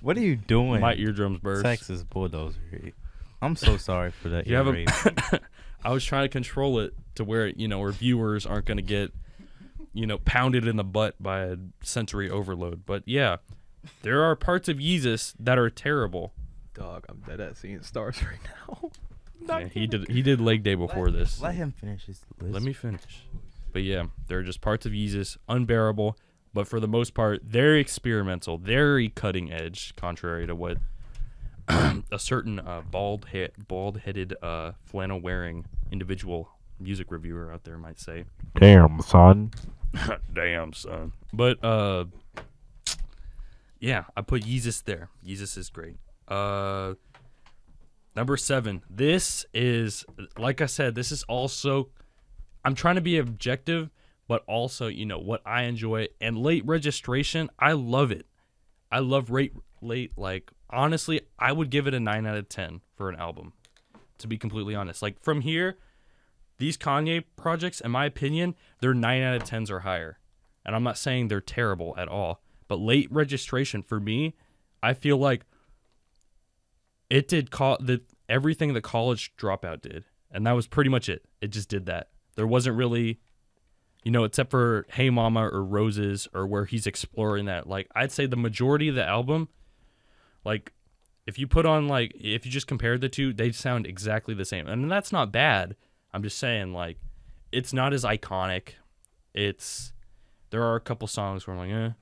What 0.01 0.15
are 0.15 0.21
you 0.21 0.35
doing? 0.37 0.79
My 0.79 0.95
eardrums 0.95 1.39
burst. 1.39 1.65
Texas 1.65 2.03
bulldozer. 2.03 2.57
I'm 3.41 3.57
so 3.57 3.75
sorry 3.75 4.11
for 4.11 4.29
that. 4.29 4.47
You 4.47 4.55
have 4.55 4.67
ear 4.67 4.73
a- 4.73 4.75
rape. 4.75 5.41
I 5.83 5.91
was 5.91 6.05
trying 6.05 6.23
to 6.23 6.29
control 6.29 6.79
it 6.79 6.93
to 7.15 7.23
where 7.23 7.47
you 7.47 7.67
know 7.67 7.81
our 7.81 7.91
viewers 7.91 8.45
aren't 8.45 8.65
going 8.65 8.77
to 8.77 8.83
get 8.83 9.11
you 9.93 10.05
know 10.05 10.19
pounded 10.19 10.67
in 10.67 10.77
the 10.77 10.83
butt 10.83 11.21
by 11.21 11.41
a 11.41 11.57
sensory 11.81 12.29
overload. 12.29 12.85
But 12.85 13.03
yeah, 13.05 13.37
there 14.03 14.23
are 14.23 14.35
parts 14.35 14.69
of 14.69 14.77
Yeezus 14.77 15.33
that 15.39 15.57
are 15.57 15.69
terrible. 15.69 16.33
Dog, 16.73 17.05
I'm 17.09 17.21
dead 17.27 17.41
at 17.41 17.57
seeing 17.57 17.81
stars 17.81 18.23
right 18.23 18.39
now. 18.69 18.91
Yeah, 19.41 19.67
he 19.67 19.87
did 19.87 20.09
he 20.09 20.21
did 20.21 20.41
leg 20.41 20.63
day 20.63 20.75
before 20.75 21.11
this. 21.11 21.41
Let 21.41 21.55
him 21.55 21.71
finish 21.71 22.05
his 22.05 22.21
list. 22.39 22.53
Let 22.53 22.63
me 22.63 22.73
finish. 22.73 23.25
But 23.71 23.83
yeah, 23.83 24.05
there 24.27 24.39
are 24.39 24.43
just 24.43 24.61
parts 24.61 24.85
of 24.85 24.91
Yeezus 24.91 25.37
unbearable, 25.47 26.17
but 26.53 26.67
for 26.67 26.79
the 26.79 26.87
most 26.87 27.13
part, 27.13 27.43
very 27.43 27.79
experimental, 27.79 28.57
very 28.57 29.09
cutting 29.09 29.51
edge, 29.51 29.95
contrary 29.95 30.47
to 30.47 30.55
what 30.55 30.77
a 31.67 32.17
certain 32.17 32.59
uh, 32.59 32.81
bald 32.89 33.25
head, 33.25 33.51
bald 33.67 33.99
headed, 33.99 34.33
uh, 34.41 34.71
flannel 34.85 35.19
wearing 35.19 35.65
individual 35.91 36.49
music 36.79 37.11
reviewer 37.11 37.51
out 37.51 37.63
there 37.63 37.77
might 37.77 37.99
say. 37.99 38.25
Damn, 38.59 39.01
son. 39.01 39.51
Damn, 40.33 40.73
son. 40.73 41.13
But 41.33 41.63
uh, 41.63 42.05
yeah, 43.79 44.05
I 44.15 44.21
put 44.21 44.43
Yeezus 44.43 44.83
there. 44.83 45.09
Yeezus 45.25 45.57
is 45.57 45.69
great. 45.69 45.97
Uh, 46.27 46.95
number 48.17 48.35
seven. 48.35 48.81
This 48.89 49.45
is 49.53 50.03
like 50.37 50.59
I 50.59 50.65
said. 50.65 50.95
This 50.95 51.11
is 51.13 51.23
also. 51.23 51.89
I'm 52.65 52.75
trying 52.75 52.95
to 52.95 53.01
be 53.01 53.17
objective, 53.17 53.89
but 54.27 54.43
also 54.47 54.87
you 54.87 55.05
know 55.05 55.19
what 55.19 55.41
I 55.45 55.63
enjoy. 55.63 56.07
And 56.19 56.37
late 56.37 56.65
registration, 56.65 57.49
I 57.57 57.71
love 57.71 58.11
it. 58.11 58.25
I 58.91 58.99
love 58.99 59.29
rate 59.29 59.53
late. 59.81 60.11
Like 60.17 60.51
honestly, 60.69 61.21
I 61.39 61.53
would 61.53 61.69
give 61.69 61.87
it 61.87 61.93
a 61.93 61.99
nine 61.99 62.25
out 62.25 62.35
of 62.35 62.49
ten 62.49 62.81
for 62.95 63.07
an 63.07 63.15
album. 63.15 63.53
To 64.17 64.27
be 64.27 64.37
completely 64.37 64.73
honest, 64.73 65.03
like 65.03 65.21
from 65.21 65.41
here, 65.41 65.77
these 66.57 66.75
Kanye 66.75 67.23
projects, 67.35 67.79
in 67.79 67.91
my 67.91 68.05
opinion, 68.05 68.55
they're 68.81 68.95
nine 68.95 69.21
out 69.21 69.35
of 69.35 69.43
tens 69.43 69.69
or 69.69 69.81
higher. 69.81 70.17
And 70.65 70.75
I'm 70.75 70.83
not 70.83 70.97
saying 70.97 71.27
they're 71.27 71.39
terrible 71.39 71.93
at 71.97 72.07
all, 72.07 72.41
but 72.67 72.79
late 72.79 73.07
registration 73.11 73.83
for 73.83 73.99
me, 73.99 74.35
I 74.81 74.95
feel 74.95 75.17
like 75.17 75.45
it 77.09 77.27
did 77.27 77.51
call 77.51 77.77
the 77.79 78.01
everything 78.29 78.73
the 78.73 78.81
college 78.81 79.33
dropout 79.37 79.81
did, 79.81 80.05
and 80.31 80.45
that 80.45 80.53
was 80.53 80.67
pretty 80.67 80.89
much 80.89 81.09
it. 81.09 81.25
It 81.41 81.47
just 81.47 81.69
did 81.69 81.85
that. 81.85 82.09
There 82.35 82.47
wasn't 82.47 82.77
really, 82.77 83.19
you 84.03 84.11
know, 84.11 84.23
except 84.23 84.51
for 84.51 84.85
Hey 84.89 85.09
Mama 85.09 85.49
or 85.49 85.63
Roses 85.63 86.27
or 86.33 86.45
where 86.45 86.65
he's 86.65 86.87
exploring 86.87 87.45
that. 87.45 87.67
Like 87.67 87.87
I'd 87.95 88.11
say 88.11 88.25
the 88.25 88.35
majority 88.35 88.87
of 88.89 88.95
the 88.95 89.05
album, 89.05 89.49
like 90.45 90.73
if 91.25 91.37
you 91.37 91.47
put 91.47 91.65
on 91.65 91.87
like 91.87 92.13
if 92.15 92.45
you 92.45 92.51
just 92.51 92.67
compare 92.67 92.97
the 92.97 93.09
two, 93.09 93.33
they 93.33 93.51
sound 93.51 93.85
exactly 93.85 94.33
the 94.33 94.45
same, 94.45 94.67
and 94.67 94.89
that's 94.91 95.11
not 95.11 95.31
bad. 95.31 95.75
I'm 96.13 96.23
just 96.23 96.37
saying 96.37 96.73
like 96.73 96.97
it's 97.51 97.73
not 97.73 97.93
as 97.93 98.03
iconic. 98.03 98.73
It's 99.33 99.93
there 100.49 100.63
are 100.63 100.75
a 100.75 100.81
couple 100.81 101.07
songs 101.07 101.45
where 101.45 101.55
I'm 101.55 101.67
like, 101.67 101.75
eh. 101.75 101.93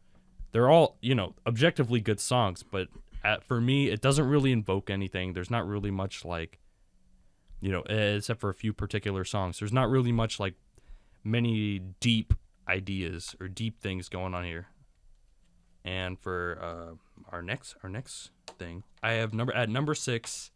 They're 0.52 0.70
all 0.70 0.98
you 1.02 1.16
know 1.16 1.34
objectively 1.46 2.00
good 2.00 2.20
songs, 2.20 2.64
but 2.64 2.88
at, 3.26 3.44
for 3.44 3.60
me, 3.60 3.90
it 3.90 4.02
doesn't 4.02 4.28
really 4.28 4.52
invoke 4.52 4.90
anything. 4.90 5.34
There's 5.34 5.50
not 5.52 5.68
really 5.68 5.92
much 5.92 6.24
like, 6.24 6.60
you 7.60 7.72
know, 7.72 7.82
except 7.90 8.40
for 8.40 8.50
a 8.50 8.54
few 8.54 8.72
particular 8.72 9.24
songs. 9.26 9.60
There's 9.60 9.74
not 9.74 9.90
really 9.90 10.12
much 10.12 10.40
like 10.40 10.54
many 11.24 11.80
deep 12.00 12.34
ideas 12.68 13.36
or 13.42 13.48
deep 13.48 13.82
things 13.82 14.10
going 14.10 14.34
on 14.34 14.46
here. 14.46 14.68
And 15.84 16.20
for 16.20 16.60
uh, 16.62 16.96
our 17.32 17.42
next 17.42 17.76
our 17.84 17.90
next 17.90 18.32
thing, 18.58 18.84
I 19.04 19.14
have 19.14 19.34
number 19.34 19.54
at 19.54 19.70
number 19.70 19.94
six. 19.94 20.52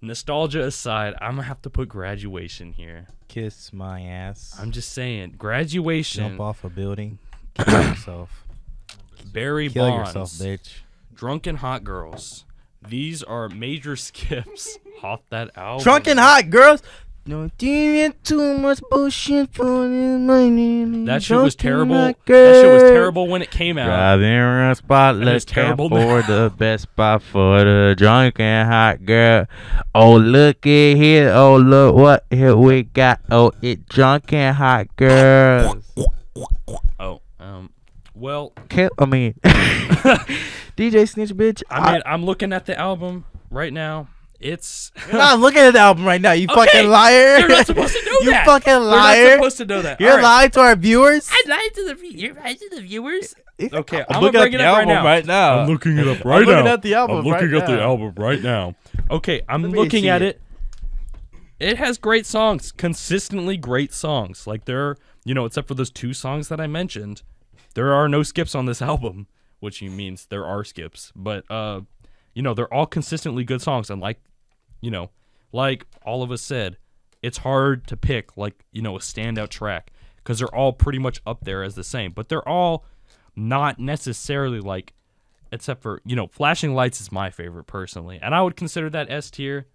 Nostalgia 0.00 0.62
aside, 0.64 1.14
I'm 1.20 1.36
gonna 1.36 1.44
have 1.44 1.62
to 1.62 1.70
put 1.70 1.88
graduation 1.88 2.72
here. 2.72 3.08
Kiss 3.26 3.72
my 3.72 4.02
ass. 4.02 4.54
I'm 4.60 4.70
just 4.70 4.92
saying, 4.92 5.34
graduation. 5.38 6.28
Jump 6.28 6.40
off 6.40 6.62
a 6.62 6.68
building. 6.68 7.18
Kill 7.58 7.82
yourself. 7.82 8.46
Barry 9.32 9.68
Kill 9.70 9.88
Bonds. 9.88 10.14
yourself, 10.14 10.30
bitch. 10.32 10.83
Drunken 11.14 11.56
Hot 11.56 11.84
Girls. 11.84 12.44
These 12.86 13.22
are 13.22 13.48
major 13.48 13.96
skips 14.08 14.78
off 15.02 15.20
that 15.30 15.56
album. 15.56 15.82
Drunken 15.82 16.18
hot 16.18 16.50
girls. 16.50 16.82
No, 17.26 17.48
too 17.56 18.58
much 18.58 18.82
bullshit 18.90 19.54
for 19.54 19.88
money. 19.88 20.84
That 21.06 21.22
shit 21.22 21.38
was 21.38 21.54
terrible. 21.54 21.94
That 21.94 22.16
shit 22.26 22.72
was 22.72 22.82
terrible 22.82 23.28
when 23.28 23.40
it 23.40 23.50
came 23.50 23.78
out. 23.78 23.86
Driving 23.86 24.28
around 24.28 24.74
spot, 24.74 25.14
And 25.14 25.24
let's 25.24 25.46
terrible 25.46 25.88
for 25.88 26.20
the 26.20 26.52
best 26.58 26.82
spot 26.82 27.22
for 27.22 27.64
the 27.64 27.94
drunk 27.96 28.40
and 28.40 28.68
hot 28.68 29.06
girl. 29.06 29.46
Oh 29.94 30.16
look 30.16 30.66
at 30.66 30.96
here, 30.98 31.30
oh 31.30 31.56
look 31.56 31.94
what 31.94 32.26
here 32.28 32.56
we 32.56 32.82
got. 32.82 33.20
Oh 33.30 33.52
it 33.62 33.88
drunk 33.88 34.30
and 34.34 34.54
hot 34.54 34.94
girls. 34.96 35.82
Oh, 37.00 37.22
um, 37.40 37.70
well, 38.14 38.52
Kill, 38.68 38.90
I 38.98 39.06
mean, 39.06 39.34
DJ 40.76 41.08
Snitch, 41.08 41.30
bitch. 41.30 41.62
I 41.70 41.92
mean, 41.92 42.02
I'm 42.06 42.24
looking 42.24 42.52
at 42.52 42.66
the 42.66 42.78
album 42.78 43.24
right 43.50 43.72
now. 43.72 44.08
It's 44.40 44.92
You're 45.06 45.16
not 45.16 45.38
looking 45.38 45.60
at 45.62 45.70
the 45.72 45.78
album 45.78 46.04
right 46.04 46.20
now, 46.20 46.32
you 46.32 46.46
Okay, 46.50 46.66
fucking 46.66 46.90
liar. 46.90 47.38
You're 47.38 47.48
not 47.48 47.66
supposed 47.66 47.94
to 47.94 48.04
know 48.04 48.12
that. 48.18 48.20
you 48.24 48.30
that. 48.32 48.44
fucking 48.46 48.72
We're 48.74 48.90
not 48.90 48.96
liar. 48.96 49.36
supposed 49.36 49.56
to 49.58 49.64
know 49.64 49.82
that. 49.82 50.00
You're 50.00 50.10
All 50.10 50.16
right. 50.16 50.22
lying 50.22 50.50
to 50.50 50.60
our 50.60 50.76
viewers. 50.76 51.28
I 51.32 51.42
lied 51.48 51.74
to 51.74 51.84
the 51.86 51.94
vi- 51.94 52.16
you're 52.18 52.34
lying 52.34 52.56
to 52.56 52.68
the 52.70 52.82
viewers. 52.82 53.34
Okay, 53.60 54.04
I'm, 54.10 54.20
gonna 54.20 54.32
bring 54.32 54.52
it 54.52 54.60
up 54.60 54.76
right 54.76 54.86
now. 54.88 55.20
now. 55.20 55.58
I'm 55.60 55.68
looking 55.68 55.96
it 55.96 56.08
up 56.08 56.26
I'm 56.26 56.44
looking 56.44 56.66
at 56.66 56.82
the 56.82 56.94
album 56.94 57.18
right 57.18 57.24
now. 57.24 57.30
I'm 57.36 57.40
looking 57.40 57.52
right 57.52 57.62
at 57.62 57.66
the 57.68 57.76
now. 57.76 57.82
album 57.82 58.14
right 58.16 58.42
now. 58.42 58.74
Okay, 59.10 59.42
I'm 59.48 59.62
me 59.62 59.68
looking 59.68 60.02
see 60.02 60.08
at 60.08 60.22
it. 60.22 60.40
it. 61.60 61.70
It 61.70 61.76
has 61.78 61.96
great 61.96 62.26
songs, 62.26 62.72
consistently 62.72 63.56
great 63.56 63.94
songs. 63.94 64.46
Like 64.48 64.64
there, 64.64 64.88
are, 64.88 64.98
you 65.24 65.34
know, 65.34 65.44
except 65.44 65.68
for 65.68 65.74
those 65.74 65.90
two 65.90 66.12
songs 66.12 66.48
that 66.48 66.60
I 66.60 66.66
mentioned, 66.66 67.22
there 67.74 67.92
are 67.92 68.08
no 68.08 68.22
skips 68.22 68.54
on 68.54 68.66
this 68.66 68.82
album, 68.92 69.26
which 69.60 69.82
means 69.82 70.26
there 70.26 70.46
are 70.46 70.64
skips. 70.64 71.12
But 71.14 71.50
uh, 71.50 71.82
you 72.34 72.42
know, 72.42 72.54
they're 72.54 72.72
all 72.72 72.86
consistently 72.86 73.44
good 73.44 73.62
songs, 73.62 73.90
and 73.90 74.00
like, 74.00 74.20
you 74.80 74.90
know, 74.90 75.10
like 75.52 75.86
all 76.04 76.22
of 76.22 76.30
us 76.30 76.42
said, 76.42 76.78
it's 77.22 77.38
hard 77.38 77.86
to 77.88 77.96
pick 77.96 78.36
like 78.36 78.64
you 78.72 78.82
know 78.82 78.96
a 78.96 79.00
standout 79.00 79.48
track 79.48 79.92
because 80.16 80.38
they're 80.38 80.54
all 80.54 80.72
pretty 80.72 80.98
much 80.98 81.20
up 81.26 81.44
there 81.44 81.62
as 81.62 81.74
the 81.74 81.84
same, 81.84 82.12
but 82.12 82.28
they're 82.28 82.48
all 82.48 82.84
not 83.36 83.78
necessarily 83.78 84.60
like 84.60 84.94
except 85.52 85.82
for 85.82 86.00
you 86.04 86.16
know 86.16 86.26
flashing 86.26 86.74
lights 86.74 87.00
is 87.00 87.12
my 87.12 87.30
favorite 87.30 87.64
personally 87.64 88.18
and 88.22 88.34
i 88.34 88.42
would 88.42 88.56
consider 88.56 88.90
that 88.90 89.10
s 89.10 89.30
tier 89.30 89.66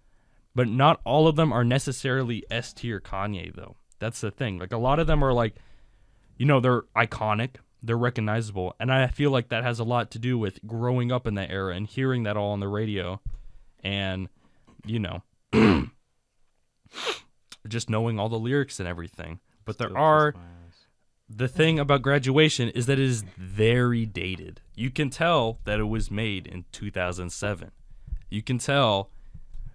but 0.54 0.68
not 0.68 1.00
all 1.04 1.26
of 1.26 1.36
them 1.36 1.52
are 1.52 1.64
necessarily 1.64 2.44
s 2.50 2.72
tier 2.72 3.00
kanye 3.00 3.54
though 3.54 3.76
that's 3.98 4.20
the 4.20 4.30
thing 4.30 4.58
like 4.58 4.72
a 4.72 4.78
lot 4.78 4.98
of 4.98 5.06
them 5.06 5.22
are 5.22 5.32
like 5.32 5.54
you 6.36 6.46
know 6.46 6.60
they're 6.60 6.82
iconic 6.96 7.56
they're 7.82 7.96
recognizable 7.98 8.74
and 8.78 8.92
i 8.92 9.06
feel 9.06 9.30
like 9.30 9.48
that 9.48 9.62
has 9.64 9.78
a 9.78 9.84
lot 9.84 10.10
to 10.10 10.18
do 10.18 10.38
with 10.38 10.58
growing 10.66 11.10
up 11.10 11.26
in 11.26 11.34
that 11.34 11.50
era 11.50 11.74
and 11.74 11.86
hearing 11.86 12.22
that 12.24 12.36
all 12.36 12.50
on 12.52 12.60
the 12.60 12.68
radio 12.68 13.20
and 13.82 14.28
you 14.84 14.98
know 14.98 15.22
just 17.68 17.90
knowing 17.90 18.18
all 18.18 18.28
the 18.28 18.38
lyrics 18.38 18.78
and 18.80 18.88
everything 18.88 19.40
but 19.64 19.78
there 19.78 19.96
are 19.96 20.34
the 21.28 21.46
thing 21.48 21.78
about 21.78 22.02
graduation 22.02 22.68
is 22.70 22.86
that 22.86 22.98
it 22.98 23.04
is 23.04 23.22
very 23.38 24.04
dated. 24.04 24.60
You 24.74 24.90
can 24.90 25.10
tell 25.10 25.60
that 25.64 25.78
it 25.78 25.84
was 25.84 26.10
made 26.10 26.44
in 26.48 26.64
2007. 26.72 27.70
You 28.30 28.42
can 28.42 28.58
tell, 28.58 29.10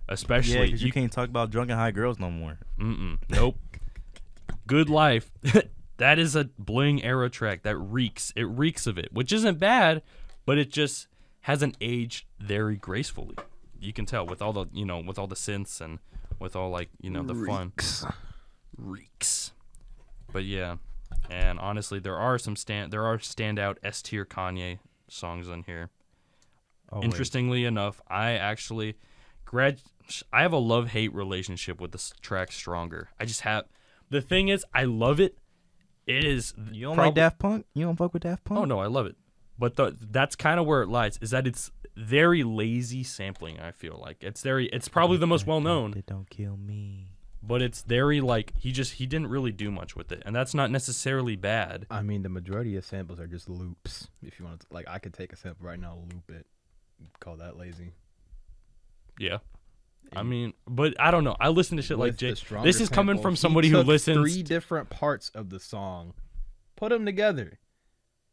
especially 0.10 0.56
Yeah, 0.56 0.66
because 0.66 0.82
you 0.82 0.88
you- 0.88 0.92
can't 0.92 1.14
talk 1.14 1.30
about 1.30 1.52
drunk 1.52 1.70
and 1.70 1.80
high 1.80 1.92
girls 1.92 2.20
no 2.20 2.30
more. 2.30 2.58
Mm-mm, 2.78 3.20
nope. 3.30 3.58
Good 4.68 4.90
life. 4.90 5.32
that 5.98 6.20
is 6.20 6.36
a 6.36 6.46
bling 6.58 7.04
era 7.04 7.30
track 7.30 7.64
that 7.64 7.78
reeks. 7.78 8.34
It 8.36 8.44
reeks 8.44 8.88
of 8.88 8.98
it, 8.98 9.10
which 9.12 9.32
isn't 9.32 9.60
bad, 9.60 10.02
but 10.46 10.58
it 10.58 10.72
just 10.72 11.08
hasn't 11.42 11.78
aged 11.80 12.26
very 12.40 12.76
gracefully. 12.76 13.36
You 13.80 13.94
can 13.94 14.06
tell 14.06 14.26
with 14.26 14.42
all 14.42 14.54
the 14.54 14.66
you 14.74 14.86
know 14.86 15.00
with 15.00 15.20
all 15.20 15.28
the 15.28 15.36
synths 15.36 15.80
and 15.80 16.00
with 16.40 16.56
all 16.56 16.70
like 16.70 16.90
you 17.02 17.10
know 17.10 17.24
the 17.24 17.36
fun 17.36 17.72
reeks. 18.78 19.52
But 20.32 20.44
yeah, 20.44 20.78
and 21.30 21.60
honestly, 21.60 22.00
there 22.00 22.18
are 22.18 22.38
some 22.38 22.56
stand 22.56 22.92
there 22.92 23.06
are 23.06 23.18
standout 23.18 23.78
S 23.84 24.02
tier 24.02 24.26
Kanye 24.26 24.80
songs 25.08 25.50
on 25.50 25.64
here. 25.64 25.90
Oh, 26.92 27.02
Interestingly 27.02 27.66
enough, 27.66 28.02
I 28.08 28.32
actually 28.32 28.98
grad 29.44 29.82
I 30.32 30.42
have 30.42 30.54
a 30.54 30.58
love 30.58 30.90
hate 30.90 31.14
relationship 31.14 31.80
with 31.80 31.92
this 31.92 32.14
track 32.22 32.52
Stronger. 32.52 33.10
I 33.20 33.26
just 33.26 33.42
have 33.42 33.66
the 34.10 34.22
thing 34.22 34.50
is 34.50 34.66
I 34.74 34.84
love 34.84 35.20
it. 35.20 35.38
It 36.08 36.24
is 36.24 36.54
You 36.72 36.86
don't 36.88 36.96
prob- 36.96 37.08
like 37.08 37.16
Daft 37.16 37.40
Punk? 37.40 37.66
You 37.74 37.86
don't 37.86 37.96
fuck 37.96 38.14
with 38.14 38.24
Daft 38.24 38.44
Punk? 38.44 38.60
Oh 38.62 38.66
no, 38.66 38.80
I 38.80 38.88
love 38.88 39.06
it. 39.06 39.16
But 39.58 39.76
the, 39.76 39.96
that's 40.00 40.36
kind 40.36 40.60
of 40.60 40.66
where 40.66 40.82
it 40.82 40.90
lies. 40.90 41.18
Is 41.22 41.32
that 41.32 41.48
it's 41.48 41.72
very 41.96 42.44
lazy 42.44 43.04
sampling. 43.04 43.60
I 43.60 43.72
feel 43.72 43.98
like 44.02 44.18
it's 44.22 44.42
very. 44.42 44.68
It's 44.68 44.88
probably 44.90 45.18
the 45.18 45.28
most 45.28 45.48
well 45.48 45.62
known, 45.62 46.04
don't 46.06 46.30
kill 46.30 46.58
me. 46.58 47.08
but 47.42 47.62
it's 47.62 47.82
very 47.84 48.20
like 48.20 48.52
he 48.58 48.72
just 48.74 48.94
he 48.94 49.06
didn't 49.06 49.28
really 49.28 49.52
do 49.54 49.72
much 49.72 49.96
with 49.96 50.12
it, 50.12 50.22
and 50.26 50.36
that's 50.36 50.54
not 50.54 50.70
necessarily 50.72 51.36
bad. 51.38 51.86
I 51.90 52.02
mean, 52.02 52.22
the 52.24 52.30
majority 52.30 52.76
of 52.76 52.84
samples 52.86 53.20
are 53.20 53.28
just 53.28 53.48
loops. 53.50 54.10
If 54.22 54.40
you 54.40 54.46
want 54.46 54.60
to, 54.62 54.68
like, 54.72 54.88
I 54.90 55.00
could 55.00 55.14
take 55.14 55.32
a 55.32 55.38
sample 55.38 55.66
right 55.66 55.80
now, 55.80 55.98
loop 56.14 56.30
it, 56.30 56.46
call 57.22 57.38
that 57.38 57.56
lazy. 57.58 57.94
Yeah. 59.18 59.38
I 60.16 60.24
mean, 60.24 60.54
but 60.68 60.94
I 61.00 61.12
don't 61.12 61.24
know. 61.24 61.36
I 61.40 61.50
listen 61.50 61.78
to 61.78 61.84
shit 61.84 61.98
like 61.98 62.16
Jay. 62.18 62.34
This 62.64 62.82
is 62.82 62.90
coming 62.90 63.20
from 63.22 63.36
somebody 63.36 63.70
who 63.70 63.80
listens. 63.80 64.18
Three 64.18 64.44
different 64.44 64.90
parts 64.90 65.30
of 65.30 65.50
the 65.50 65.60
song, 65.60 66.14
put 66.76 66.90
them 66.90 67.06
together. 67.06 67.60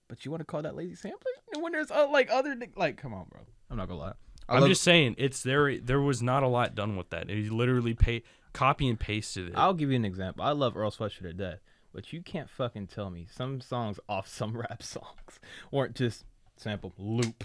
But 0.09 0.25
you 0.25 0.31
want 0.31 0.43
to 0.43 0.45
call 0.45 0.63
that 0.63 0.77
lazy 0.77 0.95
sampling? 0.95 1.35
When 1.59 1.73
there's 1.73 1.91
uh, 1.91 2.09
like 2.11 2.31
other 2.31 2.55
like, 2.77 2.97
come 2.99 3.15
on, 3.15 3.27
bro. 3.31 3.41
I'm 3.71 3.77
not 3.77 3.89
gonna 3.89 4.01
lie. 4.01 4.13
I 4.49 4.57
I'm 4.57 4.61
love- 4.61 4.69
just 4.71 4.83
saying, 4.83 5.15
it's 5.19 5.43
there. 5.43 5.79
There 5.79 6.01
was 6.01 6.23
not 6.23 6.43
a 6.43 6.49
lot 6.49 6.75
done 6.75 6.97
with 6.97 7.11
that. 7.11 7.31
He 7.31 7.49
literally 7.49 7.95
pay 7.95 8.23
copy 8.53 8.89
and 8.89 9.01
pasted 9.01 9.49
it. 9.49 9.55
I'll 9.57 9.73
give 9.75 9.91
you 9.91 9.97
an 9.97 10.05
example. 10.05 10.45
I 10.45 10.53
love 10.53 10.77
Earl 10.77 10.91
Sweatshirt 10.91 11.23
to 11.23 11.33
death, 11.33 11.61
but 11.95 12.13
you 12.13 12.21
can't 12.23 12.51
fucking 12.51 12.89
tell 12.89 13.09
me 13.09 13.27
some 13.31 13.61
songs 13.61 13.99
off 14.09 14.29
some 14.29 14.57
rap 14.59 14.83
songs 14.83 15.41
weren't 15.71 15.95
just 15.95 16.25
sample 16.57 16.93
loop. 16.99 17.45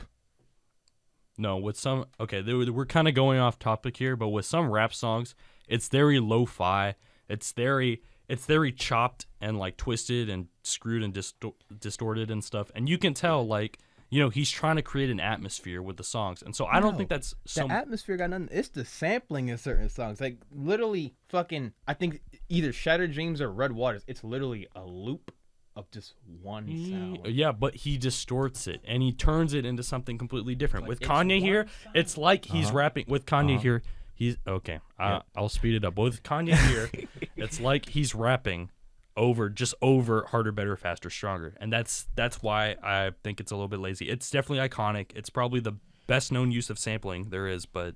No, 1.37 1.57
with 1.57 1.77
some 1.77 2.05
okay, 2.19 2.41
were- 2.41 2.71
we're 2.71 2.85
kind 2.85 3.07
of 3.07 3.13
going 3.13 3.39
off 3.39 3.59
topic 3.59 3.97
here, 3.97 4.15
but 4.15 4.29
with 4.29 4.45
some 4.45 4.69
rap 4.71 4.93
songs, 4.93 5.35
it's 5.67 5.87
very 5.87 6.19
lo-fi. 6.19 6.95
It's 7.29 7.51
very 7.51 8.01
it's 8.27 8.45
very 8.45 8.71
chopped 8.71 9.25
and 9.39 9.57
like 9.57 9.77
twisted 9.77 10.29
and 10.29 10.47
screwed 10.63 11.03
and 11.03 11.13
distor- 11.13 11.53
distorted 11.79 12.29
and 12.31 12.43
stuff. 12.43 12.71
And 12.75 12.89
you 12.89 12.97
can 12.97 13.13
tell 13.13 13.45
like 13.45 13.79
you 14.09 14.21
know 14.21 14.29
he's 14.29 14.49
trying 14.49 14.77
to 14.77 14.81
create 14.81 15.09
an 15.09 15.19
atmosphere 15.19 15.81
with 15.81 15.97
the 15.97 16.03
songs. 16.03 16.41
And 16.41 16.55
so 16.55 16.65
I 16.65 16.79
don't 16.79 16.97
think 16.97 17.09
that's 17.09 17.35
The 17.53 17.67
atmosphere 17.69 18.17
got 18.17 18.29
nothing. 18.29 18.49
It's 18.51 18.69
the 18.69 18.85
sampling 18.85 19.49
in 19.49 19.57
certain 19.57 19.89
songs. 19.89 20.19
Like 20.21 20.37
literally, 20.51 21.13
fucking. 21.29 21.73
I 21.87 21.93
think 21.93 22.21
either 22.49 22.71
Shattered 22.73 23.13
Dreams 23.13 23.41
or 23.41 23.51
Red 23.51 23.73
Waters. 23.73 24.03
It's 24.07 24.23
literally 24.23 24.67
a 24.75 24.83
loop 24.83 25.31
of 25.77 25.89
just 25.91 26.15
one 26.41 26.75
sound. 26.89 27.19
Yeah, 27.27 27.51
but 27.51 27.75
he 27.75 27.97
distorts 27.97 28.67
it 28.67 28.81
and 28.85 29.01
he 29.03 29.11
turns 29.11 29.53
it 29.53 29.65
into 29.65 29.83
something 29.83 30.17
completely 30.17 30.55
different. 30.55 30.85
But 30.85 30.89
with 30.89 30.99
Kanye 31.01 31.39
one 31.39 31.41
here, 31.41 31.67
it's 31.93 32.17
like 32.17 32.45
he's 32.45 32.67
Uh-huh. 32.67 32.77
rapping. 32.77 33.05
With 33.07 33.25
Kanye 33.25 33.53
Uh-huh. 33.53 33.61
here, 33.61 33.83
he's 34.15 34.37
okay. 34.47 34.79
I, 34.99 35.21
I'll 35.35 35.49
speed 35.49 35.75
it 35.75 35.85
up. 35.85 35.97
With 35.97 36.23
Kanye 36.23 36.55
here, 36.69 36.89
it's 37.35 37.59
like 37.59 37.89
he's 37.89 38.15
rapping 38.15 38.71
over 39.15 39.49
just 39.49 39.73
over 39.81 40.25
harder, 40.29 40.51
better, 40.51 40.75
faster, 40.75 41.09
stronger, 41.09 41.55
and 41.59 41.71
that's 41.73 42.07
that's 42.15 42.41
why 42.43 42.75
I 42.83 43.11
think 43.23 43.39
it's 43.39 43.51
a 43.51 43.55
little 43.55 43.67
bit 43.67 43.79
lazy. 43.79 44.09
It's 44.09 44.29
definitely 44.29 44.67
iconic. 44.67 45.11
It's 45.15 45.29
probably 45.29 45.59
the 45.59 45.73
best 46.07 46.31
known 46.31 46.51
use 46.51 46.69
of 46.69 46.77
sampling 46.79 47.29
there 47.29 47.47
is, 47.47 47.65
but 47.65 47.95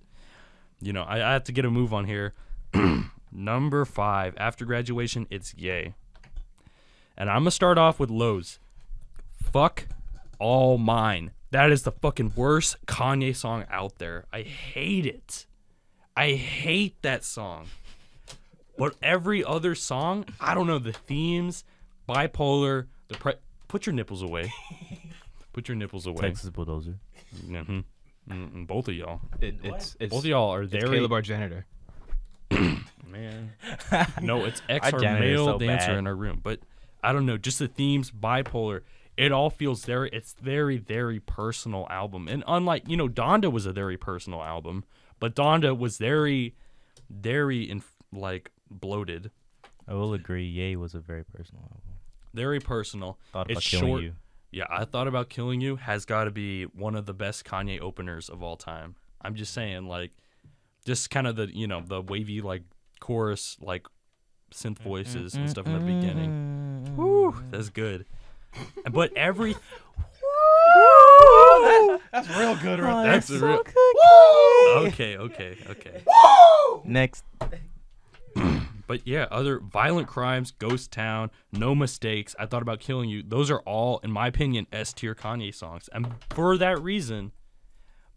you 0.81 0.93
know 0.93 1.03
I, 1.03 1.17
I 1.29 1.33
have 1.33 1.43
to 1.45 1.51
get 1.51 1.65
a 1.65 1.69
move 1.71 1.93
on 1.93 2.05
here. 2.05 2.33
Number 3.31 3.85
five, 3.85 4.33
after 4.37 4.65
graduation, 4.65 5.25
it's 5.29 5.53
Ye. 5.55 5.93
And 7.21 7.29
I'm 7.29 7.41
gonna 7.41 7.51
start 7.51 7.77
off 7.77 7.99
with 7.99 8.09
lows. 8.09 8.57
Fuck 9.53 9.85
all 10.39 10.79
mine. 10.79 11.29
That 11.51 11.71
is 11.71 11.83
the 11.83 11.91
fucking 11.91 12.33
worst 12.35 12.83
Kanye 12.87 13.35
song 13.35 13.63
out 13.69 13.99
there. 13.99 14.25
I 14.33 14.41
hate 14.41 15.05
it. 15.05 15.45
I 16.17 16.31
hate 16.31 16.99
that 17.03 17.23
song. 17.23 17.67
But 18.75 18.95
every 19.03 19.43
other 19.43 19.75
song, 19.75 20.25
I 20.39 20.55
don't 20.55 20.65
know 20.65 20.79
the 20.79 20.93
themes, 20.93 21.63
bipolar, 22.09 22.87
the 23.07 23.17
pre- 23.19 23.35
put 23.67 23.85
your 23.85 23.93
nipples 23.93 24.23
away. 24.23 24.51
Put 25.53 25.67
your 25.67 25.75
nipples 25.75 26.07
away. 26.07 26.21
Texas 26.21 26.49
Bulldozer. 26.49 26.95
Mhm. 27.45 27.83
Mm-mm, 28.27 28.65
both 28.65 28.87
of 28.87 28.95
y'all. 28.95 29.19
It, 29.41 29.57
it's 29.61 29.95
it's 29.99 30.09
Both 30.09 30.23
of 30.23 30.25
y'all 30.25 30.49
are 30.55 30.63
it's 30.63 30.71
very 30.71 30.89
Caleb 30.97 31.11
our 31.11 31.21
janitor. 31.21 31.65
man. 33.05 33.51
no, 34.23 34.45
it's 34.45 34.61
X 34.69 34.91
Our 34.93 35.05
our 35.05 35.19
male 35.19 35.45
so 35.45 35.59
dancer 35.59 35.87
bad. 35.89 35.97
in 35.97 36.07
our 36.07 36.15
room. 36.15 36.39
But 36.41 36.61
I 37.03 37.13
don't 37.13 37.25
know, 37.25 37.37
just 37.37 37.59
the 37.59 37.67
themes, 37.67 38.11
bipolar. 38.11 38.81
It 39.17 39.31
all 39.31 39.49
feels 39.49 39.85
very. 39.85 40.09
It's 40.11 40.35
very, 40.41 40.77
very 40.77 41.19
personal 41.19 41.87
album, 41.89 42.27
and 42.27 42.43
unlike 42.47 42.83
you 42.87 42.97
know, 42.97 43.07
Donda 43.09 43.51
was 43.51 43.65
a 43.65 43.73
very 43.73 43.97
personal 43.97 44.41
album, 44.41 44.83
but 45.19 45.35
Donda 45.35 45.77
was 45.77 45.97
very, 45.97 46.55
very 47.09 47.63
in 47.63 47.83
like 48.13 48.51
bloated, 48.69 49.31
I 49.87 49.93
will 49.93 50.13
agree. 50.13 50.45
Ye 50.45 50.75
was 50.75 50.95
a 50.95 50.99
very 50.99 51.23
personal 51.23 51.63
album. 51.63 51.99
very 52.33 52.59
personal. 52.59 53.19
Thought 53.31 53.51
about 53.51 53.57
it's 53.57 53.69
killing 53.69 53.87
short. 53.87 54.03
you. 54.03 54.13
Yeah, 54.51 54.65
I 54.69 54.85
thought 54.85 55.07
about 55.07 55.29
killing 55.29 55.61
you 55.61 55.77
has 55.77 56.05
got 56.05 56.25
to 56.25 56.31
be 56.31 56.63
one 56.63 56.95
of 56.95 57.05
the 57.05 57.13
best 57.13 57.45
Kanye 57.45 57.79
openers 57.79 58.29
of 58.29 58.43
all 58.43 58.57
time. 58.57 58.95
I'm 59.21 59.35
just 59.35 59.53
saying, 59.53 59.87
like, 59.87 60.11
just 60.85 61.09
kind 61.09 61.27
of 61.27 61.35
the 61.35 61.49
you 61.55 61.67
know 61.67 61.81
the 61.85 62.01
wavy 62.01 62.41
like 62.41 62.63
chorus 62.99 63.57
like 63.61 63.87
synth 64.51 64.75
mm-hmm. 64.75 64.89
voices 64.89 65.33
and 65.33 65.43
mm-hmm. 65.43 65.51
stuff 65.51 65.67
in 65.67 65.73
the 65.73 65.79
beginning. 65.79 66.83
Mm-hmm. 66.85 66.95
Woo, 66.95 67.35
that's 67.49 67.69
good. 67.69 68.05
But 68.91 69.15
every 69.15 69.55
That's 72.11 72.29
real 72.37 72.55
good 72.57 72.79
right 72.79 73.05
that's 73.05 73.29
a 73.29 73.39
real 73.39 73.63
okay, 74.87 75.17
okay, 75.17 75.57
okay. 75.69 76.01
Next. 76.85 77.23
But 78.87 79.07
yeah, 79.07 79.27
other 79.31 79.59
violent 79.59 80.09
crimes, 80.09 80.51
Ghost 80.51 80.91
Town, 80.91 81.31
No 81.53 81.73
Mistakes, 81.73 82.35
I 82.37 82.45
Thought 82.45 82.61
About 82.61 82.81
Killing 82.81 83.09
You. 83.09 83.23
Those 83.25 83.49
are 83.49 83.59
all, 83.59 83.99
in 83.99 84.11
my 84.11 84.27
opinion, 84.27 84.67
S 84.73 84.91
tier 84.91 85.15
Kanye 85.15 85.55
songs. 85.55 85.89
And 85.93 86.15
for 86.29 86.57
that 86.57 86.81
reason, 86.81 87.31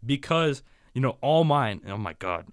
because, 0.05 0.63
you 0.93 0.99
know, 0.99 1.17
All 1.21 1.45
Mine, 1.45 1.79
oh 1.87 1.97
my 1.97 2.11
God. 2.11 2.47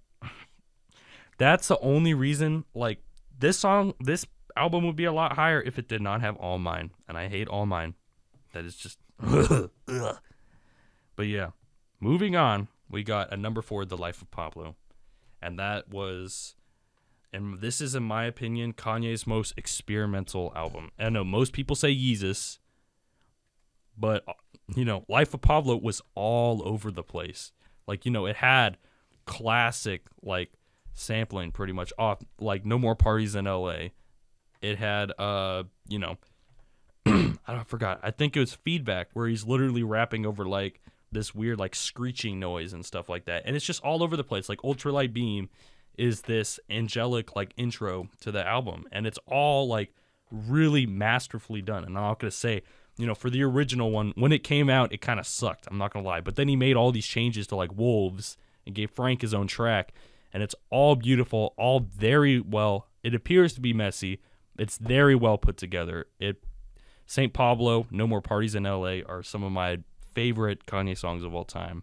That's 1.36 1.66
the 1.66 1.80
only 1.80 2.14
reason, 2.14 2.64
like, 2.74 3.00
this 3.42 3.58
song, 3.58 3.92
this 4.00 4.24
album 4.56 4.86
would 4.86 4.96
be 4.96 5.04
a 5.04 5.12
lot 5.12 5.34
higher 5.34 5.60
if 5.60 5.78
it 5.78 5.88
did 5.88 6.00
not 6.00 6.22
have 6.22 6.36
All 6.36 6.58
Mine. 6.58 6.92
And 7.06 7.18
I 7.18 7.28
hate 7.28 7.48
All 7.48 7.66
Mine. 7.66 7.94
That 8.54 8.64
is 8.64 8.76
just. 8.76 8.98
But 11.14 11.26
yeah, 11.26 11.50
moving 12.00 12.36
on, 12.36 12.68
we 12.90 13.02
got 13.02 13.32
a 13.32 13.36
number 13.36 13.60
four, 13.60 13.84
The 13.84 13.98
Life 13.98 14.22
of 14.22 14.30
Pablo. 14.30 14.76
And 15.42 15.58
that 15.58 15.90
was 15.90 16.56
and 17.32 17.60
this 17.60 17.80
is 17.80 17.94
in 17.94 18.02
my 18.02 18.24
opinion 18.24 18.72
Kanye's 18.72 19.26
most 19.26 19.54
experimental 19.56 20.52
album. 20.54 20.90
I 20.98 21.08
know 21.08 21.24
most 21.24 21.52
people 21.52 21.76
say 21.76 21.94
Yeezus, 21.94 22.58
but 23.96 24.24
you 24.74 24.84
know, 24.84 25.04
Life 25.08 25.34
of 25.34 25.40
Pablo 25.40 25.76
was 25.76 26.00
all 26.14 26.66
over 26.66 26.90
the 26.90 27.02
place. 27.02 27.52
Like, 27.86 28.04
you 28.04 28.10
know, 28.10 28.26
it 28.26 28.36
had 28.36 28.78
classic 29.26 30.02
like 30.22 30.50
sampling 30.94 31.52
pretty 31.52 31.72
much 31.72 31.92
off 31.98 32.20
like 32.38 32.64
No 32.64 32.78
More 32.78 32.96
Parties 32.96 33.34
in 33.34 33.44
LA. 33.44 33.88
It 34.60 34.78
had 34.78 35.12
uh, 35.18 35.64
you 35.88 35.98
know, 35.98 36.18
I 37.06 37.34
don't 37.48 37.68
forgot. 37.68 38.00
I 38.02 38.10
think 38.10 38.36
it 38.36 38.40
was 38.40 38.54
feedback 38.54 39.08
where 39.12 39.28
he's 39.28 39.44
literally 39.44 39.82
rapping 39.82 40.24
over 40.26 40.44
like 40.44 40.80
this 41.10 41.34
weird 41.34 41.58
like 41.58 41.74
screeching 41.74 42.38
noise 42.40 42.72
and 42.72 42.84
stuff 42.84 43.08
like 43.08 43.26
that. 43.26 43.42
And 43.44 43.56
it's 43.56 43.66
just 43.66 43.82
all 43.82 44.02
over 44.02 44.16
the 44.16 44.24
place. 44.24 44.48
Like 44.48 44.60
Ultralight 44.60 45.12
Beam 45.12 45.48
is 45.96 46.22
this 46.22 46.58
angelic 46.70 47.36
like 47.36 47.52
intro 47.56 48.08
to 48.20 48.32
the 48.32 48.46
album 48.46 48.84
and 48.92 49.06
it's 49.06 49.18
all 49.26 49.68
like 49.68 49.92
really 50.30 50.86
masterfully 50.86 51.60
done 51.60 51.84
and 51.84 51.96
i'm 51.96 52.04
not 52.04 52.18
going 52.18 52.30
to 52.30 52.36
say 52.36 52.62
you 52.96 53.06
know 53.06 53.14
for 53.14 53.28
the 53.28 53.42
original 53.42 53.90
one 53.90 54.12
when 54.16 54.32
it 54.32 54.42
came 54.42 54.70
out 54.70 54.92
it 54.92 55.00
kind 55.00 55.20
of 55.20 55.26
sucked 55.26 55.66
i'm 55.70 55.78
not 55.78 55.92
to 55.92 56.00
lie 56.00 56.20
but 56.20 56.36
then 56.36 56.48
he 56.48 56.56
made 56.56 56.76
all 56.76 56.92
these 56.92 57.06
changes 57.06 57.46
to 57.46 57.56
like 57.56 57.76
wolves 57.76 58.36
and 58.64 58.74
gave 58.74 58.90
frank 58.90 59.20
his 59.20 59.34
own 59.34 59.46
track 59.46 59.92
and 60.32 60.42
it's 60.42 60.54
all 60.70 60.96
beautiful 60.96 61.54
all 61.56 61.80
very 61.80 62.40
well. 62.40 62.88
It 63.02 63.14
appears 63.14 63.52
to 63.54 63.60
be 63.60 63.72
messy. 63.72 64.20
It's 64.58 64.78
very 64.78 65.14
well 65.14 65.38
put 65.38 65.56
together. 65.56 66.06
It 66.18 66.44
st 67.06 67.32
pablo 67.32 67.86
no 67.90 68.06
more 68.06 68.20
parties 68.22 68.54
in 68.54 68.62
la 68.62 69.00
are 69.06 69.22
some 69.22 69.42
of 69.42 69.50
my 69.52 69.78
favorite 70.14 70.66
kanye 70.66 70.96
songs 70.96 71.24
of 71.24 71.34
all 71.34 71.44
time 71.44 71.82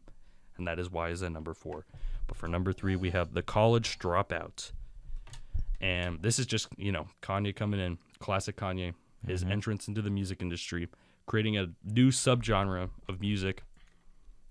and 0.60 0.68
that 0.68 0.78
is 0.78 0.92
why 0.92 1.10
is 1.10 1.24
at 1.24 1.32
number 1.32 1.56
four. 1.56 1.86
But 2.28 2.38
for 2.38 2.48
number 2.48 2.72
three, 2.72 2.96
we 2.96 3.10
have 3.10 3.34
The 3.34 3.42
College 3.42 3.98
Dropout. 3.98 4.72
And 5.82 6.22
this 6.22 6.38
is 6.38 6.46
just, 6.46 6.68
you 6.78 6.92
know, 6.92 7.08
Kanye 7.24 7.56
coming 7.56 7.80
in, 7.80 7.98
classic 8.20 8.58
Kanye, 8.58 8.94
his 9.26 9.42
mm-hmm. 9.42 9.54
entrance 9.54 9.88
into 9.88 10.02
the 10.02 10.12
music 10.12 10.42
industry, 10.42 10.88
creating 11.26 11.58
a 11.58 11.68
new 11.84 12.12
subgenre 12.12 12.90
of 13.08 13.22
music 13.22 13.64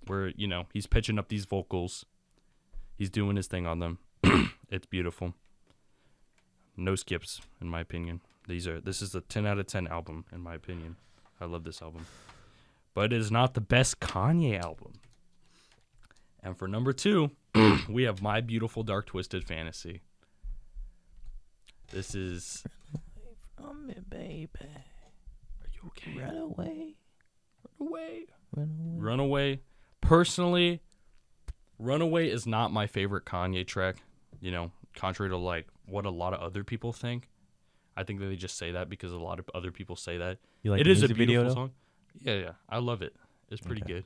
where, 0.07 0.29
you 0.29 0.49
know, 0.49 0.67
he's 0.73 0.87
pitching 0.87 1.19
up 1.19 1.29
these 1.29 1.45
vocals. 1.45 2.05
He's 2.99 3.11
doing 3.11 3.37
his 3.37 3.47
thing 3.47 3.65
on 3.65 3.79
them. 3.79 3.99
it's 4.71 4.87
beautiful. 4.87 5.35
No 6.77 6.97
skips, 6.97 7.41
in 7.61 7.69
my 7.69 7.81
opinion. 7.81 8.21
These 8.49 8.67
are 8.67 8.81
this 8.81 9.01
is 9.01 9.15
a 9.15 9.21
ten 9.21 9.47
out 9.47 9.61
of 9.61 9.69
ten 9.69 9.87
album, 9.87 10.25
in 10.33 10.41
my 10.41 10.57
opinion. 10.57 10.97
I 11.41 11.45
love 11.45 11.63
this 11.63 11.81
album. 11.81 12.07
But 12.95 13.13
it 13.13 13.21
is 13.21 13.31
not 13.31 13.55
the 13.55 13.61
best 13.61 14.01
Kanye 14.01 14.61
album. 14.61 14.95
And 16.43 16.59
for 16.59 16.67
number 16.67 16.93
two, 16.93 17.31
we 17.89 18.03
have 18.03 18.21
My 18.21 18.41
Beautiful 18.41 18.83
Dark 18.83 19.07
Twisted 19.07 19.45
Fantasy. 19.45 20.01
This 21.93 22.17
is. 22.17 22.65
Oh, 23.63 23.75
me, 23.75 23.95
baby. 24.09 24.49
Are 24.61 25.69
you 25.73 25.89
okay? 25.89 26.19
Run 26.19 26.37
away. 26.37 26.95
Runaway. 27.79 28.25
Run 28.57 28.71
away. 28.81 28.99
Runaway. 28.99 29.61
Personally, 30.01 30.81
Runaway 31.79 32.29
is 32.29 32.47
not 32.47 32.73
my 32.73 32.87
favorite 32.87 33.25
Kanye 33.25 33.67
track. 33.67 33.97
You 34.41 34.51
know, 34.51 34.71
contrary 34.95 35.31
to 35.31 35.37
like 35.37 35.67
what 35.87 36.05
a 36.07 36.11
lot 36.11 36.33
of 36.35 36.41
other 36.41 36.65
people 36.65 36.93
think. 36.93 37.29
I 37.97 38.05
think 38.05 38.21
that 38.21 38.27
they 38.27 38.37
just 38.37 38.57
say 38.57 38.73
that 38.73 38.89
because 38.89 39.11
a 39.13 39.19
lot 39.19 39.39
of 39.39 39.51
other 39.55 39.71
people 39.73 39.97
say 39.97 40.19
that. 40.19 40.39
You 40.63 40.71
like 40.73 40.81
it 40.81 40.85
the 40.85 40.91
is 40.91 41.03
a 41.03 41.09
video, 41.09 41.27
beautiful 41.27 41.49
though? 41.49 41.55
song. 41.55 41.71
Yeah, 42.21 42.35
yeah, 42.35 42.53
I 42.69 42.79
love 42.79 43.03
it. 43.03 43.15
It's 43.51 43.61
pretty 43.61 43.83
Okay. 43.83 43.93
good. 43.95 44.05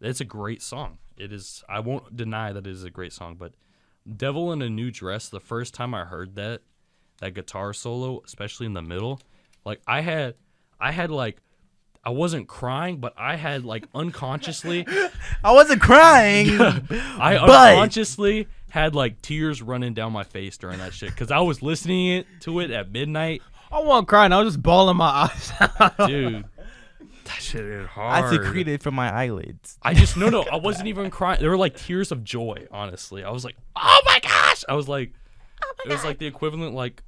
It's 0.00 0.20
a 0.20 0.24
great 0.24 0.62
song. 0.62 0.98
It 1.16 1.32
is. 1.32 1.64
I 1.68 1.80
won't 1.80 2.14
deny 2.16 2.52
that 2.52 2.66
it 2.66 2.70
is 2.70 2.84
a 2.84 2.90
great 2.90 3.12
song, 3.12 3.36
but 3.36 3.52
"Devil 4.16 4.52
in 4.52 4.60
a 4.62 4.68
New 4.68 4.90
Dress." 4.90 5.28
The 5.28 5.40
first 5.40 5.72
time 5.74 5.94
I 5.94 6.04
heard 6.04 6.34
that, 6.36 6.62
that 7.18 7.32
guitar 7.34 7.72
solo, 7.72 8.20
especially 8.24 8.66
in 8.66 8.74
the 8.74 8.82
middle, 8.82 9.20
like 9.64 9.80
I 9.86 10.02
had, 10.02 10.34
I 10.78 10.92
had 10.92 11.10
like, 11.10 11.38
I 12.06 12.10
wasn't 12.10 12.46
crying, 12.46 12.98
but 12.98 13.12
I 13.18 13.34
had 13.34 13.64
like 13.64 13.84
unconsciously, 13.94 14.86
I 15.44 15.50
wasn't 15.52 15.82
crying. 15.82 16.48
I 16.60 17.36
But- 17.44 17.72
unconsciously 17.74 18.46
had 18.70 18.94
like 18.94 19.20
tears 19.22 19.60
running 19.60 19.92
down 19.92 20.12
my 20.12 20.22
face 20.22 20.56
during 20.56 20.78
that 20.78 20.94
shit 20.94 21.10
because 21.10 21.30
I 21.32 21.40
was 21.40 21.62
listening 21.62 22.08
it 22.18 22.26
to 22.42 22.60
it 22.60 22.70
at 22.70 22.92
midnight, 22.92 23.42
I 23.72 23.80
wasn't 23.80 24.06
crying. 24.08 24.32
I 24.32 24.40
was 24.40 24.54
just 24.54 24.62
bawling 24.62 24.96
my 24.98 25.28
eyes 25.30 25.52
out. 25.80 26.06
dude. 26.06 26.44
That 27.24 27.42
shit 27.42 27.64
is 27.64 27.88
hard. 27.88 28.24
I 28.24 28.30
secreted 28.30 28.82
from 28.84 28.94
my 28.94 29.12
eyelids. 29.12 29.76
I 29.82 29.92
just 29.94 30.16
no 30.16 30.28
no 30.28 30.42
I 30.42 30.56
wasn't 30.56 30.86
even 30.86 31.10
crying. 31.10 31.40
There 31.40 31.50
were 31.50 31.56
like 31.56 31.76
tears 31.76 32.12
of 32.12 32.22
joy. 32.22 32.68
Honestly, 32.70 33.24
I 33.24 33.30
was 33.30 33.44
like, 33.44 33.56
oh 33.74 34.00
my 34.06 34.20
gosh! 34.22 34.62
I 34.68 34.74
was 34.74 34.88
like, 34.88 35.12
oh 35.64 35.72
it 35.86 35.88
was 35.90 36.04
like 36.04 36.18
the 36.18 36.26
equivalent 36.26 36.74
like, 36.76 37.02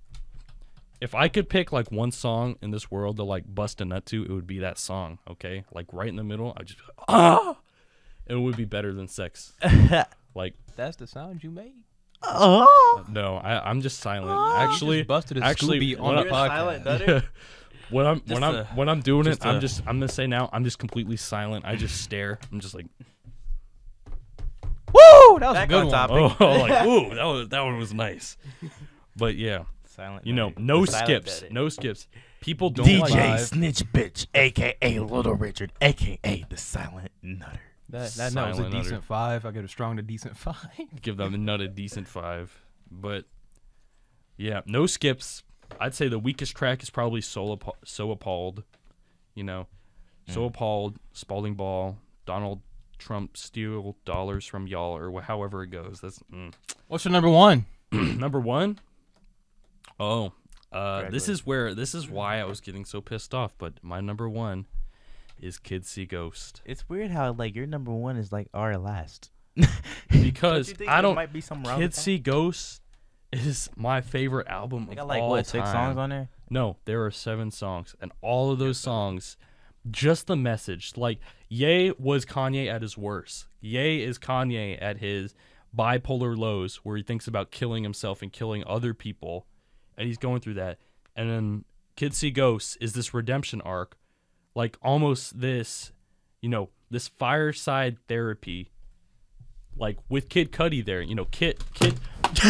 if 1.00 1.14
I 1.14 1.28
could 1.28 1.48
pick 1.48 1.72
like 1.72 1.90
one 1.92 2.10
song 2.10 2.56
in 2.60 2.70
this 2.70 2.90
world 2.90 3.16
to 3.16 3.24
like 3.24 3.44
bust 3.52 3.80
a 3.80 3.84
nut 3.84 4.06
to, 4.06 4.24
it 4.24 4.30
would 4.30 4.46
be 4.46 4.58
that 4.60 4.78
song. 4.78 5.18
Okay, 5.28 5.64
like 5.72 5.86
right 5.92 6.08
in 6.08 6.16
the 6.16 6.24
middle, 6.24 6.54
I 6.56 6.62
just 6.64 6.80
ah, 7.06 7.56
it 8.26 8.34
would 8.36 8.56
be 8.56 8.64
better 8.64 8.92
than 8.92 9.08
sex. 9.08 9.52
like 10.34 10.54
That's 10.76 10.96
the 10.96 11.06
sound 11.06 11.42
you 11.44 11.50
made. 11.50 11.74
Oh. 12.22 13.04
no, 13.08 13.36
I 13.36 13.68
I'm 13.68 13.80
just 13.80 14.00
silent. 14.00 14.30
You 14.30 14.56
actually, 14.56 14.98
just 14.98 15.08
busted 15.08 15.38
a 15.38 15.44
actually, 15.44 15.78
Scooby 15.80 16.00
on 16.00 16.16
when 16.16 16.26
the 16.26 16.32
podcast. 16.32 17.24
when 17.90 18.06
I'm 18.06 18.20
when 18.26 18.40
Just 18.40 18.70
I'm 18.70 18.76
when 18.76 18.88
I'm 18.88 19.00
doing 19.00 19.26
it, 19.26 19.30
just 19.30 19.46
I'm 19.46 19.60
just 19.60 19.80
I'm 19.86 20.00
gonna 20.00 20.08
say 20.08 20.26
now 20.26 20.50
I'm 20.52 20.64
just 20.64 20.78
completely 20.78 21.16
silent. 21.16 21.64
I 21.64 21.76
just 21.76 22.00
stare. 22.02 22.38
I'm 22.50 22.60
just 22.60 22.74
like. 22.74 22.86
Woo! 24.92 25.38
That 25.38 25.50
was 25.50 25.58
a 25.58 25.66
good 25.66 25.76
on 25.76 25.86
one. 25.86 25.92
topic. 25.92 26.36
Oh, 26.40 26.58
like 26.58 26.86
ooh, 26.86 27.14
that 27.14 27.24
was 27.24 27.48
that 27.50 27.60
one 27.60 27.78
was 27.78 27.94
nice. 27.94 28.36
But 29.16 29.36
yeah, 29.36 29.64
Silent. 29.98 30.26
you 30.26 30.32
know, 30.32 30.50
Nutter. 30.50 30.60
no 30.62 30.86
The 30.86 30.92
skips, 30.92 31.44
no 31.50 31.68
skips. 31.68 32.06
People 32.40 32.70
don't 32.70 32.86
DJ 32.86 33.10
like 33.10 33.40
Snitch 33.40 33.84
Bitch, 33.92 34.26
aka 34.32 34.98
Little 35.00 35.34
Richard, 35.34 35.72
aka 35.80 36.46
the 36.48 36.56
Silent 36.56 37.10
Nutter. 37.20 37.60
That, 37.88 38.12
that 38.12 38.32
note 38.32 38.48
was 38.50 38.58
a 38.58 38.62
Silent 38.62 38.72
Nutter. 38.74 38.84
decent 38.84 39.04
five. 39.04 39.44
I 39.44 39.50
give 39.50 39.62
it 39.62 39.66
a 39.66 39.68
strong 39.68 39.96
to 39.96 40.02
decent 40.02 40.36
five. 40.36 40.68
give 41.02 41.16
them 41.16 41.34
a 41.34 41.38
nut 41.38 41.60
a 41.60 41.66
decent 41.66 42.06
five. 42.06 42.56
But 42.90 43.24
yeah, 44.36 44.60
no 44.66 44.86
skips. 44.86 45.42
I'd 45.80 45.94
say 45.94 46.06
the 46.06 46.18
weakest 46.18 46.56
track 46.56 46.82
is 46.82 46.90
probably 46.90 47.20
so, 47.20 47.52
Appa- 47.52 47.72
so 47.84 48.10
appalled. 48.12 48.62
You 49.34 49.42
know, 49.44 49.66
so 50.28 50.44
appalled. 50.44 50.98
Spalding 51.12 51.54
Ball, 51.54 51.98
Donald 52.24 52.60
Trump 52.98 53.36
steal 53.36 53.96
dollars 54.04 54.46
from 54.46 54.66
y'all, 54.68 54.96
or 54.96 55.10
wh- 55.10 55.24
however 55.24 55.64
it 55.64 55.68
goes. 55.70 56.00
That's 56.00 56.20
mm. 56.32 56.52
What's 56.86 57.04
your 57.04 57.12
number 57.12 57.28
one? 57.28 57.66
number 57.92 58.38
one. 58.38 58.78
Oh, 60.00 60.32
uh, 60.72 61.10
this 61.10 61.28
is 61.28 61.44
where 61.46 61.74
this 61.74 61.94
is 61.94 62.08
why 62.08 62.40
I 62.40 62.44
was 62.44 62.60
getting 62.60 62.84
so 62.84 63.00
pissed 63.00 63.34
off. 63.34 63.54
But 63.58 63.74
my 63.82 64.00
number 64.00 64.28
one 64.28 64.66
is 65.40 65.58
Kids 65.58 65.88
See 65.88 66.04
Ghost 66.04 66.62
It's 66.64 66.88
weird 66.88 67.10
how 67.10 67.32
like 67.32 67.54
your 67.54 67.66
number 67.66 67.92
one 67.92 68.16
is 68.16 68.32
like 68.32 68.48
our 68.54 68.76
last. 68.76 69.30
because 70.10 70.68
you 70.68 70.74
think 70.74 70.90
I 70.90 70.94
there 70.94 71.02
don't. 71.02 71.14
might 71.14 71.32
be 71.32 71.40
some 71.40 71.62
wrong 71.64 71.78
Kids 71.80 71.96
with 71.96 72.02
See 72.04 72.18
Ghost 72.18 72.80
is 73.32 73.68
my 73.76 74.00
favorite 74.00 74.46
album 74.48 74.86
They 74.86 74.92
of 74.92 74.98
got 74.98 75.06
like 75.08 75.22
all 75.22 75.30
what 75.30 75.46
six 75.46 75.64
time. 75.64 75.72
songs 75.72 75.98
on 75.98 76.10
there? 76.10 76.28
No, 76.50 76.76
there 76.86 77.04
are 77.04 77.10
seven 77.10 77.50
songs, 77.50 77.94
and 78.00 78.10
all 78.22 78.50
of 78.50 78.58
those 78.58 78.78
songs, 78.78 79.36
just 79.90 80.26
the 80.26 80.36
message. 80.36 80.96
Like, 80.96 81.18
Ye 81.48 81.92
was 81.98 82.24
Kanye 82.24 82.72
at 82.72 82.80
his 82.80 82.96
worst. 82.96 83.46
Ye 83.60 84.02
is 84.02 84.18
Kanye 84.18 84.78
at 84.80 84.98
his 84.98 85.34
bipolar 85.76 86.36
lows, 86.38 86.76
where 86.76 86.96
he 86.96 87.02
thinks 87.02 87.26
about 87.26 87.50
killing 87.50 87.82
himself 87.82 88.22
and 88.22 88.32
killing 88.32 88.64
other 88.66 88.94
people, 88.94 89.46
and 89.98 90.06
he's 90.06 90.16
going 90.16 90.40
through 90.40 90.54
that. 90.54 90.78
And 91.14 91.28
then 91.28 91.64
Kids 91.96 92.16
See 92.16 92.30
Ghosts 92.30 92.76
is 92.80 92.92
this 92.94 93.12
redemption 93.12 93.60
arc, 93.60 93.98
like 94.54 94.78
almost 94.80 95.40
this, 95.40 95.92
you 96.40 96.48
know, 96.48 96.70
this 96.90 97.08
fireside 97.08 97.98
therapy, 98.08 98.70
like 99.76 99.98
with 100.08 100.28
Kid 100.28 100.52
Cudi 100.52 100.82
there. 100.84 101.02
You 101.02 101.16
know, 101.16 101.26
Kid 101.26 101.58
Kid. 101.74 101.98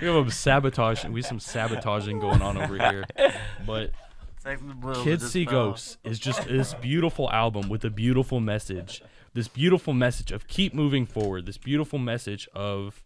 we 0.00 0.06
have 0.06 0.26
a 0.26 0.30
sabotage. 0.30 1.04
We 1.06 1.20
have 1.20 1.26
some 1.26 1.40
sabotaging 1.40 2.20
going 2.20 2.42
on 2.42 2.56
over 2.58 2.76
here. 2.76 3.04
But 3.66 3.92
Kids 5.02 5.30
See 5.30 5.44
Ghosts 5.46 5.96
is 6.04 6.18
just 6.18 6.46
this 6.46 6.74
beautiful 6.74 7.30
album 7.30 7.68
with 7.68 7.84
a 7.84 7.90
beautiful 7.90 8.40
message. 8.40 9.02
This 9.32 9.48
beautiful 9.48 9.94
message 9.94 10.32
of 10.32 10.48
keep 10.48 10.74
moving 10.74 11.06
forward. 11.06 11.46
This 11.46 11.58
beautiful 11.58 11.98
message 11.98 12.48
of, 12.54 13.02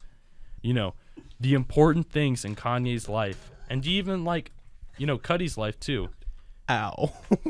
you 0.62 0.72
know, 0.72 0.94
the 1.40 1.54
important 1.54 2.10
things 2.10 2.44
in 2.44 2.56
Kanye's 2.56 3.08
life 3.08 3.50
and 3.68 3.84
even 3.86 4.24
like, 4.24 4.52
you 4.98 5.06
know, 5.06 5.18
Cudi's 5.18 5.58
life 5.58 5.78
too. 5.80 6.10
Ow. 6.70 7.12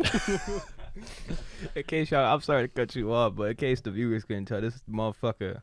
in 1.75 1.83
case 1.87 2.11
y'all, 2.11 2.35
I'm 2.35 2.41
sorry 2.41 2.63
to 2.63 2.69
cut 2.69 2.95
you 2.97 3.13
off, 3.13 3.35
but 3.37 3.51
in 3.51 3.57
case 3.57 3.81
the 3.81 3.91
viewers 3.91 4.25
couldn't 4.25 4.47
tell, 4.47 4.61
this 4.61 4.83
motherfucker 4.91 5.61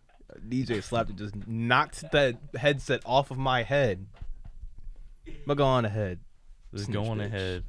DJ 0.48 0.82
slapped 0.82 1.10
it, 1.10 1.15
just 1.18 1.36
knocked 1.48 2.03
that 2.11 2.38
headset 2.56 3.02
off 3.06 3.32
of 3.32 3.38
my 3.38 3.64
head. 3.64 4.06
But 5.45 5.57
go 5.57 5.65
on 5.65 5.86
ahead. 5.86 6.19
Just 6.73 6.86
Snitch 6.86 6.94
going 6.94 7.19
bitch. 7.19 7.26
ahead 7.26 7.64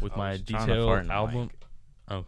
with 0.00 0.16
my 0.16 0.32
was 0.32 0.42
trying 0.42 0.66
to 0.66 0.72
detailed 0.74 1.10
album. 1.10 1.42
mic. 1.42 1.50
Oh, 2.08 2.24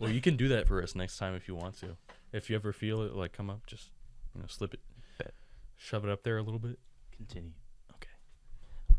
well, 0.00 0.10
you 0.10 0.20
can 0.20 0.36
do 0.36 0.48
that 0.48 0.66
for 0.66 0.82
us 0.82 0.94
next 0.94 1.18
time 1.18 1.34
if 1.34 1.48
you 1.48 1.54
want 1.54 1.78
to. 1.80 1.96
If 2.32 2.48
you 2.48 2.56
ever 2.56 2.72
feel 2.72 3.02
it 3.02 3.14
like 3.14 3.32
come 3.32 3.50
up, 3.50 3.66
just 3.66 3.90
you 4.34 4.40
know 4.40 4.46
slip 4.48 4.74
it, 4.74 4.80
Bet. 4.80 4.91
Shove 5.82 6.04
it 6.04 6.10
up 6.10 6.22
there 6.22 6.38
a 6.38 6.42
little 6.42 6.60
bit. 6.60 6.78
Continue. 7.16 7.50
Okay. 7.94 8.12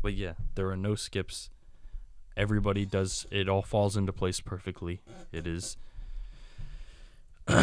But 0.02 0.12
yeah, 0.12 0.34
there 0.54 0.68
are 0.68 0.76
no 0.76 0.94
skips. 0.94 1.48
Everybody 2.36 2.84
does 2.84 3.26
it 3.30 3.48
all 3.48 3.62
falls 3.62 3.96
into 3.96 4.12
place 4.12 4.40
perfectly. 4.40 5.00
It 5.32 5.46
is 5.46 5.78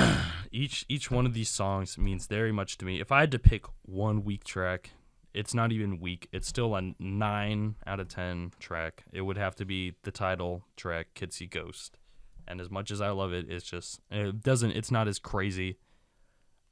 each 0.52 0.86
each 0.90 1.12
one 1.12 1.28
of 1.28 1.36
these 1.36 1.50
songs 1.50 2.00
means 2.00 2.26
very 2.26 2.52
much 2.52 2.80
to 2.80 2.86
me. 2.86 3.00
If 3.00 3.12
I 3.12 3.20
had 3.20 3.32
to 3.34 3.40
pick 3.40 3.66
one 3.84 4.24
weak 4.24 4.44
track, 4.44 4.90
it's 5.36 5.54
not 5.54 5.72
even 5.72 6.00
weak. 6.00 6.28
It's 6.32 6.48
still 6.48 6.76
a 6.76 6.94
9 6.98 7.76
out 7.86 8.00
of 8.00 8.08
10 8.08 8.54
track. 8.60 9.04
It 9.14 9.22
would 9.22 9.38
have 9.38 9.56
to 9.58 9.66
be 9.66 9.94
the 10.02 10.12
title 10.12 10.64
track 10.76 11.10
"Kids 11.14 11.36
See 11.36 11.46
Ghost. 11.46 12.00
And 12.48 12.60
as 12.60 12.72
much 12.72 12.90
as 12.90 13.02
I 13.02 13.12
love 13.12 13.34
it, 13.34 13.46
it's 13.52 13.70
just 13.70 14.00
it 14.10 14.42
doesn't 14.42 14.72
it's 14.72 14.90
not 14.90 15.08
as 15.08 15.20
crazy. 15.20 15.78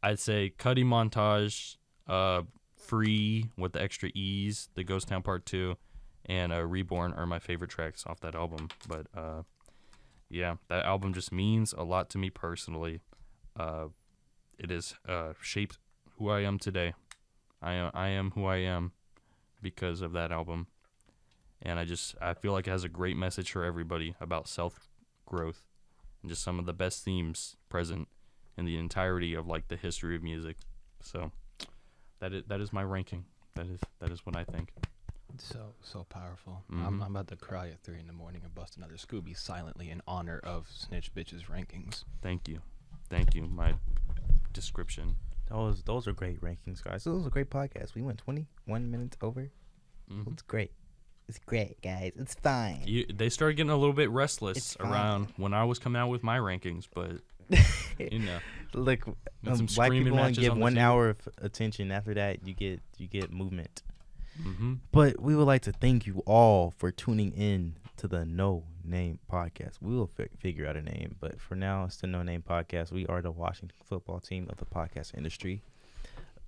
I'd 0.02 0.20
say 0.20 0.52
Cudi 0.58 0.84
Montage 0.84 1.76
uh 2.10 2.42
Free 2.80 3.52
with 3.58 3.74
the 3.74 3.82
extra 3.82 4.10
E's, 4.16 4.70
the 4.74 4.84
Ghost 4.84 5.10
Town 5.10 5.22
Part 5.22 5.46
2, 5.46 5.76
and 6.26 6.52
uh, 6.52 6.66
Reborn 6.66 7.14
are 7.14 7.26
my 7.26 7.38
favorite 7.38 7.70
tracks 7.70 8.06
off 8.08 8.22
that 8.22 8.36
album. 8.36 8.70
But 8.88 9.08
uh, 9.16 9.44
yeah, 10.30 10.56
that 10.70 10.86
album 10.86 11.14
just 11.14 11.32
means 11.32 11.74
a 11.74 11.84
lot 11.84 12.10
to 12.12 12.18
me 12.18 12.30
personally. 12.30 13.02
Uh, 13.60 13.88
it 14.58 14.72
has 14.72 14.96
uh, 15.08 15.34
shaped 15.42 15.78
who 16.18 16.30
I 16.30 16.40
am 16.40 16.58
today. 16.58 16.94
I 17.62 17.74
am, 17.74 17.92
I 17.94 18.08
am 18.08 18.32
who 18.32 18.46
I 18.46 18.58
am 18.58 18.94
because 19.62 20.02
of 20.02 20.14
that 20.14 20.32
album. 20.32 20.68
And 21.62 21.78
I 21.78 21.86
just 21.86 22.16
I 22.22 22.34
feel 22.34 22.54
like 22.54 22.66
it 22.68 22.72
has 22.72 22.86
a 22.86 22.90
great 22.90 23.18
message 23.18 23.52
for 23.52 23.66
everybody 23.66 24.16
about 24.22 24.48
self 24.48 24.88
growth 25.26 25.62
and 26.22 26.30
just 26.30 26.42
some 26.42 26.58
of 26.58 26.66
the 26.66 26.74
best 26.74 27.04
themes 27.04 27.58
present 27.68 28.08
in 28.58 28.66
the 28.66 28.78
entirety 28.78 29.34
of 29.34 29.46
like 29.46 29.68
the 29.68 29.76
history 29.76 30.16
of 30.16 30.24
music. 30.24 30.56
So 31.02 31.34
that 32.20 32.34
is 32.34 32.44
that 32.48 32.62
is 32.62 32.72
my 32.74 32.84
ranking. 32.84 33.26
That 33.56 33.68
is 33.68 33.80
that 34.00 34.12
is 34.12 34.26
what 34.26 34.36
I 34.36 34.44
think. 34.44 34.72
So 35.38 35.74
so 35.82 36.06
powerful. 36.10 36.64
I'm, 36.72 37.00
Mhm. 37.00 37.06
I'm 37.06 37.16
about 37.16 37.28
to 37.30 37.36
cry 37.36 37.70
at 37.70 37.80
three 37.82 38.00
in 38.00 38.08
the 38.08 38.14
morning 38.14 38.42
and 38.44 38.54
bust 38.54 38.78
another 38.78 38.96
Scooby 38.96 39.38
silently 39.38 39.90
in 39.90 40.02
honor 40.08 40.40
of 40.44 40.68
Snitch 40.70 41.14
Bitches 41.14 41.46
rankings. 41.46 42.04
Thank 42.22 42.48
you, 42.50 42.62
thank 43.10 43.36
you. 43.36 43.44
My 43.48 43.76
description. 44.54 45.16
Those 45.50 45.82
those 45.84 46.08
are 46.08 46.14
great 46.14 46.42
rankings, 46.42 46.84
guys. 46.84 47.04
This 47.04 47.14
was 47.14 47.26
a 47.26 47.30
great 47.30 47.50
podcast. 47.50 47.96
We 47.96 48.02
went 48.02 48.20
21 48.20 48.92
minutes 48.92 49.18
over. 49.22 49.50
Mhm. 50.12 50.32
It's 50.34 50.42
great. 50.44 50.72
It's 51.28 51.40
great, 51.40 51.80
guys. 51.82 52.14
It's 52.16 52.34
fine. 52.36 52.82
You, 52.88 53.06
they 53.06 53.30
started 53.30 53.54
getting 53.56 53.70
a 53.70 53.78
little 53.78 53.94
bit 53.94 54.10
restless 54.10 54.76
around 54.80 55.32
when 55.38 55.54
I 55.54 55.64
was 55.64 55.78
coming 55.78 56.00
out 56.02 56.10
with 56.10 56.24
my 56.24 56.38
rankings, 56.40 56.88
but 56.94 57.22
you 57.98 58.20
know, 58.20 58.38
Look, 58.74 59.08
um, 59.08 59.66
black 59.76 59.92
people 59.92 60.20
only 60.20 60.34
get 60.34 60.52
on 60.52 60.60
one 60.60 60.78
hour 60.78 61.10
of 61.10 61.18
attention. 61.42 61.92
After 61.92 62.14
that, 62.14 62.46
you 62.48 62.54
get 62.54 62.82
you 62.98 63.08
get 63.08 63.32
movement. 63.32 63.82
hmm 64.42 64.76
But 64.92 65.20
we 65.20 65.36
would 65.36 65.48
like 65.48 65.64
to 65.64 65.72
thank 65.72 66.06
you 66.06 66.22
all 66.26 66.72
for 66.78 66.92
tuning 66.92 67.32
in 67.34 67.76
to 67.98 68.08
the 68.08 68.26
No 68.26 68.64
Name 68.84 69.18
Podcast. 69.32 69.82
We 69.82 69.96
will 69.96 70.08
fi- 70.08 70.30
figure 70.38 70.68
out 70.68 70.76
a 70.78 70.82
name, 70.82 71.16
but 71.20 71.42
for 71.42 71.56
now, 71.56 71.86
it's 71.86 71.98
the 71.98 72.08
No 72.08 72.22
Name 72.24 72.44
Podcast. 72.48 72.92
We 72.92 73.06
are 73.08 73.22
the 73.22 73.32
Washington 73.32 73.76
football 73.84 74.20
team 74.20 74.48
of 74.50 74.58
the 74.58 74.66
podcast 74.66 75.18
industry. 75.18 75.64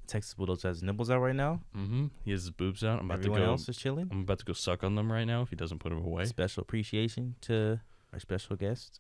Texas 0.08 0.34
Bulldogs 0.34 0.64
has 0.64 0.84
nibbles 0.84 1.10
out 1.10 1.20
right 1.22 1.36
now. 1.36 1.62
Mm-hmm. 1.76 2.08
He 2.26 2.32
has 2.32 2.42
his 2.42 2.52
boobs 2.52 2.84
out. 2.84 3.00
I'm 3.00 3.06
about 3.06 3.20
Everyone 3.20 3.40
to 3.40 3.46
go. 3.46 3.52
else 3.52 3.70
is 3.70 3.78
chilling. 3.78 4.10
I'm 4.12 4.22
about 4.22 4.40
to 4.40 4.46
go 4.46 4.54
suck 4.54 4.84
on 4.84 4.96
them 4.96 5.12
right 5.12 5.24
now 5.26 5.42
if 5.42 5.50
he 5.50 5.56
doesn't 5.56 5.80
put 5.80 5.90
them 5.90 6.04
away. 6.04 6.26
Special 6.26 6.62
appreciation 6.62 7.36
to 7.42 7.80
our 8.12 8.20
special 8.20 8.56
guest, 8.58 9.00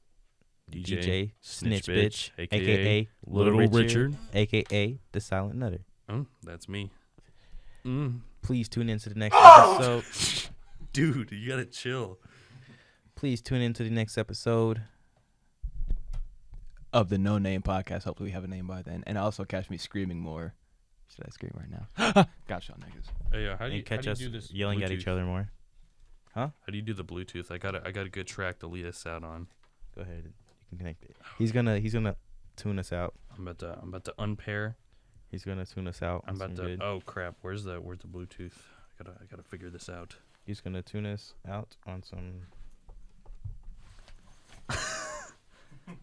DJ, 0.71 0.85
DJ, 0.85 1.31
Snitch, 1.41 1.85
Snitch 1.85 1.85
Bitch, 1.85 2.31
Bitch, 2.37 2.43
aka, 2.53 2.59
aka 2.59 3.09
Little, 3.25 3.53
Little 3.55 3.79
Richard, 3.79 4.15
Richard. 4.33 4.63
aka 4.63 4.99
the 5.11 5.19
Silent 5.19 5.55
Nutter. 5.55 5.81
Oh, 6.09 6.25
that's 6.43 6.69
me. 6.69 6.91
Mm. 7.85 8.21
Please 8.41 8.69
tune 8.69 8.89
into 8.89 9.09
the 9.09 9.15
next 9.15 9.35
episode. 9.35 10.03
Dude, 10.93 11.31
you 11.31 11.49
gotta 11.49 11.65
chill. 11.65 12.19
Please 13.15 13.41
tune 13.41 13.61
into 13.61 13.83
the 13.83 13.89
next 13.89 14.17
episode. 14.17 14.81
Of 16.93 17.07
the 17.07 17.17
No 17.17 17.37
Name 17.37 17.61
podcast. 17.61 18.03
Hopefully 18.03 18.29
we 18.29 18.33
have 18.33 18.43
a 18.43 18.49
name 18.49 18.67
by 18.67 18.81
then. 18.81 19.01
And 19.07 19.17
also 19.17 19.45
catch 19.45 19.69
me 19.69 19.77
screaming 19.77 20.19
more. 20.19 20.55
Should 21.07 21.25
I 21.25 21.29
scream 21.29 21.53
right 21.55 21.69
now? 21.69 22.27
Got 22.47 22.67
y'all 22.67 22.77
niggas. 22.79 23.05
Hey, 23.31 23.47
uh, 23.47 23.55
how 23.57 23.65
do 23.65 23.71
and 23.71 23.75
you 23.75 23.83
catch 23.83 24.05
how 24.05 24.11
us 24.11 24.17
do 24.17 24.25
you 24.25 24.29
do 24.29 24.39
this 24.39 24.51
yelling 24.51 24.83
at 24.83 24.91
each 24.91 25.07
other 25.07 25.23
more. 25.23 25.51
Huh? 26.33 26.49
How 26.65 26.71
do 26.71 26.75
you 26.75 26.81
do 26.81 26.93
the 26.93 27.03
Bluetooth? 27.03 27.51
I 27.51 27.57
got 27.57 27.75
a, 27.75 27.81
I 27.85 27.91
got 27.91 28.05
a 28.05 28.09
good 28.09 28.27
track 28.27 28.59
to 28.59 28.67
lead 28.67 28.85
us 28.85 29.05
out 29.05 29.23
on. 29.23 29.47
Go 29.95 30.01
ahead. 30.01 30.33
You 30.71 30.77
can 30.77 30.85
connect 30.85 31.03
it. 31.03 31.15
He's 31.37 31.51
gonna 31.51 31.79
he's 31.79 31.93
gonna 31.93 32.15
tune 32.55 32.79
us 32.79 32.91
out. 32.93 33.13
I'm 33.35 33.43
about 33.47 33.59
to 33.59 33.77
I'm 33.81 33.89
about 33.89 34.05
to 34.05 34.13
unpair. 34.17 34.77
He's 35.29 35.43
gonna 35.45 35.65
tune 35.65 35.87
us 35.87 36.01
out. 36.01 36.23
I'm 36.27 36.35
about 36.35 36.55
to. 36.55 36.61
good- 36.63 36.81
Oh 36.81 37.01
crap! 37.05 37.35
Where's 37.41 37.63
the 37.63 37.75
Where's 37.81 37.99
the 37.99 38.07
Bluetooth? 38.07 38.53
I 38.99 39.03
gotta 39.03 39.17
I 39.21 39.25
gotta 39.29 39.43
figure 39.43 39.69
this 39.69 39.89
out. 39.89 40.15
He's 40.45 40.61
gonna 40.61 40.81
tune 40.81 41.05
us 41.05 41.33
out 41.47 41.75
on 41.85 42.03
some. 42.03 42.41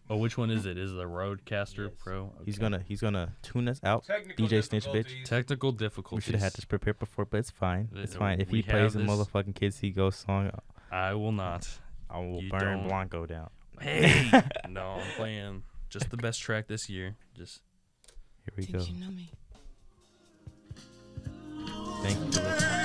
Oh, 0.07 0.17
which 0.17 0.37
one 0.37 0.51
is 0.51 0.65
it? 0.67 0.77
Is 0.77 0.91
it 0.91 0.95
the 0.95 1.05
RODECaster 1.05 1.89
Pro? 1.97 2.31
He's 2.45 2.59
gonna 2.59 2.79
he's 2.85 3.01
gonna 3.01 3.33
tune 3.41 3.67
us 3.67 3.79
out. 3.83 4.05
DJ 4.37 4.63
Snitch 4.63 4.85
Bitch. 4.85 5.23
technical 5.25 5.71
We 6.11 6.21
should 6.21 6.33
have 6.35 6.41
had 6.43 6.53
this 6.53 6.65
prepared 6.65 6.99
before, 6.99 7.25
but 7.25 7.37
it's 7.37 7.49
fine. 7.49 7.89
It's 7.95 8.15
fine. 8.15 8.39
If 8.39 8.51
we 8.51 8.59
he 8.59 8.63
plays 8.63 8.95
a 8.95 8.99
have 8.99 9.07
this- 9.07 9.27
motherfucking 9.27 9.55
Kids 9.55 9.77
See 9.77 9.89
Ghost 9.89 10.25
song, 10.25 10.47
uh, 10.47 10.59
I 10.93 11.13
will 11.13 11.31
not. 11.31 11.67
I 12.09 12.19
will 12.19 12.41
You 12.43 12.49
burn 12.51 12.79
don't. 12.79 12.87
Blanco 12.87 13.25
down. 13.25 13.49
Hey, 13.81 14.29
no, 14.69 14.99
I'm 15.01 15.11
playing 15.15 15.63
just 15.89 16.09
the 16.09 16.17
best 16.17 16.41
track 16.41 16.67
this 16.67 16.89
year. 16.89 17.15
Just 17.35 17.61
Here 18.45 18.53
we 18.57 18.65
go. 18.65 18.79
You 18.79 18.99
know 18.99 19.11
me? 19.11 19.31
Thank 22.01 22.17
you 22.17 22.31
for 22.31 22.41
listening. 22.41 22.78